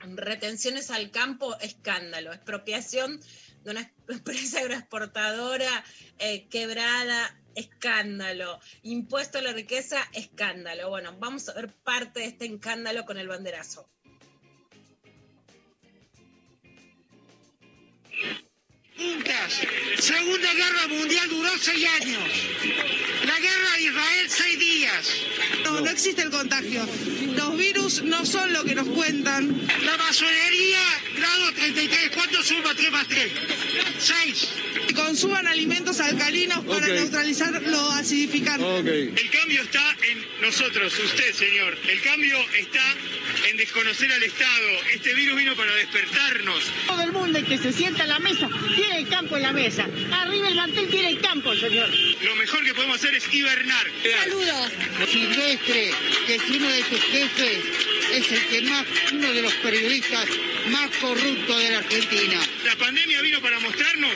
Retenciones 0.00 0.90
al 0.90 1.12
campo, 1.12 1.56
escándalo. 1.60 2.32
Expropiación 2.32 3.20
de 3.64 3.70
una 3.70 3.92
empresa 4.08 4.60
agroexportadora 4.60 5.84
eh, 6.18 6.48
quebrada, 6.48 7.38
escándalo. 7.54 8.60
Impuesto 8.82 9.38
a 9.38 9.42
la 9.42 9.52
riqueza, 9.52 9.98
escándalo. 10.12 10.88
Bueno, 10.88 11.16
vamos 11.18 11.48
a 11.48 11.54
ver 11.54 11.74
parte 11.74 12.20
de 12.20 12.26
este 12.26 12.46
escándalo 12.46 13.04
con 13.04 13.18
el 13.18 13.28
banderazo. 13.28 13.88
Juntas. 19.02 19.60
Segunda 19.98 20.54
Guerra 20.54 20.88
Mundial 20.88 21.28
duró 21.28 21.50
seis 21.58 21.86
años. 22.00 22.22
La 23.26 23.38
guerra 23.40 23.76
de 23.76 23.82
Israel 23.82 24.26
seis 24.28 24.58
días. 24.58 25.10
No, 25.64 25.80
no 25.80 25.90
existe 25.90 26.22
el 26.22 26.30
contagio. 26.30 26.86
Los 27.36 27.56
virus 27.56 28.02
no 28.02 28.24
son 28.24 28.52
lo 28.52 28.64
que 28.64 28.74
nos 28.74 28.88
cuentan. 28.88 29.66
La 29.84 29.96
masonería, 29.96 30.80
grado 31.16 31.52
33. 31.52 32.10
¿Cuánto 32.14 32.42
suma 32.42 32.74
3 32.74 32.90
más 32.92 33.08
3? 33.08 33.32
6. 33.98 34.48
Y 34.88 34.94
consuman 34.94 35.46
alimentos 35.46 36.00
alcalinos 36.00 36.64
para 36.64 36.86
Ok. 36.86 36.92
neutralizar 36.92 37.62
lo 37.62 37.90
acidificante. 37.92 39.12
El 39.16 39.30
cambio 39.30 39.62
está 39.62 39.96
en 40.10 40.26
nosotros, 40.40 40.92
usted, 40.98 41.34
señor. 41.34 41.78
El 41.88 42.00
cambio 42.02 42.38
está 42.58 42.80
en 42.92 43.21
desconocer 43.62 44.10
al 44.10 44.22
Estado. 44.24 44.68
Este 44.92 45.14
virus 45.14 45.36
vino 45.36 45.54
para 45.54 45.72
despertarnos. 45.76 46.64
Todo 46.88 47.00
el 47.02 47.12
mundo 47.12 47.38
que 47.46 47.56
se 47.58 47.72
sienta 47.72 48.02
a 48.02 48.06
la 48.08 48.18
mesa 48.18 48.48
tiene 48.74 48.98
el 48.98 49.08
campo 49.08 49.36
en 49.36 49.42
la 49.42 49.52
mesa. 49.52 49.86
Arriba 50.10 50.48
el 50.48 50.56
mantel 50.56 50.88
tiene 50.88 51.10
el 51.10 51.20
campo, 51.20 51.54
señor. 51.54 51.88
Lo 52.22 52.34
mejor 52.34 52.64
que 52.64 52.74
podemos 52.74 52.96
hacer 52.96 53.14
es 53.14 53.32
hibernar. 53.32 53.86
Saludos. 54.20 54.72
Silvestre, 55.08 55.92
que 56.26 56.34
es 56.34 56.42
uno 56.50 56.68
de 56.68 56.82
tus 56.82 57.00
jefes, 57.02 57.58
es 58.12 58.32
el 58.32 58.46
que 58.46 58.62
más, 58.62 58.84
uno 59.12 59.32
de 59.32 59.42
los 59.42 59.54
periodistas 59.54 60.26
más 60.70 60.90
corruptos 60.96 61.58
de 61.62 61.70
la 61.70 61.78
Argentina. 61.78 62.40
La 62.64 62.74
pandemia 62.74 63.20
vino 63.20 63.40
para 63.40 63.60
mostrarnos 63.60 64.14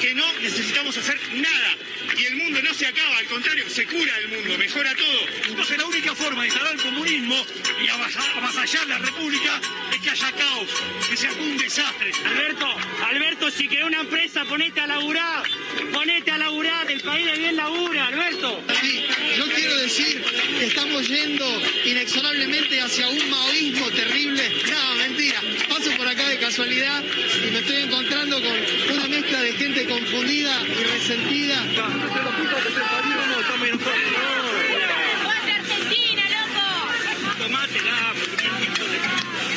que 0.00 0.14
no 0.14 0.32
necesitamos 0.40 0.96
hacer 0.96 1.16
nada. 1.34 1.76
Y 2.18 2.24
el 2.24 2.36
mundo 2.50 2.68
no 2.68 2.74
se 2.74 2.86
acaba, 2.86 3.16
al 3.18 3.26
contrario, 3.26 3.64
se 3.68 3.86
cura 3.86 4.12
el 4.18 4.28
mundo, 4.28 4.58
mejora 4.58 4.92
todo. 4.96 5.20
Entonces 5.48 5.78
la 5.78 5.84
única 5.86 6.14
forma 6.16 6.42
de 6.42 6.48
instalar 6.48 6.74
el 6.74 6.80
comunismo 6.82 7.46
y 7.82 7.88
avasa- 7.88 8.36
avasallar 8.38 8.86
la 8.88 8.98
república 8.98 9.60
es 9.92 10.00
que 10.00 10.10
haya 10.10 10.32
caos, 10.32 10.66
que 11.08 11.16
sea 11.16 11.32
un 11.32 11.56
desastre. 11.58 12.10
Alberto, 12.24 12.66
Alberto, 13.04 13.50
si 13.52 13.68
querés 13.68 13.84
una 13.84 14.00
empresa, 14.00 14.44
ponete 14.46 14.80
a 14.80 14.86
laburar. 14.88 15.44
Ponete 15.92 16.30
a 16.32 16.38
laburar, 16.38 16.90
el 16.90 17.00
país 17.02 17.26
de 17.26 17.38
bien 17.38 17.56
labura, 17.56 18.06
Alberto. 18.08 18.64
Sí, 18.80 19.04
yo 19.36 19.44
quiero 19.54 19.76
decir 19.76 20.22
que 20.58 20.66
estamos 20.66 21.06
yendo 21.06 21.62
inexorablemente 21.84 22.80
hacia 22.80 23.08
un 23.08 23.30
maoísmo 23.30 23.88
terrible. 23.90 24.42
No, 24.70 24.94
mentira. 24.96 25.40
Paso 25.68 25.90
por 25.96 26.08
acá 26.08 26.28
de 26.28 26.38
casualidad 26.38 27.02
y 27.46 27.50
me 27.52 27.60
estoy 27.60 27.76
encontrando 27.82 28.40
con 28.42 28.96
una 28.96 29.08
mezcla 29.08 29.40
de 29.40 29.52
gente 29.52 29.84
confundida 29.84 30.62
y 30.66 30.82
resentida. 30.84 31.64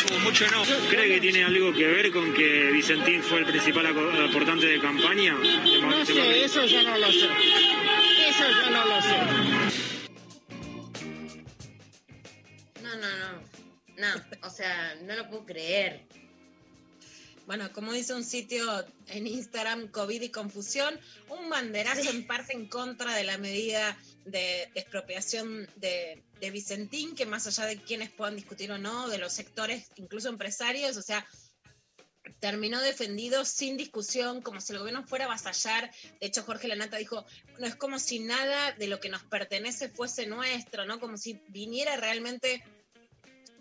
Como 0.07 0.19
mucho 0.19 0.45
no. 0.51 0.63
¿Cree 0.89 1.15
que 1.15 1.21
tiene 1.21 1.43
algo 1.43 1.73
que 1.73 1.87
ver 1.87 2.11
con 2.11 2.33
que 2.33 2.71
Vicentín 2.71 3.21
fue 3.23 3.39
el 3.39 3.45
principal 3.45 3.85
aportante 3.87 4.65
de 4.65 4.79
campaña? 4.79 5.33
No 5.33 6.05
sé, 6.05 6.43
eso 6.43 6.65
ya 6.65 6.83
no 6.83 6.97
lo 6.97 7.07
sé. 7.11 7.27
Eso 8.29 8.43
ya 8.63 8.69
no 8.69 8.85
lo 8.85 9.01
sé. 9.01 9.17
No, 12.81 12.95
no, 12.95 13.07
no. 13.17 13.43
No, 13.97 14.47
o 14.47 14.49
sea, 14.49 14.95
no 15.03 15.15
lo 15.15 15.29
puedo 15.29 15.45
creer. 15.45 16.07
Bueno, 17.45 17.71
como 17.73 17.91
dice 17.91 18.13
un 18.13 18.23
sitio 18.23 18.63
en 19.07 19.27
Instagram, 19.27 19.89
COVID 19.89 20.21
y 20.21 20.29
confusión, 20.29 20.97
un 21.29 21.49
banderazo 21.49 22.09
en 22.09 22.25
parte 22.25 22.53
en 22.53 22.67
contra 22.67 23.13
de 23.15 23.25
la 23.25 23.37
medida 23.37 23.97
de, 24.25 24.63
expropiación 24.75 25.67
de, 25.75 26.23
de 26.39 26.51
Vicentín, 26.51 27.15
que 27.15 27.25
más 27.25 27.45
allá 27.47 27.65
de 27.65 27.81
quienes 27.81 28.11
puedan 28.11 28.37
discutir 28.37 28.71
o 28.71 28.77
no, 28.77 29.09
de 29.09 29.17
los 29.17 29.33
sectores, 29.33 29.87
incluso 29.97 30.29
empresarios, 30.29 30.95
o 30.95 31.01
sea, 31.01 31.25
terminó 32.39 32.81
defendido 32.81 33.45
sin 33.45 33.77
discusión, 33.77 34.41
como 34.41 34.61
si 34.61 34.73
el 34.73 34.79
gobierno 34.79 35.05
fuera 35.05 35.25
a 35.25 35.27
avasallar. 35.27 35.91
De 36.19 36.27
hecho, 36.27 36.43
Jorge 36.43 36.67
Lanata 36.67 36.97
dijo, 36.97 37.25
no 37.59 37.67
es 37.67 37.75
como 37.75 37.99
si 37.99 38.19
nada 38.19 38.71
de 38.73 38.87
lo 38.87 38.99
que 38.99 39.09
nos 39.09 39.23
pertenece 39.23 39.89
fuese 39.89 40.27
nuestro, 40.27 40.85
¿no? 40.85 40.99
Como 40.99 41.17
si 41.17 41.41
viniera 41.49 41.95
realmente 41.97 42.63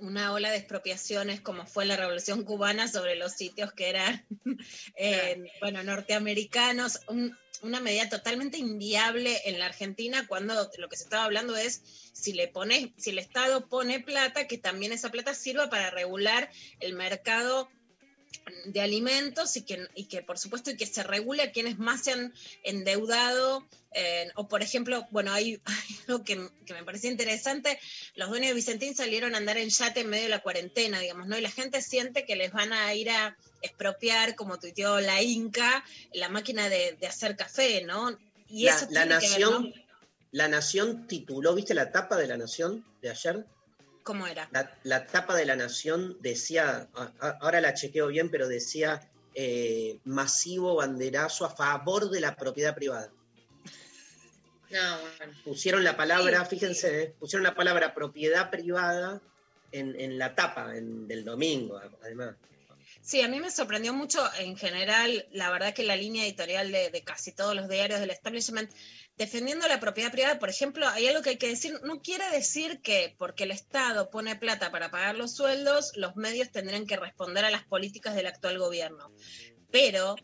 una 0.02 0.32
ola 0.32 0.50
de 0.50 0.56
expropiaciones 0.58 1.40
como 1.40 1.66
fue 1.66 1.84
la 1.86 1.96
Revolución 1.96 2.44
Cubana 2.44 2.88
sobre 2.88 3.16
los 3.16 3.32
sitios 3.32 3.72
que 3.72 3.88
eran, 3.88 4.26
eh, 4.96 5.42
bueno, 5.60 5.82
norteamericanos, 5.82 7.00
un- 7.08 7.36
una 7.62 7.78
medida 7.80 8.08
totalmente 8.08 8.58
inviable 8.58 9.40
en 9.44 9.60
la 9.60 9.66
Argentina 9.66 10.26
cuando 10.26 10.68
lo 10.78 10.88
que 10.88 10.96
se 10.96 11.04
estaba 11.04 11.24
hablando 11.24 11.56
es 11.56 11.80
si 12.12 12.32
le 12.32 12.48
pones, 12.48 12.88
si 12.96 13.10
el 13.10 13.18
Estado 13.20 13.68
pone 13.68 14.00
plata, 14.00 14.48
que 14.48 14.58
también 14.58 14.92
esa 14.92 15.10
plata 15.10 15.32
sirva 15.32 15.70
para 15.70 15.90
regular 15.90 16.50
el 16.80 16.94
mercado 16.94 17.68
de 18.66 18.80
alimentos 18.80 19.56
y 19.56 19.62
que, 19.62 19.86
y 19.94 20.04
que 20.04 20.22
por 20.22 20.38
supuesto 20.38 20.70
y 20.70 20.76
que 20.76 20.86
se 20.86 21.02
regule 21.02 21.42
a 21.42 21.52
quienes 21.52 21.78
más 21.78 22.04
se 22.04 22.12
han 22.12 22.32
endeudado 22.62 23.66
eh, 23.94 24.30
o 24.36 24.48
por 24.48 24.62
ejemplo, 24.62 25.06
bueno, 25.10 25.32
hay, 25.32 25.60
hay 25.64 25.96
algo 26.08 26.24
que, 26.24 26.48
que 26.66 26.74
me 26.74 26.84
parecía 26.84 27.10
interesante, 27.10 27.78
los 28.14 28.28
dueños 28.28 28.48
de 28.48 28.54
Vicentín 28.54 28.94
salieron 28.94 29.34
a 29.34 29.38
andar 29.38 29.58
en 29.58 29.68
yate 29.68 30.00
en 30.00 30.08
medio 30.08 30.24
de 30.24 30.30
la 30.30 30.42
cuarentena, 30.42 31.00
digamos, 31.00 31.26
¿no? 31.26 31.36
Y 31.36 31.42
la 31.42 31.50
gente 31.50 31.82
siente 31.82 32.24
que 32.24 32.36
les 32.36 32.52
van 32.52 32.72
a 32.72 32.94
ir 32.94 33.10
a 33.10 33.36
expropiar, 33.60 34.34
como 34.34 34.58
tuiteó 34.58 35.00
la 35.00 35.22
Inca, 35.22 35.84
la 36.12 36.28
máquina 36.28 36.68
de, 36.68 36.96
de 36.98 37.06
hacer 37.06 37.36
café, 37.36 37.84
¿no? 37.84 38.16
Y 38.48 38.64
La, 38.64 38.76
eso 38.76 38.86
la 38.90 39.02
tiene 39.02 39.20
que 39.20 39.28
ver, 39.28 39.40
Nación, 39.40 39.62
¿no? 39.64 39.82
la 40.32 40.48
Nación 40.48 41.06
tituló, 41.06 41.54
¿viste 41.54 41.74
la 41.74 41.92
tapa 41.92 42.16
de 42.16 42.26
la 42.26 42.36
Nación 42.36 42.84
de 43.02 43.10
ayer? 43.10 43.46
¿Cómo 44.02 44.26
era? 44.26 44.48
La, 44.52 44.76
la 44.82 45.06
tapa 45.06 45.34
de 45.36 45.44
la 45.46 45.56
Nación 45.56 46.16
decía, 46.20 46.88
ahora 47.40 47.60
la 47.60 47.74
chequeo 47.74 48.08
bien, 48.08 48.30
pero 48.30 48.48
decía 48.48 49.08
eh, 49.34 49.98
masivo 50.04 50.74
banderazo 50.76 51.44
a 51.46 51.50
favor 51.54 52.10
de 52.10 52.20
la 52.20 52.34
propiedad 52.36 52.74
privada. 52.74 53.10
No, 54.70 54.98
bueno. 55.18 55.34
Pusieron 55.44 55.84
la 55.84 55.96
palabra, 55.98 56.44
fíjense, 56.46 57.02
eh, 57.02 57.14
pusieron 57.20 57.42
la 57.44 57.54
palabra 57.54 57.92
propiedad 57.94 58.48
privada 58.50 59.20
en, 59.70 60.00
en 60.00 60.16
la 60.18 60.34
tapa 60.34 60.74
en- 60.76 61.06
del 61.06 61.24
domingo, 61.26 61.78
además. 62.02 62.36
Sí, 63.02 63.20
a 63.20 63.28
mí 63.28 63.38
me 63.38 63.50
sorprendió 63.50 63.92
mucho 63.92 64.22
en 64.38 64.56
general, 64.56 65.26
la 65.32 65.50
verdad 65.50 65.74
que 65.74 65.82
la 65.82 65.96
línea 65.96 66.24
editorial 66.24 66.72
de, 66.72 66.88
de 66.88 67.02
casi 67.04 67.32
todos 67.32 67.54
los 67.54 67.68
diarios 67.68 68.00
del 68.00 68.10
establishment, 68.10 68.70
defendiendo 69.24 69.66
la 69.68 69.78
propiedad 69.80 70.10
privada, 70.12 70.38
por 70.38 70.48
ejemplo, 70.48 70.88
hay 70.88 71.06
algo 71.06 71.22
que 71.22 71.30
hay 71.30 71.36
que 71.38 71.48
decir, 71.48 71.80
no 71.84 72.00
quiere 72.02 72.28
decir 72.30 72.80
que 72.80 73.14
porque 73.18 73.44
el 73.44 73.50
Estado 73.52 74.10
pone 74.10 74.36
plata 74.36 74.70
para 74.70 74.90
pagar 74.90 75.14
los 75.16 75.32
sueldos, 75.34 75.92
los 75.96 76.16
medios 76.16 76.50
tendrán 76.50 76.86
que 76.86 76.96
responder 76.96 77.44
a 77.44 77.50
las 77.50 77.64
políticas 77.64 78.14
del 78.14 78.26
actual 78.26 78.58
gobierno. 78.58 79.12
Pero 79.70 80.16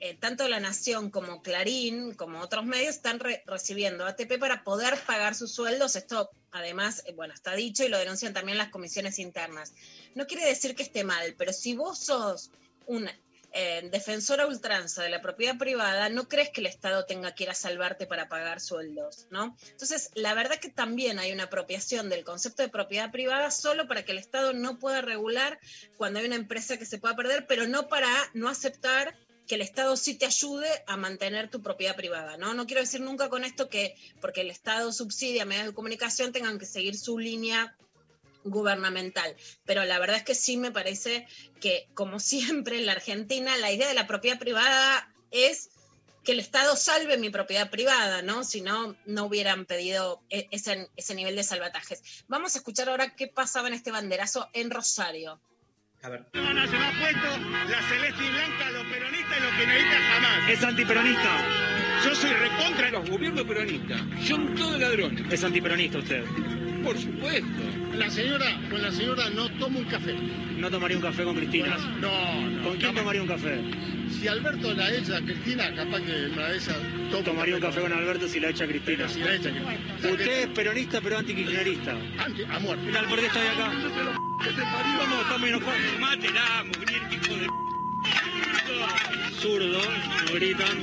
eh, 0.00 0.16
tanto 0.18 0.48
La 0.48 0.60
Nación 0.60 1.10
como 1.10 1.42
Clarín, 1.42 2.14
como 2.14 2.40
otros 2.40 2.64
medios, 2.64 2.96
están 2.96 3.20
re- 3.20 3.42
recibiendo 3.46 4.04
ATP 4.06 4.38
para 4.38 4.64
poder 4.64 4.98
pagar 5.06 5.34
sus 5.34 5.52
sueldos. 5.52 5.96
Esto, 5.96 6.30
además, 6.50 7.02
eh, 7.06 7.12
bueno, 7.14 7.32
está 7.34 7.54
dicho 7.54 7.84
y 7.84 7.88
lo 7.88 7.98
denuncian 7.98 8.34
también 8.34 8.58
las 8.58 8.68
comisiones 8.70 9.18
internas. 9.18 9.72
No 10.14 10.26
quiere 10.26 10.44
decir 10.44 10.74
que 10.74 10.82
esté 10.82 11.04
mal, 11.04 11.34
pero 11.38 11.52
si 11.52 11.74
vos 11.74 11.98
sos 11.98 12.50
un 12.86 13.08
eh, 13.54 13.88
defensor 13.90 14.40
a 14.40 14.46
ultranza 14.46 15.02
de 15.02 15.10
la 15.10 15.20
propiedad 15.20 15.58
privada, 15.58 16.08
no 16.08 16.28
crees 16.28 16.50
que 16.50 16.60
el 16.60 16.66
Estado 16.66 17.04
tenga 17.04 17.34
que 17.34 17.44
ir 17.44 17.50
a 17.50 17.54
salvarte 17.54 18.06
para 18.06 18.28
pagar 18.28 18.60
sueldos, 18.60 19.26
¿no? 19.30 19.56
Entonces, 19.70 20.10
la 20.14 20.34
verdad 20.34 20.56
que 20.56 20.70
también 20.70 21.18
hay 21.18 21.32
una 21.32 21.44
apropiación 21.44 22.08
del 22.08 22.24
concepto 22.24 22.62
de 22.62 22.68
propiedad 22.68 23.10
privada 23.10 23.50
solo 23.50 23.86
para 23.86 24.04
que 24.04 24.12
el 24.12 24.18
Estado 24.18 24.52
no 24.52 24.78
pueda 24.78 25.02
regular 25.02 25.58
cuando 25.96 26.18
hay 26.18 26.26
una 26.26 26.36
empresa 26.36 26.78
que 26.78 26.86
se 26.86 26.98
pueda 26.98 27.14
perder, 27.14 27.46
pero 27.46 27.66
no 27.66 27.88
para 27.88 28.08
no 28.34 28.48
aceptar 28.48 29.14
que 29.46 29.56
el 29.56 29.60
Estado 29.60 29.96
sí 29.96 30.14
te 30.14 30.26
ayude 30.26 30.68
a 30.86 30.96
mantener 30.96 31.50
tu 31.50 31.62
propiedad 31.62 31.96
privada, 31.96 32.36
¿no? 32.36 32.54
No 32.54 32.66
quiero 32.66 32.80
decir 32.80 33.00
nunca 33.00 33.28
con 33.28 33.44
esto 33.44 33.68
que 33.68 33.94
porque 34.20 34.42
el 34.42 34.50
Estado 34.50 34.92
subsidia 34.92 35.44
medios 35.44 35.66
de 35.66 35.74
comunicación 35.74 36.32
tengan 36.32 36.58
que 36.58 36.66
seguir 36.66 36.96
su 36.96 37.18
línea 37.18 37.76
gubernamental. 38.44 39.36
Pero 39.64 39.84
la 39.84 39.98
verdad 39.98 40.16
es 40.16 40.24
que 40.24 40.34
sí 40.34 40.56
me 40.56 40.70
parece 40.70 41.26
que, 41.60 41.88
como 41.94 42.20
siempre 42.20 42.78
en 42.78 42.86
la 42.86 42.92
Argentina, 42.92 43.56
la 43.56 43.72
idea 43.72 43.88
de 43.88 43.94
la 43.94 44.06
propiedad 44.06 44.38
privada 44.38 45.12
es 45.30 45.70
que 46.24 46.32
el 46.32 46.40
Estado 46.40 46.76
salve 46.76 47.18
mi 47.18 47.30
propiedad 47.30 47.68
privada, 47.70 48.22
¿no? 48.22 48.44
Si 48.44 48.60
no, 48.60 48.96
no 49.06 49.24
hubieran 49.24 49.64
pedido 49.66 50.22
e- 50.30 50.46
ese, 50.52 50.88
ese 50.96 51.14
nivel 51.14 51.34
de 51.34 51.42
salvatajes. 51.42 52.24
Vamos 52.28 52.54
a 52.54 52.58
escuchar 52.58 52.88
ahora 52.88 53.16
qué 53.16 53.26
pasaba 53.26 53.66
en 53.68 53.74
este 53.74 53.90
banderazo 53.90 54.48
en 54.52 54.70
Rosario. 54.70 55.40
A 56.02 56.08
ver. 56.08 56.26
Nacional 56.32 56.94
puesto 56.98 57.38
la 57.68 57.88
celeste 57.88 58.24
y 58.24 58.30
blanca, 58.30 58.70
los 58.70 58.84
peronistas 58.86 59.38
y 59.38 59.40
los 59.40 59.52
kirchneristas 59.52 60.00
jamás. 60.00 60.50
Es 60.50 60.62
antiperonista. 60.64 62.02
Yo 62.04 62.14
soy 62.14 62.30
recontra 62.32 62.90
los 62.90 63.10
gobiernos 63.10 63.44
peronistas. 63.44 64.00
Son 64.26 64.54
todos 64.54 64.80
ladrones. 64.80 65.32
Es 65.32 65.44
antiperonista 65.44 65.98
usted. 65.98 66.24
Por 66.82 66.98
supuesto. 66.98 67.62
La 67.96 68.10
señora, 68.10 68.46
con 68.70 68.82
la 68.82 68.90
señora 68.90 69.30
no 69.30 69.48
tomo 69.58 69.78
un 69.78 69.84
café. 69.84 70.14
No 70.58 70.70
tomaría 70.70 70.96
un 70.96 71.02
café 71.02 71.24
con 71.24 71.36
Cristina. 71.36 71.76
No, 72.00 72.48
no. 72.48 72.62
¿Con 72.68 72.76
quién 72.76 72.94
tomaría 72.94 73.22
un 73.22 73.28
café? 73.28 73.60
Si 74.10 74.28
Alberto 74.28 74.74
la 74.74 74.92
echa 74.92 75.16
a 75.16 75.20
Cristina, 75.20 75.74
capaz 75.74 76.00
que 76.00 76.12
de 76.12 76.56
esas 76.56 76.76
tomo 77.10 77.22
Tomaría 77.22 77.56
un 77.56 77.60
café 77.60 77.80
con 77.80 77.92
Alberto 77.92 78.28
si 78.28 78.40
la 78.40 78.50
echa 78.50 78.66
Cristina. 78.66 79.08
Si 79.08 79.20
la 79.20 79.34
echa 79.34 79.50
Cristina. 79.50 80.12
Usted 80.12 80.40
es 80.42 80.46
peronista 80.48 81.00
pero 81.00 81.18
antikirchnerista. 81.18 81.96
Anti, 82.18 82.42
a 82.44 82.58
muerte. 82.58 82.86
¿Qué 82.86 82.92
tal? 82.92 83.06
¿Por 83.06 83.20
qué 83.20 83.26
estoy 83.26 83.46
acá? 83.46 83.72
Vamos, 84.98 85.22
estamos 85.22 85.48
enojados. 85.48 85.80
Mátela, 86.00 86.64
mugriento 86.64 87.14
hijo 87.14 87.36
de... 87.36 87.46
Zurdo, 89.40 89.80
gritan. 90.32 90.78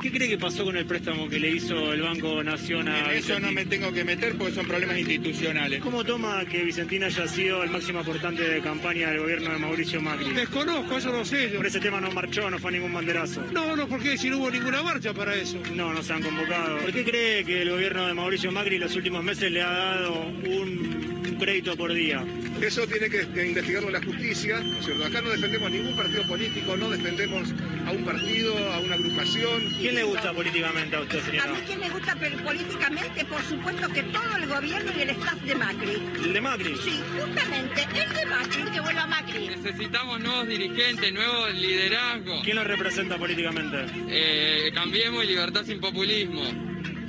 ¿Qué 0.00 0.12
cree 0.12 0.28
que 0.28 0.38
pasó 0.38 0.64
con 0.64 0.76
el 0.76 0.86
préstamo 0.86 1.28
que 1.28 1.40
le 1.40 1.50
hizo 1.50 1.92
el 1.92 2.02
Banco 2.02 2.40
En 2.40 2.48
eso 2.48 3.40
no 3.40 3.50
me 3.50 3.64
tengo 3.66 3.92
que 3.92 4.04
meter 4.04 4.36
porque 4.36 4.54
son 4.54 4.66
problemas 4.66 4.96
institucionales. 4.96 5.80
¿Cómo 5.80 6.04
toma 6.04 6.44
que 6.44 6.62
Vicentín 6.62 7.02
haya 7.02 7.26
sido 7.26 7.64
el 7.64 7.70
máximo 7.70 7.98
aportante 7.98 8.42
de 8.42 8.60
campaña 8.60 9.10
del 9.10 9.20
gobierno 9.20 9.50
de 9.50 9.58
Mauricio 9.58 10.00
Macri? 10.00 10.32
Desconozco, 10.32 10.98
eso 10.98 11.10
no 11.10 11.24
sé 11.24 11.50
yo. 11.50 11.56
Por 11.56 11.66
ese 11.66 11.80
tema 11.80 12.00
no 12.00 12.12
marchó, 12.12 12.48
no 12.48 12.60
fue 12.60 12.70
a 12.70 12.74
ningún 12.74 12.92
banderazo. 12.92 13.42
No, 13.52 13.74
no, 13.74 13.88
porque 13.88 14.16
si 14.16 14.30
no 14.30 14.38
hubo 14.38 14.50
ninguna 14.50 14.84
marcha 14.84 15.12
para 15.12 15.34
eso. 15.34 15.58
No, 15.74 15.92
no 15.92 16.00
se 16.02 16.12
han 16.12 16.22
convocado. 16.22 16.78
¿Por 16.78 16.92
qué 16.92 17.04
cree 17.04 17.44
que 17.44 17.62
el 17.62 17.70
gobierno 17.70 18.06
de 18.06 18.14
Mauricio 18.14 18.52
Macri 18.52 18.76
en 18.76 18.82
los 18.82 18.94
últimos 18.94 19.24
meses 19.24 19.50
le 19.50 19.62
ha 19.62 19.70
dado 19.70 20.12
un, 20.22 21.22
un 21.26 21.36
crédito 21.40 21.76
por 21.76 21.92
día? 21.92 22.24
Eso 22.60 22.86
tiene 22.86 23.08
que, 23.08 23.26
que 23.28 23.46
investigarlo 23.46 23.90
la 23.90 24.02
justicia, 24.02 24.60
¿no 24.60 24.78
es 24.78 24.84
cierto? 24.84 25.04
Acá 25.04 25.20
no 25.22 25.30
defendemos 25.30 25.70
ningún 25.70 25.94
partido 25.96 26.24
político, 26.24 26.76
no 26.76 26.90
defendemos 26.90 27.54
a 27.86 27.92
un 27.92 28.04
partido, 28.04 28.56
a 28.72 28.80
una 28.80 28.94
agrupación. 28.96 29.62
¿Quién 29.88 30.00
le 30.00 30.04
gusta 30.04 30.34
políticamente 30.34 30.96
a 30.96 31.00
usted, 31.00 31.18
A 31.18 31.24
señora? 31.24 31.46
mí 31.52 31.60
que 31.66 31.76
me 31.78 31.88
gusta 31.88 32.14
pero 32.20 32.36
políticamente, 32.44 33.24
por 33.24 33.42
supuesto 33.42 33.88
que 33.88 34.02
todo 34.02 34.36
el 34.36 34.46
gobierno 34.46 34.92
y 34.94 35.00
el 35.00 35.08
staff 35.10 35.40
de 35.40 35.54
Macri. 35.54 35.92
¿El 36.24 36.32
de 36.34 36.40
Macri? 36.42 36.76
Sí, 36.84 37.00
justamente, 37.18 37.88
el 37.94 38.14
de 38.14 38.26
Macri, 38.26 38.62
que 38.70 38.80
vuelva 38.80 39.06
Macri. 39.06 39.48
Necesitamos 39.48 40.20
nuevos 40.20 40.46
dirigentes, 40.46 41.10
nuevos 41.14 41.54
liderazgos. 41.54 42.44
¿Quién 42.44 42.56
lo 42.56 42.64
representa 42.64 43.16
políticamente? 43.16 43.86
Eh, 44.10 44.70
cambiemos 44.74 45.24
y 45.24 45.28
libertad 45.28 45.64
sin 45.64 45.80
populismo. 45.80 46.42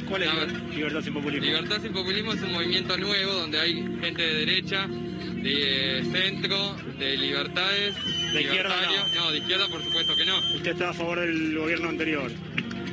¿Cuál 0.08 0.24
es 0.24 0.34
La- 0.34 0.46
Libertad 0.74 1.02
sin 1.04 1.14
populismo? 1.14 1.46
Libertad 1.48 1.82
sin 1.82 1.92
populismo 1.92 2.32
es 2.34 2.42
un 2.42 2.52
movimiento 2.54 2.98
nuevo 2.98 3.34
donde 3.34 3.60
hay 3.60 3.74
gente 4.02 4.22
de 4.22 4.34
derecha, 4.46 4.88
de 4.88 6.04
centro, 6.14 6.76
de 6.98 7.18
libertades. 7.18 7.96
¿De 8.34 8.42
izquierda. 8.42 8.76
No, 9.16 9.32
de 9.32 9.38
izquierda 9.40 9.68
por 9.68 9.84
supuesto 9.84 10.16
que 10.16 10.26
no. 10.26 10.38
¿Usted 10.56 10.72
está 10.72 10.90
a 10.90 10.94
favor 10.94 11.20
del 11.20 11.58
gobierno 11.58 11.90
anterior? 11.90 12.32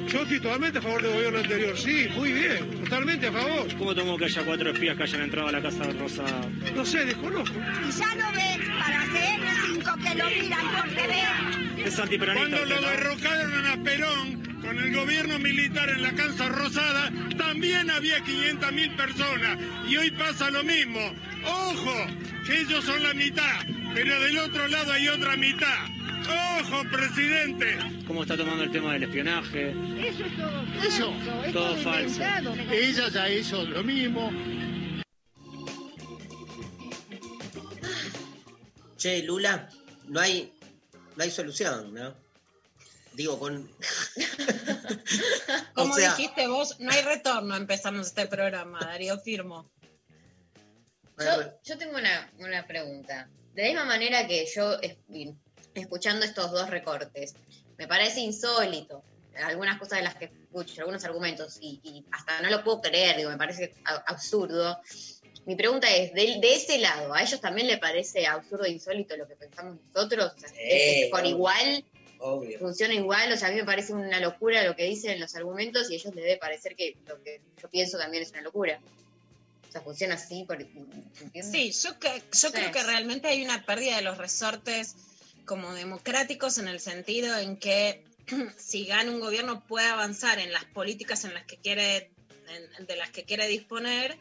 Yo 0.09 0.23
estoy 0.23 0.41
totalmente 0.41 0.79
a 0.79 0.83
favor 0.83 1.03
del 1.03 1.13
gobierno 1.13 1.39
anterior, 1.41 1.77
sí, 1.77 2.09
muy 2.15 2.33
bien, 2.33 2.85
totalmente 2.85 3.27
a 3.27 3.33
favor. 3.33 3.77
¿Cómo 3.77 3.95
tomó 3.95 4.17
que 4.17 4.27
haya 4.27 4.45
cuatro 4.45 4.71
espías 4.71 4.97
que 4.97 5.03
hayan 5.03 5.23
entrado 5.23 5.49
a 5.49 5.53
la 5.53 5.61
Casa 5.61 5.85
Rosada? 5.99 6.49
No 6.75 6.85
sé, 6.85 7.05
desconozco. 7.05 7.57
Y 7.57 7.91
ya 7.91 8.15
lo 8.15 8.33
ves 8.33 8.59
para 8.79 9.05
CN5 9.07 10.03
que 10.03 10.15
lo 10.15 10.31
miran 10.31 10.67
por 10.73 10.89
TV. 10.91 11.85
Es 11.85 11.99
antiperonista 11.99 12.57
Cuando 12.57 12.75
lo 12.75 12.89
derrocaron 12.89 13.67
a 13.67 13.83
Perón 13.83 14.46
con 14.67 14.79
el 14.79 14.95
gobierno 14.95 15.39
militar 15.39 15.89
en 15.91 16.03
la 16.03 16.13
Casa 16.13 16.49
Rosada, 16.49 17.13
también 17.39 17.89
había 17.89 18.19
500.000 18.19 18.97
personas. 18.97 19.59
Y 19.89 19.97
hoy 19.97 20.11
pasa 20.11 20.51
lo 20.51 20.65
mismo. 20.65 20.99
Ojo, 21.45 21.95
que 22.45 22.61
ellos 22.63 22.85
son 22.85 23.01
la 23.03 23.15
mitad, 23.15 23.61
pero 23.95 24.19
del 24.21 24.39
otro 24.39 24.67
lado 24.67 24.93
hay 24.93 25.09
otra 25.09 25.37
mitad. 25.37 25.87
Ojo, 26.61 26.83
presidente. 26.91 27.79
¿Cómo 28.09 28.23
está 28.23 28.37
tomando 28.37 28.65
el 28.65 28.73
tema 28.73 28.95
del 28.95 29.05
espionaje? 29.05 29.71
Eso 30.01 30.25
es 30.25 30.37
todo 30.37 30.83
Eso. 30.83 31.13
falso, 31.13 31.45
es 31.45 31.53
Todo 31.53 31.75
todo 31.75 31.83
falso. 31.83 32.23
Ella 32.73 33.09
ya 33.09 33.31
hizo 33.31 33.65
lo 33.65 33.85
mismo. 33.85 34.33
Che, 38.97 39.23
Lula, 39.23 39.69
no 40.09 40.19
hay, 40.19 40.53
no 41.17 41.23
hay 41.23 41.31
solución, 41.31 41.95
¿no? 41.95 42.26
Digo, 43.17 43.39
con. 43.39 43.69
Como 45.75 45.95
O 45.95 45.97
sea- 45.97 46.15
dijiste 46.15 46.47
vos, 46.49 46.79
no 46.81 46.93
hay 46.93 47.03
retorno, 47.03 47.57
empezamos 47.57 48.09
este 48.09 48.27
programa, 48.27 48.79
Darío 48.81 49.19
Firmo. 49.19 49.71
Yo, 51.19 51.53
yo 51.65 51.79
tengo 51.79 51.97
una, 51.97 52.31
una 52.39 52.67
pregunta. 52.67 53.29
De 53.55 53.63
la 53.63 53.69
misma 53.69 53.85
manera 53.87 54.27
que 54.27 54.47
yo, 54.55 54.75
es- 54.81 54.97
escuchando 55.75 56.27
estos 56.27 56.51
dos 56.53 56.69
recortes, 56.69 57.35
me 57.79 57.89
parece 57.89 58.21
insólito 58.21 59.03
algunas 59.43 59.79
cosas 59.79 59.99
de 59.99 60.05
las 60.05 60.15
que 60.15 60.27
escucho, 60.27 60.81
algunos 60.81 61.05
argumentos, 61.05 61.59
y, 61.61 61.81
y 61.83 62.05
hasta 62.13 62.41
no 62.41 62.49
lo 62.51 62.65
puedo 62.65 62.81
creer, 62.81 63.17
digo, 63.17 63.31
me 63.31 63.37
parece 63.39 63.75
a- 63.85 64.03
absurdo. 64.07 64.79
Mi 65.47 65.55
pregunta 65.57 65.89
es, 65.95 66.13
de, 66.15 66.39
de 66.41 66.55
ese 66.55 66.79
lado, 66.79 67.15
¿a 67.15 67.23
ellos 67.23 67.41
también 67.41 67.67
le 67.67 67.79
parece 67.79 68.27
absurdo 68.27 68.65
e 68.65 68.71
insólito 68.71 69.17
lo 69.17 69.29
que 69.29 69.37
pensamos 69.37 69.79
nosotros? 69.95 70.33
O 70.37 70.39
sea, 70.39 70.49
Sí, 70.51 71.09
¿Por 71.11 71.25
igual? 71.25 71.85
Obvio. 72.19 72.59
¿Funciona 72.59 72.95
igual? 72.95 73.33
O 73.33 73.37
sea, 73.37 73.49
a 73.49 73.51
mí 73.51 73.57
me 73.57 73.65
parece 73.65 73.93
una 73.93 74.21
locura 74.21 74.63
lo 74.65 74.75
que 74.77 74.85
dicen 74.85 75.21
los 75.21 75.35
argumentos 75.35 75.91
y 75.91 75.95
a 75.95 75.97
ellos 75.97 76.15
les 76.15 76.25
debe 76.25 76.37
parecer 76.39 76.75
que 76.77 76.97
lo 77.07 77.23
que 77.23 77.41
yo 77.63 77.69
pienso 77.69 77.99
también 77.99 78.23
es 78.23 78.31
una 78.31 78.43
locura. 78.43 78.81
O 79.69 79.73
sea, 79.73 79.81
funciona 79.83 80.15
así, 80.15 80.45
por, 80.45 80.61
¿entiendes? 80.61 81.51
Sí, 81.51 81.73
yo, 81.73 81.99
que, 81.99 82.23
yo 82.33 82.53
creo 82.53 82.71
que 82.73 82.83
realmente 82.83 83.29
hay 83.29 83.45
una 83.45 83.65
pérdida 83.67 83.97
de 83.97 84.03
los 84.03 84.17
resortes 84.19 84.95
como 85.45 85.73
democráticos 85.75 86.59
en 86.59 86.69
el 86.69 86.81
sentido 86.81 87.37
en 87.39 87.57
que 87.57 88.03
si 88.59 88.87
gana 88.87 89.11
un 89.11 89.21
gobierno 89.21 89.65
puede 89.67 89.87
avanzar 89.87 90.39
en 90.39 90.53
las 90.53 90.65
políticas 90.65 91.25
en 91.25 91.35
las 91.35 91.45
que 91.45 91.57
quiere, 91.59 92.11
en- 92.79 92.87
de 92.87 92.97
las 92.97 93.11
que 93.11 93.25
quiere 93.25 93.47
disponer. 93.49 94.17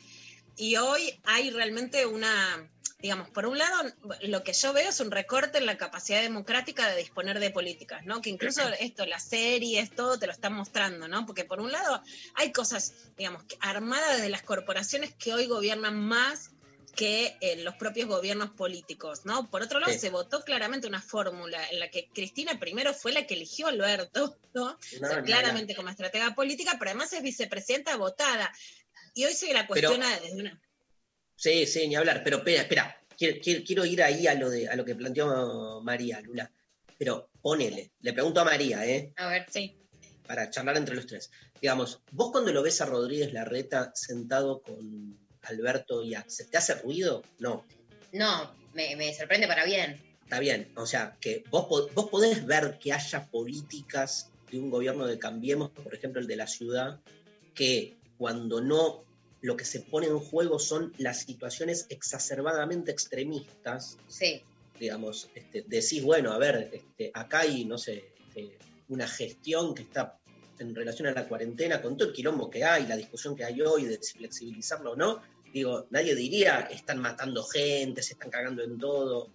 Y 0.57 0.75
hoy 0.77 1.19
hay 1.25 1.49
realmente 1.51 2.05
una, 2.05 2.69
digamos, 3.05 3.29
por 3.29 3.45
un 3.45 3.59
lado, 3.59 3.83
lo 4.21 4.43
que 4.43 4.51
yo 4.53 4.73
veo 4.73 4.89
es 4.89 4.99
un 4.99 5.11
recorte 5.11 5.59
en 5.59 5.67
la 5.67 5.77
capacidad 5.77 6.23
democrática 6.23 6.89
de 6.89 6.97
disponer 6.97 7.39
de 7.39 7.51
políticas, 7.51 8.03
¿no? 8.03 8.19
Que 8.19 8.31
incluso 8.31 8.67
esto, 8.79 9.05
las 9.05 9.25
series, 9.25 9.91
todo 9.91 10.17
te 10.17 10.25
lo 10.25 10.33
están 10.33 10.53
mostrando, 10.53 11.07
¿no? 11.07 11.23
Porque 11.27 11.45
por 11.45 11.61
un 11.61 11.71
lado 11.71 12.01
hay 12.33 12.51
cosas, 12.51 12.93
digamos, 13.15 13.43
armadas 13.59 14.23
de 14.23 14.29
las 14.29 14.41
corporaciones 14.41 15.13
que 15.13 15.35
hoy 15.35 15.45
gobiernan 15.45 15.99
más 15.99 16.49
que 16.95 17.37
eh, 17.41 17.57
los 17.57 17.75
propios 17.75 18.07
gobiernos 18.07 18.49
políticos, 18.49 19.23
¿no? 19.23 19.51
Por 19.51 19.61
otro 19.61 19.79
lado, 19.79 19.93
Sí. 19.93 19.99
se 19.99 20.09
votó 20.09 20.43
claramente 20.43 20.87
una 20.87 20.99
fórmula 20.99 21.59
en 21.69 21.79
la 21.81 21.91
que 21.91 22.09
Cristina 22.11 22.59
primero 22.59 22.91
fue 22.95 23.11
la 23.11 23.27
que 23.27 23.35
eligió 23.35 23.67
a 23.67 23.69
Alberto, 23.69 24.35
¿no? 24.55 24.65
O 24.65 24.77
sea, 24.81 25.17
No, 25.19 25.23
claramente 25.23 25.75
como 25.75 25.89
estratega 25.89 26.33
política, 26.33 26.77
pero 26.79 26.89
además 26.89 27.13
es 27.13 27.21
vicepresidenta 27.21 27.97
votada. 27.97 28.51
Y 29.13 29.25
hoy 29.25 29.33
se 29.33 29.53
la 29.53 29.67
cuestiona 29.67 30.09
desde 30.21 30.37
una... 30.37 30.59
Sí, 31.35 31.65
sí, 31.65 31.87
ni 31.87 31.95
hablar. 31.95 32.21
Pero 32.23 32.37
espera, 32.37 32.61
espera. 32.63 33.01
Quiero, 33.17 33.37
quiero- 33.41 33.63
quiero 33.65 33.85
ir 33.85 34.03
ahí 34.03 34.27
a 34.27 34.33
lo, 34.35 34.49
de, 34.49 34.67
a 34.67 34.75
lo 34.75 34.83
que 34.85 34.95
planteó 34.95 35.81
María, 35.81 36.19
Lula. 36.21 36.51
Pero 36.97 37.29
ponele, 37.41 37.91
le 38.01 38.13
pregunto 38.13 38.39
a 38.41 38.45
María, 38.45 38.85
¿eh? 38.85 39.13
A 39.17 39.27
ver, 39.27 39.45
sí. 39.49 39.77
Para 40.27 40.49
charlar 40.49 40.77
entre 40.77 40.95
los 40.95 41.05
tres. 41.05 41.29
Digamos, 41.61 42.01
vos 42.11 42.31
cuando 42.31 42.51
lo 42.51 42.63
ves 42.63 42.81
a 42.81 42.85
Rodríguez 42.85 43.31
Larreta 43.33 43.91
sentado 43.95 44.61
con 44.61 45.17
Alberto 45.43 46.03
y 46.03 46.15
a- 46.15 46.25
¿se 46.27 46.45
te 46.45 46.57
hace 46.57 46.75
ruido? 46.75 47.21
No. 47.39 47.65
No, 48.11 48.53
me, 48.73 48.95
me 48.95 49.13
sorprende 49.13 49.47
para 49.47 49.65
bien. 49.65 50.01
Está 50.23 50.39
bien, 50.39 50.71
o 50.75 50.85
sea, 50.87 51.15
que 51.21 51.43
vos, 51.51 51.67
vos 51.93 52.09
podés 52.09 52.45
ver 52.45 52.79
que 52.79 52.91
haya 52.91 53.27
políticas 53.29 54.31
de 54.51 54.57
un 54.59 54.71
gobierno 54.71 55.05
de 55.05 55.19
Cambiemos, 55.19 55.69
por 55.69 55.93
ejemplo 55.93 56.19
el 56.19 56.25
de 56.27 56.35
la 56.35 56.47
ciudad, 56.47 56.99
que 57.53 57.95
cuando 58.17 58.59
no, 58.61 59.04
lo 59.45 59.55
que 59.55 59.63
se 59.63 59.79
pone 59.81 60.07
en 60.07 60.17
juego 60.19 60.57
son 60.57 60.91
las 60.97 61.19
situaciones 61.19 61.85
exacerbadamente 61.89 62.91
extremistas, 62.91 63.97
Sí. 64.07 64.41
digamos, 64.79 65.29
este, 65.35 65.63
decís, 65.67 66.01
bueno, 66.03 66.33
a 66.33 66.39
ver, 66.39 66.71
este, 66.73 67.11
acá 67.13 67.41
hay, 67.41 67.63
no 67.63 67.77
sé, 67.77 68.11
este, 68.27 68.57
una 68.89 69.07
gestión 69.07 69.75
que 69.75 69.83
está 69.83 70.17
en 70.57 70.73
relación 70.73 71.07
a 71.07 71.11
la 71.11 71.27
cuarentena, 71.27 71.79
con 71.79 71.95
todo 71.95 72.09
el 72.09 72.15
quilombo 72.15 72.49
que 72.49 72.63
hay, 72.63 72.87
la 72.87 72.97
discusión 72.97 73.35
que 73.35 73.43
hay 73.45 73.61
hoy 73.61 73.85
de 73.85 74.01
si 74.01 74.17
flexibilizarlo 74.17 74.93
o 74.93 74.95
no, 74.95 75.21
digo, 75.53 75.85
nadie 75.91 76.15
diría, 76.15 76.61
están 76.61 76.99
matando 76.99 77.43
gente, 77.43 78.01
se 78.01 78.13
están 78.13 78.31
cagando 78.31 78.63
en 78.63 78.79
todo. 78.79 79.29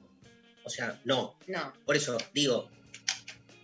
O 0.64 0.70
sea, 0.70 1.00
no. 1.04 1.36
No. 1.46 1.72
Por 1.86 1.96
eso 1.96 2.18
digo, 2.34 2.68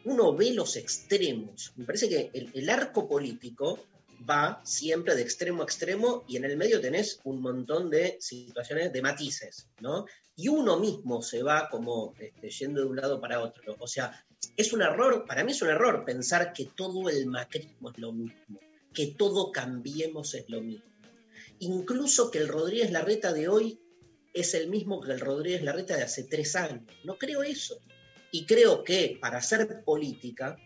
uno 0.04 0.32
ve 0.34 0.52
los 0.52 0.76
extremos. 0.76 1.72
Me 1.76 1.84
parece 1.84 2.08
que 2.08 2.30
el, 2.32 2.50
el 2.54 2.70
arco 2.70 3.08
político 3.08 3.84
va 4.28 4.60
siempre 4.64 5.14
de 5.14 5.22
extremo 5.22 5.62
a 5.62 5.64
extremo 5.64 6.24
y 6.28 6.36
en 6.36 6.44
el 6.44 6.56
medio 6.56 6.80
tenés 6.80 7.20
un 7.24 7.40
montón 7.40 7.90
de 7.90 8.16
situaciones 8.20 8.92
de 8.92 9.02
matices, 9.02 9.68
¿no? 9.80 10.06
Y 10.34 10.48
uno 10.48 10.78
mismo 10.78 11.22
se 11.22 11.42
va 11.42 11.68
como 11.70 12.14
este, 12.18 12.50
yendo 12.50 12.80
de 12.80 12.86
un 12.86 12.96
lado 12.96 13.20
para 13.20 13.40
otro. 13.40 13.76
O 13.78 13.86
sea, 13.86 14.24
es 14.56 14.72
un 14.72 14.82
error, 14.82 15.24
para 15.26 15.44
mí 15.44 15.52
es 15.52 15.62
un 15.62 15.70
error 15.70 16.04
pensar 16.04 16.52
que 16.52 16.66
todo 16.66 17.08
el 17.08 17.26
macrismo 17.26 17.90
es 17.90 17.98
lo 17.98 18.12
mismo, 18.12 18.60
que 18.92 19.08
todo 19.08 19.52
cambiemos 19.52 20.34
es 20.34 20.48
lo 20.48 20.60
mismo. 20.60 20.84
Incluso 21.58 22.30
que 22.30 22.38
el 22.38 22.48
Rodríguez 22.48 22.90
Larreta 22.90 23.32
de 23.32 23.48
hoy 23.48 23.80
es 24.34 24.52
el 24.54 24.68
mismo 24.68 25.00
que 25.00 25.12
el 25.12 25.20
Rodríguez 25.20 25.62
Larreta 25.62 25.96
de 25.96 26.02
hace 26.02 26.24
tres 26.24 26.54
años. 26.56 26.84
No 27.04 27.16
creo 27.16 27.42
eso. 27.42 27.78
Y 28.30 28.44
creo 28.44 28.84
que 28.84 29.18
para 29.20 29.38
hacer 29.38 29.82
política 29.84 30.58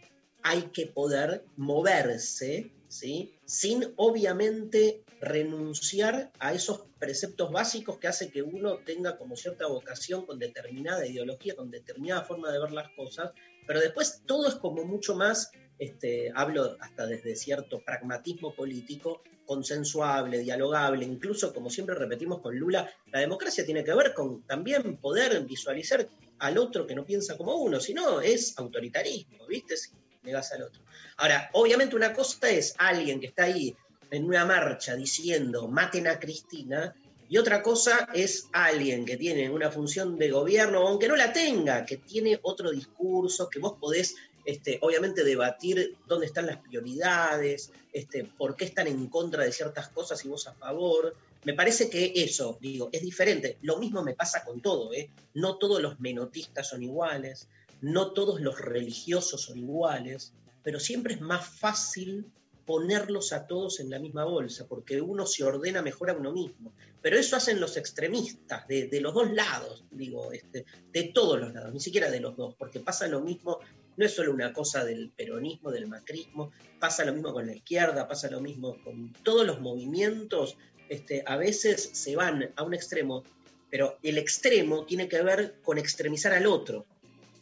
hay 0.42 0.62
que 0.72 0.86
poder 0.86 1.44
moverse, 1.57 2.72
¿sí? 2.91 3.32
Sin 3.45 3.95
obviamente 3.97 5.05
renunciar 5.20 6.32
a 6.38 6.53
esos 6.53 6.82
preceptos 6.99 7.53
básicos 7.53 7.99
que 7.99 8.09
hace 8.09 8.30
que 8.30 8.43
uno 8.43 8.78
tenga 8.78 9.16
como 9.16 9.36
cierta 9.36 9.66
vocación 9.68 10.26
con 10.26 10.38
determinada 10.38 11.07
ideología, 11.07 11.55
con 11.55 11.70
determinada 11.70 12.24
forma 12.24 12.51
de 12.51 12.59
ver 12.59 12.72
las 12.72 12.91
cosas, 12.91 13.30
pero 13.66 13.80
después 13.80 14.22
todo 14.26 14.49
es 14.49 14.57
como 14.57 14.84
mucho 14.84 15.14
más, 15.14 15.53
este, 15.78 16.32
hablo 16.34 16.76
hasta 16.80 17.07
desde 17.07 17.36
cierto 17.36 17.80
pragmatismo 17.80 18.55
político, 18.55 19.22
consensuable, 19.47 20.38
dialogable, 20.38 21.05
incluso 21.05 21.55
como 21.55 21.70
siempre 21.70 21.95
repetimos 21.95 22.41
con 22.41 22.59
Lula, 22.59 22.93
la 23.12 23.20
democracia 23.20 23.64
tiene 23.64 23.84
que 23.84 23.95
ver 23.95 24.14
con 24.14 24.43
también 24.43 24.97
poder 24.97 25.45
visualizar 25.45 26.09
al 26.41 26.59
otro 26.59 26.86
que 26.86 26.95
no 26.95 27.05
piensa 27.05 27.36
como 27.36 27.57
uno, 27.57 27.78
si 27.78 27.95
no 27.95 28.20
es 28.20 28.59
autoritarismo, 28.59 29.47
¿viste? 29.47 29.76
Si 30.21 30.27
negas 30.27 30.53
al 30.53 30.62
otro. 30.62 30.83
Ahora, 31.16 31.51
obviamente 31.53 31.97
una 31.97 32.12
cosa 32.12 32.51
es 32.51 32.75
alguien 32.79 33.21
que 33.21 33.29
está 33.29 33.45
ahí 33.45 33.75
en 34.11 34.25
una 34.25 34.45
marcha 34.45 34.97
diciendo 34.97 35.68
maten 35.68 36.07
a 36.09 36.18
Cristina, 36.18 36.95
y 37.31 37.39
otra 37.39 37.62
cosa 37.62 38.09
es 38.12 38.49
alguien 38.53 39.05
que 39.05 39.16
tiene 39.16 39.49
una 39.49 39.71
función 39.71 40.18
de 40.18 40.33
gobierno, 40.33 40.89
aunque 40.89 41.07
no 41.07 41.14
la 41.14 41.33
tenga, 41.33 41.86
que 41.86 41.99
tiene 41.99 42.40
otro 42.43 42.73
discurso, 42.73 43.49
que 43.49 43.61
vos 43.61 43.74
podés 43.81 44.16
este, 44.44 44.81
obviamente 44.82 45.23
debatir 45.23 45.97
dónde 46.09 46.27
están 46.27 46.47
las 46.47 46.57
prioridades, 46.57 47.70
este, 47.93 48.24
por 48.24 48.57
qué 48.57 48.65
están 48.65 48.89
en 48.89 49.07
contra 49.07 49.44
de 49.44 49.53
ciertas 49.53 49.90
cosas 49.90 50.24
y 50.24 50.28
vos 50.28 50.49
a 50.49 50.55
favor. 50.55 51.15
Me 51.44 51.55
parece 51.55 51.89
que 51.89 52.12
eso, 52.16 52.59
digo, 52.61 52.90
es 52.90 53.03
diferente. 53.03 53.59
Lo 53.62 53.78
mismo 53.78 54.03
me 54.03 54.15
pasa 54.15 54.44
con 54.44 54.61
todo, 54.61 54.93
¿eh? 54.93 55.09
No 55.35 55.57
todos 55.57 55.81
los 55.81 56.01
menotistas 56.01 56.69
son 56.69 56.82
iguales, 56.82 57.49
no 57.81 58.12
todos 58.12 58.40
los 58.40 58.61
religiosos 58.61 59.43
son 59.43 59.59
iguales, 59.59 60.32
pero 60.62 60.81
siempre 60.81 61.15
es 61.15 61.20
más 61.20 61.47
fácil 61.47 62.27
ponerlos 62.70 63.32
a 63.32 63.48
todos 63.48 63.81
en 63.81 63.90
la 63.90 63.98
misma 63.98 64.24
bolsa, 64.24 64.66
porque 64.69 65.01
uno 65.01 65.27
se 65.27 65.43
ordena 65.43 65.82
mejor 65.82 66.11
a 66.11 66.15
uno 66.15 66.32
mismo. 66.32 66.73
Pero 67.02 67.19
eso 67.19 67.35
hacen 67.35 67.59
los 67.59 67.77
extremistas, 67.77 68.69
de, 68.69 68.89
los 69.01 69.12
dos 69.12 69.32
lados, 69.32 69.85
digo, 69.90 70.31
este, 70.32 70.65
de 70.93 71.05
todos 71.05 71.40
los 71.40 71.52
lados, 71.52 71.73
ni 71.73 71.81
siquiera 71.81 72.11
de 72.11 72.20
los 72.20 72.36
dos, 72.36 72.55
porque 72.55 72.78
pasa 72.78 73.09
lo 73.09 73.23
mismo, 73.23 73.59
no 73.97 74.05
es 74.05 74.15
solo 74.15 74.32
una 74.32 74.52
cosa 74.52 74.85
del 74.85 75.11
peronismo, 75.11 75.73
del 75.73 75.89
macrismo, 75.89 76.52
pasa 76.78 77.05
lo 77.05 77.12
mismo 77.12 77.32
con 77.32 77.47
la 77.47 77.57
izquierda, 77.57 78.07
pasa 78.07 78.31
lo 78.31 78.40
mismo 78.40 78.77
con 78.85 79.12
todos 79.24 79.44
los 79.44 79.61
movimientos, 79.61 80.57
este, 80.89 81.24
a 81.27 81.36
veces 81.36 81.90
se 81.93 82.15
van 82.15 82.52
a 82.55 82.62
un 82.62 82.74
extremo, 82.74 83.24
pero 83.69 83.98
el 84.02 84.16
extremo 84.16 84.85
tiene 84.85 85.09
que 85.09 85.23
ver 85.23 85.57
con 85.62 85.78
extremizar 85.78 86.35
al 86.35 86.47
otro, 86.47 86.86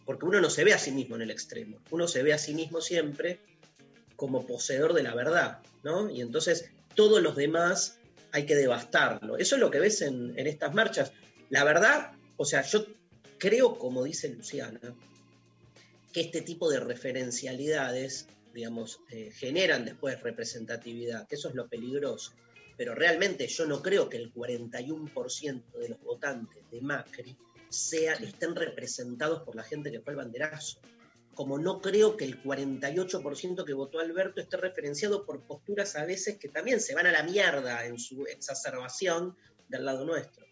porque 0.09 0.25
uno 0.25 0.41
no 0.41 0.49
se 0.49 0.65
ve 0.65 0.73
a 0.73 0.79
sí 0.79 0.91
mismo 0.91 1.17
en 1.17 1.21
el 1.21 1.31
extremo, 1.31 1.83
uno 1.91 2.09
se 2.09 2.23
ve 2.23 2.33
a 2.33 2.39
sí 2.39 2.55
mismo 2.55 2.81
siempre 2.81 3.41
como 4.17 4.47
poseedor 4.47 4.95
de 4.95 5.03
la 5.03 5.15
verdad, 5.15 5.59
¿no? 5.83 6.09
Y 6.09 6.23
entonces 6.23 6.71
todos 6.95 7.21
los 7.23 7.37
demás 7.37 7.99
hay 8.33 8.47
que 8.47 8.57
devastarlo. 8.57 9.37
Eso 9.37 9.57
es 9.57 9.61
lo 9.61 9.71
que 9.71 9.81
ves 9.81 10.01
en, 10.01 10.33
estas 10.39 10.73
marchas. 10.73 11.13
La 11.51 11.63
verdad, 11.63 12.13
o 12.39 12.47
sea, 12.47 12.63
yo 12.63 12.87
creo, 13.37 13.77
como 13.77 14.03
dice 14.03 14.31
Luciana, 14.31 14.81
que 16.11 16.23
este 16.23 16.41
tipo 16.41 16.71
de 16.71 16.81
referencialidades, 16.81 18.29
digamos, 18.55 19.01
eh, 19.11 19.31
generan 19.31 19.85
después 19.85 20.23
representatividad, 20.23 21.29
que 21.29 21.35
eso 21.35 21.51
es 21.51 21.55
lo 21.55 21.69
peligroso. 21.69 22.33
Pero 22.79 22.95
realmente 22.95 23.47
yo 23.47 23.67
no 23.67 23.83
creo 23.83 24.09
que 24.09 24.17
el 24.17 24.33
41% 24.33 25.65
de 25.79 25.89
los 25.91 26.01
votantes 26.01 26.63
de 26.71 26.81
Macri 26.81 27.37
sea, 27.71 28.15
estén 28.15 28.55
representados 28.55 29.43
por 29.43 29.57
la 29.57 29.63
gente 29.63 29.91
que 29.91 30.01
fue 30.01 30.13
al 30.13 30.19
banderazo 30.19 30.81
como 31.39 31.57
no 31.57 31.81
creo 31.81 32.17
que 32.17 32.25
el 32.25 32.43
48% 32.43 33.65
que 33.65 33.73
votó 33.73 34.01
Alberto 34.01 34.41
esté 34.41 34.57
referenciado 34.57 35.25
por 35.25 35.41
posturas 35.43 35.95
a 35.95 36.05
veces 36.05 36.37
que 36.37 36.49
también 36.49 36.81
se 36.81 36.97
van 36.97 37.07
a 37.07 37.13
la 37.13 37.23
mierda 37.23 37.87
en 37.87 37.97
su 37.97 38.27
exacerbación 38.27 39.37
del 39.69 39.85
lado 39.85 40.05
nuestro. 40.05 40.48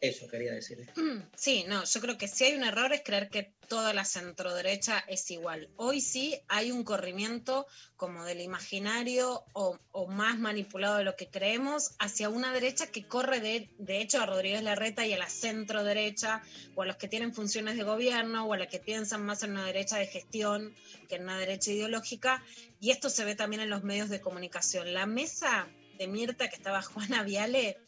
Eso 0.00 0.26
quería 0.28 0.52
decir. 0.52 0.86
Sí, 1.36 1.64
no, 1.68 1.84
yo 1.84 2.00
creo 2.00 2.18
que 2.18 2.28
si 2.28 2.44
hay 2.44 2.54
un 2.54 2.64
error 2.64 2.92
es 2.92 3.02
creer 3.02 3.28
que 3.28 3.52
toda 3.68 3.92
la 3.92 4.04
centroderecha 4.04 5.04
es 5.06 5.30
igual. 5.30 5.68
Hoy 5.76 6.00
sí 6.00 6.38
hay 6.48 6.70
un 6.70 6.84
corrimiento 6.84 7.66
como 7.96 8.24
del 8.24 8.40
imaginario 8.40 9.44
o, 9.52 9.78
o 9.92 10.06
más 10.06 10.38
manipulado 10.38 10.96
de 10.96 11.04
lo 11.04 11.16
que 11.16 11.28
creemos 11.28 11.92
hacia 11.98 12.30
una 12.30 12.52
derecha 12.52 12.86
que 12.88 13.06
corre 13.06 13.40
de, 13.40 13.68
de 13.78 14.00
hecho 14.00 14.20
a 14.20 14.26
Rodríguez 14.26 14.62
Larreta 14.62 15.06
y 15.06 15.12
a 15.12 15.18
la 15.18 15.28
centroderecha 15.28 16.42
o 16.74 16.82
a 16.82 16.86
los 16.86 16.96
que 16.96 17.08
tienen 17.08 17.34
funciones 17.34 17.76
de 17.76 17.84
gobierno 17.84 18.44
o 18.46 18.54
a 18.54 18.58
los 18.58 18.68
que 18.68 18.80
piensan 18.80 19.24
más 19.24 19.42
en 19.42 19.52
una 19.52 19.66
derecha 19.66 19.98
de 19.98 20.06
gestión 20.06 20.74
que 21.08 21.16
en 21.16 21.24
una 21.24 21.38
derecha 21.38 21.70
ideológica. 21.72 22.42
Y 22.80 22.90
esto 22.90 23.10
se 23.10 23.24
ve 23.24 23.34
también 23.34 23.62
en 23.62 23.70
los 23.70 23.84
medios 23.84 24.08
de 24.08 24.20
comunicación. 24.20 24.94
La 24.94 25.06
mesa 25.06 25.68
de 25.98 26.08
Mirta 26.08 26.48
que 26.48 26.56
estaba 26.56 26.82
Juana 26.82 27.22
Viale. 27.22 27.78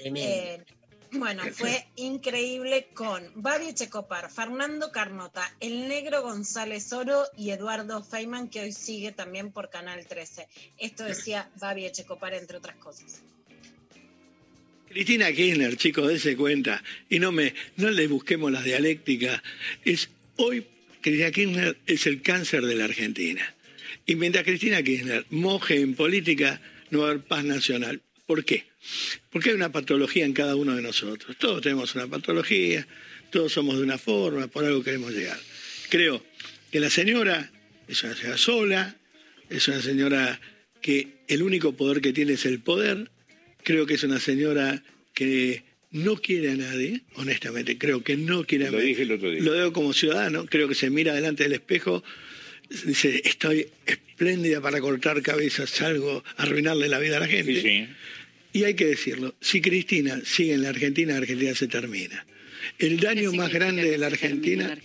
Eh, 0.00 0.64
bueno, 1.12 1.42
fue 1.52 1.86
increíble 1.96 2.88
con 2.94 3.30
Babi 3.34 3.74
Checopar, 3.74 4.30
Fernando 4.30 4.90
Carnota, 4.92 5.50
el 5.60 5.88
negro 5.88 6.22
González 6.22 6.92
Oro 6.92 7.24
y 7.36 7.50
Eduardo 7.50 8.02
Feynman, 8.02 8.48
que 8.48 8.60
hoy 8.60 8.72
sigue 8.72 9.12
también 9.12 9.52
por 9.52 9.70
Canal 9.70 10.06
13. 10.06 10.48
Esto 10.78 11.04
decía 11.04 11.50
Babi 11.60 11.90
Checopar, 11.90 12.34
entre 12.34 12.58
otras 12.58 12.76
cosas. 12.76 13.22
Cristina 14.88 15.30
Kirchner, 15.32 15.76
chicos, 15.76 16.08
dése 16.08 16.36
cuenta, 16.36 16.82
y 17.10 17.18
no 17.18 17.30
me, 17.30 17.54
no 17.76 17.90
le 17.90 18.06
busquemos 18.06 18.50
las 18.50 18.64
dialécticas. 18.64 19.42
Es 19.84 20.08
hoy 20.36 20.66
Cristina 21.00 21.30
Kirchner 21.30 21.78
es 21.86 22.06
el 22.06 22.22
cáncer 22.22 22.64
de 22.64 22.74
la 22.74 22.84
Argentina. 22.84 23.54
Y 24.06 24.16
mientras 24.16 24.44
Cristina 24.44 24.82
Kirchner 24.82 25.26
moje 25.30 25.80
en 25.80 25.94
política, 25.94 26.60
no 26.90 27.00
va 27.00 27.08
a 27.08 27.10
haber 27.10 27.22
paz 27.24 27.44
nacional. 27.44 28.00
¿Por 28.26 28.44
qué? 28.44 28.64
Porque 29.30 29.50
hay 29.50 29.54
una 29.56 29.72
patología 29.72 30.24
en 30.24 30.32
cada 30.32 30.56
uno 30.56 30.74
de 30.74 30.82
nosotros. 30.82 31.36
Todos 31.38 31.62
tenemos 31.62 31.94
una 31.94 32.06
patología, 32.06 32.86
todos 33.30 33.52
somos 33.52 33.76
de 33.76 33.82
una 33.82 33.98
forma, 33.98 34.46
por 34.46 34.64
algo 34.64 34.82
queremos 34.82 35.12
llegar. 35.12 35.38
Creo 35.90 36.24
que 36.70 36.80
la 36.80 36.90
señora 36.90 37.50
es 37.86 38.02
una 38.02 38.14
señora 38.14 38.36
sola, 38.38 38.96
es 39.50 39.68
una 39.68 39.80
señora 39.82 40.40
que 40.80 41.08
el 41.28 41.42
único 41.42 41.72
poder 41.76 42.00
que 42.00 42.12
tiene 42.12 42.34
es 42.34 42.46
el 42.46 42.60
poder. 42.60 43.10
Creo 43.64 43.86
que 43.86 43.94
es 43.94 44.04
una 44.04 44.20
señora 44.20 44.82
que 45.14 45.64
no 45.90 46.16
quiere 46.16 46.50
a 46.52 46.54
nadie, 46.54 47.02
honestamente, 47.14 47.78
creo 47.78 48.02
que 48.04 48.16
no 48.16 48.44
quiere 48.44 48.66
a 48.68 48.70
Lo 48.70 48.76
nadie. 48.78 48.88
dije 48.90 49.02
el 49.02 49.12
otro 49.12 49.30
día. 49.30 49.42
Lo 49.42 49.54
digo 49.54 49.72
como 49.72 49.92
ciudadano, 49.92 50.46
creo 50.46 50.68
que 50.68 50.74
se 50.74 50.90
mira 50.90 51.14
delante 51.14 51.44
del 51.44 51.54
espejo, 51.54 52.04
dice, 52.84 53.22
estoy 53.24 53.68
espléndida 53.86 54.60
para 54.60 54.80
cortar 54.80 55.22
cabezas, 55.22 55.70
salgo 55.70 56.22
a 56.36 56.42
arruinarle 56.42 56.88
la 56.88 56.98
vida 56.98 57.16
a 57.16 57.20
la 57.20 57.26
gente. 57.26 57.54
Sí, 57.54 57.60
sí. 57.62 57.88
Y 58.52 58.64
hay 58.64 58.74
que 58.74 58.86
decirlo, 58.86 59.34
si 59.40 59.60
Cristina 59.60 60.20
sigue 60.24 60.54
en 60.54 60.62
la 60.62 60.70
Argentina, 60.70 61.16
Argentina 61.16 61.54
se 61.54 61.68
termina. 61.68 62.26
El 62.78 63.00
daño 63.00 63.32
más 63.32 63.52
grande 63.52 63.88
de 63.88 63.98
la 63.98 64.06
Argentina, 64.06 64.76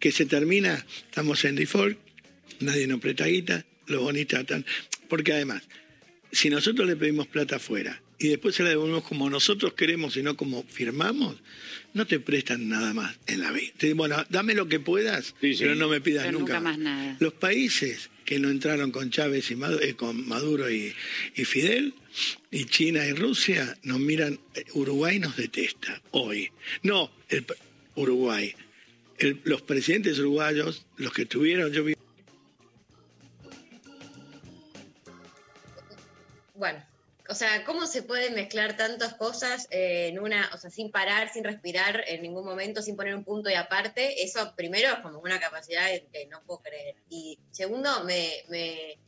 que 0.00 0.12
se 0.12 0.26
termina, 0.26 0.84
estamos 1.08 1.44
en 1.44 1.56
default, 1.56 1.98
nadie 2.60 2.86
nos 2.86 3.00
presta 3.00 3.26
guita, 3.26 3.64
los 3.86 4.02
bonistas 4.02 4.40
están... 4.40 4.66
Porque 5.08 5.32
además, 5.32 5.62
si 6.32 6.50
nosotros 6.50 6.86
le 6.86 6.96
pedimos 6.96 7.26
plata 7.26 7.56
afuera 7.56 8.02
y 8.18 8.28
después 8.28 8.54
se 8.54 8.62
la 8.62 8.70
devolvemos 8.70 9.04
como 9.04 9.30
nosotros 9.30 9.74
queremos 9.74 10.16
y 10.16 10.22
no 10.22 10.36
como 10.36 10.64
firmamos, 10.64 11.36
no 11.94 12.06
te 12.06 12.18
prestan 12.18 12.68
nada 12.68 12.92
más 12.92 13.16
en 13.26 13.40
la 13.40 13.52
vida. 13.52 13.72
Te 13.76 13.86
dicen, 13.86 13.98
bueno, 13.98 14.24
dame 14.30 14.54
lo 14.54 14.68
que 14.68 14.80
puedas, 14.80 15.34
pero 15.40 15.74
no 15.74 15.88
me 15.88 16.00
pidas 16.00 16.26
Pero 16.26 16.38
nunca, 16.38 16.54
nunca 16.54 16.70
más 16.70 16.78
nada. 16.78 17.16
Los 17.20 17.34
países 17.34 18.10
que 18.26 18.38
no 18.38 18.50
entraron 18.50 18.90
con 18.90 19.10
Chávez 19.10 19.50
y 19.50 19.56
Madu- 19.56 19.80
eh, 19.80 19.94
con 19.94 20.28
Maduro 20.28 20.68
y, 20.70 20.92
Fidel, 21.34 21.94
y 22.50 22.66
China 22.66 23.06
y 23.06 23.12
Rusia, 23.12 23.78
nos 23.84 24.00
miran, 24.00 24.38
eh, 24.54 24.64
Uruguay 24.74 25.18
nos 25.18 25.36
detesta 25.36 26.02
hoy. 26.10 26.50
No, 26.82 27.10
el 27.28 27.46
Uruguay. 27.94 28.54
Los 29.44 29.62
presidentes 29.62 30.18
uruguayos, 30.18 30.84
los 30.98 31.12
que 31.12 31.24
tuvieron, 31.24 31.72
yo 31.72 31.84
vi 31.84 31.94
Bueno, 36.54 36.82
o 37.28 37.34
sea, 37.34 37.64
¿cómo 37.64 37.86
se 37.86 38.02
pueden 38.02 38.34
mezclar 38.34 38.76
tantas 38.76 39.14
cosas 39.14 39.66
eh, 39.70 40.08
en 40.08 40.18
una, 40.18 40.50
o 40.54 40.58
sea, 40.58 40.70
sin 40.70 40.90
parar, 40.90 41.32
sin 41.32 41.44
respirar 41.44 42.04
en 42.06 42.22
ningún 42.22 42.44
momento, 42.44 42.82
sin 42.82 42.96
poner 42.96 43.14
un 43.14 43.24
punto 43.24 43.50
y 43.50 43.54
aparte? 43.54 44.22
Eso 44.22 44.54
primero 44.56 44.92
es 44.94 44.98
como 45.00 45.18
una 45.18 45.40
capacidad 45.40 45.86
que 46.12 46.26
no 46.26 46.42
puedo 46.44 46.60
creer. 46.60 46.96
Y 47.08 47.38
segundo, 47.50 48.04
me, 48.04 48.30
me, 48.48 48.98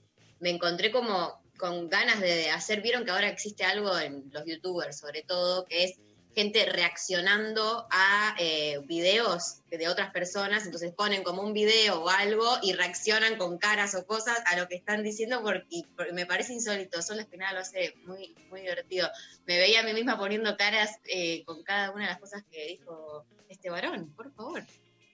me 0.41 0.51
encontré 0.51 0.91
como 0.91 1.41
con 1.59 1.89
ganas 1.89 2.21
de 2.21 2.51
hacer, 2.51 2.81
vieron 2.81 3.05
que 3.05 3.11
ahora 3.11 3.29
existe 3.29 3.65
algo 3.65 3.99
en 3.99 4.31
los 4.33 4.45
youtubers 4.47 4.99
sobre 4.99 5.23
todo, 5.23 5.67
que 5.67 5.85
es 5.85 5.99
gente 6.35 6.67
reaccionando 6.67 7.87
a 7.91 8.37
eh, 8.39 8.79
videos 8.85 9.61
de 9.71 9.89
otras 9.89 10.13
personas, 10.13 10.65
entonces 10.65 10.93
ponen 10.93 11.23
como 11.23 11.43
un 11.43 11.53
video 11.53 12.03
o 12.03 12.09
algo 12.09 12.47
y 12.63 12.73
reaccionan 12.73 13.37
con 13.37 13.59
caras 13.59 13.95
o 13.95 14.07
cosas 14.07 14.39
a 14.47 14.57
lo 14.57 14.69
que 14.69 14.77
están 14.77 15.03
diciendo 15.03 15.43
porque, 15.43 15.83
me 16.13 16.27
parece 16.27 16.53
insólito, 16.53 17.03
Sol 17.03 17.21
Espinal 17.21 17.55
lo 17.55 17.61
hace 17.61 17.95
muy, 18.05 18.35
muy 18.51 18.61
divertido. 18.61 19.09
Me 19.47 19.59
veía 19.59 19.81
a 19.81 19.83
mí 19.83 19.93
misma 19.93 20.19
poniendo 20.19 20.57
caras 20.57 20.99
eh, 21.05 21.45
con 21.45 21.63
cada 21.63 21.91
una 21.91 22.05
de 22.05 22.11
las 22.11 22.21
cosas 22.21 22.45
que 22.51 22.67
dijo 22.67 23.25
este 23.49 23.71
varón, 23.71 24.13
por 24.15 24.33
favor. 24.33 24.65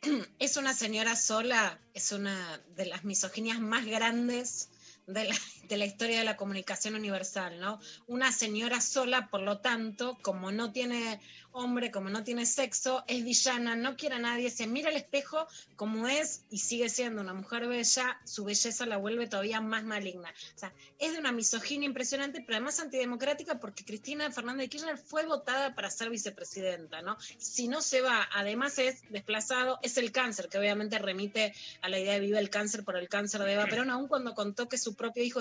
Es 0.38 0.56
una 0.56 0.74
señora 0.74 1.16
sola, 1.16 1.80
es 1.94 2.12
una 2.12 2.60
de 2.76 2.86
las 2.86 3.04
misoginias 3.04 3.58
más 3.58 3.86
grandes 3.86 4.68
de 5.06 5.24
la, 5.24 5.34
de 5.68 5.76
la 5.76 5.86
historia 5.86 6.18
de 6.18 6.24
la 6.24 6.36
comunicación 6.36 6.94
universal, 6.94 7.60
¿no? 7.60 7.80
Una 8.06 8.32
señora 8.32 8.80
sola, 8.80 9.28
por 9.28 9.40
lo 9.40 9.58
tanto, 9.58 10.18
como 10.22 10.52
no 10.52 10.72
tiene 10.72 11.20
hombre, 11.54 11.92
como 11.92 12.10
no 12.10 12.24
tiene 12.24 12.46
sexo, 12.46 13.04
es 13.06 13.22
villana, 13.24 13.76
no 13.76 13.96
quiere 13.96 14.16
a 14.16 14.18
nadie, 14.18 14.50
se 14.50 14.66
mira 14.66 14.90
al 14.90 14.96
espejo 14.96 15.46
como 15.76 16.08
es 16.08 16.42
y 16.50 16.58
sigue 16.58 16.88
siendo 16.88 17.22
una 17.22 17.32
mujer 17.32 17.68
bella, 17.68 18.20
su 18.24 18.44
belleza 18.44 18.86
la 18.86 18.96
vuelve 18.96 19.28
todavía 19.28 19.60
más 19.60 19.84
maligna. 19.84 20.34
O 20.56 20.58
sea, 20.58 20.72
es 20.98 21.12
de 21.12 21.18
una 21.20 21.30
misoginia 21.30 21.86
impresionante, 21.86 22.40
pero 22.40 22.56
además 22.56 22.80
antidemocrática 22.80 23.60
porque 23.60 23.84
Cristina 23.84 24.32
Fernández 24.32 24.64
de 24.64 24.68
Kirchner 24.68 24.98
fue 24.98 25.26
votada 25.26 25.76
para 25.76 25.90
ser 25.90 26.10
vicepresidenta, 26.10 27.02
¿no? 27.02 27.16
Si 27.38 27.68
no 27.68 27.82
se 27.82 28.00
va, 28.00 28.28
además 28.32 28.80
es 28.80 29.02
desplazado, 29.10 29.78
es 29.82 29.96
el 29.96 30.10
cáncer, 30.10 30.48
que 30.48 30.58
obviamente 30.58 30.98
remite 30.98 31.54
a 31.82 31.88
la 31.88 32.00
idea 32.00 32.14
de 32.14 32.20
vive 32.20 32.40
el 32.40 32.50
cáncer 32.50 32.82
por 32.82 32.96
el 32.96 33.08
cáncer 33.08 33.42
de 33.42 33.52
Eva 33.52 33.66
Perón, 33.66 33.90
aun 33.90 34.08
cuando 34.08 34.34
contó 34.34 34.68
que 34.68 34.76
su 34.76 34.96
propio 34.96 35.22
hijo 35.22 35.38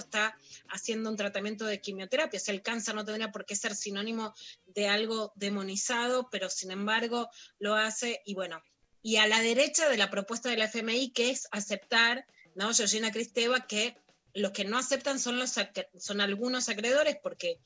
haciendo 0.70 1.10
un 1.10 1.18
tratamiento 1.18 1.66
de 1.66 1.82
quimioterapia, 1.82 2.40
o 2.40 2.44
sea, 2.44 2.54
el 2.54 2.62
cáncer 2.62 2.96
no 2.96 3.06
tendría 3.06 3.32
por 3.32 3.46
qué 3.46 3.56
ser 3.56 3.76
sinónimo 3.76 4.34
de 4.68 4.88
algo 4.88 5.34
demonizado, 5.36 6.30
pero 6.32 6.50
sin 6.50 6.72
embargo 6.72 7.30
lo 7.60 7.76
hace 7.76 8.22
y 8.26 8.36
bueno, 8.36 8.62
y 9.02 9.18
a 9.18 9.28
la 9.28 9.42
derecha 9.42 9.90
de 9.90 9.98
la 9.98 10.10
propuesta 10.10 10.50
de 10.50 10.58
la 10.58 10.66
FMI, 10.66 11.12
que 11.12 11.30
es 11.30 11.48
aceptar, 11.52 12.26
¿no? 12.56 12.74
Georgina 12.74 13.12
Cristeva, 13.12 13.68
que 13.68 13.98
los 14.34 14.52
que 14.52 14.64
no 14.64 14.78
aceptan 14.78 15.20
son 15.20 16.22
algunos 16.22 16.70
acreedores, 16.70 17.18
porque 17.22 17.60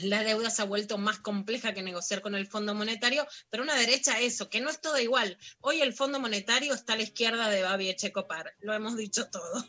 la 0.00 0.22
deuda 0.24 0.50
se 0.50 0.62
ha 0.62 0.64
vuelto 0.64 0.96
más 0.98 1.18
compleja 1.18 1.74
que 1.74 1.82
negociar 1.82 2.22
con 2.22 2.34
el 2.34 2.46
Fondo 2.46 2.74
Monetario, 2.74 3.26
pero 3.50 3.62
una 3.62 3.74
derecha 3.74 4.20
eso, 4.20 4.48
que 4.48 4.60
no 4.60 4.70
es 4.70 4.80
todo 4.80 4.98
igual. 4.98 5.36
Hoy 5.60 5.82
el 5.82 5.92
Fondo 5.92 6.18
Monetario 6.20 6.72
está 6.72 6.94
a 6.94 6.96
la 6.96 7.02
izquierda 7.02 7.48
de 7.48 7.62
Babi 7.62 7.90
Echecopar, 7.90 8.54
lo 8.60 8.72
hemos 8.72 8.96
dicho 8.96 9.28
todo. 9.28 9.66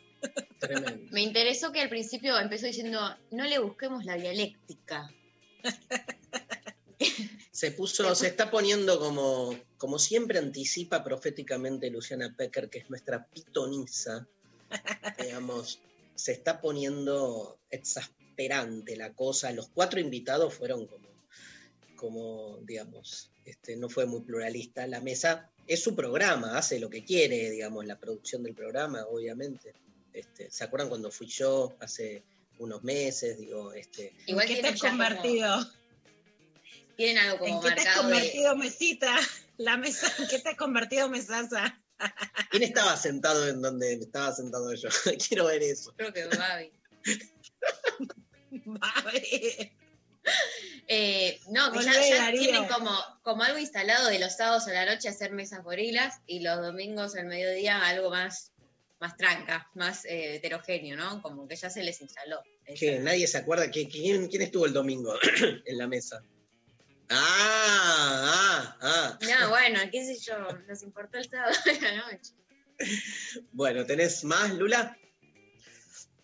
Me 1.12 1.22
interesó 1.22 1.72
que 1.72 1.82
al 1.82 1.90
principio 1.90 2.40
empezó 2.40 2.66
diciendo, 2.66 3.00
no 3.32 3.44
le 3.44 3.60
busquemos 3.60 4.06
la 4.06 4.16
dialéctica. 4.16 5.14
Se 7.52 7.72
puso, 7.72 8.16
se 8.16 8.28
está 8.28 8.50
poniendo 8.50 9.00
como, 9.00 9.56
como 9.78 10.00
siempre 10.00 10.40
anticipa 10.40 11.04
proféticamente 11.04 11.90
Luciana 11.92 12.34
Pecker, 12.36 12.70
que 12.70 12.80
es 12.80 12.90
nuestra 12.90 13.28
pitoniza, 13.28 14.28
digamos, 15.20 15.80
se 16.16 16.32
está 16.32 16.60
poniendo 16.60 17.60
exasperante 17.70 18.96
la 18.96 19.14
cosa. 19.14 19.52
Los 19.52 19.70
cuatro 19.70 20.00
invitados 20.00 20.54
fueron 20.54 20.88
como, 20.88 21.08
como 21.96 22.58
digamos, 22.64 23.32
este, 23.46 23.76
no 23.76 23.90
fue 23.90 24.06
muy 24.06 24.22
pluralista. 24.22 24.88
La 24.88 25.02
mesa 25.02 25.52
es 25.68 25.82
su 25.82 25.96
programa, 25.96 26.58
hace 26.58 26.80
lo 26.80 26.90
que 26.90 27.06
quiere, 27.06 27.52
digamos, 27.52 27.86
la 27.86 28.00
producción 28.00 28.44
del 28.44 28.56
programa, 28.56 29.06
obviamente. 29.06 29.74
Este, 30.14 30.50
¿Se 30.52 30.64
acuerdan 30.64 30.90
cuando 30.90 31.12
fui 31.12 31.28
yo 31.28 31.76
hace 31.80 32.24
unos 32.60 32.84
meses? 32.84 33.38
Digo, 33.40 33.74
este, 33.74 34.14
Igual 34.28 34.48
¿En 34.50 34.56
qué 34.56 34.62
te 34.62 34.68
has 34.70 34.76
ya 34.76 34.90
como- 34.92 35.04
convertido? 35.04 35.72
Tienen 36.96 37.18
algo 37.18 37.40
como 37.40 37.56
¿En 37.56 37.62
qué 37.76 37.82
te 37.82 37.88
has 37.90 37.96
de- 37.96 38.02
convertido, 38.02 38.56
mesita? 38.56 39.16
La 39.58 39.78
mesa, 39.78 40.12
¿en 40.20 40.28
qué 40.28 40.40
te 40.40 40.50
has 40.50 40.58
convertido, 40.58 41.10
mesaza? 41.10 41.80
¿Quién 42.52 42.64
estaba 42.64 42.96
sentado 42.98 43.48
en 43.48 43.62
donde 43.62 43.94
estaba 43.94 44.34
sentado 44.34 44.74
yo? 44.74 44.90
Quiero 45.28 45.46
ver 45.46 45.64
eso. 45.64 45.94
Creo 45.96 46.12
que 46.14 46.26
Babi. 46.26 46.72
Babi. 48.66 49.72
Eh, 50.88 51.40
no, 51.50 51.72
que 51.72 51.82
ya, 51.84 52.32
tienen 52.32 52.66
como, 52.68 52.92
como 53.24 53.44
algo 53.44 53.58
instalado 53.58 54.08
de 54.10 54.20
los 54.20 54.36
sábados 54.36 54.68
a 54.68 54.72
la 54.74 54.86
noche 54.86 55.10
hacer 55.10 55.32
mesas 55.32 55.64
gorilas 55.64 56.16
y 56.28 56.40
los 56.42 56.58
domingos 56.62 57.16
al 57.16 57.26
mediodía 57.26 57.86
algo 57.88 58.10
más, 58.10 58.52
más 59.04 59.18
tranca, 59.18 59.70
más 59.74 60.06
eh, 60.06 60.36
heterogéneo, 60.36 60.96
¿no? 60.96 61.22
Como 61.22 61.46
que 61.46 61.58
ya 61.58 61.70
se 61.70 61.84
les 61.84 62.00
instaló. 62.00 62.42
Que 62.80 63.00
nadie 63.00 63.28
se 63.28 63.38
acuerda 63.38 63.70
que, 63.70 63.90
quién, 63.90 64.30
quién 64.30 64.44
estuvo 64.44 64.66
el 64.66 64.72
domingo 64.72 65.14
en 65.66 65.78
la 65.78 65.88
mesa. 65.88 66.24
Ah, 67.10 67.18
ah, 67.20 68.78
ah. 68.82 69.20
No, 69.22 69.50
bueno, 69.50 69.82
qué 69.92 70.06
sé 70.06 70.18
yo, 70.26 70.38
nos 70.70 70.84
importó 70.84 71.18
el 71.18 71.30
sábado 71.30 71.54
a 71.66 71.84
la 71.84 71.96
noche. 71.98 72.32
Bueno, 73.52 73.86
¿tenés 73.86 74.24
más, 74.24 74.54
Lula? 74.54 74.98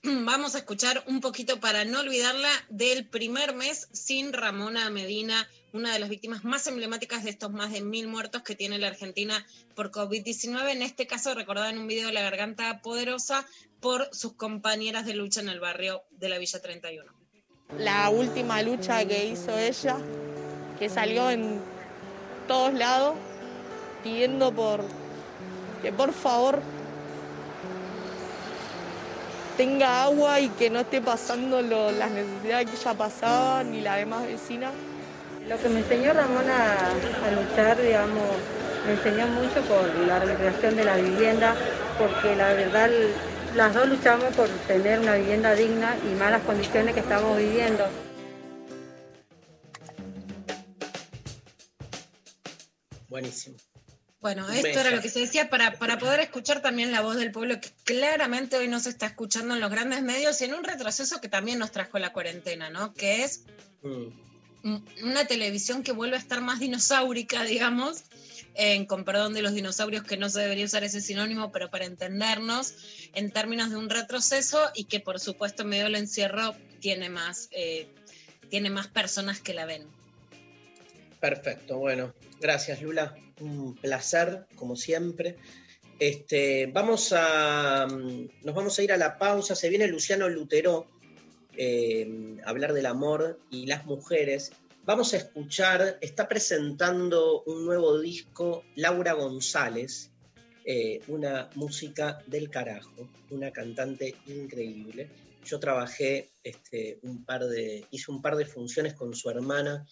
Vamos 0.03 0.55
a 0.55 0.59
escuchar 0.59 1.03
un 1.07 1.19
poquito 1.19 1.59
para 1.59 1.83
no 1.83 1.99
olvidarla 1.99 2.49
del 2.69 3.05
primer 3.05 3.53
mes 3.53 3.89
sin 3.91 4.31
Ramona 4.31 4.89
Medina, 4.89 5.47
una 5.73 5.91
de 5.91 5.99
las 5.99 6.07
víctimas 6.07 6.45
más 6.45 6.67
emblemáticas 6.67 7.25
de 7.25 7.31
estos 7.31 7.51
más 7.51 7.73
de 7.73 7.81
mil 7.81 8.07
muertos 8.07 8.41
que 8.43 8.55
tiene 8.55 8.77
la 8.77 8.87
Argentina 8.87 9.45
por 9.75 9.91
COVID-19. 9.91 10.69
En 10.69 10.83
este 10.83 11.05
caso, 11.05 11.33
recordada 11.33 11.69
en 11.69 11.79
un 11.79 11.87
video 11.87 12.07
de 12.07 12.13
La 12.13 12.21
Garganta 12.21 12.81
Poderosa 12.81 13.45
por 13.81 14.07
sus 14.13 14.33
compañeras 14.33 15.05
de 15.05 15.15
lucha 15.15 15.41
en 15.41 15.49
el 15.49 15.59
barrio 15.59 16.03
de 16.11 16.29
la 16.29 16.37
Villa 16.37 16.61
31. 16.61 17.11
la 17.77 18.09
última 18.09 18.61
lucha 18.61 19.05
que 19.05 19.27
hizo 19.27 19.57
ella, 19.57 19.97
que 20.79 20.87
salió 20.89 21.29
en 21.29 21.59
todos 22.47 22.73
lados 22.73 23.15
pidiendo 24.01 24.53
por 24.53 24.83
que 25.81 25.91
por 25.91 26.13
favor 26.13 26.61
tenga 29.59 30.03
agua 30.03 30.39
y 30.39 30.47
que 30.47 30.69
no 30.69 30.79
esté 30.79 31.01
pasando 31.01 31.61
lo- 31.61 31.91
las 31.91 32.09
necesidades 32.11 32.69
que 32.69 32.77
ella 32.77 32.93
pasaba 32.93 33.61
ni 33.61 33.81
la 33.81 33.97
demás 33.97 34.25
vecina. 34.25 34.71
Lo 35.49 35.57
que 35.61 35.67
me 35.67 35.79
enseñó 35.79 36.13
Ramón 36.13 36.49
a, 36.49 36.77
a 37.27 37.31
luchar, 37.31 37.75
digamos, 37.81 38.23
me 38.85 38.93
enseñó 38.93 39.27
mucho 39.27 39.61
por 39.63 39.83
la 40.07 40.19
recreación 40.19 40.77
de 40.77 40.85
la 40.85 40.95
vivienda, 40.95 41.53
porque 41.97 42.37
la 42.37 42.53
verdad 42.53 42.89
las 43.57 43.73
dos 43.73 43.89
luchamos 43.89 44.33
por 44.33 44.47
tener 44.65 44.99
una 45.01 45.15
vivienda 45.15 45.53
digna 45.55 45.93
y 46.09 46.15
malas 46.17 46.41
condiciones 46.43 46.93
que 46.93 47.01
estamos 47.01 47.37
viviendo. 47.37 47.83
Buenísimo. 53.09 53.57
Bueno, 54.21 54.49
esto 54.49 54.67
era 54.79 54.91
lo 54.91 55.01
que 55.01 55.09
se 55.09 55.21
decía 55.21 55.49
para, 55.49 55.79
para 55.79 55.97
poder 55.97 56.19
escuchar 56.19 56.61
también 56.61 56.91
la 56.91 56.99
voz 57.01 57.15
del 57.15 57.31
pueblo 57.31 57.59
que 57.61 57.69
claramente 57.85 58.57
hoy 58.57 58.67
no 58.67 58.81
se 58.81 58.89
está 58.89 59.05
escuchando 59.05 59.53
en 59.53 59.61
los 59.61 59.71
grandes 59.71 60.01
medios 60.01 60.41
y 60.41 60.45
en 60.45 60.53
un 60.55 60.63
retroceso 60.65 61.21
que 61.21 61.29
también 61.29 61.57
nos 61.57 61.71
trajo 61.71 61.97
la 61.99 62.11
cuarentena, 62.11 62.69
¿no? 62.69 62.93
Que 62.93 63.23
es 63.23 63.43
Mm. 63.81 64.07
un- 64.63 64.85
una 65.03 65.25
televisión 65.25 65.83
que 65.83 65.93
vuelve 65.93 66.17
a 66.17 66.19
estar 66.19 66.41
más 66.41 66.59
dinosaurica, 66.59 67.43
digamos, 67.43 68.03
en- 68.55 68.85
con 68.85 69.05
perdón 69.05 69.33
de 69.33 69.41
los 69.41 69.53
dinosaurios, 69.53 70.03
que 70.03 70.17
no 70.17 70.29
se 70.29 70.41
debería 70.41 70.65
usar 70.65 70.83
ese 70.83 70.99
sinónimo, 70.99 71.53
pero 71.53 71.69
para 71.69 71.85
entendernos, 71.85 72.73
en 73.13 73.31
términos 73.31 73.69
de 73.69 73.77
un 73.77 73.89
retroceso 73.89 74.69
y 74.75 74.83
que 74.83 74.99
por 74.99 75.21
supuesto 75.21 75.61
en 75.61 75.69
medio 75.69 75.85
del 75.85 75.95
encierro 75.95 76.53
tiene 76.81 77.07
más, 77.07 77.47
eh, 77.51 77.87
tiene 78.49 78.69
más 78.69 78.87
personas 78.87 79.39
que 79.39 79.53
la 79.53 79.65
ven. 79.65 79.87
Perfecto, 81.21 81.77
bueno, 81.77 82.13
gracias 82.39 82.81
Lula, 82.81 83.15
un 83.41 83.75
placer, 83.75 84.45
como 84.55 84.75
siempre. 84.75 85.37
Este, 85.99 86.67
vamos 86.67 87.13
a, 87.15 87.85
mm, 87.85 88.29
nos 88.43 88.55
vamos 88.55 88.79
a 88.79 88.83
ir 88.83 88.91
a 88.93 88.97
la 88.97 89.17
pausa, 89.17 89.55
se 89.55 89.69
viene 89.69 89.87
Luciano 89.87 90.29
Lutero 90.29 90.87
eh, 91.57 92.37
a 92.45 92.49
hablar 92.49 92.73
del 92.73 92.85
amor 92.85 93.39
y 93.51 93.65
las 93.65 93.85
mujeres. 93.85 94.51
Vamos 94.85 95.13
a 95.13 95.17
escuchar, 95.17 95.97
está 96.01 96.27
presentando 96.27 97.43
un 97.43 97.65
nuevo 97.65 97.99
disco 97.99 98.63
Laura 98.75 99.13
González, 99.13 100.09
eh, 100.65 101.01
una 101.07 101.49
música 101.55 102.23
del 102.27 102.49
carajo, 102.49 103.09
una 103.29 103.51
cantante 103.51 104.15
increíble. 104.27 105.09
Yo 105.43 105.59
trabajé 105.59 106.29
este, 106.43 106.99
un 107.03 107.25
par 107.25 107.45
de, 107.45 107.85
hice 107.91 108.11
un 108.11 108.21
par 108.21 108.35
de 108.35 108.45
funciones 108.45 108.93
con 108.93 109.13
su 109.13 109.29
hermana 109.29 109.85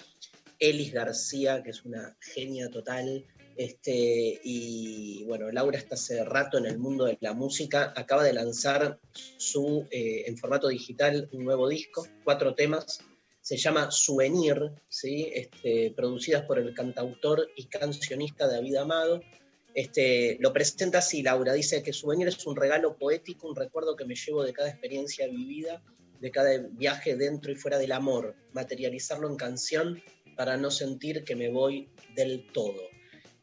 Elis 0.59 0.93
García, 0.93 1.61
que 1.63 1.71
es 1.71 1.85
una 1.85 2.17
genia 2.19 2.69
total. 2.69 3.25
Este, 3.55 4.39
y 4.43 5.23
bueno, 5.25 5.51
Laura 5.51 5.77
está 5.77 5.95
hace 5.95 6.23
rato 6.23 6.59
en 6.59 6.67
el 6.67 6.77
mundo 6.77 7.05
de 7.05 7.17
la 7.21 7.33
música, 7.33 7.91
acaba 7.95 8.23
de 8.23 8.33
lanzar 8.33 8.99
su, 9.11 9.87
eh, 9.89 10.25
en 10.27 10.37
formato 10.37 10.67
digital 10.67 11.27
un 11.31 11.43
nuevo 11.43 11.67
disco, 11.67 12.07
cuatro 12.23 12.53
temas, 12.53 12.99
se 13.41 13.57
llama 13.57 13.89
Souvenir, 13.89 14.73
¿sí? 14.89 15.31
este, 15.33 15.93
producidas 15.95 16.43
por 16.43 16.59
el 16.59 16.73
cantautor 16.73 17.49
y 17.55 17.65
cancionista 17.65 18.45
David 18.45 18.75
Amado. 18.75 19.21
Este, 19.73 20.37
lo 20.41 20.51
presenta 20.51 20.99
así, 20.99 21.23
Laura, 21.23 21.53
dice 21.53 21.81
que 21.81 21.93
Souvenir 21.93 22.27
es 22.27 22.45
un 22.45 22.55
regalo 22.55 22.97
poético, 22.97 23.47
un 23.47 23.55
recuerdo 23.55 23.95
que 23.95 24.05
me 24.05 24.15
llevo 24.15 24.43
de 24.43 24.53
cada 24.53 24.69
experiencia 24.69 25.27
vivida, 25.27 25.81
de 26.19 26.29
cada 26.29 26.57
viaje 26.57 27.15
dentro 27.15 27.51
y 27.51 27.55
fuera 27.55 27.77
del 27.77 27.93
amor, 27.93 28.35
materializarlo 28.53 29.29
en 29.29 29.37
canción 29.37 30.03
para 30.37 30.55
no 30.55 30.71
sentir 30.71 31.23
que 31.23 31.35
me 31.35 31.49
voy 31.49 31.89
del 32.15 32.45
todo. 32.53 32.81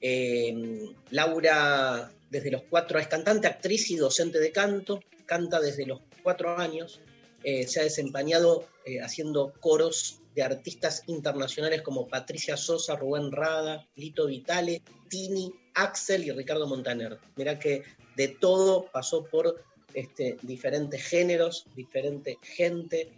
Eh, 0.01 0.95
Laura, 1.11 2.11
desde 2.31 2.51
los 2.51 2.63
cuatro, 2.63 2.99
es 2.99 3.09
cantante, 3.09 3.47
actriz 3.47 3.91
y 3.91 3.97
docente 3.97 4.39
de 4.39 4.53
canto, 4.53 5.01
canta 5.27 5.61
desde 5.61 5.87
los 5.87 6.01
cuatro 6.23 6.57
años, 6.59 7.01
eh, 7.43 7.67
se 7.67 7.81
ha 7.81 7.83
desempeñado 7.83 8.67
eh, 8.87 9.01
haciendo 9.01 9.53
coros 9.61 10.21
de 10.35 10.43
artistas 10.43 11.03
internacionales 11.07 11.83
como 11.83 12.09
Patricia 12.09 12.57
Sosa, 12.57 12.97
Rubén 12.97 13.31
Rada, 13.31 13.87
Lito 13.97 14.27
Vitale, 14.27 14.83
Tini, 15.09 15.53
Axel 15.75 16.25
y 16.25 16.33
Ricardo 16.33 16.67
Montaner. 16.67 17.19
Mirá 17.37 17.59
que 17.59 17.83
de 18.17 18.29
todo 18.29 18.87
pasó 18.93 19.25
por 19.25 19.63
este, 19.93 20.39
diferentes 20.43 21.03
géneros, 21.03 21.67
diferente 21.75 22.39
gente. 22.43 23.11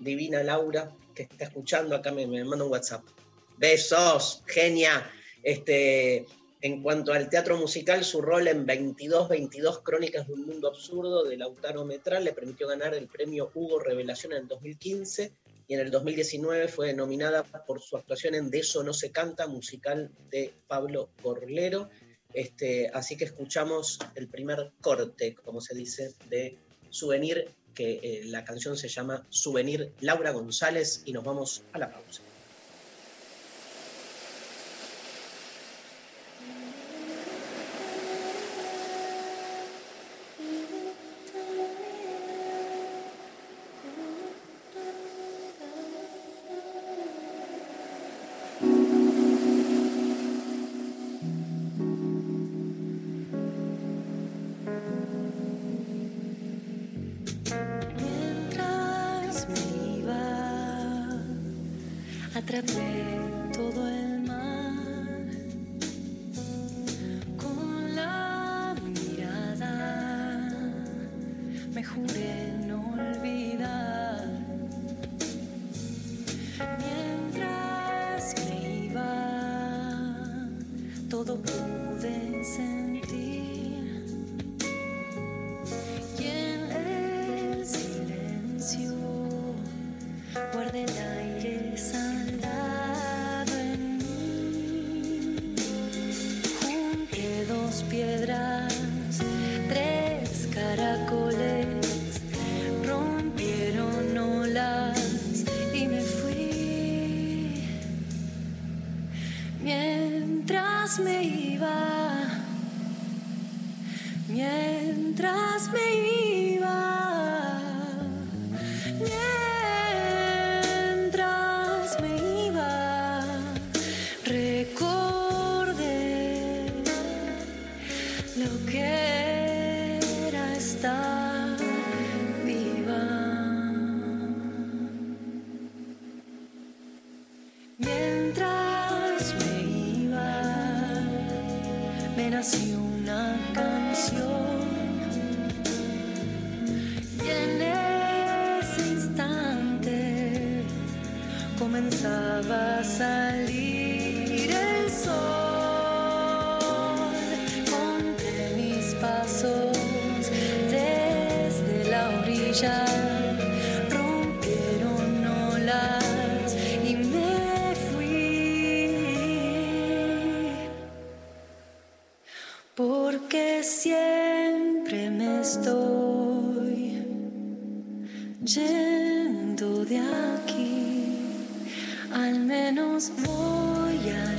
Divina 0.00 0.42
Laura, 0.42 0.90
que 1.14 1.22
está 1.22 1.44
escuchando, 1.44 1.94
acá 1.94 2.10
me, 2.10 2.26
me 2.26 2.42
manda 2.44 2.64
un 2.64 2.72
WhatsApp. 2.72 3.04
Besos, 3.58 4.42
genia. 4.46 5.10
Este, 5.42 6.26
en 6.60 6.82
cuanto 6.82 7.12
al 7.12 7.28
teatro 7.28 7.58
musical, 7.58 8.04
su 8.04 8.22
rol 8.22 8.48
en 8.48 8.64
22, 8.64 9.28
22 9.28 9.80
Crónicas 9.80 10.26
de 10.26 10.32
un 10.32 10.46
Mundo 10.46 10.68
Absurdo 10.68 11.22
de 11.24 11.36
Lautaro 11.36 11.84
Metral 11.84 12.24
le 12.24 12.32
permitió 12.32 12.66
ganar 12.66 12.94
el 12.94 13.06
premio 13.06 13.50
Hugo 13.54 13.78
Revelación 13.78 14.32
en 14.32 14.38
el 14.38 14.48
2015 14.48 15.32
y 15.66 15.74
en 15.74 15.80
el 15.80 15.90
2019 15.90 16.68
fue 16.68 16.94
nominada 16.94 17.42
por 17.42 17.80
su 17.80 17.96
actuación 17.96 18.34
en 18.34 18.50
De 18.50 18.60
eso 18.60 18.82
no 18.82 18.94
se 18.94 19.10
canta, 19.10 19.46
musical 19.46 20.10
de 20.30 20.52
Pablo 20.66 21.10
Gorlero. 21.22 21.90
Este, 22.32 22.88
así 22.92 23.16
que 23.16 23.24
escuchamos 23.24 23.98
el 24.14 24.28
primer 24.28 24.72
corte, 24.80 25.34
como 25.44 25.60
se 25.60 25.74
dice, 25.74 26.14
de 26.28 26.56
Souvenir, 26.90 27.48
que 27.74 28.00
eh, 28.02 28.22
la 28.24 28.44
canción 28.44 28.76
se 28.76 28.88
llama 28.88 29.26
Souvenir 29.30 29.92
Laura 30.00 30.30
González 30.30 31.02
y 31.04 31.12
nos 31.12 31.24
vamos 31.24 31.62
a 31.72 31.78
la 31.78 31.90
pausa. 31.90 32.22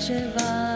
Voy 0.07 0.75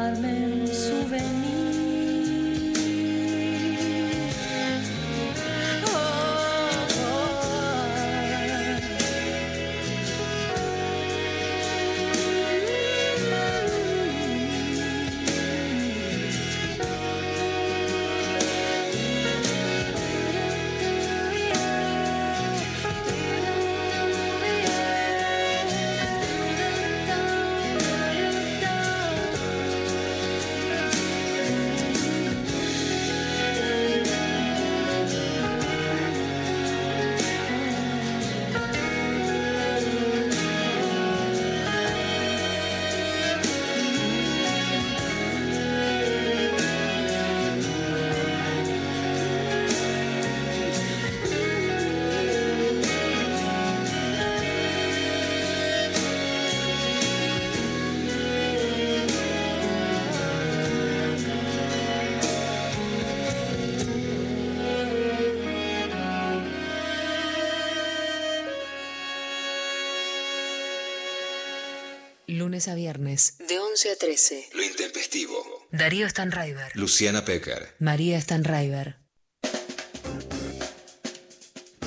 Lunes 72.49 72.67
a 72.67 72.73
viernes, 72.73 73.37
de 73.47 73.59
11 73.59 73.91
a 73.91 73.95
13. 73.95 74.49
Lo 74.55 74.63
intempestivo. 74.63 75.67
Darío 75.71 76.09
Stanraiver. 76.09 76.75
Luciana 76.75 77.23
Pecker. 77.23 77.75
María 77.77 78.19
Stanraiver. 78.19 78.95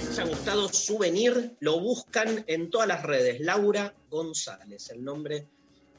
les 0.06 0.18
ha 0.20 0.22
gustado 0.22 0.68
Souvenir, 0.68 1.56
lo 1.58 1.80
buscan 1.80 2.44
en 2.46 2.70
todas 2.70 2.86
las 2.86 3.02
redes. 3.02 3.40
Laura 3.40 3.92
González, 4.08 4.90
el 4.90 5.02
nombre 5.02 5.48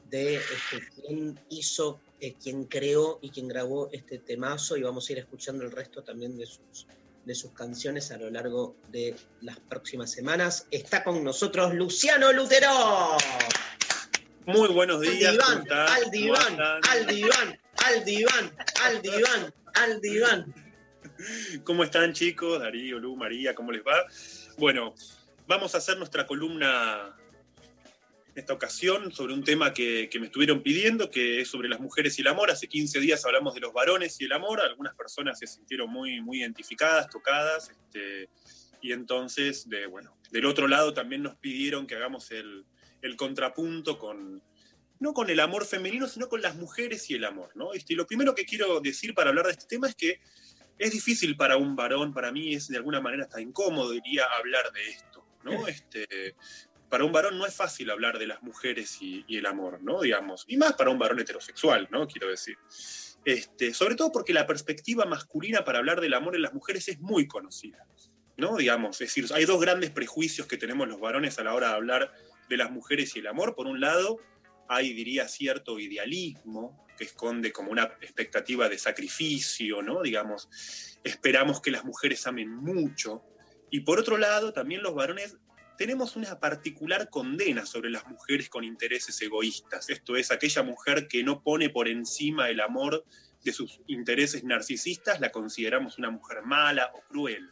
de 0.08 0.36
este, 0.36 0.88
quien 0.94 1.38
hizo, 1.50 2.00
eh, 2.18 2.32
quien 2.42 2.64
creó 2.64 3.18
y 3.20 3.28
quien 3.28 3.48
grabó 3.48 3.90
este 3.92 4.16
temazo. 4.16 4.78
Y 4.78 4.82
vamos 4.82 5.06
a 5.10 5.12
ir 5.12 5.18
escuchando 5.18 5.62
el 5.62 5.72
resto 5.72 6.02
también 6.02 6.38
de 6.38 6.46
sus, 6.46 6.86
de 7.26 7.34
sus 7.34 7.50
canciones 7.50 8.10
a 8.12 8.16
lo 8.16 8.30
largo 8.30 8.76
de 8.90 9.14
las 9.42 9.60
próximas 9.60 10.10
semanas. 10.10 10.66
Está 10.70 11.04
con 11.04 11.22
nosotros 11.22 11.74
Luciano 11.74 12.32
Lutero. 12.32 13.18
Muy 14.46 14.68
buenos 14.68 15.00
días. 15.00 15.38
Al 15.38 15.38
¿cómo 15.38 15.54
diván, 15.64 15.80
al 15.80 16.02
¿Cómo 16.02 16.10
diván, 16.10 16.60
al 16.90 17.06
diván, 17.06 17.60
al 17.82 18.04
diván, 18.04 18.56
al 18.84 19.02
diván, 19.02 19.54
al 19.74 20.00
diván. 20.02 20.54
¿Cómo 21.64 21.82
están 21.82 22.12
chicos? 22.12 22.60
Darío, 22.60 22.98
Lu, 22.98 23.16
María, 23.16 23.54
¿cómo 23.54 23.72
les 23.72 23.82
va? 23.82 24.04
Bueno, 24.58 24.94
vamos 25.46 25.74
a 25.74 25.78
hacer 25.78 25.96
nuestra 25.96 26.26
columna 26.26 27.16
en 28.28 28.38
esta 28.38 28.52
ocasión 28.52 29.12
sobre 29.12 29.32
un 29.32 29.44
tema 29.44 29.72
que, 29.72 30.10
que 30.10 30.20
me 30.20 30.26
estuvieron 30.26 30.62
pidiendo, 30.62 31.10
que 31.10 31.40
es 31.40 31.48
sobre 31.48 31.70
las 31.70 31.80
mujeres 31.80 32.18
y 32.18 32.20
el 32.20 32.28
amor. 32.28 32.50
Hace 32.50 32.68
15 32.68 33.00
días 33.00 33.24
hablamos 33.24 33.54
de 33.54 33.60
los 33.60 33.72
varones 33.72 34.20
y 34.20 34.26
el 34.26 34.32
amor. 34.32 34.60
Algunas 34.60 34.94
personas 34.94 35.38
se 35.38 35.46
sintieron 35.46 35.90
muy, 35.90 36.20
muy 36.20 36.40
identificadas, 36.40 37.08
tocadas. 37.08 37.70
este, 37.70 38.28
y 38.82 38.92
entonces, 38.92 39.66
de, 39.70 39.86
bueno, 39.86 40.14
del 40.30 40.44
otro 40.44 40.68
lado 40.68 40.92
también 40.92 41.22
nos 41.22 41.36
pidieron 41.36 41.86
que 41.86 41.94
hagamos 41.94 42.30
el, 42.30 42.66
el 43.04 43.16
contrapunto 43.16 43.98
con, 43.98 44.42
no 44.98 45.12
con 45.12 45.30
el 45.30 45.38
amor 45.40 45.66
femenino, 45.66 46.08
sino 46.08 46.28
con 46.28 46.40
las 46.42 46.56
mujeres 46.56 47.08
y 47.10 47.14
el 47.14 47.24
amor, 47.24 47.50
¿no? 47.54 47.74
Este, 47.74 47.92
y 47.92 47.96
lo 47.96 48.06
primero 48.06 48.34
que 48.34 48.46
quiero 48.46 48.80
decir 48.80 49.14
para 49.14 49.30
hablar 49.30 49.46
de 49.46 49.52
este 49.52 49.66
tema 49.66 49.88
es 49.88 49.94
que 49.94 50.20
es 50.78 50.90
difícil 50.90 51.36
para 51.36 51.56
un 51.56 51.76
varón, 51.76 52.12
para 52.14 52.32
mí 52.32 52.54
es 52.54 52.68
de 52.68 52.78
alguna 52.78 53.00
manera 53.00 53.24
hasta 53.24 53.40
incómodo, 53.40 53.90
diría, 53.90 54.24
hablar 54.38 54.72
de 54.72 54.88
esto, 54.88 55.24
¿no? 55.44 55.68
Este, 55.68 56.34
para 56.88 57.04
un 57.04 57.12
varón 57.12 57.38
no 57.38 57.46
es 57.46 57.54
fácil 57.54 57.90
hablar 57.90 58.18
de 58.18 58.26
las 58.26 58.42
mujeres 58.42 58.98
y, 59.00 59.24
y 59.28 59.36
el 59.36 59.46
amor, 59.46 59.82
¿no? 59.82 60.00
Digamos, 60.00 60.44
y 60.48 60.56
más 60.56 60.72
para 60.72 60.90
un 60.90 60.98
varón 60.98 61.20
heterosexual, 61.20 61.88
¿no? 61.90 62.06
Quiero 62.06 62.28
decir. 62.28 62.56
Este, 63.24 63.72
sobre 63.72 63.94
todo 63.94 64.12
porque 64.12 64.34
la 64.34 64.46
perspectiva 64.46 65.06
masculina 65.06 65.64
para 65.64 65.78
hablar 65.78 66.00
del 66.00 66.12
amor 66.12 66.36
en 66.36 66.42
las 66.42 66.52
mujeres 66.52 66.88
es 66.88 67.00
muy 67.00 67.26
conocida, 67.26 67.86
¿no? 68.36 68.56
Digamos, 68.56 69.00
es 69.00 69.08
decir, 69.08 69.26
hay 69.32 69.46
dos 69.46 69.60
grandes 69.60 69.90
prejuicios 69.90 70.46
que 70.46 70.58
tenemos 70.58 70.88
los 70.88 71.00
varones 71.00 71.38
a 71.38 71.44
la 71.44 71.54
hora 71.54 71.68
de 71.68 71.74
hablar 71.74 72.12
de 72.48 72.56
las 72.56 72.70
mujeres 72.70 73.16
y 73.16 73.20
el 73.20 73.26
amor. 73.26 73.54
Por 73.54 73.66
un 73.66 73.80
lado, 73.80 74.18
hay, 74.68 74.92
diría, 74.92 75.28
cierto 75.28 75.78
idealismo 75.78 76.86
que 76.96 77.04
esconde 77.04 77.52
como 77.52 77.70
una 77.70 77.84
expectativa 78.00 78.68
de 78.68 78.78
sacrificio, 78.78 79.82
¿no? 79.82 80.02
Digamos, 80.02 80.48
esperamos 81.02 81.60
que 81.60 81.70
las 81.70 81.84
mujeres 81.84 82.26
amen 82.26 82.50
mucho. 82.50 83.24
Y 83.70 83.80
por 83.80 83.98
otro 83.98 84.16
lado, 84.16 84.52
también 84.52 84.82
los 84.82 84.94
varones 84.94 85.36
tenemos 85.76 86.14
una 86.16 86.38
particular 86.38 87.10
condena 87.10 87.66
sobre 87.66 87.90
las 87.90 88.06
mujeres 88.06 88.48
con 88.48 88.64
intereses 88.64 89.20
egoístas. 89.20 89.90
Esto 89.90 90.16
es, 90.16 90.30
aquella 90.30 90.62
mujer 90.62 91.08
que 91.08 91.24
no 91.24 91.42
pone 91.42 91.70
por 91.70 91.88
encima 91.88 92.48
el 92.48 92.60
amor 92.60 93.04
de 93.42 93.52
sus 93.52 93.80
intereses 93.86 94.44
narcisistas, 94.44 95.20
la 95.20 95.30
consideramos 95.30 95.98
una 95.98 96.10
mujer 96.10 96.42
mala 96.42 96.90
o 96.94 97.02
cruel, 97.08 97.50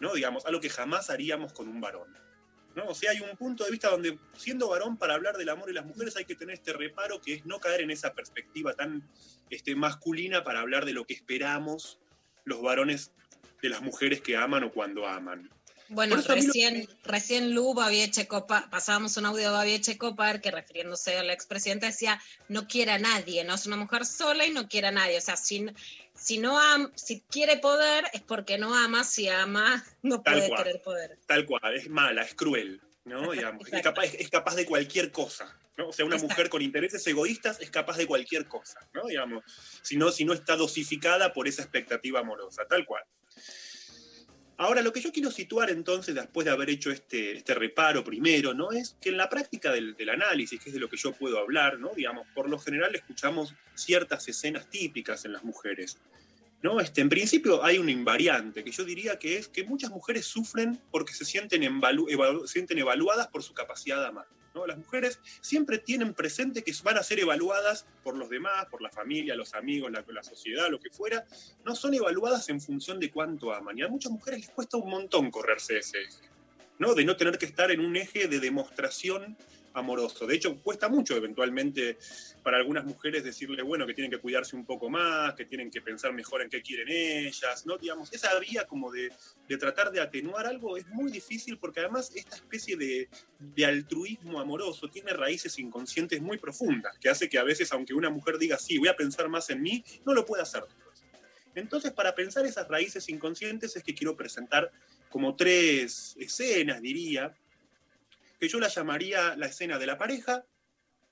¿no? 0.00 0.14
Digamos, 0.14 0.46
algo 0.46 0.60
que 0.60 0.70
jamás 0.70 1.10
haríamos 1.10 1.52
con 1.52 1.68
un 1.68 1.80
varón. 1.80 2.27
¿No? 2.74 2.86
O 2.86 2.94
sea, 2.94 3.10
hay 3.10 3.20
un 3.20 3.36
punto 3.36 3.64
de 3.64 3.70
vista 3.70 3.90
donde, 3.90 4.18
siendo 4.36 4.68
varón, 4.68 4.96
para 4.96 5.14
hablar 5.14 5.36
del 5.36 5.48
amor 5.48 5.70
y 5.70 5.72
las 5.72 5.86
mujeres 5.86 6.16
hay 6.16 6.24
que 6.24 6.34
tener 6.34 6.54
este 6.54 6.72
reparo 6.72 7.20
que 7.20 7.34
es 7.34 7.46
no 7.46 7.60
caer 7.60 7.80
en 7.80 7.90
esa 7.90 8.14
perspectiva 8.14 8.74
tan 8.74 9.08
este, 9.50 9.74
masculina 9.74 10.44
para 10.44 10.60
hablar 10.60 10.84
de 10.84 10.92
lo 10.92 11.04
que 11.04 11.14
esperamos 11.14 11.98
los 12.44 12.62
varones 12.62 13.12
de 13.62 13.68
las 13.68 13.82
mujeres 13.82 14.20
que 14.20 14.36
aman 14.36 14.64
o 14.64 14.72
cuando 14.72 15.06
aman. 15.06 15.50
Bueno, 15.90 16.16
a 16.16 16.18
mí 16.18 16.24
lo 16.26 16.34
recién, 16.34 16.88
recién 17.04 17.54
Lu 17.54 17.72
Babieche-Copar, 17.74 18.68
pasábamos 18.68 19.16
un 19.16 19.26
audio 19.26 19.44
de 19.44 19.50
Babieche-Copar 19.50 20.40
que 20.40 20.50
refiriéndose 20.50 21.16
al 21.16 21.30
expresidente 21.30 21.86
decía, 21.86 22.20
no 22.48 22.66
quiere 22.66 22.92
a 22.92 22.98
nadie, 22.98 23.42
no 23.44 23.54
es 23.54 23.66
una 23.66 23.76
mujer 23.76 24.04
sola 24.04 24.44
y 24.46 24.50
no 24.50 24.68
quiere 24.68 24.88
a 24.88 24.92
nadie. 24.92 25.16
O 25.16 25.20
sea, 25.22 25.36
si, 25.36 25.66
si, 26.14 26.38
no 26.38 26.58
am, 26.58 26.92
si 26.94 27.22
quiere 27.22 27.56
poder 27.56 28.04
es 28.12 28.20
porque 28.20 28.58
no 28.58 28.74
ama, 28.74 29.02
si 29.04 29.28
ama 29.28 29.82
no 30.02 30.20
Tal 30.20 30.34
puede 30.34 30.48
cual. 30.48 30.64
querer 30.64 30.82
poder. 30.82 31.18
Tal 31.26 31.46
cual, 31.46 31.74
es 31.74 31.88
mala, 31.88 32.22
es 32.22 32.34
cruel, 32.34 32.80
¿no? 33.04 33.30
Digamos, 33.32 33.72
es, 33.72 33.82
capaz, 33.82 34.04
es 34.04 34.28
capaz 34.28 34.56
de 34.56 34.66
cualquier 34.66 35.10
cosa, 35.10 35.58
¿no? 35.78 35.88
O 35.88 35.92
sea, 35.92 36.04
una 36.04 36.16
Exacto. 36.16 36.34
mujer 36.34 36.50
con 36.50 36.60
intereses 36.60 37.06
egoístas 37.06 37.60
es 37.60 37.70
capaz 37.70 37.96
de 37.96 38.06
cualquier 38.06 38.46
cosa, 38.46 38.78
¿no? 38.92 39.06
Digamos, 39.06 39.42
si 39.82 39.96
no, 39.96 40.10
si 40.10 40.26
no 40.26 40.34
está 40.34 40.56
dosificada 40.56 41.32
por 41.32 41.48
esa 41.48 41.62
expectativa 41.62 42.20
amorosa, 42.20 42.66
tal 42.68 42.84
cual. 42.84 43.02
Ahora, 44.58 44.82
lo 44.82 44.92
que 44.92 45.00
yo 45.00 45.12
quiero 45.12 45.30
situar 45.30 45.70
entonces, 45.70 46.14
después 46.16 46.44
de 46.44 46.50
haber 46.50 46.68
hecho 46.68 46.90
este, 46.90 47.32
este 47.36 47.54
reparo 47.54 48.02
primero, 48.02 48.54
¿no? 48.54 48.72
Es 48.72 48.96
que 49.00 49.08
en 49.08 49.16
la 49.16 49.28
práctica 49.30 49.70
del, 49.72 49.94
del 49.96 50.08
análisis, 50.10 50.60
que 50.60 50.70
es 50.70 50.74
de 50.74 50.80
lo 50.80 50.88
que 50.88 50.96
yo 50.96 51.12
puedo 51.12 51.38
hablar, 51.38 51.78
¿no? 51.78 51.92
Digamos, 51.94 52.26
por 52.34 52.48
lo 52.50 52.58
general 52.58 52.94
escuchamos 52.94 53.54
ciertas 53.74 54.28
escenas 54.28 54.68
típicas 54.68 55.24
en 55.24 55.32
las 55.32 55.44
mujeres. 55.44 55.98
¿no? 56.60 56.80
Este, 56.80 57.00
en 57.00 57.08
principio 57.08 57.62
hay 57.64 57.78
un 57.78 57.88
invariante 57.88 58.64
que 58.64 58.72
yo 58.72 58.84
diría 58.84 59.16
que 59.16 59.36
es 59.38 59.46
que 59.46 59.62
muchas 59.62 59.90
mujeres 59.92 60.26
sufren 60.26 60.76
porque 60.90 61.14
se 61.14 61.24
sienten, 61.24 61.62
envalu- 61.62 62.08
evalu- 62.10 62.48
sienten 62.48 62.78
evaluadas 62.78 63.28
por 63.28 63.44
su 63.44 63.54
capacidad 63.54 64.00
de 64.00 64.08
amar. 64.08 64.26
Las 64.66 64.78
mujeres 64.78 65.20
siempre 65.40 65.78
tienen 65.78 66.14
presente 66.14 66.62
que 66.62 66.72
van 66.82 66.98
a 66.98 67.02
ser 67.02 67.20
evaluadas 67.20 67.86
por 68.02 68.16
los 68.16 68.28
demás, 68.28 68.66
por 68.66 68.82
la 68.82 68.90
familia, 68.90 69.34
los 69.34 69.54
amigos, 69.54 69.90
la, 69.90 70.04
la 70.06 70.22
sociedad, 70.22 70.68
lo 70.70 70.80
que 70.80 70.90
fuera. 70.90 71.26
No 71.64 71.74
son 71.74 71.94
evaluadas 71.94 72.48
en 72.48 72.60
función 72.60 72.98
de 72.98 73.10
cuánto 73.10 73.52
aman. 73.52 73.78
Y 73.78 73.82
a 73.82 73.88
muchas 73.88 74.12
mujeres 74.12 74.40
les 74.40 74.50
cuesta 74.50 74.76
un 74.76 74.90
montón 74.90 75.30
correrse 75.30 75.78
ese 75.78 76.02
eje. 76.02 76.28
¿no? 76.78 76.94
De 76.94 77.04
no 77.04 77.16
tener 77.16 77.38
que 77.38 77.46
estar 77.46 77.70
en 77.70 77.80
un 77.80 77.96
eje 77.96 78.28
de 78.28 78.40
demostración 78.40 79.36
amoroso. 79.74 80.26
De 80.26 80.34
hecho, 80.34 80.60
cuesta 80.62 80.88
mucho 80.88 81.16
eventualmente 81.16 81.98
para 82.42 82.56
algunas 82.56 82.84
mujeres 82.84 83.24
decirle, 83.24 83.62
bueno, 83.62 83.86
que 83.86 83.94
tienen 83.94 84.10
que 84.10 84.18
cuidarse 84.18 84.56
un 84.56 84.64
poco 84.64 84.88
más, 84.88 85.34
que 85.34 85.44
tienen 85.44 85.70
que 85.70 85.80
pensar 85.80 86.12
mejor 86.12 86.42
en 86.42 86.48
qué 86.48 86.62
quieren 86.62 86.88
ellas, 86.88 87.66
¿no? 87.66 87.76
Digamos, 87.78 88.12
esa 88.12 88.38
vía 88.38 88.66
como 88.66 88.90
de, 88.90 89.12
tratar 89.58 89.90
de 89.90 90.00
atenuar 90.00 90.46
algo 90.46 90.76
es 90.76 90.86
muy 90.88 91.10
difícil 91.10 91.58
porque 91.58 91.80
además 91.80 92.10
esta 92.14 92.36
especie 92.36 92.76
de, 92.76 93.08
de 93.38 93.66
altruismo 93.66 94.40
amoroso 94.40 94.88
tiene 94.88 95.12
raíces 95.12 95.58
inconscientes 95.58 96.20
muy 96.20 96.38
profundas, 96.38 96.96
que 96.98 97.08
hace 97.08 97.28
que 97.28 97.38
a 97.38 97.44
veces, 97.44 97.72
aunque 97.72 97.94
una 97.94 98.10
mujer 98.10 98.38
diga, 98.38 98.58
sí, 98.58 98.78
voy 98.78 98.88
a 98.88 98.96
pensar 98.96 99.28
más 99.28 99.50
en 99.50 99.62
mí, 99.62 99.84
no 100.04 100.14
lo 100.14 100.24
pueda 100.24 100.42
hacer. 100.42 100.64
Entonces, 101.54 101.92
para 101.92 102.14
pensar 102.14 102.46
esas 102.46 102.68
raíces 102.68 103.08
inconscientes 103.08 103.74
es 103.74 103.82
que 103.82 103.94
quiero 103.94 104.16
presentar 104.16 104.70
como 105.08 105.34
tres 105.34 106.14
escenas, 106.18 106.80
diría, 106.80 107.34
que 108.38 108.48
yo 108.48 108.60
la 108.60 108.68
llamaría 108.68 109.36
la 109.36 109.46
escena 109.46 109.78
de 109.78 109.86
la 109.86 109.98
pareja, 109.98 110.44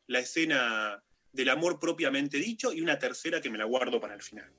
la 0.06 0.20
escena 0.20 1.02
del 1.32 1.48
amor 1.50 1.78
propiamente 1.78 2.38
dicho 2.38 2.72
y 2.72 2.80
una 2.80 2.98
tercera 2.98 3.40
que 3.40 3.50
me 3.50 3.58
la 3.58 3.64
guardo 3.64 4.00
para 4.00 4.14
el 4.14 4.22
final. 4.22 4.50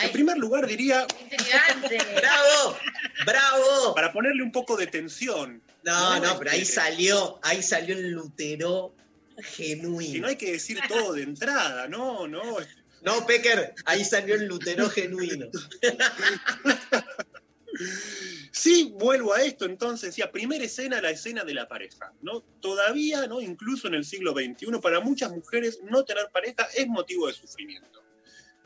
En 0.00 0.10
primer 0.10 0.38
lugar, 0.38 0.66
diría. 0.66 1.06
¡Bravo! 2.16 2.78
¡Bravo! 3.26 3.94
Para 3.94 4.12
ponerle 4.12 4.42
un 4.42 4.50
poco 4.50 4.76
de 4.76 4.86
tensión. 4.86 5.62
No, 5.84 6.18
no, 6.20 6.38
pero 6.38 6.52
ahí 6.52 6.64
salió, 6.64 7.38
ahí 7.42 7.62
salió 7.62 7.94
el 7.94 8.10
Lutero 8.10 8.94
genuino. 9.36 10.12
Que 10.12 10.20
no 10.20 10.28
hay 10.28 10.36
que 10.36 10.52
decir 10.52 10.80
todo 10.88 11.12
de 11.12 11.24
entrada, 11.24 11.88
no, 11.88 12.26
no. 12.26 12.56
No, 13.02 13.26
Pecker, 13.26 13.74
ahí 13.84 14.04
salió 14.04 14.36
el 14.36 14.46
Lutero 14.46 14.88
genuino. 14.88 15.48
Sí, 18.54 18.92
vuelvo 18.98 19.32
a 19.32 19.42
esto 19.42 19.64
entonces, 19.64 20.10
decía, 20.10 20.30
primera 20.30 20.62
escena, 20.62 21.00
la 21.00 21.10
escena 21.10 21.42
de 21.42 21.54
la 21.54 21.66
pareja, 21.66 22.12
¿no? 22.20 22.42
Todavía, 22.60 23.26
¿no? 23.26 23.40
Incluso 23.40 23.88
en 23.88 23.94
el 23.94 24.04
siglo 24.04 24.32
XXI, 24.32 24.78
para 24.82 25.00
muchas 25.00 25.32
mujeres 25.32 25.80
no 25.90 26.04
tener 26.04 26.28
pareja 26.30 26.68
es 26.76 26.86
motivo 26.86 27.28
de 27.28 27.32
sufrimiento. 27.32 28.04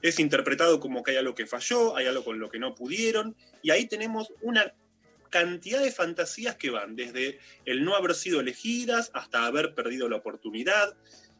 Es 0.02 0.18
interpretado 0.18 0.80
como 0.80 1.04
que 1.04 1.12
hay 1.12 1.18
algo 1.18 1.36
que 1.36 1.46
falló, 1.46 1.96
hay 1.96 2.06
algo 2.06 2.24
con 2.24 2.40
lo 2.40 2.50
que 2.50 2.58
no 2.58 2.74
pudieron, 2.74 3.36
y 3.62 3.70
ahí 3.70 3.86
tenemos 3.86 4.32
una 4.42 4.74
cantidad 5.30 5.80
de 5.80 5.92
fantasías 5.92 6.56
que 6.56 6.70
van 6.70 6.96
desde 6.96 7.38
el 7.64 7.84
no 7.84 7.94
haber 7.94 8.16
sido 8.16 8.40
elegidas 8.40 9.12
hasta 9.14 9.46
haber 9.46 9.74
perdido 9.76 10.08
la 10.08 10.16
oportunidad, 10.16 10.96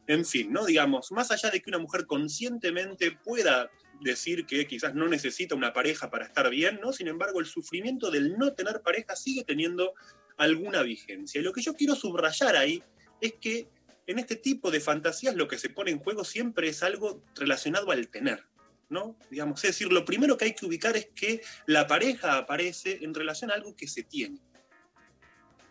en 0.07 0.25
fin, 0.25 0.53
¿no? 0.53 0.65
Digamos, 0.67 1.11
más 1.11 1.33
allá 1.33 1.51
de 1.51 1.61
que 1.61 1.71
una 1.71 1.81
mujer 1.81 2.07
conscientemente 2.07 3.11
pueda 3.11 3.71
decir 4.01 4.47
que 4.47 4.67
quizás 4.67 4.95
no 4.95 5.09
necesita 5.09 5.55
una 5.55 5.73
pareja 5.73 6.11
para 6.11 6.27
estar 6.27 6.49
bien, 6.51 6.81
¿no? 6.83 6.93
Sin 6.93 7.09
embargo, 7.09 7.41
el 7.41 7.47
sufrimiento 7.47 8.11
del 8.11 8.37
no 8.37 8.53
tener 8.55 8.81
pareja 8.83 9.17
sigue 9.17 9.45
teniendo 9.45 9.95
alguna 10.37 10.83
vigencia. 10.83 11.41
Y 11.41 11.45
lo 11.45 11.53
que 11.53 11.63
yo 11.63 11.75
quiero 11.75 11.95
subrayar 11.95 12.57
ahí 12.57 12.83
es 13.21 13.35
que 13.41 13.69
en 14.07 14.19
este 14.19 14.37
tipo 14.37 14.71
de 14.71 14.81
fantasías 14.81 15.35
lo 15.35 15.49
que 15.49 15.59
se 15.59 15.71
pone 15.71 15.91
en 15.91 15.99
juego 15.99 16.25
siempre 16.25 16.69
es 16.69 16.83
algo 16.83 17.23
relacionado 17.35 17.91
al 17.91 18.09
tener, 18.09 18.45
¿no? 18.89 19.19
Digamos, 19.31 19.63
es 19.65 19.71
decir, 19.71 19.93
lo 19.93 20.05
primero 20.05 20.37
que 20.37 20.47
hay 20.47 20.55
que 20.55 20.67
ubicar 20.67 20.97
es 20.97 21.09
que 21.15 21.43
la 21.67 21.87
pareja 21.87 22.39
aparece 22.39 22.99
en 23.03 23.15
relación 23.15 23.51
a 23.51 23.55
algo 23.55 23.75
que 23.75 23.89
se 23.89 24.05
tiene, 24.05 24.41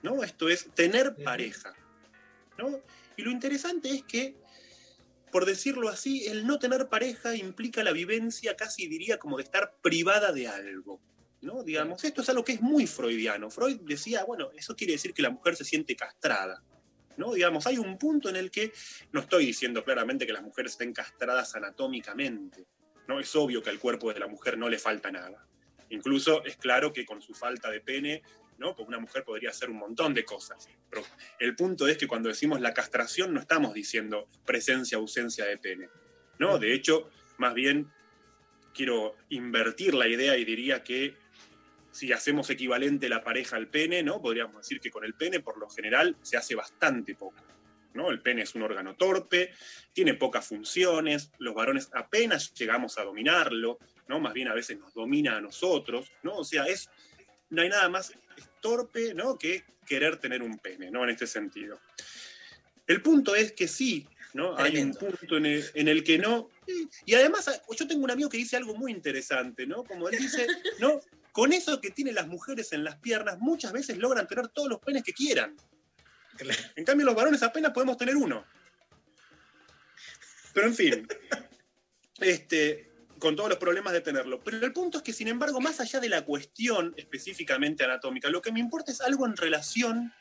¿no? 0.04 0.24
Esto 0.24 0.50
es 0.50 0.70
tener 0.74 1.16
pareja, 1.24 1.74
¿no? 2.58 2.82
Y 3.16 3.24
lo 3.24 3.32
interesante 3.32 3.90
es 3.90 4.04
que, 4.04 4.36
por 5.32 5.46
decirlo 5.46 5.90
así, 5.90 6.28
el 6.28 6.46
no 6.48 6.60
tener 6.60 6.88
pareja 6.88 7.36
implica 7.36 7.84
la 7.84 7.92
vivencia, 7.92 8.56
casi 8.56 8.88
diría, 8.88 9.18
como 9.18 9.38
de 9.38 9.44
estar 9.44 9.76
privada 9.82 10.32
de 10.32 10.48
algo. 10.48 11.02
¿no? 11.42 11.64
Digamos, 11.64 12.04
esto 12.04 12.22
es 12.22 12.30
algo 12.30 12.44
que 12.44 12.54
es 12.54 12.62
muy 12.62 12.88
freudiano. 12.88 13.50
Freud 13.50 13.82
decía, 13.82 14.24
bueno, 14.24 14.50
eso 14.56 14.76
quiere 14.76 14.94
decir 14.94 15.14
que 15.14 15.22
la 15.22 15.30
mujer 15.30 15.56
se 15.56 15.64
siente 15.64 15.96
castrada. 15.96 16.64
¿no? 17.18 17.34
Digamos, 17.34 17.68
hay 17.68 17.78
un 17.78 17.98
punto 17.98 18.30
en 18.30 18.36
el 18.36 18.52
que 18.52 18.72
no 19.12 19.22
estoy 19.22 19.46
diciendo 19.46 19.84
claramente 19.84 20.26
que 20.26 20.34
las 20.34 20.44
mujeres 20.44 20.74
estén 20.74 20.94
castradas 20.94 21.56
anatómicamente. 21.56 22.66
¿no? 23.08 23.20
Es 23.20 23.36
obvio 23.36 23.62
que 23.62 23.70
al 23.70 23.80
cuerpo 23.80 24.12
de 24.14 24.20
la 24.20 24.28
mujer 24.28 24.58
no 24.58 24.70
le 24.70 24.80
falta 24.80 25.12
nada. 25.12 25.48
Incluso 25.90 26.44
es 26.44 26.58
claro 26.58 26.92
que 26.92 27.06
con 27.06 27.22
su 27.22 27.34
falta 27.34 27.70
de 27.70 27.80
pene, 27.80 28.24
¿no? 28.58 28.76
Una 28.80 29.00
mujer 29.00 29.24
podría 29.24 29.50
hacer 29.50 29.70
un 29.70 29.78
montón 29.78 30.14
de 30.14 30.26
cosas. 30.26 30.68
Pero 30.90 31.04
el 31.40 31.56
punto 31.56 31.88
es 31.88 31.98
que 31.98 32.08
cuando 32.08 32.30
decimos 32.30 32.62
la 32.62 32.74
castración 32.74 33.34
no 33.34 33.40
estamos 33.40 33.74
diciendo 33.74 34.28
presencia, 34.46 34.98
ausencia 34.98 35.46
de 35.46 35.58
pene. 35.58 35.90
¿no? 36.40 36.58
De 36.58 36.74
hecho, 36.74 37.10
más 37.38 37.54
bien 37.54 37.92
quiero 38.74 39.16
invertir 39.30 39.94
la 39.94 40.08
idea 40.08 40.38
y 40.38 40.46
diría 40.46 40.84
que 40.84 41.16
si 41.92 42.12
hacemos 42.12 42.50
equivalente 42.50 43.08
la 43.08 43.24
pareja 43.24 43.56
al 43.56 43.70
pene, 43.70 44.04
¿no? 44.04 44.22
Podríamos 44.22 44.58
decir 44.58 44.82
que 44.82 44.92
con 44.92 45.06
el 45.06 45.14
pene, 45.14 45.40
por 45.40 45.58
lo 45.58 45.70
general, 45.70 46.18
se 46.22 46.36
hace 46.36 46.54
bastante 46.54 47.16
poco. 47.16 47.42
¿no? 47.96 48.12
El 48.12 48.22
pene 48.22 48.42
es 48.42 48.54
un 48.54 48.62
órgano 48.62 48.96
torpe, 48.96 49.54
tiene 49.94 50.14
pocas 50.14 50.46
funciones, 50.46 51.32
los 51.40 51.56
varones 51.56 51.90
apenas 51.94 52.54
llegamos 52.54 52.98
a 52.98 53.04
dominarlo, 53.04 53.80
¿no? 54.08 54.20
Más 54.20 54.34
bien 54.34 54.50
a 54.50 54.54
veces 54.54 54.78
nos 54.78 54.94
domina 54.94 55.38
a 55.38 55.42
nosotros, 55.42 56.12
¿no? 56.22 56.36
O 56.36 56.44
sea, 56.44 56.66
es, 56.66 56.90
no 57.50 57.62
hay 57.62 57.70
nada 57.70 57.90
más 57.90 58.14
torpe, 58.62 59.14
¿no? 59.14 59.38
Que 59.38 59.64
querer 59.86 60.18
tener 60.18 60.42
un 60.42 60.58
pene, 60.58 60.90
¿no? 60.92 61.04
En 61.04 61.12
este 61.12 61.28
sentido. 61.28 61.80
El 62.88 63.02
punto 63.02 63.36
es 63.36 63.52
que 63.52 63.68
sí, 63.68 64.08
¿no? 64.34 64.58
Hay 64.58 64.78
un 64.78 64.94
punto 64.94 65.38
en 65.38 65.46
el, 65.46 65.66
en 65.74 65.88
el 65.88 66.04
que 66.04 66.18
no. 66.18 66.50
Y, 66.68 67.12
y 67.12 67.16
además, 67.16 67.62
yo 67.78 67.88
tengo 67.88 68.04
un 68.04 68.12
amigo 68.12 68.30
que 68.30 68.38
dice 68.38 68.58
algo 68.58 68.76
muy 68.76 68.92
interesante, 68.92 69.66
¿no? 69.66 69.84
Como 69.84 70.10
él 70.10 70.18
dice, 70.18 70.48
¿no? 70.80 71.00
Con 71.32 71.52
eso 71.52 71.82
que 71.82 71.92
tienen 71.92 72.16
las 72.16 72.28
mujeres 72.28 72.72
en 72.74 72.84
las 72.84 72.96
piernas, 72.98 73.40
muchas 73.40 73.74
veces 73.74 73.98
logran 73.98 74.28
tener 74.28 74.48
todos 74.48 74.70
los 74.70 74.80
penes 74.80 75.04
que 75.04 75.14
quieran. 75.14 75.56
En 76.76 76.86
cambio, 76.86 77.06
los 77.06 77.16
varones 77.16 77.44
apenas 77.44 77.72
podemos 77.72 77.98
tener 77.98 78.16
uno. 78.16 78.46
Pero 80.54 80.68
en 80.68 80.76
fin, 80.76 81.08
este, 82.20 82.90
con 83.20 83.36
todos 83.36 83.50
los 83.50 83.58
problemas 83.58 83.94
de 83.94 84.02
tenerlo. 84.02 84.42
Pero 84.44 84.58
el 84.66 84.74
punto 84.74 84.98
es 84.98 85.04
que, 85.04 85.14
sin 85.14 85.28
embargo, 85.28 85.62
más 85.62 85.80
allá 85.80 86.00
de 86.00 86.10
la 86.10 86.24
cuestión 86.26 86.94
específicamente 86.98 87.84
anatómica, 87.84 88.30
lo 88.30 88.42
que 88.42 88.52
me 88.52 88.60
importa 88.60 88.92
es 88.92 89.02
algo 89.02 89.26
en 89.26 89.38
relación, 89.38 90.14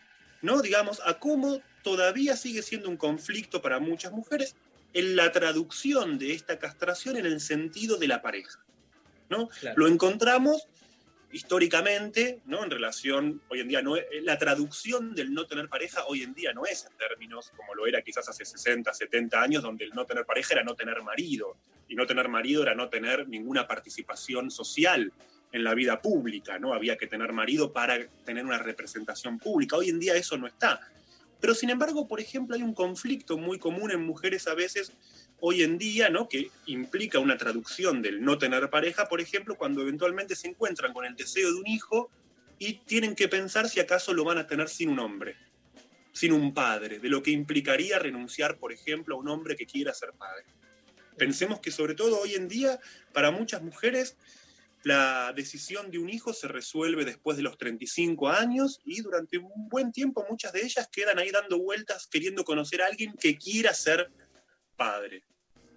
¿no? 0.43 0.63
Digamos, 0.63 1.01
a 1.05 1.19
cómo 1.19 1.61
todavía 1.83 2.37
sigue 2.37 2.63
siendo 2.63 2.89
un 2.89 2.97
conflicto 2.97 3.61
para 3.61 3.79
muchas 3.81 4.13
mujeres 4.13 4.57
en 4.93 5.17
la 5.17 5.33
traducción 5.33 6.19
de 6.19 6.33
esta 6.33 6.59
castración 6.59 7.17
en 7.17 7.27
el 7.27 7.41
sentido 7.41 7.97
de 7.97 8.09
la 8.09 8.23
pareja. 8.23 8.61
¿no? 9.29 9.49
Lo 9.77 9.89
encontramos 9.89 10.69
históricamente, 11.33 12.41
¿no? 12.47 12.63
En 12.63 12.71
relación, 12.71 13.43
hoy 13.49 13.61
en 13.61 13.69
día, 13.69 13.83
no 13.83 13.97
es- 13.97 14.05
la 14.23 14.39
traducción 14.39 15.15
del 15.15 15.35
no 15.35 15.47
tener 15.47 15.69
pareja 15.69 16.05
hoy 16.07 16.23
en 16.23 16.33
día 16.33 16.53
no 16.53 16.65
es 16.65 16.87
en 16.89 16.97
términos 16.97 17.51
como 17.57 17.75
lo 17.75 17.87
era 17.87 18.03
quizás 18.03 18.29
hace 18.29 18.45
60, 18.45 18.95
70 18.95 19.43
años, 19.43 19.63
donde 19.63 19.85
el 19.85 19.91
no 19.91 20.07
tener 20.07 20.25
pareja 20.25 20.55
era 20.55 20.63
no 20.63 20.75
tener 20.77 21.03
marido, 21.03 21.57
y 21.89 21.95
no 21.95 22.07
tener 22.07 22.29
marido 22.29 22.63
era 22.63 22.75
no 22.75 22.89
tener 22.89 23.29
ninguna 23.29 23.67
participación 23.67 24.51
social 24.51 25.13
en 25.53 25.65
la 25.65 25.75
vida 25.75 26.03
pública, 26.03 26.59
¿no? 26.59 26.75
Había 26.75 26.97
que 26.97 27.07
tener 27.07 27.33
marido 27.33 27.73
para 27.73 28.07
tener 28.25 28.45
una 28.45 28.59
representación 28.59 29.39
pública. 29.39 29.77
Hoy 29.77 29.89
en 29.89 30.01
día 30.01 30.17
eso 30.17 30.37
no 30.37 30.47
está. 30.47 30.81
Pero 31.41 31.55
sin 31.55 31.71
embargo, 31.71 32.09
por 32.09 32.21
ejemplo, 32.21 32.57
hay 32.57 32.63
un 32.63 32.75
conflicto 32.75 33.39
muy 33.39 33.59
común 33.59 33.91
en 33.91 34.05
mujeres 34.05 34.49
a 34.49 34.55
veces 34.55 34.93
hoy 35.41 35.63
en 35.63 35.79
día, 35.79 36.09
¿no? 36.09 36.29
Que 36.29 36.51
implica 36.67 37.19
una 37.19 37.37
traducción 37.37 38.03
del 38.03 38.25
no 38.25 38.39
tener 38.39 38.71
pareja, 38.71 39.09
por 39.09 39.21
ejemplo, 39.21 39.57
cuando 39.57 39.83
eventualmente 39.83 40.35
se 40.37 40.49
encuentran 40.49 40.93
con 40.93 41.05
el 41.05 41.15
deseo 41.15 41.53
de 41.53 41.61
un 41.61 41.67
hijo 41.67 42.11
y 42.59 42.79
tienen 42.87 43.15
que 43.15 43.29
pensar 43.29 43.69
si 43.69 43.79
acaso 43.79 44.15
lo 44.15 44.25
van 44.25 44.39
a 44.39 44.47
tener 44.47 44.69
sin 44.69 44.89
un 44.89 44.99
hombre, 45.01 45.37
sin 46.13 46.33
un 46.33 46.55
padre, 46.55 46.99
de 46.99 47.09
lo 47.09 47.23
que 47.23 47.31
implicaría 47.31 47.99
renunciar, 47.99 48.57
por 48.59 48.73
ejemplo, 48.73 49.15
a 49.15 49.19
un 49.19 49.29
hombre 49.29 49.55
que 49.55 49.67
quiera 49.67 49.93
ser 49.93 50.13
padre. 50.13 50.47
Pensemos 51.17 51.61
que 51.61 51.71
sobre 51.71 51.95
todo 51.95 52.21
hoy 52.21 52.35
en 52.35 52.49
día, 52.49 52.81
para 53.13 53.31
muchas 53.31 53.63
mujeres, 53.63 54.17
la 54.85 55.33
decisión 55.35 55.91
de 55.91 55.99
un 55.99 56.11
hijo 56.11 56.33
se 56.35 56.47
resuelve 56.47 57.05
después 57.05 57.37
de 57.37 57.43
los 57.43 57.57
35 57.57 58.29
años 58.29 58.81
y 58.85 59.01
durante 59.01 59.39
un 59.39 59.69
buen 59.69 59.93
tiempo 59.93 60.27
muchas 60.29 60.53
de 60.53 60.63
ellas 60.63 60.89
quedan 60.93 61.19
ahí 61.19 61.31
dando 61.31 61.59
vueltas 61.59 62.07
queriendo 62.07 62.45
conocer 62.45 62.83
a 62.83 62.87
alguien 62.87 63.15
que 63.15 63.39
quiera 63.39 63.73
ser 63.73 64.11
padre. 64.77 65.25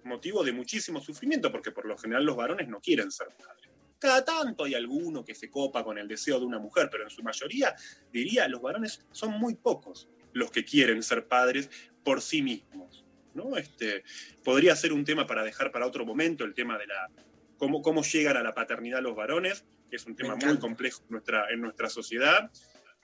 Motivo 0.04 0.44
de 0.44 0.52
muchísimo 0.52 1.00
sufrimiento 1.00 1.50
porque 1.50 1.70
por 1.70 1.86
lo 1.86 1.96
general 1.96 2.24
los 2.24 2.36
varones 2.36 2.68
no 2.68 2.80
quieren 2.80 3.10
ser 3.10 3.28
padres. 3.28 3.70
Cada 3.98 4.24
tanto 4.24 4.64
hay 4.64 4.74
alguno 4.74 5.24
que 5.24 5.34
se 5.34 5.50
copa 5.50 5.82
con 5.82 5.98
el 5.98 6.06
deseo 6.06 6.38
de 6.38 6.46
una 6.46 6.58
mujer, 6.58 6.88
pero 6.90 7.04
en 7.04 7.10
su 7.10 7.22
mayoría, 7.22 7.74
diría, 8.12 8.46
los 8.46 8.60
varones 8.60 9.06
son 9.10 9.32
muy 9.32 9.54
pocos 9.54 10.08
los 10.34 10.50
que 10.50 10.64
quieren 10.64 11.02
ser 11.02 11.26
padres 11.26 11.70
por 12.04 12.20
sí 12.20 12.42
mismos. 12.42 13.07
¿No? 13.34 13.56
Este, 13.56 14.04
podría 14.44 14.74
ser 14.76 14.92
un 14.92 15.04
tema 15.04 15.26
para 15.26 15.42
dejar 15.42 15.72
para 15.72 15.86
otro 15.86 16.04
momento, 16.04 16.44
el 16.44 16.54
tema 16.54 16.78
de 16.78 16.86
la, 16.86 17.08
cómo, 17.56 17.82
cómo 17.82 18.02
llegan 18.02 18.36
a 18.36 18.42
la 18.42 18.54
paternidad 18.54 19.02
los 19.02 19.16
varones, 19.16 19.64
que 19.90 19.96
es 19.96 20.06
un 20.06 20.16
tema 20.16 20.36
muy 20.36 20.58
complejo 20.58 21.02
en 21.04 21.12
nuestra, 21.12 21.50
en 21.50 21.60
nuestra 21.60 21.88
sociedad. 21.88 22.50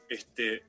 Este, 0.09 0.64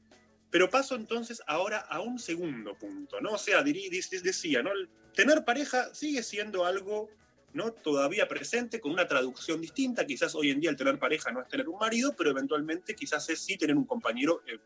pero 0.50 0.70
paso 0.70 0.96
entonces 0.96 1.42
ahora 1.48 1.80
a 1.80 2.00
un 2.00 2.20
segundo 2.20 2.78
punto, 2.78 3.20
¿no? 3.20 3.34
O 3.34 3.38
sea, 3.38 3.62
decía, 3.64 4.64
¿no? 4.64 4.72
El 4.72 4.90
tener 5.14 5.44
pareja 5.44 5.94
sigue 5.94 6.24
siendo 6.24 6.66
algo 6.66 7.10
¿no? 7.54 7.72
todavía 7.72 8.28
presente, 8.28 8.82
con 8.82 8.92
una 8.92 9.08
traducción 9.08 9.62
distinta. 9.62 10.06
Quizás 10.06 10.36
hoy 10.36 10.52
en 10.52 10.60
día 10.60 10.70
el 10.70 10.76
tener 10.76 11.00
pareja 11.00 11.32
no 11.32 11.42
es 11.42 11.48
tener 11.48 11.70
un 11.70 11.80
marido, 11.80 12.14
pero 12.16 12.30
eventualmente 12.30 12.96
quizás 12.96 13.30
es 13.30 13.40
sí 13.40 13.58
tener 13.58 13.78
un 13.78 13.86
compañero 13.86 14.44
eh, 14.46 14.60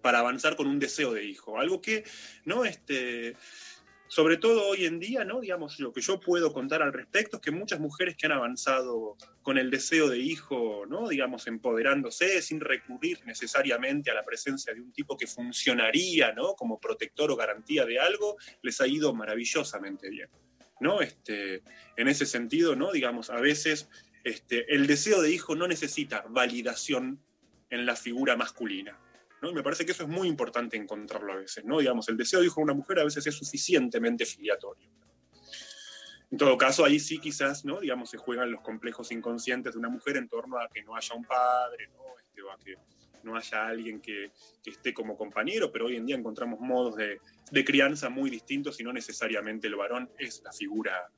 para 0.00 0.20
avanzar 0.20 0.56
con 0.56 0.66
un 0.66 0.78
deseo 0.78 1.12
de 1.12 1.24
hijo. 1.24 1.58
Algo 1.58 1.82
que, 1.82 2.02
¿no? 2.46 2.64
Este, 2.64 3.36
sobre 4.08 4.36
todo 4.36 4.68
hoy 4.68 4.84
en 4.84 5.00
día, 5.00 5.24
¿no? 5.24 5.40
Digamos, 5.40 5.80
lo 5.80 5.92
que 5.92 6.00
yo 6.00 6.20
puedo 6.20 6.52
contar 6.52 6.82
al 6.82 6.92
respecto 6.92 7.36
es 7.36 7.42
que 7.42 7.50
muchas 7.50 7.80
mujeres 7.80 8.16
que 8.16 8.26
han 8.26 8.32
avanzado 8.32 9.16
con 9.42 9.58
el 9.58 9.70
deseo 9.70 10.08
de 10.08 10.18
hijo, 10.18 10.84
¿no? 10.86 11.08
Digamos, 11.08 11.46
empoderándose 11.46 12.40
sin 12.42 12.60
recurrir 12.60 13.18
necesariamente 13.26 14.10
a 14.10 14.14
la 14.14 14.24
presencia 14.24 14.72
de 14.72 14.80
un 14.80 14.92
tipo 14.92 15.16
que 15.16 15.26
funcionaría, 15.26 16.32
¿no? 16.32 16.54
Como 16.54 16.78
protector 16.78 17.30
o 17.30 17.36
garantía 17.36 17.84
de 17.86 17.98
algo, 17.98 18.36
les 18.62 18.80
ha 18.80 18.86
ido 18.86 19.14
maravillosamente 19.14 20.08
bien, 20.10 20.28
¿no? 20.80 21.00
Este, 21.00 21.62
en 21.96 22.08
ese 22.08 22.26
sentido, 22.26 22.76
¿no? 22.76 22.92
Digamos, 22.92 23.30
a 23.30 23.40
veces 23.40 23.88
Este, 24.24 24.64
el 24.74 24.86
deseo 24.86 25.20
de 25.20 25.30
hijo 25.30 25.54
no 25.54 25.68
necesita 25.68 26.24
validación 26.30 27.20
en 27.68 27.84
la 27.84 27.94
figura 27.94 28.36
masculina. 28.36 28.98
Y 29.50 29.54
me 29.54 29.62
parece 29.62 29.84
que 29.84 29.92
eso 29.92 30.04
es 30.04 30.08
muy 30.08 30.28
importante 30.28 30.76
encontrarlo 30.76 31.32
a 31.32 31.36
veces. 31.36 31.64
¿no? 31.64 31.78
Digamos, 31.78 32.08
el 32.08 32.16
deseo 32.16 32.40
de 32.40 32.46
hijo 32.46 32.60
de 32.60 32.64
una 32.64 32.74
mujer 32.74 33.00
a 33.00 33.04
veces 33.04 33.26
es 33.26 33.34
suficientemente 33.34 34.24
filiatorio. 34.26 34.88
En 36.30 36.38
todo 36.38 36.56
caso, 36.58 36.84
ahí 36.84 36.98
sí 36.98 37.18
quizás, 37.18 37.64
¿no? 37.64 37.80
digamos, 37.80 38.10
se 38.10 38.16
juegan 38.16 38.50
los 38.50 38.60
complejos 38.60 39.12
inconscientes 39.12 39.74
de 39.74 39.78
una 39.78 39.88
mujer 39.88 40.16
en 40.16 40.28
torno 40.28 40.58
a 40.58 40.68
que 40.68 40.82
no 40.82 40.96
haya 40.96 41.14
un 41.14 41.24
padre, 41.24 41.88
¿no? 41.88 42.02
Este, 42.18 42.42
o 42.42 42.50
a 42.50 42.58
que 42.58 42.74
no 43.22 43.36
haya 43.36 43.66
alguien 43.66 44.00
que, 44.00 44.32
que 44.62 44.70
esté 44.70 44.92
como 44.92 45.16
compañero, 45.16 45.70
pero 45.70 45.86
hoy 45.86 45.96
en 45.96 46.06
día 46.06 46.16
encontramos 46.16 46.58
modos 46.60 46.96
de 46.96 47.64
crianza 47.64 48.10
muy 48.10 48.30
distintos 48.30 48.80
y 48.80 48.84
no 48.84 48.92
necesariamente 48.92 49.68
el 49.68 49.76
varón 49.76 50.10
es 50.18 50.42
la 50.42 50.52
figura 50.52 51.08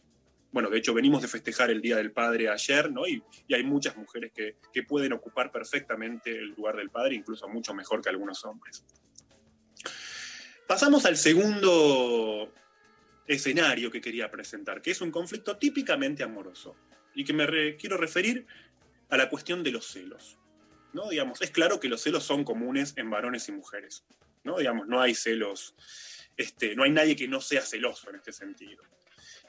bueno, 0.56 0.70
de 0.70 0.78
hecho 0.78 0.94
venimos 0.94 1.20
de 1.20 1.28
festejar 1.28 1.70
el 1.70 1.82
Día 1.82 1.96
del 1.96 2.12
Padre 2.12 2.48
ayer, 2.48 2.90
¿no? 2.90 3.06
Y, 3.06 3.22
hay 3.52 3.62
muchas 3.62 3.94
mujeres 3.94 4.32
que, 4.32 4.82
pueden 4.84 5.12
ocupar 5.12 5.52
perfectamente 5.52 6.30
el 6.30 6.54
lugar 6.54 6.76
del 6.76 6.88
padre, 6.88 7.14
incluso 7.14 7.46
mucho 7.46 7.74
mejor 7.74 8.00
que 8.00 8.08
algunos 8.08 8.42
hombres. 8.46 8.82
Pasamos 10.66 11.04
al 11.04 11.18
segundo 11.18 12.54
escenario 13.26 13.90
que 13.90 14.00
quería 14.00 14.30
presentar, 14.30 14.80
que 14.80 14.92
es 14.92 15.02
un 15.02 15.10
conflicto 15.10 15.58
típicamente 15.58 16.22
amoroso 16.22 16.74
y 17.14 17.22
que 17.22 17.34
me 17.34 17.76
quiero 17.76 17.98
referir 17.98 18.46
a 19.10 19.18
la 19.18 19.28
cuestión 19.28 19.62
de 19.62 19.72
los 19.72 19.86
celos. 19.86 20.38
¿no? 20.94 21.10
Digamos, 21.10 21.42
es 21.42 21.50
claro 21.50 21.78
que 21.80 21.90
los 21.90 22.00
celos 22.00 22.24
son 22.24 22.44
comunes 22.44 22.94
en 22.96 23.10
varones 23.10 23.46
y 23.50 23.52
mujeres. 23.52 24.06
¿no? 24.42 24.56
Digamos, 24.56 24.88
no 24.88 25.02
hay 25.02 25.14
celos, 25.14 25.74
este, 26.34 26.74
no 26.74 26.84
hay 26.84 26.92
nadie 26.92 27.14
que 27.14 27.28
no 27.28 27.42
sea 27.42 27.60
celoso 27.60 28.08
en 28.08 28.16
este 28.16 28.32
sentido. 28.32 28.82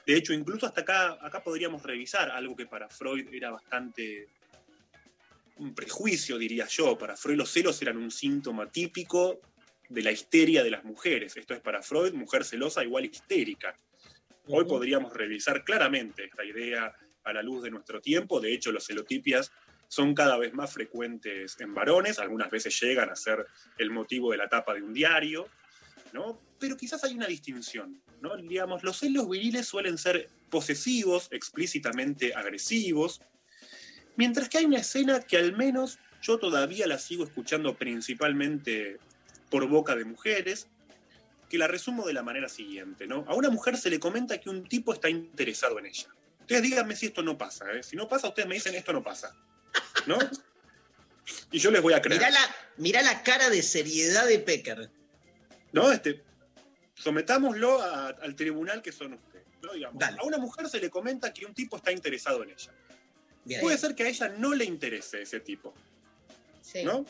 De 0.08 0.16
hecho, 0.16 0.32
incluso 0.32 0.64
hasta 0.64 0.80
acá, 0.80 1.18
acá 1.20 1.42
podríamos 1.42 1.82
revisar 1.82 2.30
algo 2.30 2.56
que 2.56 2.64
para 2.64 2.88
Freud 2.88 3.28
era 3.30 3.50
bastante 3.50 4.26
un 5.56 5.74
prejuicio, 5.74 6.38
diría 6.38 6.66
yo. 6.66 6.96
Para 6.96 7.14
Freud 7.14 7.36
los 7.36 7.50
celos 7.50 7.82
eran 7.82 7.98
un 7.98 8.10
síntoma 8.10 8.70
típico 8.70 9.38
de 9.86 10.00
la 10.00 10.10
histeria 10.10 10.64
de 10.64 10.70
las 10.70 10.82
mujeres. 10.82 11.36
Esto 11.36 11.52
es 11.52 11.60
para 11.60 11.82
Freud, 11.82 12.14
mujer 12.14 12.42
celosa 12.46 12.82
igual 12.82 13.04
histérica. 13.04 13.76
Hoy 14.46 14.64
podríamos 14.64 15.12
revisar 15.12 15.62
claramente 15.62 16.24
esta 16.24 16.42
idea 16.42 16.90
a 17.24 17.32
la 17.34 17.42
luz 17.42 17.62
de 17.62 17.70
nuestro 17.70 18.00
tiempo. 18.00 18.40
De 18.40 18.54
hecho, 18.54 18.72
los 18.72 18.86
celotipias 18.86 19.52
son 19.88 20.14
cada 20.14 20.38
vez 20.38 20.54
más 20.54 20.72
frecuentes 20.72 21.60
en 21.60 21.74
varones, 21.74 22.18
algunas 22.18 22.50
veces 22.50 22.80
llegan 22.80 23.10
a 23.10 23.14
ser 23.14 23.46
el 23.76 23.90
motivo 23.90 24.32
de 24.32 24.38
la 24.38 24.48
tapa 24.48 24.72
de 24.72 24.80
un 24.80 24.94
diario, 24.94 25.48
¿no? 26.14 26.47
Pero 26.58 26.76
quizás 26.76 27.04
hay 27.04 27.14
una 27.14 27.26
distinción, 27.26 28.02
¿no? 28.20 28.36
Digamos, 28.36 28.82
los 28.82 28.98
celos 28.98 29.28
viriles 29.28 29.66
suelen 29.66 29.98
ser 29.98 30.28
posesivos, 30.50 31.28
explícitamente 31.30 32.34
agresivos, 32.34 33.20
mientras 34.16 34.48
que 34.48 34.58
hay 34.58 34.64
una 34.64 34.78
escena 34.78 35.20
que 35.20 35.36
al 35.36 35.56
menos 35.56 35.98
yo 36.22 36.38
todavía 36.38 36.86
la 36.86 36.98
sigo 36.98 37.24
escuchando 37.24 37.76
principalmente 37.76 38.98
por 39.50 39.66
boca 39.68 39.94
de 39.94 40.04
mujeres, 40.04 40.68
que 41.48 41.58
la 41.58 41.68
resumo 41.68 42.06
de 42.06 42.12
la 42.12 42.22
manera 42.22 42.48
siguiente, 42.48 43.06
¿no? 43.06 43.24
A 43.28 43.34
una 43.34 43.50
mujer 43.50 43.76
se 43.76 43.88
le 43.88 43.98
comenta 43.98 44.38
que 44.38 44.50
un 44.50 44.68
tipo 44.68 44.92
está 44.92 45.08
interesado 45.08 45.78
en 45.78 45.86
ella. 45.86 46.08
Ustedes 46.40 46.62
díganme 46.62 46.96
si 46.96 47.06
esto 47.06 47.22
no 47.22 47.38
pasa, 47.38 47.70
¿eh? 47.72 47.82
Si 47.82 47.96
no 47.96 48.08
pasa, 48.08 48.28
ustedes 48.28 48.48
me 48.48 48.56
dicen 48.56 48.74
esto 48.74 48.92
no 48.92 49.02
pasa, 49.02 49.34
¿no? 50.06 50.18
Y 51.50 51.58
yo 51.58 51.70
les 51.70 51.80
voy 51.80 51.94
a 51.94 52.02
creer. 52.02 52.20
Mirá 52.20 52.30
la, 52.30 52.56
mirá 52.76 53.02
la 53.02 53.22
cara 53.22 53.48
de 53.48 53.62
seriedad 53.62 54.26
de 54.26 54.38
Pecker. 54.38 54.90
¿no? 55.72 55.92
Este, 55.92 56.22
sometámoslo 56.98 57.80
a, 57.80 58.08
al 58.08 58.34
tribunal 58.34 58.82
que 58.82 58.92
son 58.92 59.14
ustedes. 59.14 59.46
¿no? 59.62 59.72
Digamos, 59.72 60.02
a 60.02 60.22
una 60.24 60.38
mujer 60.38 60.68
se 60.68 60.80
le 60.80 60.90
comenta 60.90 61.32
que 61.32 61.46
un 61.46 61.54
tipo 61.54 61.76
está 61.76 61.92
interesado 61.92 62.42
en 62.42 62.50
ella. 62.50 62.72
Bien, 63.44 63.60
puede 63.60 63.78
ser 63.78 63.94
que 63.94 64.04
a 64.04 64.08
ella 64.08 64.28
no 64.28 64.54
le 64.54 64.64
interese 64.64 65.22
ese 65.22 65.40
tipo. 65.40 65.74
Sí. 66.60 66.84
¿no? 66.84 67.06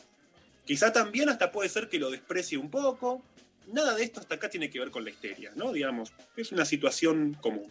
Quizá 0.64 0.92
también 0.92 1.28
hasta 1.28 1.50
puede 1.50 1.68
ser 1.68 1.88
que 1.88 1.98
lo 1.98 2.10
desprecie 2.10 2.58
un 2.58 2.70
poco. 2.70 3.22
Nada 3.66 3.94
de 3.94 4.04
esto 4.04 4.20
hasta 4.20 4.36
acá 4.36 4.48
tiene 4.48 4.70
que 4.70 4.78
ver 4.78 4.90
con 4.90 5.04
la 5.04 5.10
histeria, 5.10 5.52
¿no? 5.54 5.72
Digamos, 5.72 6.12
es 6.36 6.52
una 6.52 6.64
situación 6.64 7.34
común. 7.34 7.70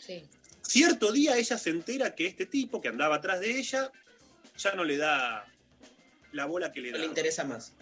Sí. 0.00 0.24
Cierto 0.62 1.10
día 1.10 1.36
ella 1.36 1.58
se 1.58 1.70
entera 1.70 2.14
que 2.14 2.26
este 2.26 2.46
tipo 2.46 2.80
que 2.80 2.88
andaba 2.88 3.16
atrás 3.16 3.40
de 3.40 3.58
ella 3.58 3.90
ya 4.56 4.74
no 4.74 4.84
le 4.84 4.96
da 4.96 5.46
la 6.32 6.46
bola 6.46 6.70
que 6.72 6.80
le 6.80 6.90
da. 6.90 6.98
No 6.98 7.04
le 7.04 7.08
interesa 7.08 7.44
más 7.44 7.72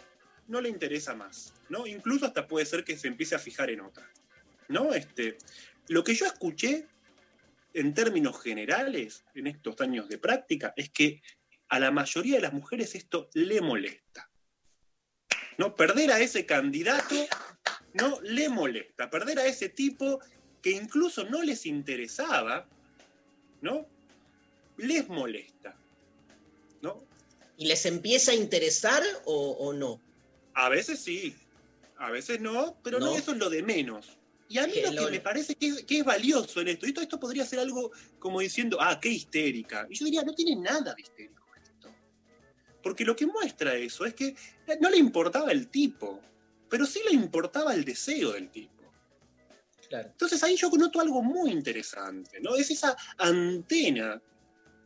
no 0.49 0.61
le 0.61 0.69
interesa 0.69 1.15
más, 1.15 1.55
¿no? 1.69 1.87
Incluso 1.87 2.27
hasta 2.27 2.47
puede 2.47 2.67
ser 2.67 2.85
que 2.85 2.97
se 2.97 3.09
empiece 3.09 3.35
a 3.35 3.39
fijar 3.39 3.71
en 3.71 3.81
otra, 3.81 4.11
¿no? 4.69 4.93
Este, 4.93 5.39
lo 5.89 6.05
que 6.05 6.15
yo 6.15 6.27
escuché 6.27 6.87
en 7.73 7.93
términos 7.93 8.41
generales 8.41 9.25
en 9.35 9.49
estos 9.49 9.81
años 9.81 10.09
de 10.09 10.19
práctica 10.19 10.73
es 10.77 10.91
que 10.91 11.23
a 11.69 11.81
la 11.81 11.91
mayoría 11.91 12.37
de 12.37 12.43
las 12.43 12.53
mujeres 12.53 12.95
esto 12.95 13.29
le 13.35 13.61
molesta. 13.61 14.31
¿No? 15.59 15.75
Perder 15.77 16.11
a 16.13 16.21
ese 16.21 16.47
candidato 16.47 17.15
no 17.93 18.21
le 18.23 18.49
molesta, 18.49 19.09
perder 19.09 19.39
a 19.39 19.47
ese 19.47 19.69
tipo 19.69 20.21
que 20.63 20.71
incluso 20.71 21.25
no 21.25 21.43
les 21.43 21.67
interesaba, 21.67 22.67
¿no? 23.61 23.87
Les 24.77 25.09
molesta. 25.09 25.77
¿No? 26.83 27.05
¿Y 27.57 27.67
les 27.67 27.87
empieza 27.87 28.33
a 28.33 28.35
interesar 28.35 29.03
o, 29.25 29.51
o 29.53 29.73
no? 29.73 30.01
A 30.55 30.69
veces 30.69 31.01
sí, 31.01 31.35
a 31.99 32.11
veces 32.11 32.41
no, 32.41 32.79
pero 32.83 32.99
no, 32.99 33.07
no 33.07 33.17
eso 33.17 33.33
es 33.33 33.39
lo 33.39 33.51
de 33.51 33.63
menos. 33.63 34.19
Y 34.49 34.59
a 34.59 34.67
mí 34.67 34.75
lo 34.93 35.07
que 35.07 35.11
me 35.11 35.21
parece 35.21 35.55
que 35.55 35.69
es, 35.69 35.85
que 35.85 35.99
es, 35.99 36.05
valioso 36.05 36.61
en 36.61 36.69
esto, 36.69 36.87
esto, 36.87 37.01
esto 37.01 37.19
podría 37.19 37.45
ser 37.47 37.61
algo 37.61 37.91
como 38.19 38.41
diciendo, 38.41 38.79
ah, 38.81 39.01
qué 39.01 39.09
histérica. 39.09 39.87
Y 39.89 39.97
yo 39.97 40.05
diría, 40.05 40.23
no 40.23 40.35
tiene 40.35 40.55
nada 40.57 40.95
de 40.95 41.03
histérico 41.03 41.43
esto. 41.61 41.89
Porque 42.83 43.05
lo 43.05 43.17
que 43.17 43.27
muestra 43.27 43.75
eso 43.75 44.05
es 44.05 44.15
que 44.15 44.37
no 44.81 44.91
le 44.91 44.99
importaba 44.99 45.51
el 45.51 45.69
tipo, 45.69 46.21
pero 46.69 46.85
sí 46.85 47.01
le 47.09 47.15
importaba 47.15 47.75
el 47.75 47.85
deseo 47.85 48.33
del 48.33 48.51
tipo. 48.51 48.71
Claro. 49.89 50.09
Entonces 50.11 50.43
ahí 50.43 50.57
yo 50.57 50.71
noto 50.71 51.01
algo 51.01 51.23
muy 51.23 51.51
interesante, 51.51 52.41
¿no? 52.41 52.55
Es 52.55 52.71
esa 52.71 52.97
antena 53.17 54.21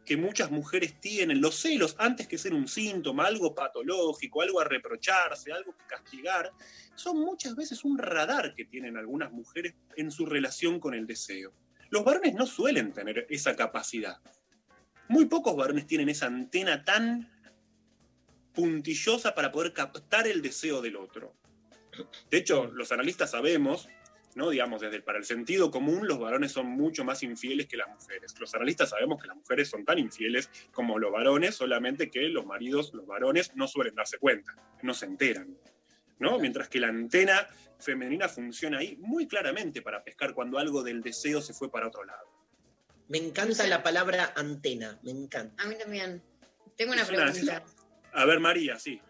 que 0.08 0.16
muchas 0.16 0.50
mujeres 0.50 0.98
tienen, 1.02 1.38
los 1.38 1.54
celos, 1.56 1.94
antes 1.98 2.26
que 2.26 2.38
ser 2.38 2.54
un 2.54 2.66
síntoma, 2.66 3.26
algo 3.26 3.54
patológico, 3.54 4.40
algo 4.40 4.58
a 4.58 4.64
reprocharse, 4.64 5.52
algo 5.52 5.76
que 5.76 5.84
castigar, 5.84 6.50
son 6.94 7.18
muchas 7.18 7.54
veces 7.54 7.84
un 7.84 7.98
radar 7.98 8.54
que 8.54 8.64
tienen 8.64 8.96
algunas 8.96 9.30
mujeres 9.30 9.74
en 9.98 10.10
su 10.10 10.24
relación 10.24 10.80
con 10.80 10.94
el 10.94 11.06
deseo. 11.06 11.52
Los 11.90 12.06
varones 12.06 12.34
no 12.34 12.46
suelen 12.46 12.94
tener 12.94 13.26
esa 13.28 13.54
capacidad. 13.54 14.16
Muy 15.08 15.26
pocos 15.26 15.54
varones 15.54 15.86
tienen 15.86 16.08
esa 16.08 16.24
antena 16.24 16.86
tan 16.86 17.30
puntillosa 18.54 19.34
para 19.34 19.52
poder 19.52 19.74
captar 19.74 20.26
el 20.26 20.40
deseo 20.40 20.80
del 20.80 20.96
otro. 20.96 21.34
De 22.30 22.38
hecho, 22.38 22.64
los 22.72 22.92
analistas 22.92 23.32
sabemos 23.32 23.90
¿no? 24.34 24.50
Digamos, 24.50 24.80
desde 24.80 25.00
para 25.00 25.18
el 25.18 25.24
sentido 25.24 25.70
común, 25.70 26.06
los 26.06 26.18
varones 26.18 26.52
son 26.52 26.66
mucho 26.66 27.04
más 27.04 27.22
infieles 27.22 27.66
que 27.66 27.76
las 27.76 27.88
mujeres. 27.88 28.34
Los 28.38 28.54
analistas 28.54 28.90
sabemos 28.90 29.20
que 29.20 29.28
las 29.28 29.36
mujeres 29.36 29.68
son 29.68 29.84
tan 29.84 29.98
infieles 29.98 30.50
como 30.72 30.98
los 30.98 31.12
varones, 31.12 31.54
solamente 31.54 32.10
que 32.10 32.22
los 32.28 32.46
maridos, 32.46 32.92
los 32.94 33.06
varones, 33.06 33.54
no 33.56 33.66
suelen 33.66 33.94
darse 33.94 34.18
cuenta, 34.18 34.54
no 34.82 34.94
se 34.94 35.06
enteran. 35.06 35.56
¿no? 36.18 36.38
Mientras 36.38 36.68
que 36.68 36.80
la 36.80 36.88
antena 36.88 37.46
femenina 37.78 38.28
funciona 38.28 38.78
ahí 38.78 38.96
muy 38.96 39.26
claramente 39.26 39.82
para 39.82 40.02
pescar 40.02 40.34
cuando 40.34 40.58
algo 40.58 40.82
del 40.82 41.02
deseo 41.02 41.40
se 41.40 41.54
fue 41.54 41.70
para 41.70 41.88
otro 41.88 42.04
lado. 42.04 42.28
Me 43.08 43.18
encanta 43.18 43.66
la 43.66 43.82
palabra 43.82 44.32
antena, 44.36 44.98
me 45.02 45.10
encanta. 45.10 45.62
A 45.62 45.66
mí 45.66 45.76
también. 45.78 46.22
Tengo 46.76 46.92
una 46.92 47.06
pregunta. 47.06 47.64
A 48.12 48.24
ver, 48.24 48.40
María, 48.40 48.78
sí. 48.78 49.00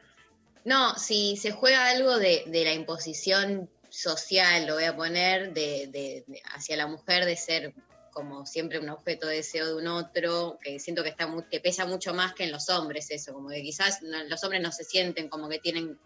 No, 0.65 0.95
si 0.97 1.37
se 1.37 1.51
juega 1.51 1.89
algo 1.89 2.19
de, 2.19 2.45
de 2.47 2.65
la 2.65 2.75
imposición 2.75 3.69
social, 3.91 4.67
lo 4.67 4.75
voy 4.75 4.85
a 4.85 4.97
poner, 4.97 5.53
de, 5.53 5.89
de, 5.89 6.25
hacia 6.55 6.77
la 6.77 6.87
mujer 6.87 7.25
de 7.25 7.37
ser 7.37 7.75
como 8.13 8.47
siempre 8.47 8.81
un 8.81 8.89
objeto 8.89 9.29
de 9.29 9.37
deseo 9.37 9.67
de 9.67 9.75
un 9.77 9.87
otro, 9.87 10.59
que 10.61 10.81
siento 10.81 11.03
que, 11.05 11.11
está 11.11 11.27
muy, 11.27 11.45
que 11.45 11.61
pesa 11.61 11.87
mucho 11.87 12.15
más 12.15 12.35
que 12.35 12.45
en 12.45 12.53
los 12.53 12.69
hombres 12.69 13.11
eso, 13.11 13.33
como 13.33 13.49
que 13.49 13.63
quizás 13.63 14.03
no, 14.03 14.25
los 14.25 14.43
hombres 14.43 14.61
no 14.61 14.73
se 14.73 14.83
sienten 14.83 15.29
como 15.29 15.49
que 15.49 15.61
tienen 15.61 15.99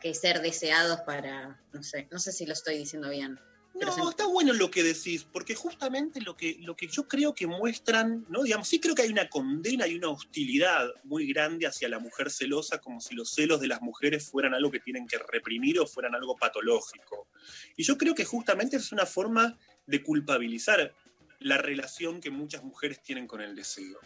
que 0.00 0.12
ser 0.12 0.42
deseados 0.42 1.00
para, 1.02 1.60
no 1.72 1.82
sé, 1.82 2.08
no 2.10 2.18
sé 2.18 2.32
si 2.32 2.46
lo 2.46 2.52
estoy 2.52 2.78
diciendo 2.78 3.10
bien. 3.10 3.38
No, 3.80 4.10
está 4.10 4.26
bueno 4.26 4.52
lo 4.54 4.70
que 4.70 4.82
decís, 4.82 5.24
porque 5.24 5.54
justamente 5.54 6.20
lo 6.20 6.36
que, 6.36 6.56
lo 6.60 6.76
que 6.76 6.86
yo 6.88 7.06
creo 7.06 7.34
que 7.34 7.46
muestran, 7.46 8.24
¿no? 8.28 8.42
Digamos, 8.42 8.68
sí 8.68 8.80
creo 8.80 8.94
que 8.94 9.02
hay 9.02 9.10
una 9.10 9.28
condena 9.28 9.86
y 9.86 9.96
una 9.96 10.08
hostilidad 10.08 10.88
muy 11.04 11.26
grande 11.26 11.66
hacia 11.66 11.88
la 11.88 11.98
mujer 11.98 12.30
celosa, 12.30 12.80
como 12.80 13.00
si 13.00 13.14
los 13.14 13.34
celos 13.34 13.60
de 13.60 13.68
las 13.68 13.82
mujeres 13.82 14.30
fueran 14.30 14.54
algo 14.54 14.70
que 14.70 14.80
tienen 14.80 15.06
que 15.06 15.18
reprimir 15.18 15.78
o 15.78 15.86
fueran 15.86 16.14
algo 16.14 16.36
patológico. 16.36 17.28
Y 17.76 17.82
yo 17.82 17.98
creo 17.98 18.14
que 18.14 18.24
justamente 18.24 18.76
es 18.76 18.92
una 18.92 19.04
forma 19.04 19.58
de 19.86 20.02
culpabilizar 20.02 20.94
la 21.40 21.58
relación 21.58 22.20
que 22.20 22.30
muchas 22.30 22.62
mujeres 22.62 23.02
tienen 23.02 23.26
con 23.26 23.42
el 23.42 23.54
deseo. 23.54 23.98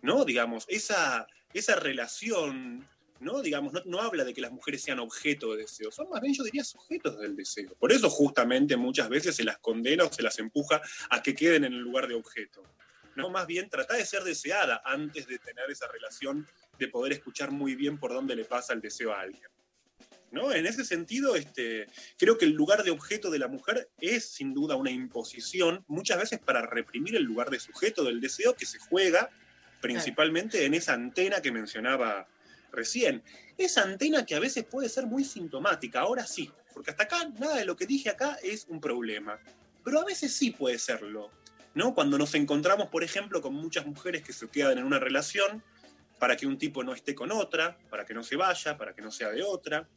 ¿No? 0.00 0.24
Digamos, 0.24 0.64
esa, 0.68 1.26
esa 1.52 1.74
relación 1.74 2.86
¿no? 3.20 3.42
Digamos, 3.42 3.72
no, 3.72 3.82
no, 3.84 4.00
habla 4.00 4.24
de 4.24 4.34
que 4.34 4.40
las 4.40 4.52
mujeres 4.52 4.82
sean 4.82 4.98
objeto 4.98 5.52
de 5.52 5.62
deseo, 5.62 5.90
son 5.90 6.08
más 6.10 6.20
bien, 6.20 6.34
yo 6.34 6.44
diría, 6.44 6.64
sujetos 6.64 7.18
del 7.18 7.36
deseo. 7.36 7.74
Por 7.78 7.92
eso 7.92 8.08
justamente 8.10 8.76
muchas 8.76 9.08
veces 9.08 9.36
se 9.36 9.44
las 9.44 9.58
condena 9.58 10.04
o 10.04 10.12
se 10.12 10.22
las 10.22 10.38
empuja 10.38 10.80
a 11.10 11.22
que 11.22 11.34
queden 11.34 11.64
en 11.64 11.72
el 11.72 11.80
lugar 11.80 12.08
de 12.08 12.14
objeto. 12.14 12.62
¿no? 13.18 13.28
Más 13.30 13.46
bien 13.46 13.68
trata 13.68 13.96
de 13.96 14.06
ser 14.06 14.22
deseada 14.22 14.80
antes 14.84 15.26
de 15.26 15.38
tener 15.38 15.70
esa 15.70 15.88
relación 15.88 16.46
de 16.78 16.88
poder 16.88 17.12
escuchar 17.12 17.50
muy 17.50 17.74
bien 17.74 17.98
por 17.98 18.12
dónde 18.12 18.36
le 18.36 18.44
pasa 18.44 18.72
el 18.72 18.80
deseo 18.80 19.12
a 19.12 19.20
alguien. 19.20 19.48
¿No? 20.30 20.52
En 20.52 20.66
ese 20.66 20.84
sentido, 20.84 21.36
este, 21.36 21.86
creo 22.18 22.36
que 22.36 22.44
el 22.44 22.52
lugar 22.52 22.84
de 22.84 22.90
objeto 22.90 23.30
de 23.30 23.38
la 23.38 23.48
mujer 23.48 23.88
es 23.98 24.26
sin 24.26 24.52
duda 24.52 24.76
una 24.76 24.90
imposición, 24.90 25.84
muchas 25.88 26.18
veces 26.18 26.38
para 26.38 26.66
reprimir 26.66 27.16
el 27.16 27.22
lugar 27.22 27.48
de 27.48 27.58
sujeto 27.58 28.04
del 28.04 28.20
deseo 28.20 28.54
que 28.54 28.66
se 28.66 28.78
juega 28.78 29.30
principalmente 29.80 30.66
en 30.66 30.74
esa 30.74 30.92
antena 30.92 31.40
que 31.40 31.50
mencionaba 31.50 32.28
recién. 32.72 33.22
Esa 33.56 33.82
antena 33.82 34.24
que 34.24 34.34
a 34.34 34.40
veces 34.40 34.64
puede 34.64 34.88
ser 34.88 35.06
muy 35.06 35.24
sintomática, 35.24 36.00
ahora 36.00 36.26
sí, 36.26 36.50
porque 36.72 36.90
hasta 36.90 37.04
acá 37.04 37.28
nada 37.38 37.56
de 37.56 37.64
lo 37.64 37.76
que 37.76 37.86
dije 37.86 38.10
acá 38.10 38.38
es 38.42 38.66
un 38.68 38.80
problema, 38.80 39.38
pero 39.84 40.00
a 40.00 40.04
veces 40.04 40.32
sí 40.32 40.50
puede 40.50 40.78
serlo. 40.78 41.30
¿no? 41.74 41.94
Cuando 41.94 42.18
nos 42.18 42.34
encontramos, 42.34 42.88
por 42.88 43.04
ejemplo, 43.04 43.40
con 43.40 43.54
muchas 43.54 43.86
mujeres 43.86 44.22
que 44.22 44.32
se 44.32 44.48
quedan 44.48 44.78
en 44.78 44.84
una 44.84 44.98
relación 44.98 45.62
para 46.18 46.36
que 46.36 46.46
un 46.46 46.58
tipo 46.58 46.82
no 46.82 46.92
esté 46.92 47.14
con 47.14 47.30
otra, 47.30 47.78
para 47.90 48.04
que 48.04 48.14
no 48.14 48.24
se 48.24 48.36
vaya, 48.36 48.76
para 48.76 48.94
que 48.94 49.02
no 49.02 49.10
sea 49.10 49.30
de 49.30 49.42
otra, 49.42 49.88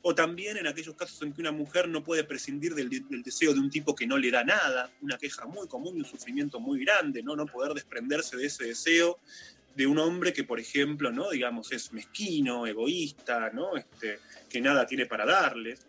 o 0.00 0.14
también 0.14 0.56
en 0.56 0.66
aquellos 0.66 0.94
casos 0.94 1.20
en 1.22 1.32
que 1.32 1.40
una 1.40 1.52
mujer 1.52 1.88
no 1.88 2.02
puede 2.04 2.24
prescindir 2.24 2.74
del, 2.74 2.88
del 2.88 3.22
deseo 3.22 3.52
de 3.52 3.60
un 3.60 3.68
tipo 3.68 3.94
que 3.94 4.06
no 4.06 4.16
le 4.16 4.30
da 4.30 4.44
nada, 4.44 4.90
una 5.02 5.18
queja 5.18 5.44
muy 5.44 5.66
común 5.66 5.96
y 5.96 6.00
un 6.00 6.06
sufrimiento 6.06 6.60
muy 6.60 6.84
grande, 6.84 7.22
¿no? 7.22 7.36
No 7.36 7.46
poder 7.46 7.74
desprenderse 7.74 8.36
de 8.36 8.46
ese 8.46 8.64
deseo 8.64 9.18
de 9.74 9.86
un 9.86 9.98
hombre 9.98 10.32
que, 10.32 10.44
por 10.44 10.58
ejemplo, 10.58 11.12
¿no? 11.12 11.30
digamos, 11.30 11.72
es 11.72 11.92
mezquino, 11.92 12.66
egoísta, 12.66 13.50
¿no? 13.50 13.76
Este, 13.76 14.18
que 14.48 14.60
nada 14.60 14.86
tiene 14.86 15.06
para 15.06 15.24
darles. 15.24 15.86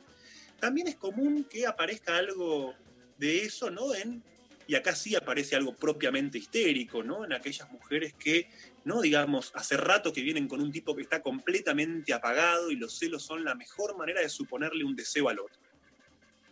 También 0.59 0.87
es 0.87 0.95
común 0.95 1.45
que 1.49 1.65
aparezca 1.65 2.17
algo 2.17 2.75
de 3.17 3.43
eso, 3.43 3.69
¿no? 3.69 3.95
En, 3.95 4.23
y 4.69 4.75
acá 4.75 4.93
sí 4.93 5.15
aparece 5.15 5.55
algo 5.55 5.73
propiamente 5.75 6.37
histérico, 6.37 7.01
¿no? 7.01 7.25
En 7.25 7.33
aquellas 7.33 7.71
mujeres 7.71 8.13
que, 8.13 8.49
¿no? 8.83 9.01
Digamos, 9.01 9.51
hace 9.55 9.75
rato 9.77 10.13
que 10.13 10.21
vienen 10.21 10.47
con 10.47 10.61
un 10.61 10.71
tipo 10.71 10.95
que 10.95 11.01
está 11.01 11.23
completamente 11.23 12.13
apagado 12.13 12.69
y 12.69 12.75
los 12.75 12.97
celos 12.97 13.23
son 13.23 13.43
la 13.43 13.55
mejor 13.55 13.97
manera 13.97 14.21
de 14.21 14.29
suponerle 14.29 14.83
un 14.83 14.95
deseo 14.95 15.27
al 15.29 15.39
otro. 15.39 15.59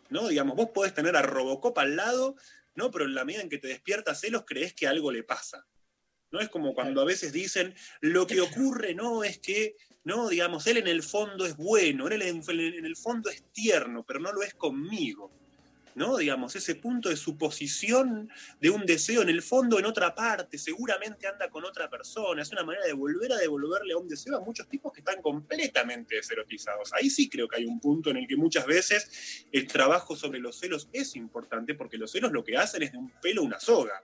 ¿No? 0.09 0.29
Digamos, 0.29 0.55
vos 0.55 0.69
podés 0.73 0.95
tener 0.95 1.15
a 1.15 1.21
Robocop 1.21 1.77
al 1.77 1.95
lado, 1.95 2.35
¿no? 2.73 2.89
Pero 2.89 3.05
en 3.05 3.13
la 3.13 3.23
medida 3.23 3.43
en 3.43 3.49
que 3.49 3.59
te 3.59 3.67
despiertas 3.67 4.19
celos, 4.19 4.45
crees 4.47 4.73
que 4.73 4.87
algo 4.87 5.11
le 5.11 5.21
pasa. 5.21 5.67
¿No? 6.31 6.39
Es 6.39 6.49
como 6.49 6.73
cuando 6.73 7.01
a 7.01 7.05
veces 7.05 7.31
dicen, 7.31 7.73
lo 8.01 8.27
que 8.27 8.41
ocurre, 8.41 8.93
¿no? 8.93 9.23
Es 9.23 9.39
que, 9.39 9.75
¿no? 10.03 10.29
Digamos, 10.29 10.67
él 10.67 10.77
en 10.77 10.87
el 10.87 11.03
fondo 11.03 11.45
es 11.45 11.55
bueno, 11.55 12.07
él 12.07 12.21
en, 12.21 12.85
el 12.85 12.95
fondo 12.97 13.29
es 13.29 13.43
tierno, 13.51 14.03
pero 14.05 14.19
no 14.19 14.31
lo 14.31 14.43
es 14.43 14.53
conmigo. 14.53 15.31
¿no? 15.95 16.15
Digamos, 16.17 16.55
ese 16.55 16.75
punto 16.75 17.09
de 17.09 17.17
suposición 17.17 18.29
de 18.61 18.69
un 18.69 18.85
deseo 18.85 19.23
en 19.23 19.29
el 19.29 19.41
fondo 19.41 19.79
en 19.79 19.85
otra 19.85 20.13
parte, 20.13 20.59
seguramente 20.59 21.25
anda 21.25 21.49
con 21.49 21.65
otra 21.65 21.89
persona, 21.89 22.43
es 22.43 22.51
una 22.51 22.63
manera 22.63 22.85
de 22.85 22.93
volver 22.93 23.31
a 23.33 23.37
devolverle 23.37 23.93
a 23.95 23.97
un 23.97 24.07
deseo 24.07 24.37
a 24.37 24.41
muchos 24.41 24.69
tipos 24.69 24.93
que 24.93 24.99
están 24.99 25.23
completamente 25.23 26.17
deserotizados. 26.17 26.93
Ahí 26.93 27.09
sí 27.09 27.27
creo 27.27 27.47
que 27.47 27.57
hay 27.57 27.65
un 27.65 27.79
punto 27.79 28.11
en 28.11 28.17
el 28.17 28.27
que 28.27 28.35
muchas 28.35 28.67
veces 28.67 29.47
el 29.51 29.65
trabajo 29.65 30.15
sobre 30.15 30.37
los 30.37 30.59
celos 30.59 30.87
es 30.93 31.15
importante 31.15 31.73
porque 31.73 31.97
los 31.97 32.11
celos 32.11 32.31
lo 32.31 32.43
que 32.43 32.57
hacen 32.57 32.83
es 32.83 32.91
de 32.91 32.99
un 32.99 33.09
pelo 33.19 33.41
una 33.41 33.59
soga, 33.59 34.03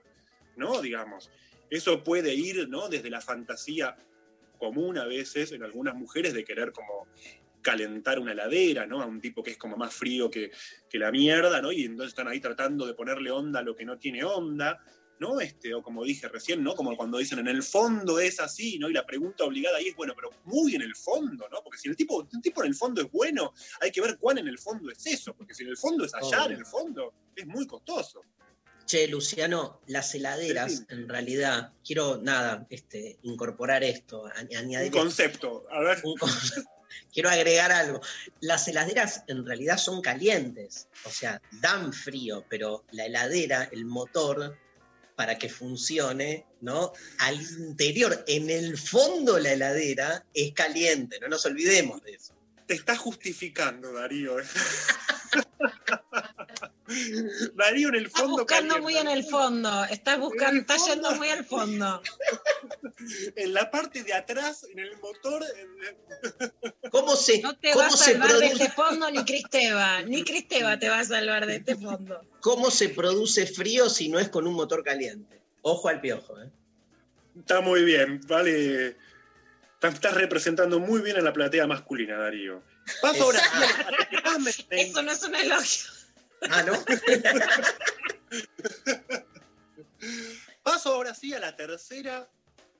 ¿no? 0.56 0.82
Digamos, 0.82 1.30
eso 1.70 2.02
puede 2.02 2.34
ir, 2.34 2.68
¿no? 2.68 2.88
Desde 2.88 3.10
la 3.10 3.20
fantasía 3.20 3.96
común 4.58 4.98
a 4.98 5.04
veces 5.04 5.52
en 5.52 5.62
algunas 5.62 5.94
mujeres 5.94 6.34
de 6.34 6.44
querer 6.44 6.72
como 6.72 7.06
calentar 7.62 8.18
una 8.18 8.32
heladera, 8.32 8.86
¿no? 8.86 9.00
A 9.00 9.06
un 9.06 9.20
tipo 9.20 9.42
que 9.42 9.52
es 9.52 9.58
como 9.58 9.76
más 9.76 9.94
frío 9.94 10.30
que, 10.30 10.50
que, 10.88 10.98
la 10.98 11.10
mierda, 11.10 11.60
¿no? 11.60 11.72
Y 11.72 11.84
entonces 11.84 12.10
están 12.10 12.28
ahí 12.28 12.38
tratando 12.38 12.86
de 12.86 12.94
ponerle 12.94 13.30
onda 13.30 13.60
a 13.60 13.62
lo 13.62 13.74
que 13.74 13.84
no 13.84 13.98
tiene 13.98 14.22
onda, 14.22 14.80
¿no? 15.18 15.40
Este, 15.40 15.74
o 15.74 15.82
como 15.82 16.04
dije 16.04 16.28
recién, 16.28 16.62
¿no? 16.62 16.74
Como 16.74 16.96
cuando 16.96 17.18
dicen 17.18 17.38
en 17.38 17.48
el 17.48 17.62
fondo 17.62 18.18
es 18.18 18.40
así, 18.40 18.78
¿no? 18.78 18.88
Y 18.90 18.92
la 18.92 19.06
pregunta 19.06 19.44
obligada 19.44 19.78
ahí 19.78 19.88
es, 19.88 19.96
bueno, 19.96 20.12
pero 20.14 20.30
muy 20.44 20.74
en 20.74 20.82
el 20.82 20.94
fondo, 20.94 21.48
¿no? 21.50 21.62
Porque 21.62 21.78
si 21.78 21.88
el 21.88 21.96
tipo, 21.96 22.26
un 22.30 22.42
tipo 22.42 22.62
en 22.62 22.68
el 22.68 22.74
fondo 22.74 23.00
es 23.00 23.10
bueno, 23.10 23.52
hay 23.80 23.90
que 23.90 24.00
ver 24.00 24.18
cuán 24.18 24.38
en 24.38 24.48
el 24.48 24.58
fondo 24.58 24.90
es 24.90 25.06
eso, 25.06 25.34
porque 25.34 25.54
si 25.54 25.62
en 25.62 25.70
el 25.70 25.76
fondo 25.76 26.04
es 26.04 26.14
allá, 26.14 26.44
oh. 26.44 26.50
en 26.50 26.52
el 26.52 26.66
fondo, 26.66 27.14
es 27.34 27.46
muy 27.46 27.66
costoso. 27.66 28.22
Che, 28.86 29.08
Luciano, 29.08 29.80
las 29.86 30.14
heladeras, 30.14 30.72
sí. 30.72 30.84
en 30.88 31.08
realidad, 31.08 31.72
quiero, 31.84 32.18
nada, 32.18 32.66
este, 32.68 33.18
incorporar 33.22 33.82
esto, 33.82 34.26
añadir... 34.36 34.92
Un 34.92 35.00
concepto, 35.00 35.66
a 35.70 35.80
ver. 35.80 36.00
Un 36.04 36.16
concepto 36.16 36.70
quiero 37.12 37.30
agregar 37.30 37.72
algo. 37.72 38.00
Las 38.40 38.68
heladeras 38.68 39.24
en 39.26 39.46
realidad 39.46 39.78
son 39.78 40.02
calientes, 40.02 40.88
o 41.04 41.10
sea, 41.10 41.40
dan 41.60 41.92
frío, 41.92 42.44
pero 42.48 42.84
la 42.90 43.06
heladera, 43.06 43.68
el 43.72 43.86
motor, 43.86 44.58
para 45.16 45.38
que 45.38 45.48
funcione, 45.48 46.44
¿no? 46.60 46.92
Al 47.18 47.40
interior, 47.40 48.24
en 48.26 48.50
el 48.50 48.76
fondo 48.76 49.38
la 49.38 49.52
heladera 49.52 50.24
es 50.34 50.52
caliente, 50.52 51.18
no 51.20 51.28
nos 51.28 51.46
olvidemos 51.46 52.02
de 52.02 52.12
eso. 52.12 52.34
Te 52.66 52.74
estás 52.74 52.98
justificando, 52.98 53.92
Darío. 53.92 54.36
Darío 57.54 57.88
en 57.88 57.94
el 57.94 58.10
fondo. 58.10 58.42
Estás 58.42 58.60
buscando 58.60 58.78
muy 58.80 58.96
en 58.96 59.08
el 59.08 59.24
fondo. 59.24 59.84
Estás 59.84 60.18
buscando, 60.18 60.60
estás 60.60 60.86
yendo 60.86 61.10
muy 61.12 61.28
al 61.28 61.44
fondo. 61.44 62.02
en 63.36 63.54
la 63.54 63.70
parte 63.70 64.02
de 64.02 64.12
atrás, 64.12 64.64
en 64.70 64.78
el 64.78 64.96
motor. 64.98 65.44
¿Cómo 66.90 67.16
se 67.16 67.40
No 67.40 67.56
te 67.56 67.70
cómo 67.70 67.80
va 67.80 67.86
a 67.88 67.90
salvar 67.90 68.32
de 68.32 68.46
este 68.46 68.70
fondo 68.70 69.10
ni 69.10 69.24
Cristeva. 69.24 70.02
Ni 70.02 70.24
Cristeva 70.24 70.78
te 70.78 70.88
va 70.88 71.00
a 71.00 71.04
salvar 71.04 71.46
de 71.46 71.56
este 71.56 71.76
fondo. 71.76 72.20
¿Cómo 72.40 72.70
se 72.70 72.90
produce 72.90 73.46
frío 73.46 73.88
si 73.88 74.08
no 74.08 74.18
es 74.18 74.28
con 74.28 74.46
un 74.46 74.54
motor 74.54 74.84
caliente? 74.84 75.40
Ojo 75.62 75.88
al 75.88 76.00
piojo, 76.00 76.40
¿eh? 76.40 76.50
Está 77.38 77.62
muy 77.62 77.84
bien, 77.84 78.20
vale. 78.26 78.96
Estás 79.82 80.14
representando 80.14 80.78
muy 80.78 81.02
bien 81.02 81.16
a 81.16 81.20
la 81.20 81.32
platea 81.32 81.66
masculina, 81.66 82.16
Darío. 82.16 82.62
Paso 83.00 83.24
ahora 83.24 83.40
Eso 84.70 85.02
no 85.02 85.12
es 85.12 85.22
un 85.22 85.34
elogio. 85.34 86.03
Ah, 86.50 86.62
¿no? 86.62 86.74
Paso 90.62 90.94
ahora 90.94 91.14
sí 91.14 91.34
a 91.34 91.40
la 91.40 91.56
tercera 91.56 92.28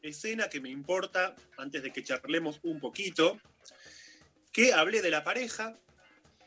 escena 0.03 0.49
que 0.49 0.61
me 0.61 0.71
importa, 0.71 1.35
antes 1.57 1.83
de 1.83 1.93
que 1.93 2.03
charlemos 2.03 2.61
un 2.63 2.81
poquito, 2.81 3.39
que 4.53 4.73
hablé 4.73 5.03
de 5.03 5.11
la 5.11 5.25
pareja, 5.25 5.77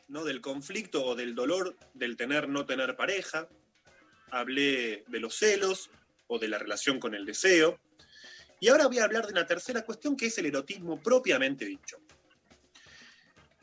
¿no? 0.07 0.23
del 0.23 0.41
conflicto 0.41 1.05
o 1.05 1.15
del 1.15 1.35
dolor 1.35 1.75
del 1.93 2.17
tener 2.17 2.47
no 2.47 2.65
tener 2.65 2.95
pareja, 2.95 3.47
hablé 4.31 5.03
de 5.07 5.19
los 5.19 5.35
celos 5.35 5.89
o 6.27 6.39
de 6.39 6.47
la 6.47 6.59
relación 6.59 6.99
con 6.99 7.15
el 7.15 7.25
deseo, 7.25 7.79
y 8.59 8.69
ahora 8.69 8.87
voy 8.87 8.99
a 8.99 9.03
hablar 9.03 9.25
de 9.25 9.33
una 9.33 9.45
tercera 9.45 9.83
cuestión 9.83 10.15
que 10.15 10.27
es 10.27 10.37
el 10.37 10.47
erotismo 10.47 11.01
propiamente 11.01 11.65
dicho. 11.65 11.97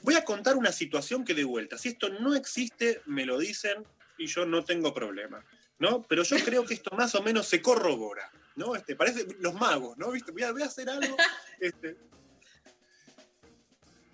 Voy 0.05 0.17
a 0.17 0.25
contar 0.25 0.55
una 0.55 0.71
situación 0.71 1.25
que 1.25 1.33
de 1.33 1.45
vuelta, 1.45 1.79
si 1.79 1.89
esto 1.89 2.11
no 2.11 2.35
existe, 2.35 3.01
me 3.07 3.25
lo 3.25 3.39
dicen 3.39 3.83
y 4.19 4.27
yo 4.27 4.45
no 4.45 4.63
tengo 4.63 4.93
problema. 4.93 5.43
¿no? 5.79 6.03
Pero 6.03 6.25
yo 6.25 6.37
creo 6.45 6.67
que 6.67 6.75
esto 6.75 6.95
más 6.95 7.15
o 7.15 7.23
menos 7.23 7.49
se 7.49 7.63
corrobora, 7.63 8.31
¿no? 8.55 8.77
Este, 8.77 8.97
parece 8.97 9.27
los 9.41 9.55
magos, 9.55 9.97
¿no? 9.97 10.11
¿Viste? 10.11 10.31
Voy, 10.31 10.43
a, 10.43 10.53
voy 10.53 10.61
a 10.61 10.67
hacer 10.67 10.91
algo. 10.91 11.17
este. 11.59 11.97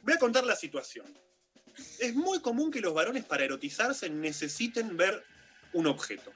Voy 0.04 0.14
a 0.14 0.18
contar 0.18 0.44
la 0.44 0.54
situación. 0.54 1.06
Es 1.98 2.14
muy 2.14 2.38
común 2.38 2.70
que 2.70 2.80
los 2.80 2.94
varones 2.94 3.24
para 3.24 3.42
erotizarse 3.42 4.08
necesiten 4.08 4.96
ver 4.96 5.24
un 5.72 5.88
objeto. 5.88 6.32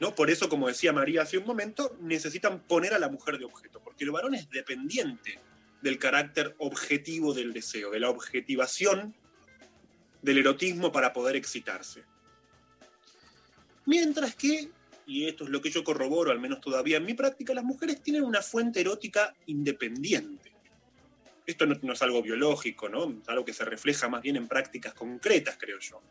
¿no? 0.00 0.12
Por 0.12 0.28
eso, 0.28 0.48
como 0.48 0.66
decía 0.66 0.92
María 0.92 1.22
hace 1.22 1.38
un 1.38 1.46
momento, 1.46 1.96
necesitan 2.00 2.64
poner 2.64 2.94
a 2.94 2.98
la 2.98 3.08
mujer 3.08 3.38
de 3.38 3.44
objeto, 3.44 3.80
porque 3.80 4.02
el 4.02 4.10
varón 4.10 4.34
es 4.34 4.50
dependiente 4.50 5.38
del 5.82 5.98
carácter 5.98 6.54
objetivo 6.58 7.34
del 7.34 7.52
deseo, 7.52 7.90
de 7.90 8.00
la 8.00 8.10
objetivación 8.10 9.14
del 10.22 10.38
erotismo 10.38 10.90
para 10.90 11.12
poder 11.12 11.36
excitarse. 11.36 12.04
Mientras 13.86 14.34
que, 14.34 14.68
y 15.06 15.26
esto 15.26 15.44
es 15.44 15.50
lo 15.50 15.62
que 15.62 15.70
yo 15.70 15.84
corroboro, 15.84 16.30
al 16.30 16.40
menos 16.40 16.60
todavía 16.60 16.98
en 16.98 17.06
mi 17.06 17.14
práctica, 17.14 17.54
las 17.54 17.64
mujeres 17.64 18.02
tienen 18.02 18.22
una 18.22 18.42
fuente 18.42 18.80
erótica 18.80 19.34
independiente. 19.46 20.52
Esto 21.46 21.64
no, 21.64 21.92
es 21.92 22.02
algo 22.02 22.22
biológico, 22.22 22.90
¿no? 22.90 23.10
Es 23.22 23.28
algo 23.28 23.44
que 23.44 23.54
se 23.54 23.64
refleja 23.64 24.08
más 24.08 24.20
bien 24.20 24.36
en 24.36 24.48
prácticas 24.48 24.92
concretas, 24.92 25.56
creo 25.58 25.78
yo. 25.78 26.02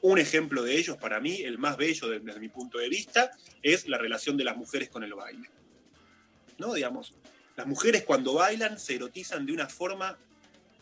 Un 0.00 0.18
ejemplo 0.18 0.64
de 0.64 0.76
ellos, 0.76 0.96
para 0.96 1.20
mí, 1.20 1.42
el 1.42 1.58
más 1.58 1.76
bello 1.76 2.08
desde, 2.08 2.24
desde 2.24 2.40
mi 2.40 2.48
punto 2.48 2.78
de 2.78 2.88
vista, 2.88 3.30
es 3.62 3.86
la 3.86 3.98
relación 3.98 4.36
de 4.36 4.44
las 4.44 4.56
mujeres 4.56 4.88
con 4.88 5.04
el 5.04 5.14
baile. 5.14 5.48
¿No? 6.58 6.74
Digamos, 6.74 7.14
las 7.56 7.66
mujeres 7.66 8.04
cuando 8.04 8.34
bailan 8.34 8.78
se 8.78 8.94
erotizan 8.94 9.44
de 9.44 9.52
una 9.52 9.68
forma 9.68 10.18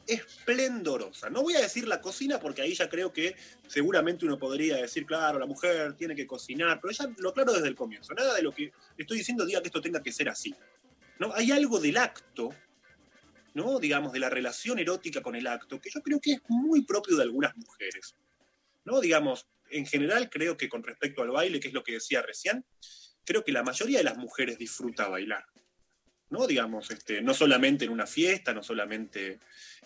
esplendorosa. 0.09 1.28
No 1.28 1.43
voy 1.43 1.55
a 1.55 1.61
decir 1.61 1.86
la 1.86 2.01
cocina 2.01 2.40
porque 2.40 2.62
ahí 2.62 2.74
ya 2.74 2.89
creo 2.89 3.12
que 3.12 3.36
seguramente 3.66 4.24
uno 4.24 4.39
podría 4.39 4.77
decir, 4.77 5.05
claro, 5.05 5.39
la 5.39 5.47
mujer 5.47 5.95
tiene 5.95 6.16
que 6.16 6.27
cocinar, 6.27 6.81
pero 6.81 6.93
ya 6.93 7.12
lo 7.19 7.32
claro 7.35 7.53
desde 7.53 7.69
el 7.69 7.74
comienzo. 7.74 8.15
Nada 8.15 8.35
de 8.35 8.43
lo 8.43 8.53
que 8.53 8.73
estoy 8.97 9.19
diciendo 9.19 9.45
diga 9.45 9.61
que 9.61 9.69
esto 9.69 9.82
tenga 9.82 10.03
que 10.03 10.12
ser 10.12 10.31
así. 10.31 10.55
¿no? 11.19 11.32
Hay 11.35 11.53
algo 11.53 11.78
del 11.78 11.99
acto, 11.99 12.55
¿no? 13.53 13.78
digamos, 13.78 14.12
de 14.12 14.20
la 14.20 14.31
relación 14.31 14.78
erótica 14.78 15.20
con 15.20 15.36
el 15.36 15.47
acto, 15.47 15.78
que 15.78 15.90
yo 15.90 16.01
creo 16.01 16.20
que 16.20 16.32
es 16.32 16.40
muy 16.49 16.82
propio 16.85 17.16
de 17.16 17.24
algunas 17.24 17.55
mujeres. 17.57 18.15
¿no? 18.85 19.01
Digamos, 19.01 19.47
en 19.70 19.85
general 19.85 20.31
creo 20.31 20.57
que 20.57 20.70
con 20.70 20.82
respecto 20.82 21.20
al 21.20 21.31
baile, 21.31 21.61
que 21.61 21.69
es 21.69 21.74
lo 21.74 21.82
que 21.82 21.93
decía 21.93 22.23
recién, 22.23 22.65
creo 23.24 23.45
que 23.45 23.53
la 23.53 23.62
mayoría 23.62 23.99
de 23.99 24.05
las 24.05 24.16
mujeres 24.16 24.57
disfruta 24.57 25.09
bailar. 25.09 25.45
¿No? 26.31 26.47
Digamos, 26.47 26.91
este, 26.91 27.21
no 27.23 27.35
solamente 27.35 27.85
en 27.85 27.91
una 27.91 28.07
fiesta, 28.07 28.53
no 28.53 28.63
solamente 28.63 29.39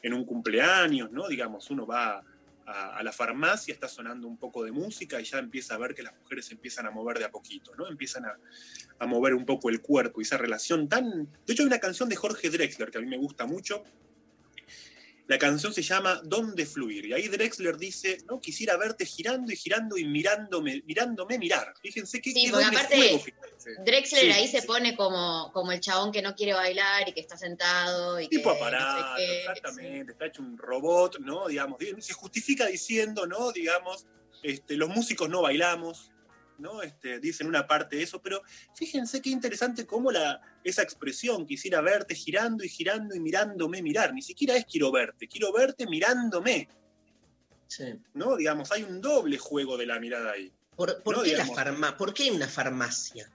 en 0.02 0.14
un 0.14 0.24
cumpleaños, 0.24 1.10
¿no? 1.10 1.28
Digamos, 1.28 1.70
uno 1.70 1.86
va 1.86 2.22
a, 2.66 3.02
la 3.02 3.12
farmacia, 3.12 3.74
está 3.74 3.88
sonando 3.88 4.26
un 4.28 4.36
poco 4.36 4.64
de 4.64 4.72
música 4.72 5.20
y 5.20 5.24
ya 5.24 5.38
empieza 5.38 5.74
a 5.74 5.78
ver 5.78 5.94
que 5.94 6.02
las 6.02 6.14
mujeres 6.16 6.50
empiezan 6.52 6.86
a 6.86 6.90
mover 6.90 7.18
de 7.18 7.24
a 7.24 7.30
poquito, 7.30 7.74
¿no? 7.76 7.88
Empiezan 7.88 8.24
a, 8.24 8.38
a 8.98 9.06
mover 9.06 9.34
un 9.34 9.44
poco 9.44 9.68
el 9.68 9.80
cuerpo 9.80 10.20
y 10.20 10.24
esa 10.24 10.38
relación 10.38 10.88
tan... 10.88 11.28
De 11.46 11.52
hecho, 11.52 11.62
hay 11.62 11.66
una 11.66 11.80
canción 11.80 12.08
de 12.08 12.16
Jorge 12.16 12.50
Drexler 12.50 12.90
que 12.90 12.98
a 12.98 13.00
mí 13.00 13.08
me 13.08 13.18
gusta 13.18 13.46
mucho, 13.46 13.84
la 15.32 15.38
canción 15.38 15.72
se 15.72 15.80
llama 15.80 16.20
¿Dónde 16.24 16.66
fluir? 16.66 17.06
Y 17.06 17.14
ahí 17.14 17.26
Drexler 17.26 17.78
dice, 17.78 18.18
no, 18.28 18.38
quisiera 18.38 18.76
verte 18.76 19.06
girando 19.06 19.50
y 19.50 19.56
girando 19.56 19.96
y 19.96 20.04
mirándome, 20.04 20.82
mirándome 20.84 21.38
mirar. 21.38 21.72
Fíjense 21.80 22.20
qué, 22.20 22.32
Sí, 22.32 22.44
qué 22.44 22.50
porque 22.50 22.66
aparte 22.66 22.96
juego. 22.96 23.24
Drexler 23.82 24.20
Sí, 24.24 24.30
ahí 24.30 24.46
sí, 24.46 24.60
se 24.60 24.66
pone 24.66 24.94
como, 24.94 25.50
como 25.54 25.72
el 25.72 25.80
chabón 25.80 26.12
que 26.12 26.20
no 26.20 26.34
quiere 26.34 26.52
bailar 26.52 27.08
y 27.08 27.14
que 27.14 27.20
está 27.20 27.38
sentado 27.38 28.20
y 28.20 28.28
Tipo 28.28 28.50
que 28.52 28.56
aparato, 28.58 29.00
no 29.00 29.16
sé 29.16 29.24
qué. 29.24 29.38
exactamente, 29.40 30.12
está 30.12 30.26
hecho 30.26 30.42
un 30.42 30.58
robot, 30.58 31.18
¿no? 31.20 31.48
Digamos, 31.48 31.78
se 32.00 32.12
justifica 32.12 32.66
diciendo, 32.66 33.26
¿no? 33.26 33.52
Digamos, 33.52 34.06
este, 34.42 34.76
los 34.76 34.90
músicos 34.90 35.30
no 35.30 35.40
bailamos, 35.40 36.10
¿no? 36.58 36.82
Este, 36.82 37.18
dicen 37.18 37.46
una 37.46 37.66
parte 37.66 37.96
de 37.96 38.02
eso, 38.02 38.20
pero 38.22 38.42
fíjense 38.74 39.20
qué 39.20 39.30
interesante 39.30 39.86
cómo 39.86 40.10
la, 40.12 40.40
esa 40.64 40.82
expresión, 40.82 41.46
quisiera 41.46 41.80
verte 41.80 42.14
girando 42.14 42.64
y 42.64 42.68
girando 42.68 43.14
y 43.14 43.20
mirándome 43.20 43.82
mirar, 43.82 44.12
ni 44.14 44.22
siquiera 44.22 44.56
es 44.56 44.64
quiero 44.64 44.90
verte, 44.92 45.26
quiero 45.28 45.52
verte 45.52 45.86
mirándome, 45.86 46.68
Sí. 47.68 47.84
¿no? 48.14 48.36
Digamos, 48.36 48.70
hay 48.70 48.82
un 48.82 49.00
doble 49.00 49.38
juego 49.38 49.78
de 49.78 49.86
la 49.86 49.98
mirada 49.98 50.32
ahí. 50.32 50.52
¿Por, 50.76 51.02
por 51.02 51.16
No, 51.16 51.22
qué 51.22 51.36
la 51.36 51.46
farma- 51.46 51.96
¿Por 51.96 52.12
qué 52.12 52.30
una 52.30 52.46
farmacia? 52.46 53.30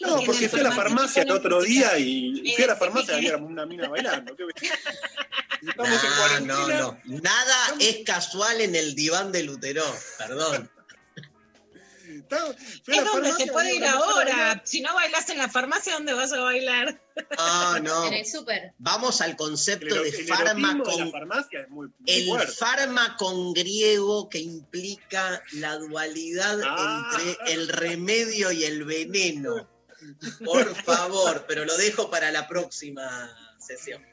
No, 0.00 0.20
Porque 0.24 0.48
fui 0.48 0.60
a 0.60 0.64
la 0.64 0.72
farmacia 0.72 1.22
el 1.22 1.30
otro 1.32 1.62
día 1.62 1.98
y 1.98 2.52
fui 2.54 2.64
a 2.64 2.68
la 2.68 2.76
farmacia 2.76 3.14
y 3.14 3.26
había 3.26 3.36
una 3.36 3.64
mina 3.66 3.88
bailando. 3.88 4.36
Estamos 5.62 6.04
en 6.04 6.10
No, 6.10 6.16
cuarentena. 6.16 6.78
no, 6.80 6.98
no. 7.04 7.20
Nada 7.22 7.56
es 7.80 7.98
casual 8.04 8.60
en 8.60 8.74
el 8.74 8.94
diván 8.94 9.32
de 9.32 9.42
Lutero, 9.44 9.84
perdón. 10.18 10.70
Fui 12.84 12.94
a 12.96 13.00
Es 13.00 13.04
la 13.04 13.10
donde 13.10 13.28
farmacia, 13.28 13.46
se 13.46 13.52
puede 13.52 13.74
ir 13.76 13.84
ahora. 13.84 14.62
Si 14.64 14.80
no 14.80 14.94
bailas 14.94 15.28
en 15.30 15.38
la 15.38 15.48
farmacia, 15.48 15.94
¿dónde 15.94 16.12
vas 16.14 16.32
a 16.32 16.40
bailar? 16.40 17.00
Ah, 17.38 17.78
no. 17.82 18.06
En 18.08 18.14
el 18.14 18.26
súper. 18.26 18.72
Vamos 18.78 19.20
al 19.20 19.36
concepto 19.36 19.94
El, 19.94 20.02
de 20.02 20.08
el 20.18 20.26
farma 20.28 20.50
erotismo 20.50 20.84
de 20.84 20.90
con 20.90 21.00
la 21.04 21.10
farmacia 21.10 21.60
es 21.60 21.68
muy, 21.68 21.86
muy 21.86 21.94
el 22.06 22.24
fuerte. 22.28 23.16
con 23.18 23.52
griego 23.52 24.28
que 24.28 24.38
implica 24.38 25.42
la 25.52 25.76
dualidad 25.76 26.60
Ah. 26.64 27.10
entre 27.20 27.52
el 27.54 27.68
remedio 27.68 28.52
y 28.52 28.64
el 28.64 28.84
veneno. 28.84 29.68
Por 30.44 30.74
favor, 30.82 31.44
pero 31.48 31.64
lo 31.64 31.76
dejo 31.76 32.10
para 32.10 32.30
la 32.30 32.46
próxima 32.46 33.30
sesión. 33.58 34.04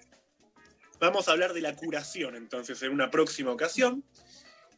Vamos 0.99 1.27
a 1.27 1.31
hablar 1.31 1.53
de 1.53 1.61
la 1.61 1.75
curación 1.75 2.35
entonces 2.35 2.81
en 2.83 2.91
una 2.91 3.09
próxima 3.09 3.51
ocasión. 3.51 4.03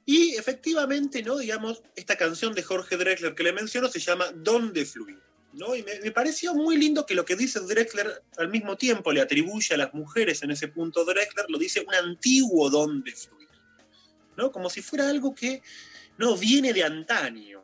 Y 0.05 0.35
efectivamente, 0.35 1.23
¿no? 1.23 1.37
Digamos, 1.37 1.81
esta 1.95 2.17
canción 2.17 2.53
de 2.53 2.63
Jorge 2.63 2.97
Drexler 2.97 3.35
que 3.35 3.43
le 3.43 3.53
menciono 3.53 3.87
se 3.87 3.99
llama 3.99 4.31
¿Dónde 4.33 4.85
fluir? 4.85 5.19
¿no? 5.53 5.75
Y 5.75 5.83
me, 5.83 6.11
pareció 6.11 6.53
muy 6.53 6.77
lindo 6.77 7.05
que 7.05 7.15
lo 7.15 7.25
que 7.25 7.35
dice 7.35 7.59
Drexler 7.59 8.23
al 8.37 8.49
mismo 8.49 8.75
tiempo 8.75 9.11
le 9.11 9.21
atribuye 9.21 9.73
a 9.73 9.77
las 9.77 9.93
mujeres 9.93 10.41
en 10.43 10.51
ese 10.51 10.67
punto 10.67 11.05
Drexler, 11.05 11.45
lo 11.47 11.57
dice 11.57 11.85
un 11.87 11.93
antiguo 11.93 12.69
¿Dónde 12.69 13.11
fluir? 13.11 13.49
¿no? 14.35 14.51
Como 14.51 14.69
si 14.69 14.81
fuera 14.81 15.09
algo 15.09 15.33
que 15.33 15.61
no 16.17 16.35
viene 16.35 16.73
de 16.73 16.83
antaño. 16.83 17.63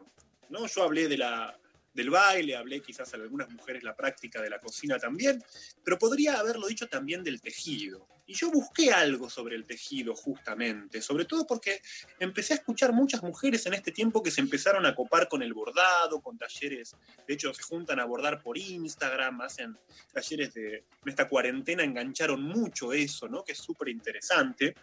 ¿no? 0.49 0.67
Yo 0.67 0.83
hablé 0.83 1.07
de 1.07 1.17
la, 1.17 1.58
del 1.99 2.09
baile, 2.09 2.55
hablé 2.55 2.81
quizás 2.81 3.13
a 3.13 3.17
algunas 3.17 3.49
mujeres 3.49 3.83
la 3.83 3.93
práctica 3.93 4.41
de 4.41 4.49
la 4.49 4.59
cocina 4.59 4.97
también, 4.97 5.43
pero 5.83 5.99
podría 5.99 6.39
haberlo 6.39 6.67
dicho 6.67 6.87
también 6.87 7.25
del 7.25 7.41
tejido. 7.41 8.07
Y 8.25 8.35
yo 8.35 8.49
busqué 8.51 8.91
algo 8.91 9.29
sobre 9.29 9.55
el 9.55 9.65
tejido 9.65 10.15
justamente, 10.15 11.01
sobre 11.01 11.25
todo 11.25 11.45
porque 11.45 11.81
empecé 12.19 12.53
a 12.53 12.57
escuchar 12.57 12.93
muchas 12.93 13.21
mujeres 13.21 13.65
en 13.65 13.73
este 13.73 13.91
tiempo 13.91 14.23
que 14.23 14.31
se 14.31 14.39
empezaron 14.39 14.85
a 14.85 14.95
copar 14.95 15.27
con 15.27 15.41
el 15.41 15.53
bordado, 15.53 16.21
con 16.21 16.37
talleres, 16.37 16.95
de 17.27 17.33
hecho 17.33 17.53
se 17.53 17.63
juntan 17.63 17.99
a 17.99 18.05
bordar 18.05 18.41
por 18.41 18.57
Instagram, 18.57 19.41
hacen 19.41 19.75
talleres 20.13 20.53
de, 20.53 20.77
en 20.77 21.09
esta 21.09 21.27
cuarentena 21.27 21.83
engancharon 21.83 22.41
mucho 22.41 22.93
eso, 22.93 23.27
¿no? 23.27 23.43
Que 23.43 23.51
es 23.51 23.57
súper 23.57 23.89
interesante. 23.89 24.73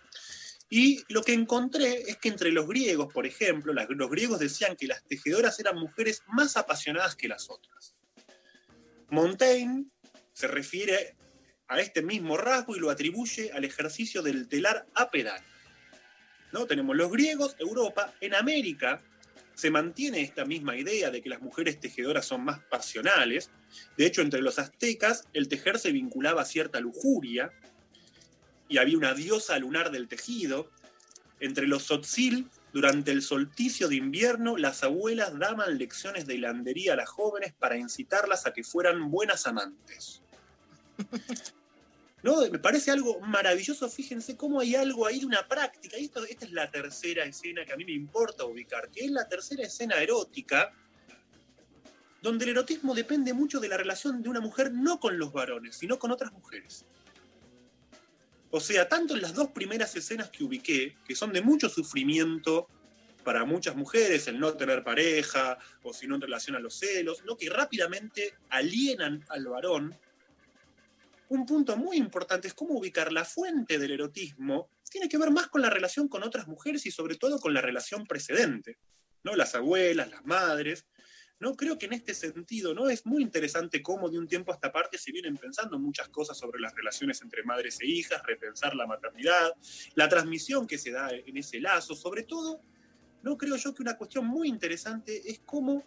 Y 0.68 1.04
lo 1.08 1.22
que 1.22 1.32
encontré 1.32 2.02
es 2.08 2.16
que 2.16 2.28
entre 2.28 2.50
los 2.50 2.66
griegos, 2.66 3.12
por 3.12 3.26
ejemplo, 3.26 3.72
los 3.72 4.10
griegos 4.10 4.40
decían 4.40 4.76
que 4.76 4.88
las 4.88 5.04
tejedoras 5.04 5.60
eran 5.60 5.78
mujeres 5.78 6.22
más 6.26 6.56
apasionadas 6.56 7.14
que 7.14 7.28
las 7.28 7.48
otras. 7.48 7.94
Montaigne 9.08 9.86
se 10.32 10.48
refiere 10.48 11.16
a 11.68 11.80
este 11.80 12.02
mismo 12.02 12.36
rasgo 12.36 12.74
y 12.74 12.80
lo 12.80 12.90
atribuye 12.90 13.52
al 13.52 13.64
ejercicio 13.64 14.22
del 14.22 14.48
telar 14.48 14.86
a 14.94 15.10
pedal. 15.10 15.40
¿No? 16.52 16.66
Tenemos 16.66 16.96
los 16.96 17.10
griegos, 17.10 17.54
Europa, 17.58 18.14
en 18.20 18.34
América 18.34 19.02
se 19.56 19.70
mantiene 19.70 20.20
esta 20.20 20.44
misma 20.44 20.76
idea 20.76 21.10
de 21.10 21.22
que 21.22 21.30
las 21.30 21.40
mujeres 21.40 21.80
tejedoras 21.80 22.26
son 22.26 22.44
más 22.44 22.60
pasionales. 22.70 23.50
De 23.96 24.04
hecho, 24.04 24.20
entre 24.20 24.42
los 24.42 24.58
aztecas, 24.58 25.24
el 25.32 25.48
tejer 25.48 25.78
se 25.78 25.92
vinculaba 25.92 26.42
a 26.42 26.44
cierta 26.44 26.78
lujuria 26.78 27.50
y 28.68 28.78
había 28.78 28.96
una 28.96 29.14
diosa 29.14 29.58
lunar 29.58 29.90
del 29.90 30.08
tejido. 30.08 30.70
Entre 31.38 31.66
los 31.66 31.84
tzotzil, 31.84 32.48
durante 32.72 33.10
el 33.10 33.22
solsticio 33.22 33.88
de 33.88 33.96
invierno, 33.96 34.56
las 34.56 34.82
abuelas 34.82 35.38
daban 35.38 35.78
lecciones 35.78 36.26
de 36.26 36.34
hilandería 36.34 36.94
a 36.94 36.96
las 36.96 37.08
jóvenes 37.08 37.52
para 37.58 37.76
incitarlas 37.76 38.46
a 38.46 38.52
que 38.52 38.64
fueran 38.64 39.10
buenas 39.10 39.46
amantes. 39.46 40.22
¿No? 42.22 42.40
Me 42.50 42.58
parece 42.58 42.90
algo 42.90 43.20
maravilloso, 43.20 43.88
fíjense 43.88 44.36
cómo 44.36 44.60
hay 44.60 44.74
algo 44.74 45.06
ahí 45.06 45.20
de 45.20 45.26
una 45.26 45.46
práctica. 45.46 45.96
Esto, 45.96 46.24
esta 46.24 46.44
es 46.44 46.52
la 46.52 46.70
tercera 46.70 47.24
escena 47.24 47.64
que 47.64 47.72
a 47.72 47.76
mí 47.76 47.84
me 47.84 47.92
importa 47.92 48.44
ubicar, 48.44 48.90
que 48.90 49.04
es 49.04 49.10
la 49.10 49.28
tercera 49.28 49.62
escena 49.62 49.96
erótica, 49.96 50.72
donde 52.22 52.44
el 52.46 52.50
erotismo 52.52 52.94
depende 52.94 53.32
mucho 53.32 53.60
de 53.60 53.68
la 53.68 53.76
relación 53.76 54.22
de 54.22 54.28
una 54.28 54.40
mujer 54.40 54.72
no 54.72 54.98
con 54.98 55.18
los 55.18 55.32
varones, 55.32 55.76
sino 55.76 55.98
con 55.98 56.10
otras 56.10 56.32
mujeres. 56.32 56.84
O 58.50 58.60
sea, 58.60 58.88
tanto 58.88 59.14
en 59.14 59.22
las 59.22 59.34
dos 59.34 59.48
primeras 59.50 59.94
escenas 59.96 60.30
que 60.30 60.44
ubiqué, 60.44 60.96
que 61.06 61.14
son 61.14 61.32
de 61.32 61.42
mucho 61.42 61.68
sufrimiento 61.68 62.68
para 63.24 63.44
muchas 63.44 63.74
mujeres, 63.74 64.28
el 64.28 64.38
no 64.38 64.54
tener 64.54 64.84
pareja, 64.84 65.58
o 65.82 65.92
si 65.92 66.06
no 66.06 66.14
en 66.14 66.20
relación 66.20 66.54
a 66.54 66.60
los 66.60 66.78
celos, 66.78 67.24
¿no? 67.24 67.36
que 67.36 67.50
rápidamente 67.50 68.34
alienan 68.50 69.24
al 69.28 69.46
varón, 69.46 69.98
un 71.28 71.44
punto 71.44 71.76
muy 71.76 71.96
importante 71.96 72.48
es 72.48 72.54
cómo 72.54 72.74
ubicar 72.74 73.12
la 73.12 73.24
fuente 73.24 73.78
del 73.78 73.92
erotismo, 73.92 74.70
tiene 74.88 75.08
que 75.08 75.18
ver 75.18 75.30
más 75.30 75.48
con 75.48 75.60
la 75.60 75.70
relación 75.70 76.08
con 76.08 76.22
otras 76.22 76.46
mujeres 76.46 76.86
y 76.86 76.90
sobre 76.90 77.16
todo 77.16 77.40
con 77.40 77.52
la 77.52 77.60
relación 77.60 78.06
precedente, 78.06 78.78
¿no? 79.24 79.34
Las 79.34 79.54
abuelas, 79.54 80.08
las 80.08 80.24
madres. 80.24 80.86
No 81.38 81.54
creo 81.54 81.76
que 81.76 81.86
en 81.86 81.92
este 81.92 82.14
sentido, 82.14 82.72
¿no? 82.72 82.88
Es 82.88 83.04
muy 83.04 83.22
interesante 83.22 83.82
cómo 83.82 84.08
de 84.08 84.18
un 84.18 84.26
tiempo 84.26 84.52
a 84.52 84.54
esta 84.54 84.72
parte 84.72 84.96
se 84.96 85.12
vienen 85.12 85.36
pensando 85.36 85.78
muchas 85.78 86.08
cosas 86.08 86.38
sobre 86.38 86.60
las 86.60 86.74
relaciones 86.74 87.20
entre 87.20 87.42
madres 87.42 87.78
e 87.80 87.86
hijas, 87.86 88.22
repensar 88.24 88.74
la 88.74 88.86
maternidad, 88.86 89.52
la 89.94 90.08
transmisión 90.08 90.66
que 90.66 90.78
se 90.78 90.92
da 90.92 91.10
en 91.10 91.36
ese 91.36 91.60
lazo, 91.60 91.94
sobre 91.94 92.22
todo, 92.22 92.62
no 93.22 93.36
creo 93.36 93.56
yo 93.56 93.74
que 93.74 93.82
una 93.82 93.98
cuestión 93.98 94.26
muy 94.26 94.48
interesante 94.48 95.30
es 95.30 95.40
cómo, 95.44 95.84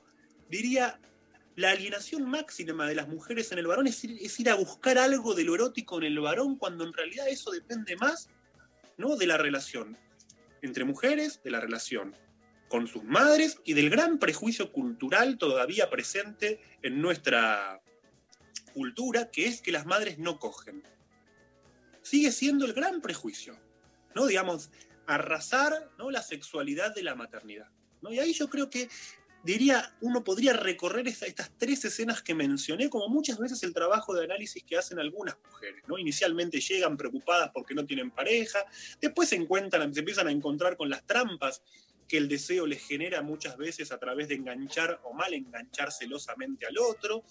diría, 0.49 0.99
la 1.55 1.71
alienación 1.71 2.29
máxima 2.29 2.87
de 2.87 2.95
las 2.95 3.07
mujeres 3.07 3.51
en 3.51 3.59
el 3.59 3.67
varón 3.67 3.87
es 3.87 4.03
ir, 4.03 4.17
es 4.21 4.39
ir 4.39 4.49
a 4.49 4.55
buscar 4.55 4.97
algo 4.97 5.33
de 5.33 5.43
lo 5.43 5.55
erótico 5.55 5.97
en 5.97 6.03
el 6.03 6.19
varón 6.19 6.57
cuando 6.57 6.85
en 6.85 6.93
realidad 6.93 7.27
eso 7.27 7.51
depende 7.51 7.95
más 7.97 8.29
¿no? 8.97 9.15
de 9.15 9.27
la 9.27 9.37
relación 9.37 9.97
entre 10.61 10.83
mujeres, 10.83 11.41
de 11.43 11.51
la 11.51 11.59
relación 11.59 12.15
con 12.69 12.87
sus 12.87 13.03
madres 13.03 13.59
y 13.65 13.73
del 13.73 13.89
gran 13.89 14.19
prejuicio 14.19 14.71
cultural 14.71 15.37
todavía 15.37 15.89
presente 15.89 16.61
en 16.81 17.01
nuestra 17.01 17.81
cultura, 18.73 19.29
que 19.31 19.47
es 19.47 19.61
que 19.61 19.71
las 19.71 19.85
madres 19.85 20.19
no 20.19 20.39
cogen. 20.39 20.83
Sigue 22.01 22.31
siendo 22.31 22.65
el 22.65 22.73
gran 22.73 23.01
prejuicio, 23.01 23.59
¿no? 24.15 24.27
Digamos, 24.27 24.69
arrasar 25.07 25.89
¿no? 25.97 26.11
la 26.11 26.21
sexualidad 26.21 26.93
de 26.93 27.03
la 27.03 27.15
maternidad. 27.15 27.67
¿no? 28.01 28.13
Y 28.13 28.19
ahí 28.19 28.33
yo 28.33 28.49
creo 28.49 28.69
que 28.69 28.87
diría, 29.43 29.95
uno 30.01 30.23
podría 30.23 30.53
recorrer 30.53 31.07
esta- 31.07 31.25
estas 31.25 31.51
tres 31.57 31.83
escenas 31.85 32.21
que 32.21 32.35
mencioné, 32.35 32.89
como 32.89 33.07
muchas 33.09 33.39
veces 33.39 33.63
el 33.63 33.73
trabajo 33.73 34.13
de 34.13 34.25
análisis 34.25 34.63
que 34.63 34.77
hacen 34.77 34.99
algunas 34.99 35.35
mujeres, 35.49 35.81
¿no? 35.87 35.97
Inicialmente 35.97 36.59
llegan 36.59 36.97
preocupadas 36.97 37.49
porque 37.53 37.73
no 37.73 37.85
tienen 37.85 38.11
pareja, 38.11 38.59
después 39.01 39.29
se 39.29 39.37
encuentran, 39.37 39.93
se 39.93 40.01
empiezan 40.01 40.27
a 40.27 40.31
encontrar 40.31 40.75
con 40.77 40.89
las 40.89 41.05
trampas 41.05 41.63
que 42.09 42.17
el 42.17 42.27
deseo 42.27 42.65
les 42.65 42.85
genera 42.85 43.21
muchas 43.21 43.55
veces 43.55 43.93
a 43.93 43.99
través 43.99 44.27
de 44.27 44.35
enganchar 44.35 44.99
o 45.03 45.13
mal 45.13 45.33
enganchar 45.33 45.91
celosamente 45.91 46.65
al 46.65 46.77
otro, 46.77 47.23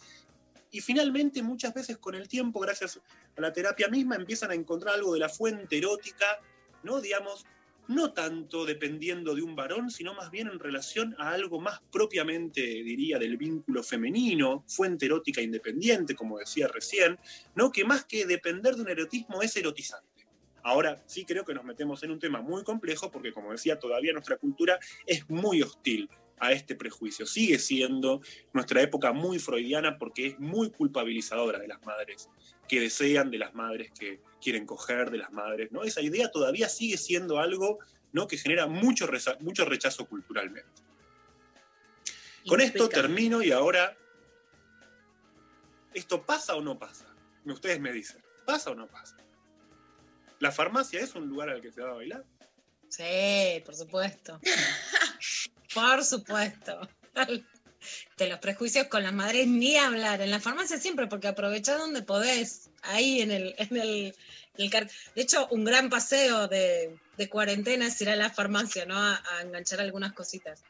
y 0.70 0.80
finalmente 0.80 1.42
muchas 1.42 1.74
veces 1.74 1.98
con 1.98 2.14
el 2.14 2.28
tiempo, 2.28 2.60
gracias 2.60 3.00
a 3.36 3.40
la 3.40 3.52
terapia 3.52 3.88
misma, 3.88 4.16
empiezan 4.16 4.50
a 4.50 4.54
encontrar 4.54 4.94
algo 4.94 5.12
de 5.14 5.20
la 5.20 5.28
fuente 5.28 5.78
erótica, 5.78 6.40
¿no? 6.82 7.00
Digamos, 7.00 7.44
no 7.88 8.12
tanto 8.12 8.66
dependiendo 8.66 9.34
de 9.34 9.42
un 9.42 9.56
varón, 9.56 9.90
sino 9.90 10.14
más 10.14 10.30
bien 10.30 10.48
en 10.48 10.58
relación 10.58 11.16
a 11.18 11.30
algo 11.30 11.58
más 11.58 11.80
propiamente, 11.90 12.60
diría, 12.60 13.18
del 13.18 13.38
vínculo 13.38 13.82
femenino, 13.82 14.62
fuente 14.68 15.06
erótica 15.06 15.40
independiente, 15.40 16.14
como 16.14 16.38
decía 16.38 16.68
recién, 16.68 17.18
¿no? 17.54 17.72
que 17.72 17.84
más 17.84 18.04
que 18.04 18.26
depender 18.26 18.76
de 18.76 18.82
un 18.82 18.90
erotismo 18.90 19.42
es 19.42 19.56
erotizante. 19.56 20.07
Ahora 20.62 21.02
sí 21.06 21.24
creo 21.24 21.44
que 21.44 21.54
nos 21.54 21.64
metemos 21.64 22.02
en 22.02 22.10
un 22.10 22.18
tema 22.18 22.40
muy 22.40 22.64
complejo 22.64 23.10
porque, 23.10 23.32
como 23.32 23.52
decía, 23.52 23.78
todavía 23.78 24.12
nuestra 24.12 24.36
cultura 24.36 24.78
es 25.06 25.28
muy 25.30 25.62
hostil 25.62 26.10
a 26.40 26.52
este 26.52 26.74
prejuicio. 26.74 27.26
Sigue 27.26 27.58
siendo 27.58 28.20
nuestra 28.52 28.80
época 28.82 29.12
muy 29.12 29.38
freudiana 29.38 29.98
porque 29.98 30.26
es 30.28 30.38
muy 30.38 30.70
culpabilizadora 30.70 31.58
de 31.58 31.68
las 31.68 31.84
madres 31.84 32.28
que 32.68 32.80
desean, 32.80 33.30
de 33.30 33.38
las 33.38 33.54
madres 33.54 33.90
que 33.98 34.20
quieren 34.40 34.66
coger, 34.66 35.10
de 35.10 35.18
las 35.18 35.32
madres. 35.32 35.72
¿no? 35.72 35.82
Esa 35.84 36.00
idea 36.00 36.30
todavía 36.30 36.68
sigue 36.68 36.96
siendo 36.96 37.38
algo 37.38 37.78
¿no? 38.12 38.26
que 38.28 38.36
genera 38.36 38.66
mucho, 38.66 39.06
reza- 39.06 39.38
mucho 39.40 39.64
rechazo 39.64 40.06
culturalmente. 40.06 40.82
Con 42.46 42.60
esto 42.60 42.84
termino 43.02 43.42
y 43.42 43.50
ahora, 43.50 43.96
¿esto 45.94 46.24
pasa 46.24 46.54
o 46.56 46.60
no 46.62 46.78
pasa? 46.78 47.06
Ustedes 47.44 47.80
me 47.80 47.92
dicen, 47.92 48.22
¿pasa 48.46 48.70
o 48.70 48.74
no 48.74 48.86
pasa? 48.86 49.16
¿La 50.40 50.52
farmacia 50.52 51.00
es 51.00 51.14
un 51.14 51.28
lugar 51.28 51.48
al 51.50 51.60
que 51.60 51.72
se 51.72 51.80
va 51.80 51.90
a 51.90 51.94
bailar? 51.94 52.24
Sí, 52.88 53.62
por 53.64 53.74
supuesto. 53.74 54.40
por 55.74 56.04
supuesto. 56.04 56.88
De 58.16 58.28
los 58.28 58.40
prejuicios 58.40 58.88
con 58.88 59.02
las 59.04 59.12
madres 59.12 59.46
ni 59.46 59.76
hablar. 59.76 60.20
En 60.20 60.30
la 60.30 60.40
farmacia 60.40 60.78
siempre, 60.78 61.06
porque 61.06 61.28
aprovechás 61.28 61.78
donde 61.78 62.02
podés. 62.02 62.70
Ahí 62.82 63.20
en 63.20 63.30
el, 63.30 63.54
en 63.56 63.76
el, 63.76 63.88
en 64.56 64.64
el 64.64 64.70
car- 64.70 64.90
De 65.14 65.22
hecho, 65.22 65.46
un 65.52 65.64
gran 65.64 65.88
paseo 65.88 66.48
de, 66.48 66.98
de 67.16 67.28
cuarentena 67.28 67.86
es 67.86 68.00
ir 68.00 68.10
a 68.10 68.16
la 68.16 68.30
farmacia, 68.30 68.84
¿no? 68.84 68.96
A, 68.98 69.22
a 69.38 69.42
enganchar 69.42 69.80
algunas 69.80 70.12
cositas. 70.12 70.62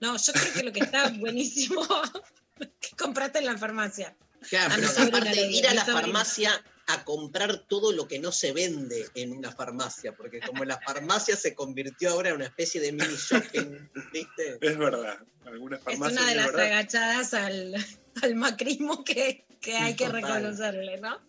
No, 0.00 0.16
yo 0.16 0.32
creo 0.32 0.52
que 0.54 0.62
lo 0.62 0.72
que 0.72 0.80
está 0.80 1.08
buenísimo 1.18 1.86
que 2.80 2.96
compraste 2.96 3.40
en 3.40 3.46
la 3.46 3.58
farmacia. 3.58 4.16
Claro, 4.48 4.74
A 4.74 4.76
mi 4.76 4.82
pero 4.82 4.92
sobrina 4.94 5.18
aparte 5.18 5.46
digo, 5.46 5.58
ir 5.58 5.68
a 5.68 5.74
la 5.74 5.80
sobrina. 5.84 6.00
farmacia 6.00 6.64
a 6.86 7.04
comprar 7.04 7.58
todo 7.66 7.92
lo 7.92 8.06
que 8.08 8.18
no 8.18 8.30
se 8.32 8.52
vende 8.52 9.08
en 9.14 9.32
una 9.32 9.50
farmacia, 9.52 10.14
porque 10.14 10.40
como 10.40 10.64
la 10.64 10.78
farmacia 10.80 11.36
se 11.36 11.54
convirtió 11.54 12.10
ahora 12.10 12.30
en 12.30 12.36
una 12.36 12.44
especie 12.46 12.80
de 12.80 12.92
mini 12.92 13.14
shopping, 13.16 13.88
¿viste? 14.12 14.58
Es 14.60 14.76
verdad. 14.78 15.18
Algunas 15.46 15.78
Es 15.80 15.84
farmacias 15.84 16.20
una 16.20 16.24
de 16.26 16.30
es 16.32 16.36
las 16.36 16.46
verdad. 16.46 16.66
agachadas 16.66 17.34
al, 17.34 17.74
al 18.22 18.34
macrismo 18.34 19.02
que, 19.04 19.44
que 19.60 19.76
hay 19.76 19.94
que 19.96 20.08
reconocerle, 20.08 20.98
¿no? 21.00 21.20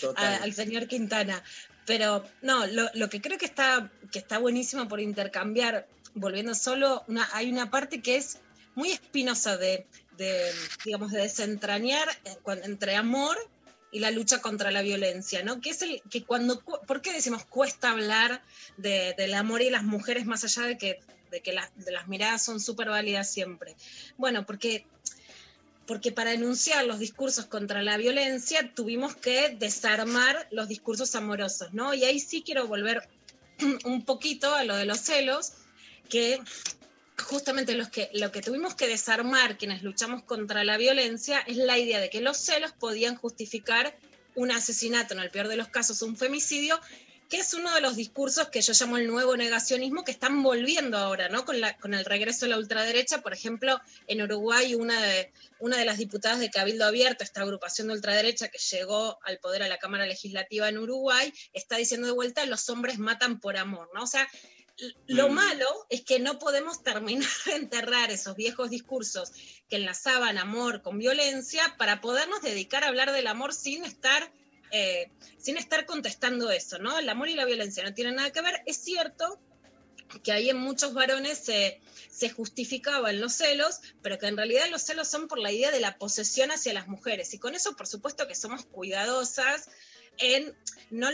Total. 0.00 0.34
A- 0.34 0.42
al 0.42 0.52
señor 0.54 0.86
Quintana. 0.88 1.42
Pero 1.86 2.22
no, 2.42 2.66
lo, 2.66 2.90
lo 2.94 3.08
que 3.08 3.20
creo 3.22 3.38
que 3.38 3.46
está, 3.46 3.90
que 4.12 4.18
está 4.18 4.36
buenísimo 4.38 4.88
por 4.88 5.00
intercambiar, 5.00 5.86
volviendo 6.14 6.54
solo, 6.54 7.02
una, 7.08 7.26
hay 7.32 7.50
una 7.50 7.70
parte 7.70 8.02
que 8.02 8.16
es 8.16 8.40
muy 8.74 8.90
espinosa 8.90 9.56
de, 9.56 9.86
de, 10.18 10.52
digamos, 10.84 11.12
de 11.12 11.22
desentrañar 11.22 12.06
eh, 12.26 12.36
entre 12.64 12.94
amor 12.94 13.38
y 13.90 14.00
la 14.00 14.10
lucha 14.10 14.40
contra 14.40 14.70
la 14.70 14.82
violencia, 14.82 15.42
¿no? 15.42 15.60
Que 15.60 15.70
es 15.70 15.82
el 15.82 16.02
que 16.10 16.24
cuando, 16.24 16.62
cu- 16.62 16.78
¿por 16.86 17.00
qué 17.00 17.12
decimos 17.12 17.44
cuesta 17.46 17.90
hablar 17.90 18.42
de- 18.76 19.14
del 19.16 19.34
amor 19.34 19.62
y 19.62 19.70
las 19.70 19.82
mujeres 19.84 20.26
más 20.26 20.44
allá 20.44 20.62
de 20.66 20.76
que, 20.78 21.00
de 21.30 21.40
que 21.40 21.52
las 21.52 22.08
miradas 22.08 22.42
son 22.44 22.60
súper 22.60 22.88
válidas 22.88 23.30
siempre? 23.30 23.74
Bueno, 24.16 24.44
porque 24.46 24.86
porque 25.86 26.12
para 26.12 26.34
enunciar 26.34 26.84
los 26.84 26.98
discursos 26.98 27.46
contra 27.46 27.82
la 27.82 27.96
violencia 27.96 28.72
tuvimos 28.74 29.16
que 29.16 29.56
desarmar 29.58 30.46
los 30.50 30.68
discursos 30.68 31.14
amorosos, 31.14 31.72
¿no? 31.72 31.94
Y 31.94 32.04
ahí 32.04 32.20
sí 32.20 32.42
quiero 32.42 32.66
volver 32.66 33.08
un 33.86 34.04
poquito 34.04 34.54
a 34.54 34.64
lo 34.64 34.76
de 34.76 34.84
los 34.84 35.00
celos, 35.00 35.52
que 36.10 36.40
justamente 37.22 37.74
los 37.74 37.88
que, 37.88 38.10
lo 38.14 38.32
que 38.32 38.42
tuvimos 38.42 38.74
que 38.74 38.86
desarmar 38.86 39.58
quienes 39.58 39.82
luchamos 39.82 40.22
contra 40.22 40.64
la 40.64 40.76
violencia 40.76 41.40
es 41.40 41.56
la 41.56 41.78
idea 41.78 42.00
de 42.00 42.10
que 42.10 42.20
los 42.20 42.36
celos 42.36 42.72
podían 42.72 43.16
justificar 43.16 43.96
un 44.34 44.50
asesinato, 44.50 45.14
en 45.14 45.20
el 45.20 45.30
peor 45.30 45.48
de 45.48 45.56
los 45.56 45.68
casos 45.68 46.02
un 46.02 46.16
femicidio, 46.16 46.80
que 47.28 47.38
es 47.38 47.52
uno 47.52 47.74
de 47.74 47.80
los 47.80 47.96
discursos 47.96 48.48
que 48.48 48.62
yo 48.62 48.72
llamo 48.72 48.96
el 48.96 49.06
nuevo 49.06 49.36
negacionismo 49.36 50.04
que 50.04 50.12
están 50.12 50.42
volviendo 50.42 50.96
ahora, 50.96 51.28
¿no? 51.28 51.44
Con, 51.44 51.60
la, 51.60 51.76
con 51.76 51.92
el 51.92 52.04
regreso 52.04 52.46
de 52.46 52.50
la 52.50 52.58
ultraderecha, 52.58 53.20
por 53.20 53.34
ejemplo, 53.34 53.78
en 54.06 54.22
Uruguay 54.22 54.74
una 54.74 55.00
de, 55.02 55.30
una 55.58 55.76
de 55.76 55.84
las 55.84 55.98
diputadas 55.98 56.38
de 56.38 56.50
Cabildo 56.50 56.86
Abierto, 56.86 57.24
esta 57.24 57.42
agrupación 57.42 57.88
de 57.88 57.94
ultraderecha 57.94 58.48
que 58.48 58.58
llegó 58.58 59.18
al 59.24 59.38
poder 59.38 59.62
a 59.62 59.68
la 59.68 59.78
Cámara 59.78 60.06
Legislativa 60.06 60.68
en 60.68 60.78
Uruguay, 60.78 61.32
está 61.52 61.76
diciendo 61.76 62.06
de 62.06 62.14
vuelta 62.14 62.46
los 62.46 62.70
hombres 62.70 62.98
matan 62.98 63.40
por 63.40 63.58
amor, 63.58 63.90
¿no? 63.92 64.04
O 64.04 64.06
sea, 64.06 64.26
lo 65.06 65.28
Mm. 65.28 65.34
malo 65.34 65.86
es 65.90 66.02
que 66.02 66.18
no 66.18 66.38
podemos 66.38 66.82
terminar 66.84 67.28
de 67.46 67.56
enterrar 67.56 68.10
esos 68.10 68.36
viejos 68.36 68.70
discursos 68.70 69.32
que 69.68 69.76
enlazaban 69.76 70.38
amor 70.38 70.82
con 70.82 70.98
violencia 70.98 71.74
para 71.78 72.00
podernos 72.00 72.42
dedicar 72.42 72.84
a 72.84 72.88
hablar 72.88 73.12
del 73.12 73.26
amor 73.26 73.52
sin 73.54 73.84
estar 73.84 74.32
eh, 74.70 75.10
sin 75.38 75.56
estar 75.56 75.86
contestando 75.86 76.50
eso, 76.50 76.78
¿no? 76.78 76.98
El 76.98 77.08
amor 77.08 77.30
y 77.30 77.34
la 77.34 77.46
violencia 77.46 77.82
no 77.82 77.94
tienen 77.94 78.16
nada 78.16 78.30
que 78.30 78.42
ver. 78.42 78.62
Es 78.66 78.76
cierto 78.76 79.40
que 80.22 80.32
ahí 80.32 80.50
en 80.50 80.58
muchos 80.58 80.92
varones 80.94 81.38
se, 81.38 81.80
se 82.10 82.30
justificaban 82.30 83.20
los 83.20 83.34
celos, 83.34 83.80
pero 84.02 84.18
que 84.18 84.26
en 84.26 84.36
realidad 84.36 84.68
los 84.70 84.82
celos 84.82 85.08
son 85.08 85.28
por 85.28 85.38
la 85.38 85.52
idea 85.52 85.70
de 85.70 85.80
la 85.80 85.98
posesión 85.98 86.50
hacia 86.50 86.74
las 86.74 86.88
mujeres. 86.88 87.32
Y 87.34 87.38
con 87.38 87.54
eso, 87.54 87.76
por 87.76 87.86
supuesto, 87.86 88.26
que 88.26 88.34
somos 88.34 88.64
cuidadosas 88.66 89.68
en 90.18 90.54
no, 90.90 91.08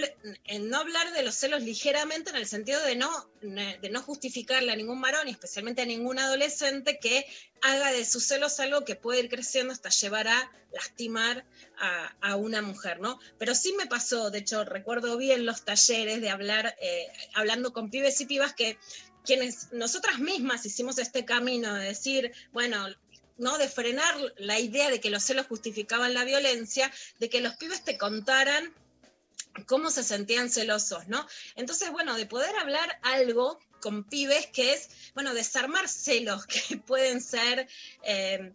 en 0.44 0.68
no 0.68 0.78
hablar 0.78 1.12
de 1.12 1.22
los 1.22 1.34
celos 1.34 1.62
ligeramente 1.62 2.30
en 2.30 2.36
el 2.36 2.46
sentido 2.46 2.80
de 2.82 2.94
no, 2.94 3.10
de 3.40 3.90
no 3.90 4.00
justificarle 4.02 4.72
a 4.72 4.76
ningún 4.76 5.00
varón 5.00 5.26
y 5.26 5.32
especialmente 5.32 5.82
a 5.82 5.86
ningún 5.86 6.18
adolescente 6.18 6.98
que 7.00 7.26
haga 7.60 7.90
de 7.90 8.04
sus 8.04 8.24
celos 8.24 8.60
algo 8.60 8.84
que 8.84 8.94
puede 8.94 9.20
ir 9.20 9.28
creciendo 9.28 9.72
hasta 9.72 9.88
llevar 9.88 10.28
a 10.28 10.52
lastimar 10.72 11.44
a, 11.78 12.14
a 12.20 12.36
una 12.36 12.62
mujer, 12.62 13.00
¿no? 13.00 13.18
Pero 13.38 13.54
sí 13.54 13.74
me 13.76 13.86
pasó, 13.86 14.30
de 14.30 14.38
hecho, 14.38 14.64
recuerdo 14.64 15.16
bien 15.16 15.46
los 15.46 15.64
talleres 15.64 16.20
de 16.20 16.30
hablar, 16.30 16.76
eh, 16.80 17.06
hablando 17.34 17.72
con 17.72 17.90
pibes 17.90 18.20
y 18.20 18.26
pibas 18.26 18.54
que 18.54 18.78
quienes 19.24 19.72
nosotras 19.72 20.18
mismas 20.18 20.66
hicimos 20.66 20.98
este 20.98 21.24
camino 21.24 21.74
de 21.74 21.86
decir, 21.86 22.32
bueno, 22.52 22.86
¿no? 23.38 23.58
De 23.58 23.68
frenar 23.68 24.14
la 24.36 24.60
idea 24.60 24.90
de 24.90 25.00
que 25.00 25.10
los 25.10 25.24
celos 25.24 25.46
justificaban 25.46 26.14
la 26.14 26.24
violencia, 26.24 26.92
de 27.18 27.28
que 27.28 27.40
los 27.40 27.56
pibes 27.56 27.82
te 27.82 27.98
contaran 27.98 28.72
cómo 29.66 29.90
se 29.90 30.02
sentían 30.02 30.50
celosos, 30.50 31.06
¿no? 31.08 31.26
Entonces, 31.56 31.90
bueno, 31.90 32.14
de 32.16 32.26
poder 32.26 32.54
hablar 32.56 32.98
algo 33.02 33.58
con 33.80 34.04
pibes 34.04 34.46
que 34.48 34.72
es, 34.72 34.88
bueno, 35.14 35.34
desarmar 35.34 35.88
celos 35.88 36.46
que 36.68 36.76
pueden 36.78 37.20
ser 37.20 37.68
eh, 38.02 38.52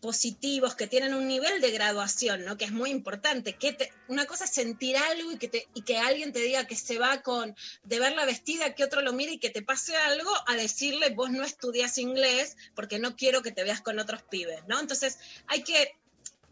positivos, 0.00 0.74
que 0.74 0.86
tienen 0.86 1.14
un 1.14 1.26
nivel 1.26 1.62
de 1.62 1.70
graduación, 1.70 2.44
¿no? 2.44 2.58
Que 2.58 2.66
es 2.66 2.72
muy 2.72 2.90
importante. 2.90 3.54
Que 3.54 3.72
te- 3.72 3.90
una 4.08 4.26
cosa 4.26 4.44
es 4.44 4.50
sentir 4.50 4.98
algo 4.98 5.32
y 5.32 5.38
que, 5.38 5.48
te- 5.48 5.66
y 5.72 5.80
que 5.80 5.96
alguien 5.96 6.30
te 6.32 6.40
diga 6.40 6.66
que 6.66 6.76
se 6.76 6.98
va 6.98 7.22
con, 7.22 7.56
de 7.84 7.98
verla 8.00 8.26
vestida, 8.26 8.74
que 8.74 8.84
otro 8.84 9.00
lo 9.00 9.14
mire 9.14 9.32
y 9.32 9.38
que 9.38 9.48
te 9.48 9.62
pase 9.62 9.96
algo, 9.96 10.30
a 10.46 10.56
decirle, 10.56 11.08
vos 11.10 11.30
no 11.30 11.42
estudias 11.42 11.96
inglés 11.96 12.56
porque 12.74 12.98
no 12.98 13.16
quiero 13.16 13.40
que 13.42 13.50
te 13.52 13.64
veas 13.64 13.80
con 13.80 13.98
otros 13.98 14.22
pibes, 14.24 14.60
¿no? 14.66 14.78
Entonces, 14.78 15.18
hay 15.46 15.62
que 15.62 15.96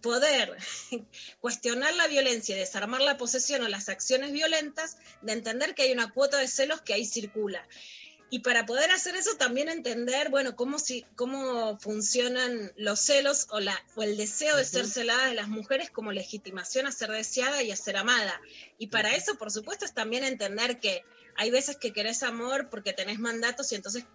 poder 0.03 0.57
cuestionar 1.41 1.95
la 1.95 2.09
violencia 2.09 2.55
y 2.55 2.59
desarmar 2.59 3.01
la 3.01 3.17
posesión 3.17 3.63
o 3.63 3.69
las 3.69 3.89
acciones 3.89 4.33
violentas, 4.33 4.99
de 5.23 5.33
entender 5.33 5.75
que 5.75 5.83
hay 5.85 5.93
una 5.93 6.13
cuota 6.13 6.39
de 6.39 6.49
celos 6.49 6.83
que 6.83 6.95
ahí 6.95 7.07
circula. 7.07 7.67
Y 8.29 8.39
para 8.39 8.65
poder 8.65 8.91
hacer 8.91 9.15
eso 9.15 9.37
también 9.37 9.69
entender, 9.69 10.31
bueno, 10.31 10.57
cómo, 10.57 10.79
si, 10.79 11.05
cómo 11.17 11.79
funcionan 11.79 12.73
los 12.77 12.99
celos 13.01 13.47
o, 13.51 13.61
la, 13.61 13.79
o 13.95 14.03
el 14.03 14.17
deseo 14.17 14.57
de 14.57 14.65
ser 14.65 14.87
celada 14.87 15.27
de 15.27 15.35
las 15.35 15.49
mujeres 15.49 15.91
como 15.91 16.13
legitimación 16.13 16.87
a 16.87 16.93
ser 16.93 17.11
deseada 17.11 17.63
y 17.63 17.71
a 17.71 17.77
ser 17.77 17.99
amada. 17.99 18.41
Y 18.79 18.87
para 18.87 19.15
eso, 19.15 19.37
por 19.37 19.51
supuesto, 19.51 19.85
es 19.85 19.93
también 19.93 20.25
entender 20.25 20.81
que 20.81 21.05
hay 21.37 21.51
veces 21.51 21.77
que 21.77 21.93
querés 21.93 22.23
amor 22.23 22.71
porque 22.71 22.95
tenés 22.95 23.19
mandatos 23.19 23.71
y 23.71 23.75
entonces, 23.75 24.07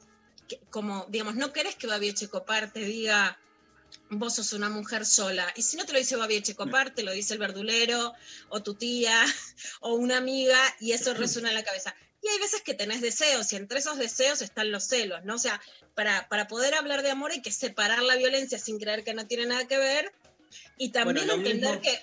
que- 0.47 0.59
como, 0.72 1.05
digamos, 1.09 1.35
no 1.35 1.53
querés 1.53 1.76
que 1.76 1.85
Babi 1.85 2.09
Echecopar 2.09 2.73
te 2.73 2.80
diga, 2.80 3.39
vos 4.09 4.35
sos 4.35 4.53
una 4.53 4.69
mujer 4.69 5.05
sola. 5.05 5.51
Y 5.55 5.61
si 5.64 5.77
no 5.77 5.85
te 5.85 5.93
lo 5.93 5.99
dice 5.99 6.15
Babi 6.15 6.35
Echecopar, 6.35 6.93
te 6.93 7.03
lo 7.03 7.11
dice 7.11 7.34
el 7.34 7.39
verdulero, 7.39 8.14
o 8.49 8.64
tu 8.64 8.76
tía, 8.76 9.23
o 9.81 9.93
una 9.95 10.18
amiga, 10.18 10.57
y 10.80 10.91
eso 10.93 11.14
resuena 11.14 11.49
en 11.49 11.55
la 11.55 11.64
cabeza. 11.64 11.95
Y 12.22 12.27
hay 12.30 12.39
veces 12.39 12.61
que 12.61 12.73
tenés 12.73 13.01
deseos, 13.01 13.51
y 13.53 13.57
entre 13.57 13.80
esos 13.80 13.97
deseos 13.97 14.41
están 14.41 14.72
los 14.72 14.85
celos, 14.85 15.23
¿no? 15.23 15.35
O 15.35 15.39
sea, 15.39 15.61
para, 15.93 16.27
para 16.30 16.47
poder 16.47 16.73
hablar 16.73 17.03
de 17.03 17.11
amor 17.11 17.31
hay 17.31 17.41
que 17.41 17.51
separar 17.51 18.01
la 18.01 18.15
violencia 18.15 18.57
sin 18.57 18.80
creer 18.80 19.03
que 19.03 19.14
no 19.14 19.27
tiene 19.27 19.45
nada 19.45 19.68
que 19.68 19.77
ver, 19.77 20.11
y 20.77 20.89
también 20.89 21.30
entender 21.30 21.55
mismo- 21.76 21.81
que... 21.81 21.99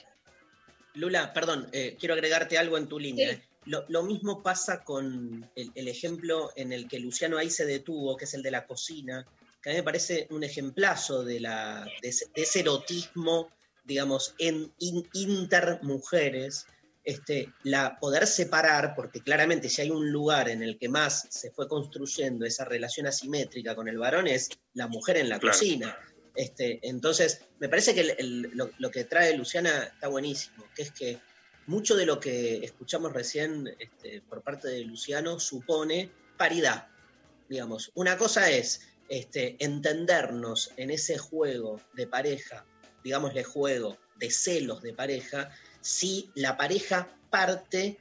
Lula, 0.94 1.32
perdón, 1.32 1.68
eh, 1.72 1.96
quiero 1.98 2.14
agregarte 2.14 2.56
algo 2.58 2.78
en 2.78 2.88
tu 2.88 2.98
línea. 3.00 3.30
Sí. 3.30 3.34
eh. 3.36 3.48
Lo, 3.66 3.84
lo 3.88 4.02
mismo 4.02 4.42
pasa 4.42 4.84
con 4.84 5.50
el, 5.56 5.72
el 5.74 5.88
ejemplo 5.88 6.52
en 6.54 6.72
el 6.72 6.86
que 6.86 6.98
Luciano 7.00 7.38
ahí 7.38 7.48
se 7.50 7.64
detuvo, 7.64 8.16
que 8.16 8.26
es 8.26 8.34
el 8.34 8.42
de 8.42 8.50
la 8.50 8.66
cocina, 8.66 9.26
que 9.64 9.70
a 9.70 9.72
mí 9.72 9.78
me 9.78 9.82
parece 9.82 10.26
un 10.30 10.44
ejemplazo 10.44 11.24
de, 11.24 11.40
la, 11.40 11.88
de, 12.02 12.08
ese, 12.10 12.26
de 12.36 12.42
ese 12.42 12.60
erotismo, 12.60 13.50
digamos, 13.84 14.34
en 14.38 14.70
in- 14.78 15.08
intermujeres, 15.14 16.66
este, 17.02 17.52
la, 17.64 17.98
poder 17.98 18.26
separar, 18.26 18.94
porque 18.94 19.20
claramente 19.20 19.68
si 19.68 19.82
hay 19.82 19.90
un 19.90 20.10
lugar 20.10 20.48
en 20.48 20.62
el 20.62 20.78
que 20.78 20.88
más 20.88 21.26
se 21.30 21.50
fue 21.50 21.68
construyendo 21.68 22.46
esa 22.46 22.64
relación 22.64 23.06
asimétrica 23.06 23.74
con 23.74 23.88
el 23.88 23.98
varón 23.98 24.26
es 24.26 24.50
la 24.74 24.86
mujer 24.86 25.16
en 25.18 25.28
la 25.28 25.38
Claro. 25.38 25.52
cocina. 25.56 25.98
Este, 26.34 26.80
entonces, 26.82 27.42
me 27.60 27.68
parece 27.68 27.94
que 27.94 28.00
el- 28.00 28.14
el- 28.18 28.42
lo, 28.54 28.70
lo 28.78 28.90
que 28.90 29.04
trae 29.04 29.36
Luciana 29.36 29.84
está 29.84 30.08
buenísimo, 30.08 30.64
que 30.74 30.82
es 30.82 30.90
que 30.92 31.18
mucho 31.66 31.94
de 31.96 32.06
lo 32.06 32.18
que 32.20 32.64
escuchamos 32.64 33.12
recién 33.12 33.74
este, 33.78 34.20
por 34.22 34.42
parte 34.42 34.68
de 34.68 34.84
Luciano 34.84 35.38
supone 35.40 36.10
paridad. 36.36 36.88
Digamos, 37.48 37.92
una 37.94 38.16
cosa 38.18 38.50
es 38.50 38.88
este, 39.08 39.56
entendernos 39.58 40.72
en 40.76 40.90
ese 40.90 41.18
juego 41.18 41.80
de 41.92 42.06
pareja, 42.06 42.64
digámosle 43.02 43.44
juego 43.44 43.96
de 44.16 44.30
celos 44.30 44.82
de 44.82 44.92
pareja, 44.92 45.50
si 45.80 46.30
la 46.34 46.56
pareja 46.56 47.08
parte, 47.30 47.98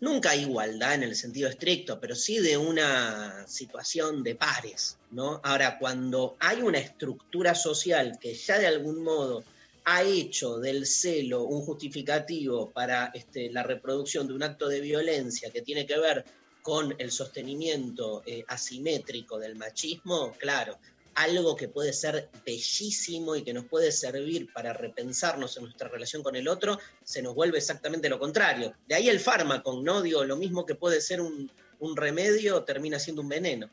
nunca 0.00 0.30
hay 0.30 0.42
igualdad 0.42 0.94
en 0.94 1.02
el 1.02 1.16
sentido 1.16 1.48
estricto, 1.48 1.98
pero 1.98 2.14
sí 2.14 2.38
de 2.38 2.56
una 2.56 3.46
situación 3.48 4.22
de 4.22 4.36
pares, 4.36 4.98
¿no? 5.10 5.40
Ahora, 5.42 5.78
cuando 5.78 6.36
hay 6.38 6.62
una 6.62 6.78
estructura 6.78 7.54
social 7.54 8.18
que 8.20 8.34
ya 8.34 8.58
de 8.58 8.66
algún 8.66 9.02
modo 9.02 9.42
ha 9.84 10.02
hecho 10.02 10.58
del 10.58 10.86
celo 10.86 11.44
un 11.44 11.62
justificativo 11.62 12.70
para 12.70 13.10
este, 13.14 13.50
la 13.50 13.62
reproducción 13.62 14.28
de 14.28 14.34
un 14.34 14.42
acto 14.42 14.68
de 14.68 14.80
violencia 14.80 15.50
que 15.50 15.62
tiene 15.62 15.86
que 15.86 15.98
ver 15.98 16.24
con 16.62 16.94
el 16.98 17.10
sostenimiento 17.10 18.22
eh, 18.26 18.44
asimétrico 18.48 19.38
del 19.38 19.56
machismo, 19.56 20.32
claro, 20.38 20.78
algo 21.14 21.56
que 21.56 21.66
puede 21.68 21.92
ser 21.92 22.28
bellísimo 22.46 23.34
y 23.34 23.42
que 23.42 23.52
nos 23.52 23.64
puede 23.64 23.90
servir 23.90 24.52
para 24.52 24.72
repensarnos 24.72 25.56
en 25.56 25.64
nuestra 25.64 25.88
relación 25.88 26.22
con 26.22 26.36
el 26.36 26.46
otro, 26.46 26.78
se 27.02 27.22
nos 27.22 27.34
vuelve 27.34 27.58
exactamente 27.58 28.08
lo 28.08 28.18
contrario. 28.20 28.74
De 28.86 28.94
ahí 28.94 29.08
el 29.08 29.18
fármaco, 29.18 29.80
¿no? 29.82 30.00
Digo, 30.02 30.24
lo 30.24 30.36
mismo 30.36 30.64
que 30.64 30.76
puede 30.76 31.00
ser 31.00 31.20
un, 31.20 31.50
un 31.80 31.96
remedio, 31.96 32.62
termina 32.62 32.98
siendo 33.00 33.22
un 33.22 33.28
veneno. 33.28 33.68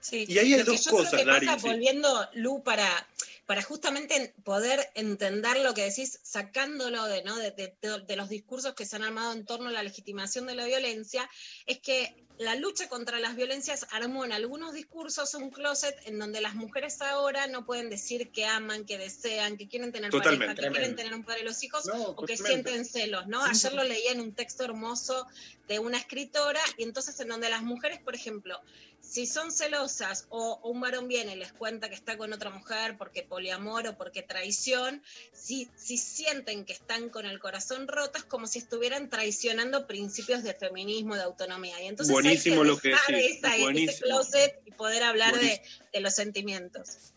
Sí. 0.00 0.26
Y 0.28 0.38
ahí 0.38 0.52
hay 0.52 0.58
Lo 0.60 0.66
que 0.66 0.70
dos 0.72 0.84
yo 0.84 0.90
creo 0.90 1.04
cosas, 1.04 1.20
que 1.20 1.26
pasa, 1.26 1.40
Lari, 1.46 1.60
sí. 1.60 1.66
volviendo, 1.66 2.28
Lu, 2.34 2.62
para, 2.62 3.08
para 3.46 3.62
justamente 3.62 4.34
poder 4.44 4.86
entender 4.94 5.56
lo 5.60 5.72
que 5.74 5.82
decís, 5.84 6.20
sacándolo 6.22 7.06
de, 7.06 7.22
¿no? 7.24 7.36
de, 7.38 7.50
de- 7.52 7.74
de 8.06 8.16
los 8.16 8.28
discursos 8.28 8.74
que 8.74 8.84
se 8.86 8.96
han 8.96 9.02
armado 9.02 9.32
en 9.32 9.46
torno 9.46 9.70
a 9.70 9.72
la 9.72 9.82
legitimación 9.82 10.46
de 10.46 10.54
la 10.54 10.66
violencia, 10.66 11.28
es 11.66 11.80
que 11.80 12.23
la 12.38 12.56
lucha 12.56 12.88
contra 12.88 13.20
las 13.20 13.36
violencias 13.36 13.86
armó 13.92 14.24
en 14.24 14.32
algunos 14.32 14.74
discursos 14.74 15.34
un 15.34 15.50
closet 15.50 15.96
en 16.06 16.18
donde 16.18 16.40
las 16.40 16.54
mujeres 16.54 17.00
ahora 17.00 17.46
no 17.46 17.64
pueden 17.64 17.90
decir 17.90 18.30
que 18.30 18.44
aman, 18.44 18.84
que 18.84 18.98
desean, 18.98 19.56
que 19.56 19.68
quieren 19.68 19.92
tener 19.92 20.10
Totalmente. 20.10 20.46
pareja, 20.46 20.68
que 20.68 20.72
quieren 20.72 20.96
tener 20.96 21.14
un 21.14 21.22
padre 21.22 21.42
y 21.42 21.44
los 21.44 21.62
hijos, 21.62 21.86
No, 21.86 22.02
o 22.02 22.26
que 22.26 22.36
sienten 22.36 22.84
celos, 22.84 23.28
¿no? 23.28 23.44
Ayer 23.44 23.72
lo 23.72 23.84
leía 23.84 24.10
en 24.10 24.20
un 24.20 24.32
texto 24.32 24.64
hermoso 24.64 25.26
de 25.68 25.78
una 25.78 25.96
escritora, 25.96 26.60
y 26.76 26.82
entonces 26.82 27.18
en 27.20 27.28
donde 27.28 27.48
las 27.48 27.62
mujeres, 27.62 28.00
por 28.00 28.16
ejemplo, 28.16 28.60
si 29.06 29.26
son 29.26 29.52
celosas 29.52 30.26
o, 30.30 30.58
o 30.62 30.70
un 30.70 30.80
varón 30.80 31.06
viene 31.08 31.34
y 31.34 31.36
les 31.36 31.52
cuenta 31.52 31.88
que 31.88 31.94
está 31.94 32.16
con 32.16 32.32
otra 32.32 32.50
mujer 32.50 32.96
porque 32.96 33.22
poliamor 33.22 33.86
o 33.86 33.96
porque 33.96 34.22
traición, 34.22 35.02
si, 35.32 35.68
si 35.76 35.98
sienten 35.98 36.64
que 36.64 36.72
están 36.72 37.10
con 37.10 37.26
el 37.26 37.38
corazón 37.38 37.86
roto, 37.86 38.18
es 38.18 38.24
como 38.24 38.46
si 38.46 38.58
estuvieran 38.58 39.10
traicionando 39.10 39.86
principios 39.86 40.42
de 40.42 40.54
feminismo, 40.54 41.14
de 41.14 41.22
autonomía. 41.22 41.80
Y 41.82 41.86
entonces 41.86 42.12
Buenísimo 42.12 42.62
hay 42.62 42.62
que 42.62 42.66
lo 42.68 42.78
que 42.78 42.88
decís, 42.88 43.38
esa- 43.38 43.56
ese 43.56 44.02
closet 44.02 44.60
y 44.66 44.70
poder 44.72 45.02
hablar 45.02 45.38
de, 45.38 45.60
de 45.92 46.00
los 46.00 46.14
sentimientos. 46.14 47.12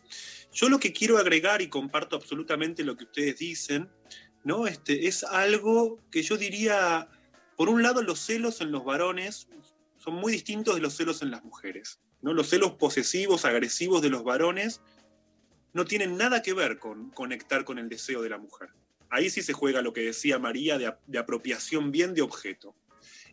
Yo 0.53 0.69
lo 0.69 0.79
que 0.79 0.93
quiero 0.93 1.17
agregar, 1.17 1.61
y 1.61 1.69
comparto 1.69 2.15
absolutamente 2.15 2.83
lo 2.83 2.95
que 2.97 3.05
ustedes 3.05 3.37
dicen, 3.37 3.89
¿no? 4.43 4.67
Este, 4.67 5.07
es 5.07 5.23
algo 5.23 5.99
que 6.11 6.23
yo 6.23 6.37
diría, 6.37 7.09
por 7.55 7.69
un 7.69 7.83
lado, 7.83 8.01
los 8.01 8.19
celos 8.19 8.61
en 8.61 8.71
los 8.71 8.83
varones 8.85 9.47
son 10.07 10.15
muy 10.15 10.31
distintos 10.31 10.73
de 10.75 10.79
los 10.79 10.95
celos 10.95 11.21
en 11.21 11.31
las 11.31 11.43
mujeres. 11.43 11.99
¿no? 12.21 12.31
Los 12.31 12.47
celos 12.49 12.71
posesivos, 12.75 13.43
agresivos 13.43 14.01
de 14.01 14.09
los 14.09 14.23
varones 14.23 14.79
no 15.73 15.83
tienen 15.83 16.15
nada 16.15 16.41
que 16.41 16.53
ver 16.53 16.79
con 16.79 17.09
conectar 17.09 17.65
con 17.65 17.77
el 17.77 17.89
deseo 17.89 18.21
de 18.21 18.29
la 18.29 18.37
mujer. 18.37 18.69
Ahí 19.09 19.29
sí 19.29 19.41
se 19.41 19.51
juega 19.51 19.81
lo 19.81 19.91
que 19.91 19.99
decía 19.99 20.39
María 20.39 20.77
de, 20.77 20.93
de 21.07 21.17
apropiación 21.19 21.91
bien 21.91 22.13
de 22.13 22.21
objeto. 22.21 22.73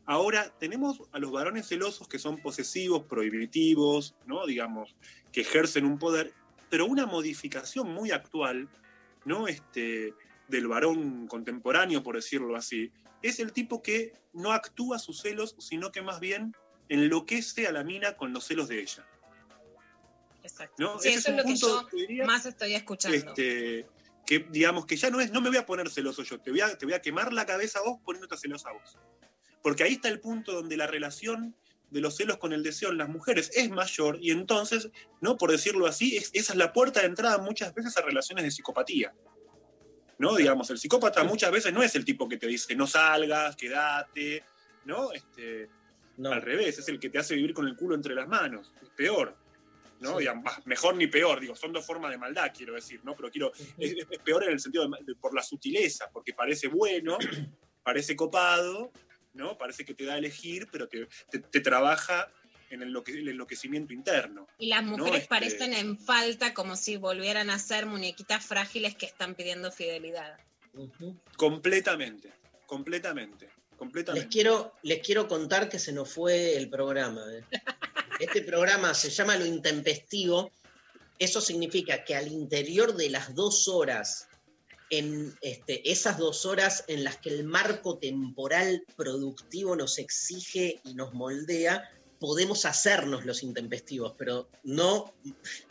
Ahora, 0.05 0.53
tenemos 0.59 1.01
a 1.13 1.21
los 1.21 1.31
varones 1.31 1.69
celosos 1.69 2.09
que 2.09 2.19
son 2.19 2.39
posesivos, 2.39 3.05
prohibitivos, 3.05 4.17
¿no? 4.27 4.45
digamos, 4.45 4.97
que 5.31 5.43
ejercen 5.43 5.85
un 5.85 6.01
poder, 6.01 6.35
pero 6.71 6.87
una 6.87 7.07
modificación 7.07 7.95
muy 7.95 8.11
actual, 8.11 8.69
¿no? 9.25 9.47
Este, 9.47 10.13
del 10.49 10.67
varón 10.67 11.29
contemporáneo, 11.29 12.03
por 12.03 12.17
decirlo 12.17 12.57
así, 12.57 12.91
es 13.23 13.39
el 13.39 13.53
tipo 13.53 13.81
que 13.81 14.13
no 14.33 14.53
actúa 14.53 14.99
sus 14.99 15.21
celos, 15.23 15.55
sino 15.61 15.93
que 15.93 16.03
más 16.03 16.19
bien 16.19 16.53
enloquece 16.89 17.66
a 17.66 17.73
la 17.73 17.85
mina 17.85 18.16
con 18.16 18.32
los 18.32 18.44
celos 18.47 18.69
de 18.69 18.81
ella. 18.81 19.06
Exacto. 20.43 20.74
¿no? 20.78 20.98
Sí, 20.98 21.09
Ese 21.09 21.19
eso 21.19 21.28
es 21.28 21.31
un 21.32 21.36
lo 21.39 21.43
que 21.44 21.48
punto, 21.51 21.82
yo 21.82 21.86
te 21.89 21.97
diría, 21.97 22.27
más 22.27 22.47
estoy 22.47 22.74
escuchando. 22.74 23.16
este, 23.16 23.86
que 24.27 24.39
digamos 24.51 24.86
que 24.86 24.97
ya 24.97 25.11
no 25.11 25.20
es, 25.20 25.31
no 25.32 25.40
me 25.40 25.48
voy 25.48 25.59
a 25.59 25.66
poner 25.66 25.89
celoso 25.90 26.23
yo, 26.23 26.40
te 26.40 26.51
voy 26.51 26.61
a, 26.61 26.77
te 26.77 26.85
voy 26.86 26.94
a 26.94 27.01
quemar 27.02 27.32
la 27.32 27.47
cabeza 27.47 27.78
a 27.78 27.82
vos 27.82 28.01
poniéndote 28.05 28.36
celosa 28.36 28.70
a 28.70 28.73
vos. 28.73 28.98
Porque 29.62 29.82
ahí 29.85 29.94
está 29.94 30.09
el 30.09 30.20
punto 30.20 30.52
donde 30.52 30.77
la 30.77 30.86
relación 30.86 31.56
de 31.90 32.01
los 32.01 32.16
celos 32.16 32.39
con 32.39 32.52
el 32.52 32.62
deseo 32.62 32.90
en 32.90 32.98
las 32.98 33.09
mujeres 33.09 33.51
es 33.55 33.70
mayor 33.70 34.19
y 34.20 34.31
entonces, 34.31 34.90
¿no? 35.20 35.36
Por 35.39 35.51
decirlo 35.51 35.86
así, 35.86 36.16
es- 36.16 36.31
esa 36.35 36.52
es 36.52 36.59
la 36.59 36.73
puerta 36.73 37.01
de 37.01 37.06
entrada 37.06 37.39
muchas 37.39 37.73
veces 37.73 37.97
a 37.97 38.02
relaciones 38.02 38.44
de 38.44 38.51
psicopatía. 38.51 39.15
¿No? 40.19 40.36
Digamos, 40.36 40.70
el 40.70 40.78
psicópata 40.78 41.24
muchas 41.24 41.51
veces 41.51 41.73
no 41.73 41.82
es 41.82 41.94
el 41.97 42.05
tipo 42.05 42.28
que 42.28 42.36
te 42.36 42.47
dice 42.47 42.74
no 42.77 42.86
salgas, 42.86 43.56
quédate, 43.56 44.44
¿no? 44.85 45.11
Este, 45.12 45.69
Al 46.24 46.43
revés, 46.43 46.78
es 46.78 46.89
el 46.89 46.99
que 47.01 47.11
te 47.11 47.19
hace 47.19 47.35
vivir 47.35 47.55
con 47.55 47.66
el 47.66 47.77
culo 47.77 47.95
entre 47.95 48.15
las 48.15 48.28
manos. 48.28 48.73
Es 48.82 48.89
peor. 48.91 49.36
¿no? 50.01 50.12
Sí. 50.12 50.19
Digamos, 50.20 50.53
mejor 50.66 50.97
ni 50.97 51.07
peor, 51.07 51.41
digo, 51.41 51.55
son 51.57 51.73
dos 51.73 51.86
formas 51.86 52.11
de 52.11 52.19
maldad, 52.19 52.53
quiero 52.55 52.74
decir, 52.74 53.01
¿no? 53.05 53.15
Pero 53.16 53.31
quiero, 53.31 53.53
es, 53.78 53.95
es 54.11 54.19
peor 54.19 54.45
en 54.45 54.51
el 54.51 54.61
sentido 54.61 54.86
de, 54.89 55.15
por 55.15 55.35
la 55.35 55.43
sutileza, 55.43 56.11
porque 56.12 56.35
parece 56.35 56.66
bueno, 56.69 57.16
parece 57.82 58.15
copado, 58.15 58.93
¿no? 59.32 59.57
Parece 59.57 59.85
que 59.85 59.95
te 59.95 60.05
da 60.05 60.15
a 60.15 60.19
elegir, 60.19 60.69
pero 60.70 60.89
te, 60.89 61.07
te- 61.31 61.39
te 61.39 61.61
trabaja 61.61 62.28
en 62.70 62.82
el, 62.82 62.89
enloque- 62.95 63.16
el 63.19 63.28
enloquecimiento 63.28 63.93
interno. 63.95 64.47
Y 64.59 64.66
las 64.66 64.85
¿no? 64.85 64.97
mujeres 64.99 65.23
Este, 65.23 65.28
parecen 65.28 65.73
en 65.73 65.97
falta 65.99 66.53
como 66.55 66.77
si 66.77 66.97
volvieran 66.97 67.49
a 67.49 67.59
ser 67.59 67.86
muñequitas 67.86 68.45
frágiles 68.45 68.97
que 68.97 69.07
están 69.07 69.35
pidiendo 69.35 69.70
fidelidad. 69.73 70.39
Completamente, 71.36 72.32
completamente, 72.66 73.49
Les 74.15 74.27
quiero, 74.27 74.73
les 74.83 75.01
quiero 75.01 75.29
contar 75.29 75.69
que 75.69 75.79
se 75.79 75.93
nos 75.93 76.11
fue 76.11 76.57
el 76.57 76.69
programa. 76.69 77.23
¿eh? 77.33 77.45
Este 78.21 78.43
programa 78.43 78.95
se 78.95 79.11
llama 79.11 79.37
Lo 79.37 79.47
Intempestivo. 79.47 80.51
Eso 81.19 81.41
significa 81.41 82.05
que 82.05 82.17
al 82.17 82.29
interior 82.29 82.97
de 82.97 83.11
las 83.11 83.35
dos 83.35 83.69
horas, 83.69 84.29
en 84.91 85.35
este, 85.41 85.91
esas 85.91 86.19
dos 86.19 86.45
horas 86.47 86.85
en 86.89 87.05
las 87.05 87.17
que 87.19 87.31
el 87.31 87.45
marco 87.45 87.99
temporal 87.99 88.85
productivo 88.97 89.77
nos 89.77 89.99
exige 89.99 90.81
y 90.85 90.95
nos 90.95 91.15
moldea, 91.15 91.91
podemos 92.19 92.65
hacernos 92.65 93.25
los 93.25 93.43
intempestivos, 93.43 94.15
pero 94.17 94.49
no, 94.63 95.13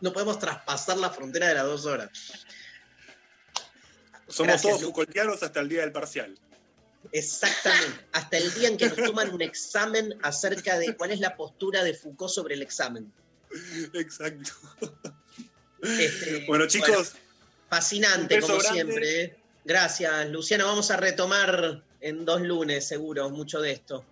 no 0.00 0.12
podemos 0.12 0.38
traspasar 0.38 0.98
la 0.98 1.10
frontera 1.10 1.48
de 1.48 1.54
las 1.54 1.64
dos 1.64 1.86
horas. 1.86 2.10
Somos 4.28 4.48
Gracias, 4.48 4.62
todos 4.62 4.80
Lu. 4.80 4.86
Foucaultianos 4.88 5.42
hasta 5.42 5.60
el 5.60 5.68
día 5.68 5.80
del 5.80 5.92
parcial. 5.92 6.38
Exactamente. 7.12 8.00
Hasta 8.12 8.38
el 8.38 8.52
día 8.54 8.68
en 8.68 8.76
que 8.76 8.86
nos 8.88 8.96
toman 8.96 9.32
un 9.32 9.42
examen 9.42 10.18
acerca 10.22 10.78
de 10.78 10.96
cuál 10.96 11.10
es 11.12 11.20
la 11.20 11.36
postura 11.36 11.84
de 11.84 11.94
Foucault 11.94 12.32
sobre 12.32 12.54
el 12.54 12.62
examen. 12.62 13.12
Exacto. 13.92 14.50
Este, 15.82 16.44
Bueno, 16.46 16.66
chicos, 16.66 17.12
fascinante, 17.68 18.40
como 18.40 18.58
grande. 18.58 18.72
siempre. 18.72 19.22
¿eh? 19.22 19.36
Gracias, 19.64 20.30
Luciano. 20.30 20.66
Vamos 20.66 20.90
a 20.90 20.96
retomar 20.96 21.82
en 22.00 22.24
dos 22.24 22.40
lunes, 22.40 22.86
seguro, 22.86 23.28
mucho 23.30 23.60
de 23.60 23.72
esto. 23.72 24.04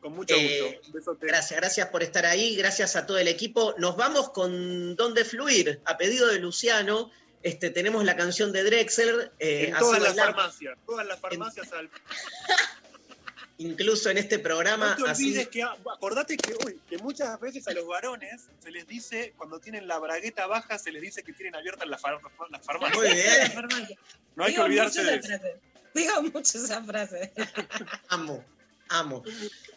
con 0.00 0.14
mucho 0.14 0.34
Eh, 0.36 0.78
gusto. 0.82 0.92
Besote. 0.92 1.26
Gracias, 1.26 1.58
gracias 1.60 1.88
por 1.88 2.02
estar 2.02 2.26
ahí. 2.26 2.56
Gracias 2.56 2.94
a 2.96 3.06
todo 3.06 3.16
el 3.18 3.28
equipo. 3.28 3.74
Nos 3.78 3.96
vamos 3.96 4.30
con 4.30 4.96
Dónde 4.96 5.24
Fluir. 5.24 5.80
A 5.86 5.96
pedido 5.96 6.28
de 6.28 6.38
Luciano, 6.40 7.10
este, 7.44 7.70
tenemos 7.70 8.04
la 8.04 8.16
canción 8.16 8.50
de 8.52 8.64
Drexler. 8.64 9.30
eh, 9.38 9.66
en 9.68 9.76
todas 9.78 10.02
las 10.02 10.16
farmacias, 10.16 10.76
todas 10.84 11.06
las 11.06 11.20
farmacias 11.20 11.72
al 11.72 11.88
Incluso 13.58 14.10
en 14.10 14.18
este 14.18 14.40
programa. 14.40 14.96
No 14.98 15.04
te 15.04 15.10
así- 15.10 15.26
olvides 15.30 15.48
que, 15.48 15.62
acordate 15.62 16.36
que, 16.36 16.54
uy, 16.66 16.80
que 16.88 16.98
muchas 16.98 17.38
veces 17.40 17.66
a 17.68 17.72
los 17.72 17.86
varones 17.86 18.48
se 18.60 18.70
les 18.72 18.84
dice, 18.88 19.32
cuando 19.36 19.60
tienen 19.60 19.86
la 19.86 19.98
bragueta 20.00 20.48
baja, 20.48 20.76
se 20.76 20.90
les 20.90 21.00
dice 21.00 21.22
que 21.22 21.32
tienen 21.32 21.54
abiertas 21.54 21.86
las, 21.88 22.00
far- 22.02 22.18
las 22.50 22.64
farmacias. 22.66 22.98
Muy 22.98 23.14
bien. 23.14 23.98
No 24.34 24.44
hay 24.44 24.54
que 24.54 24.60
olvidarse 24.60 25.04
de 25.04 25.14
eso. 25.16 25.28
frase. 25.28 25.56
Digo 25.94 26.22
mucho 26.22 26.58
esa 26.58 26.82
frase. 26.82 27.32
Amo, 28.08 28.44
amo. 28.88 29.22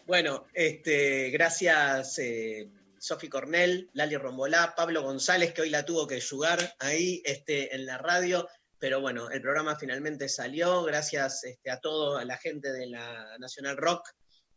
Bueno, 0.08 0.46
este, 0.54 1.30
gracias 1.30 2.18
eh, 2.18 2.66
Sofi 3.00 3.28
Cornell, 3.28 3.88
Lali 3.92 4.16
Rombolá, 4.16 4.74
Pablo 4.76 5.02
González, 5.02 5.52
que 5.52 5.62
hoy 5.62 5.70
la 5.70 5.84
tuvo 5.84 6.06
que 6.06 6.20
jugar 6.20 6.74
ahí 6.78 7.22
este, 7.24 7.74
en 7.74 7.86
la 7.86 7.98
radio. 7.98 8.48
pero 8.78 9.00
bueno, 9.00 9.30
el 9.30 9.40
programa 9.40 9.76
finalmente 9.76 10.28
salió. 10.28 10.84
Gracias 10.84 11.44
este, 11.44 11.70
a 11.70 11.80
toda 11.80 12.24
la 12.24 12.36
gente 12.36 12.72
de 12.72 12.86
la 12.86 13.36
Nacional 13.38 13.76
Rock 13.76 14.08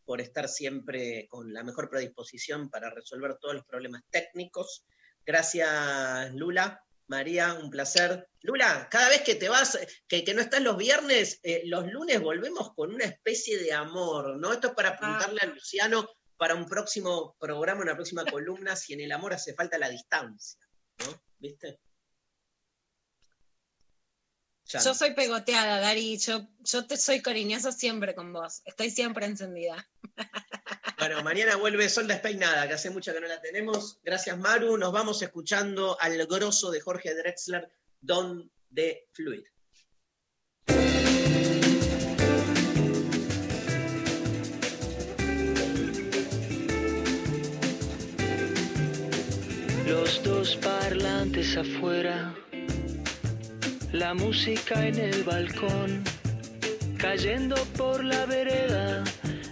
por 0.05 0.21
estar 0.21 0.47
siempre 0.47 1.27
con 1.29 1.53
la 1.53 1.63
mejor 1.63 1.89
predisposición 1.89 2.69
para 2.69 2.89
resolver 2.89 3.37
todos 3.39 3.55
los 3.55 3.65
problemas 3.65 4.03
técnicos. 4.09 4.83
Gracias, 5.25 6.33
Lula. 6.33 6.83
María, 7.07 7.53
un 7.55 7.69
placer. 7.69 8.29
Lula, 8.41 8.87
cada 8.89 9.09
vez 9.09 9.21
que 9.21 9.35
te 9.35 9.49
vas, 9.49 9.77
que, 10.07 10.23
que 10.23 10.33
no 10.33 10.41
estás 10.41 10.61
los 10.61 10.77
viernes, 10.77 11.41
eh, 11.43 11.61
los 11.65 11.85
lunes 11.91 12.21
volvemos 12.21 12.73
con 12.73 12.93
una 12.93 13.03
especie 13.03 13.57
de 13.57 13.73
amor, 13.73 14.37
¿no? 14.37 14.53
Esto 14.53 14.69
es 14.69 14.73
para 14.73 14.89
apuntarle 14.91 15.41
a 15.41 15.47
Luciano 15.47 16.07
para 16.41 16.55
un 16.55 16.65
próximo 16.65 17.35
programa, 17.39 17.83
una 17.83 17.93
próxima 17.93 18.25
columna, 18.25 18.75
si 18.75 18.93
en 18.93 19.01
el 19.01 19.11
amor 19.11 19.31
hace 19.31 19.53
falta 19.53 19.77
la 19.77 19.89
distancia, 19.89 20.59
¿no? 20.97 21.21
¿Viste? 21.37 21.79
Yo 24.65 24.95
soy 24.95 25.13
pegoteada, 25.13 25.79
Dari. 25.79 26.17
Yo, 26.17 26.47
yo 26.61 26.87
te 26.87 26.97
soy 26.97 27.21
cariñosa 27.21 27.71
siempre 27.71 28.15
con 28.15 28.33
vos. 28.33 28.63
Estoy 28.65 28.89
siempre 28.89 29.27
encendida. 29.27 29.87
Bueno, 30.97 31.23
mañana 31.23 31.55
vuelve 31.55 31.89
Sol 31.89 32.07
Despeinada, 32.07 32.67
que 32.67 32.75
hace 32.75 32.91
mucho 32.91 33.11
que 33.11 33.19
no 33.19 33.27
la 33.27 33.41
tenemos. 33.41 33.99
Gracias, 34.03 34.37
Maru. 34.37 34.77
Nos 34.77 34.91
vamos 34.91 35.19
escuchando 35.23 35.97
al 35.99 36.27
grosso 36.27 36.69
de 36.69 36.79
Jorge 36.79 37.15
Drexler, 37.15 37.71
Don 37.99 38.51
de 38.69 39.07
Fluid. 39.11 39.43
Los 50.11 50.23
dos 50.23 50.55
parlantes 50.57 51.55
afuera, 51.55 52.33
la 53.93 54.13
música 54.13 54.85
en 54.85 54.95
el 54.99 55.23
balcón, 55.23 56.03
cayendo 56.97 57.55
por 57.77 58.03
la 58.03 58.25
vereda 58.25 59.05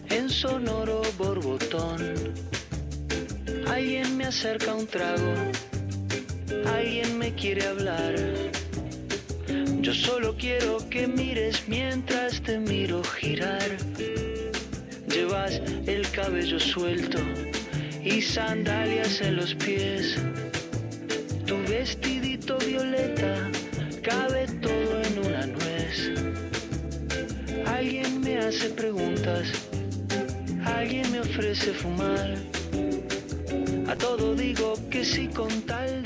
en 0.09 0.29
sonoro 0.29 1.01
borbotón. 1.17 2.13
Alguien 3.67 4.17
me 4.17 4.25
acerca 4.25 4.73
un 4.73 4.85
trago, 4.85 5.33
alguien 6.75 7.17
me 7.17 7.33
quiere 7.35 7.65
hablar. 7.65 8.15
Yo 9.79 9.93
solo 9.93 10.35
quiero 10.35 10.89
que 10.89 11.07
mires 11.07 11.63
mientras 11.69 12.41
te 12.41 12.59
miro 12.59 13.01
girar. 13.01 13.77
Llevas 15.07 15.61
el 15.85 16.09
cabello 16.11 16.59
suelto 16.59 17.19
y 18.03 18.21
sandalias 18.21 19.21
en 19.21 19.37
los 19.37 19.55
pies. 19.55 20.17
Vestidito 21.79 22.57
violeta 22.57 23.49
cabe 24.03 24.45
todo 24.61 25.01
en 25.01 25.19
una 25.25 25.45
nuez. 25.47 26.11
Alguien 27.65 28.19
me 28.19 28.37
hace 28.37 28.69
preguntas, 28.71 29.47
alguien 30.65 31.09
me 31.09 31.21
ofrece 31.21 31.71
fumar. 31.71 32.35
A 33.87 33.95
todo 33.95 34.35
digo 34.35 34.73
que 34.89 35.05
sí 35.05 35.29
con 35.29 35.49
tal 35.61 36.03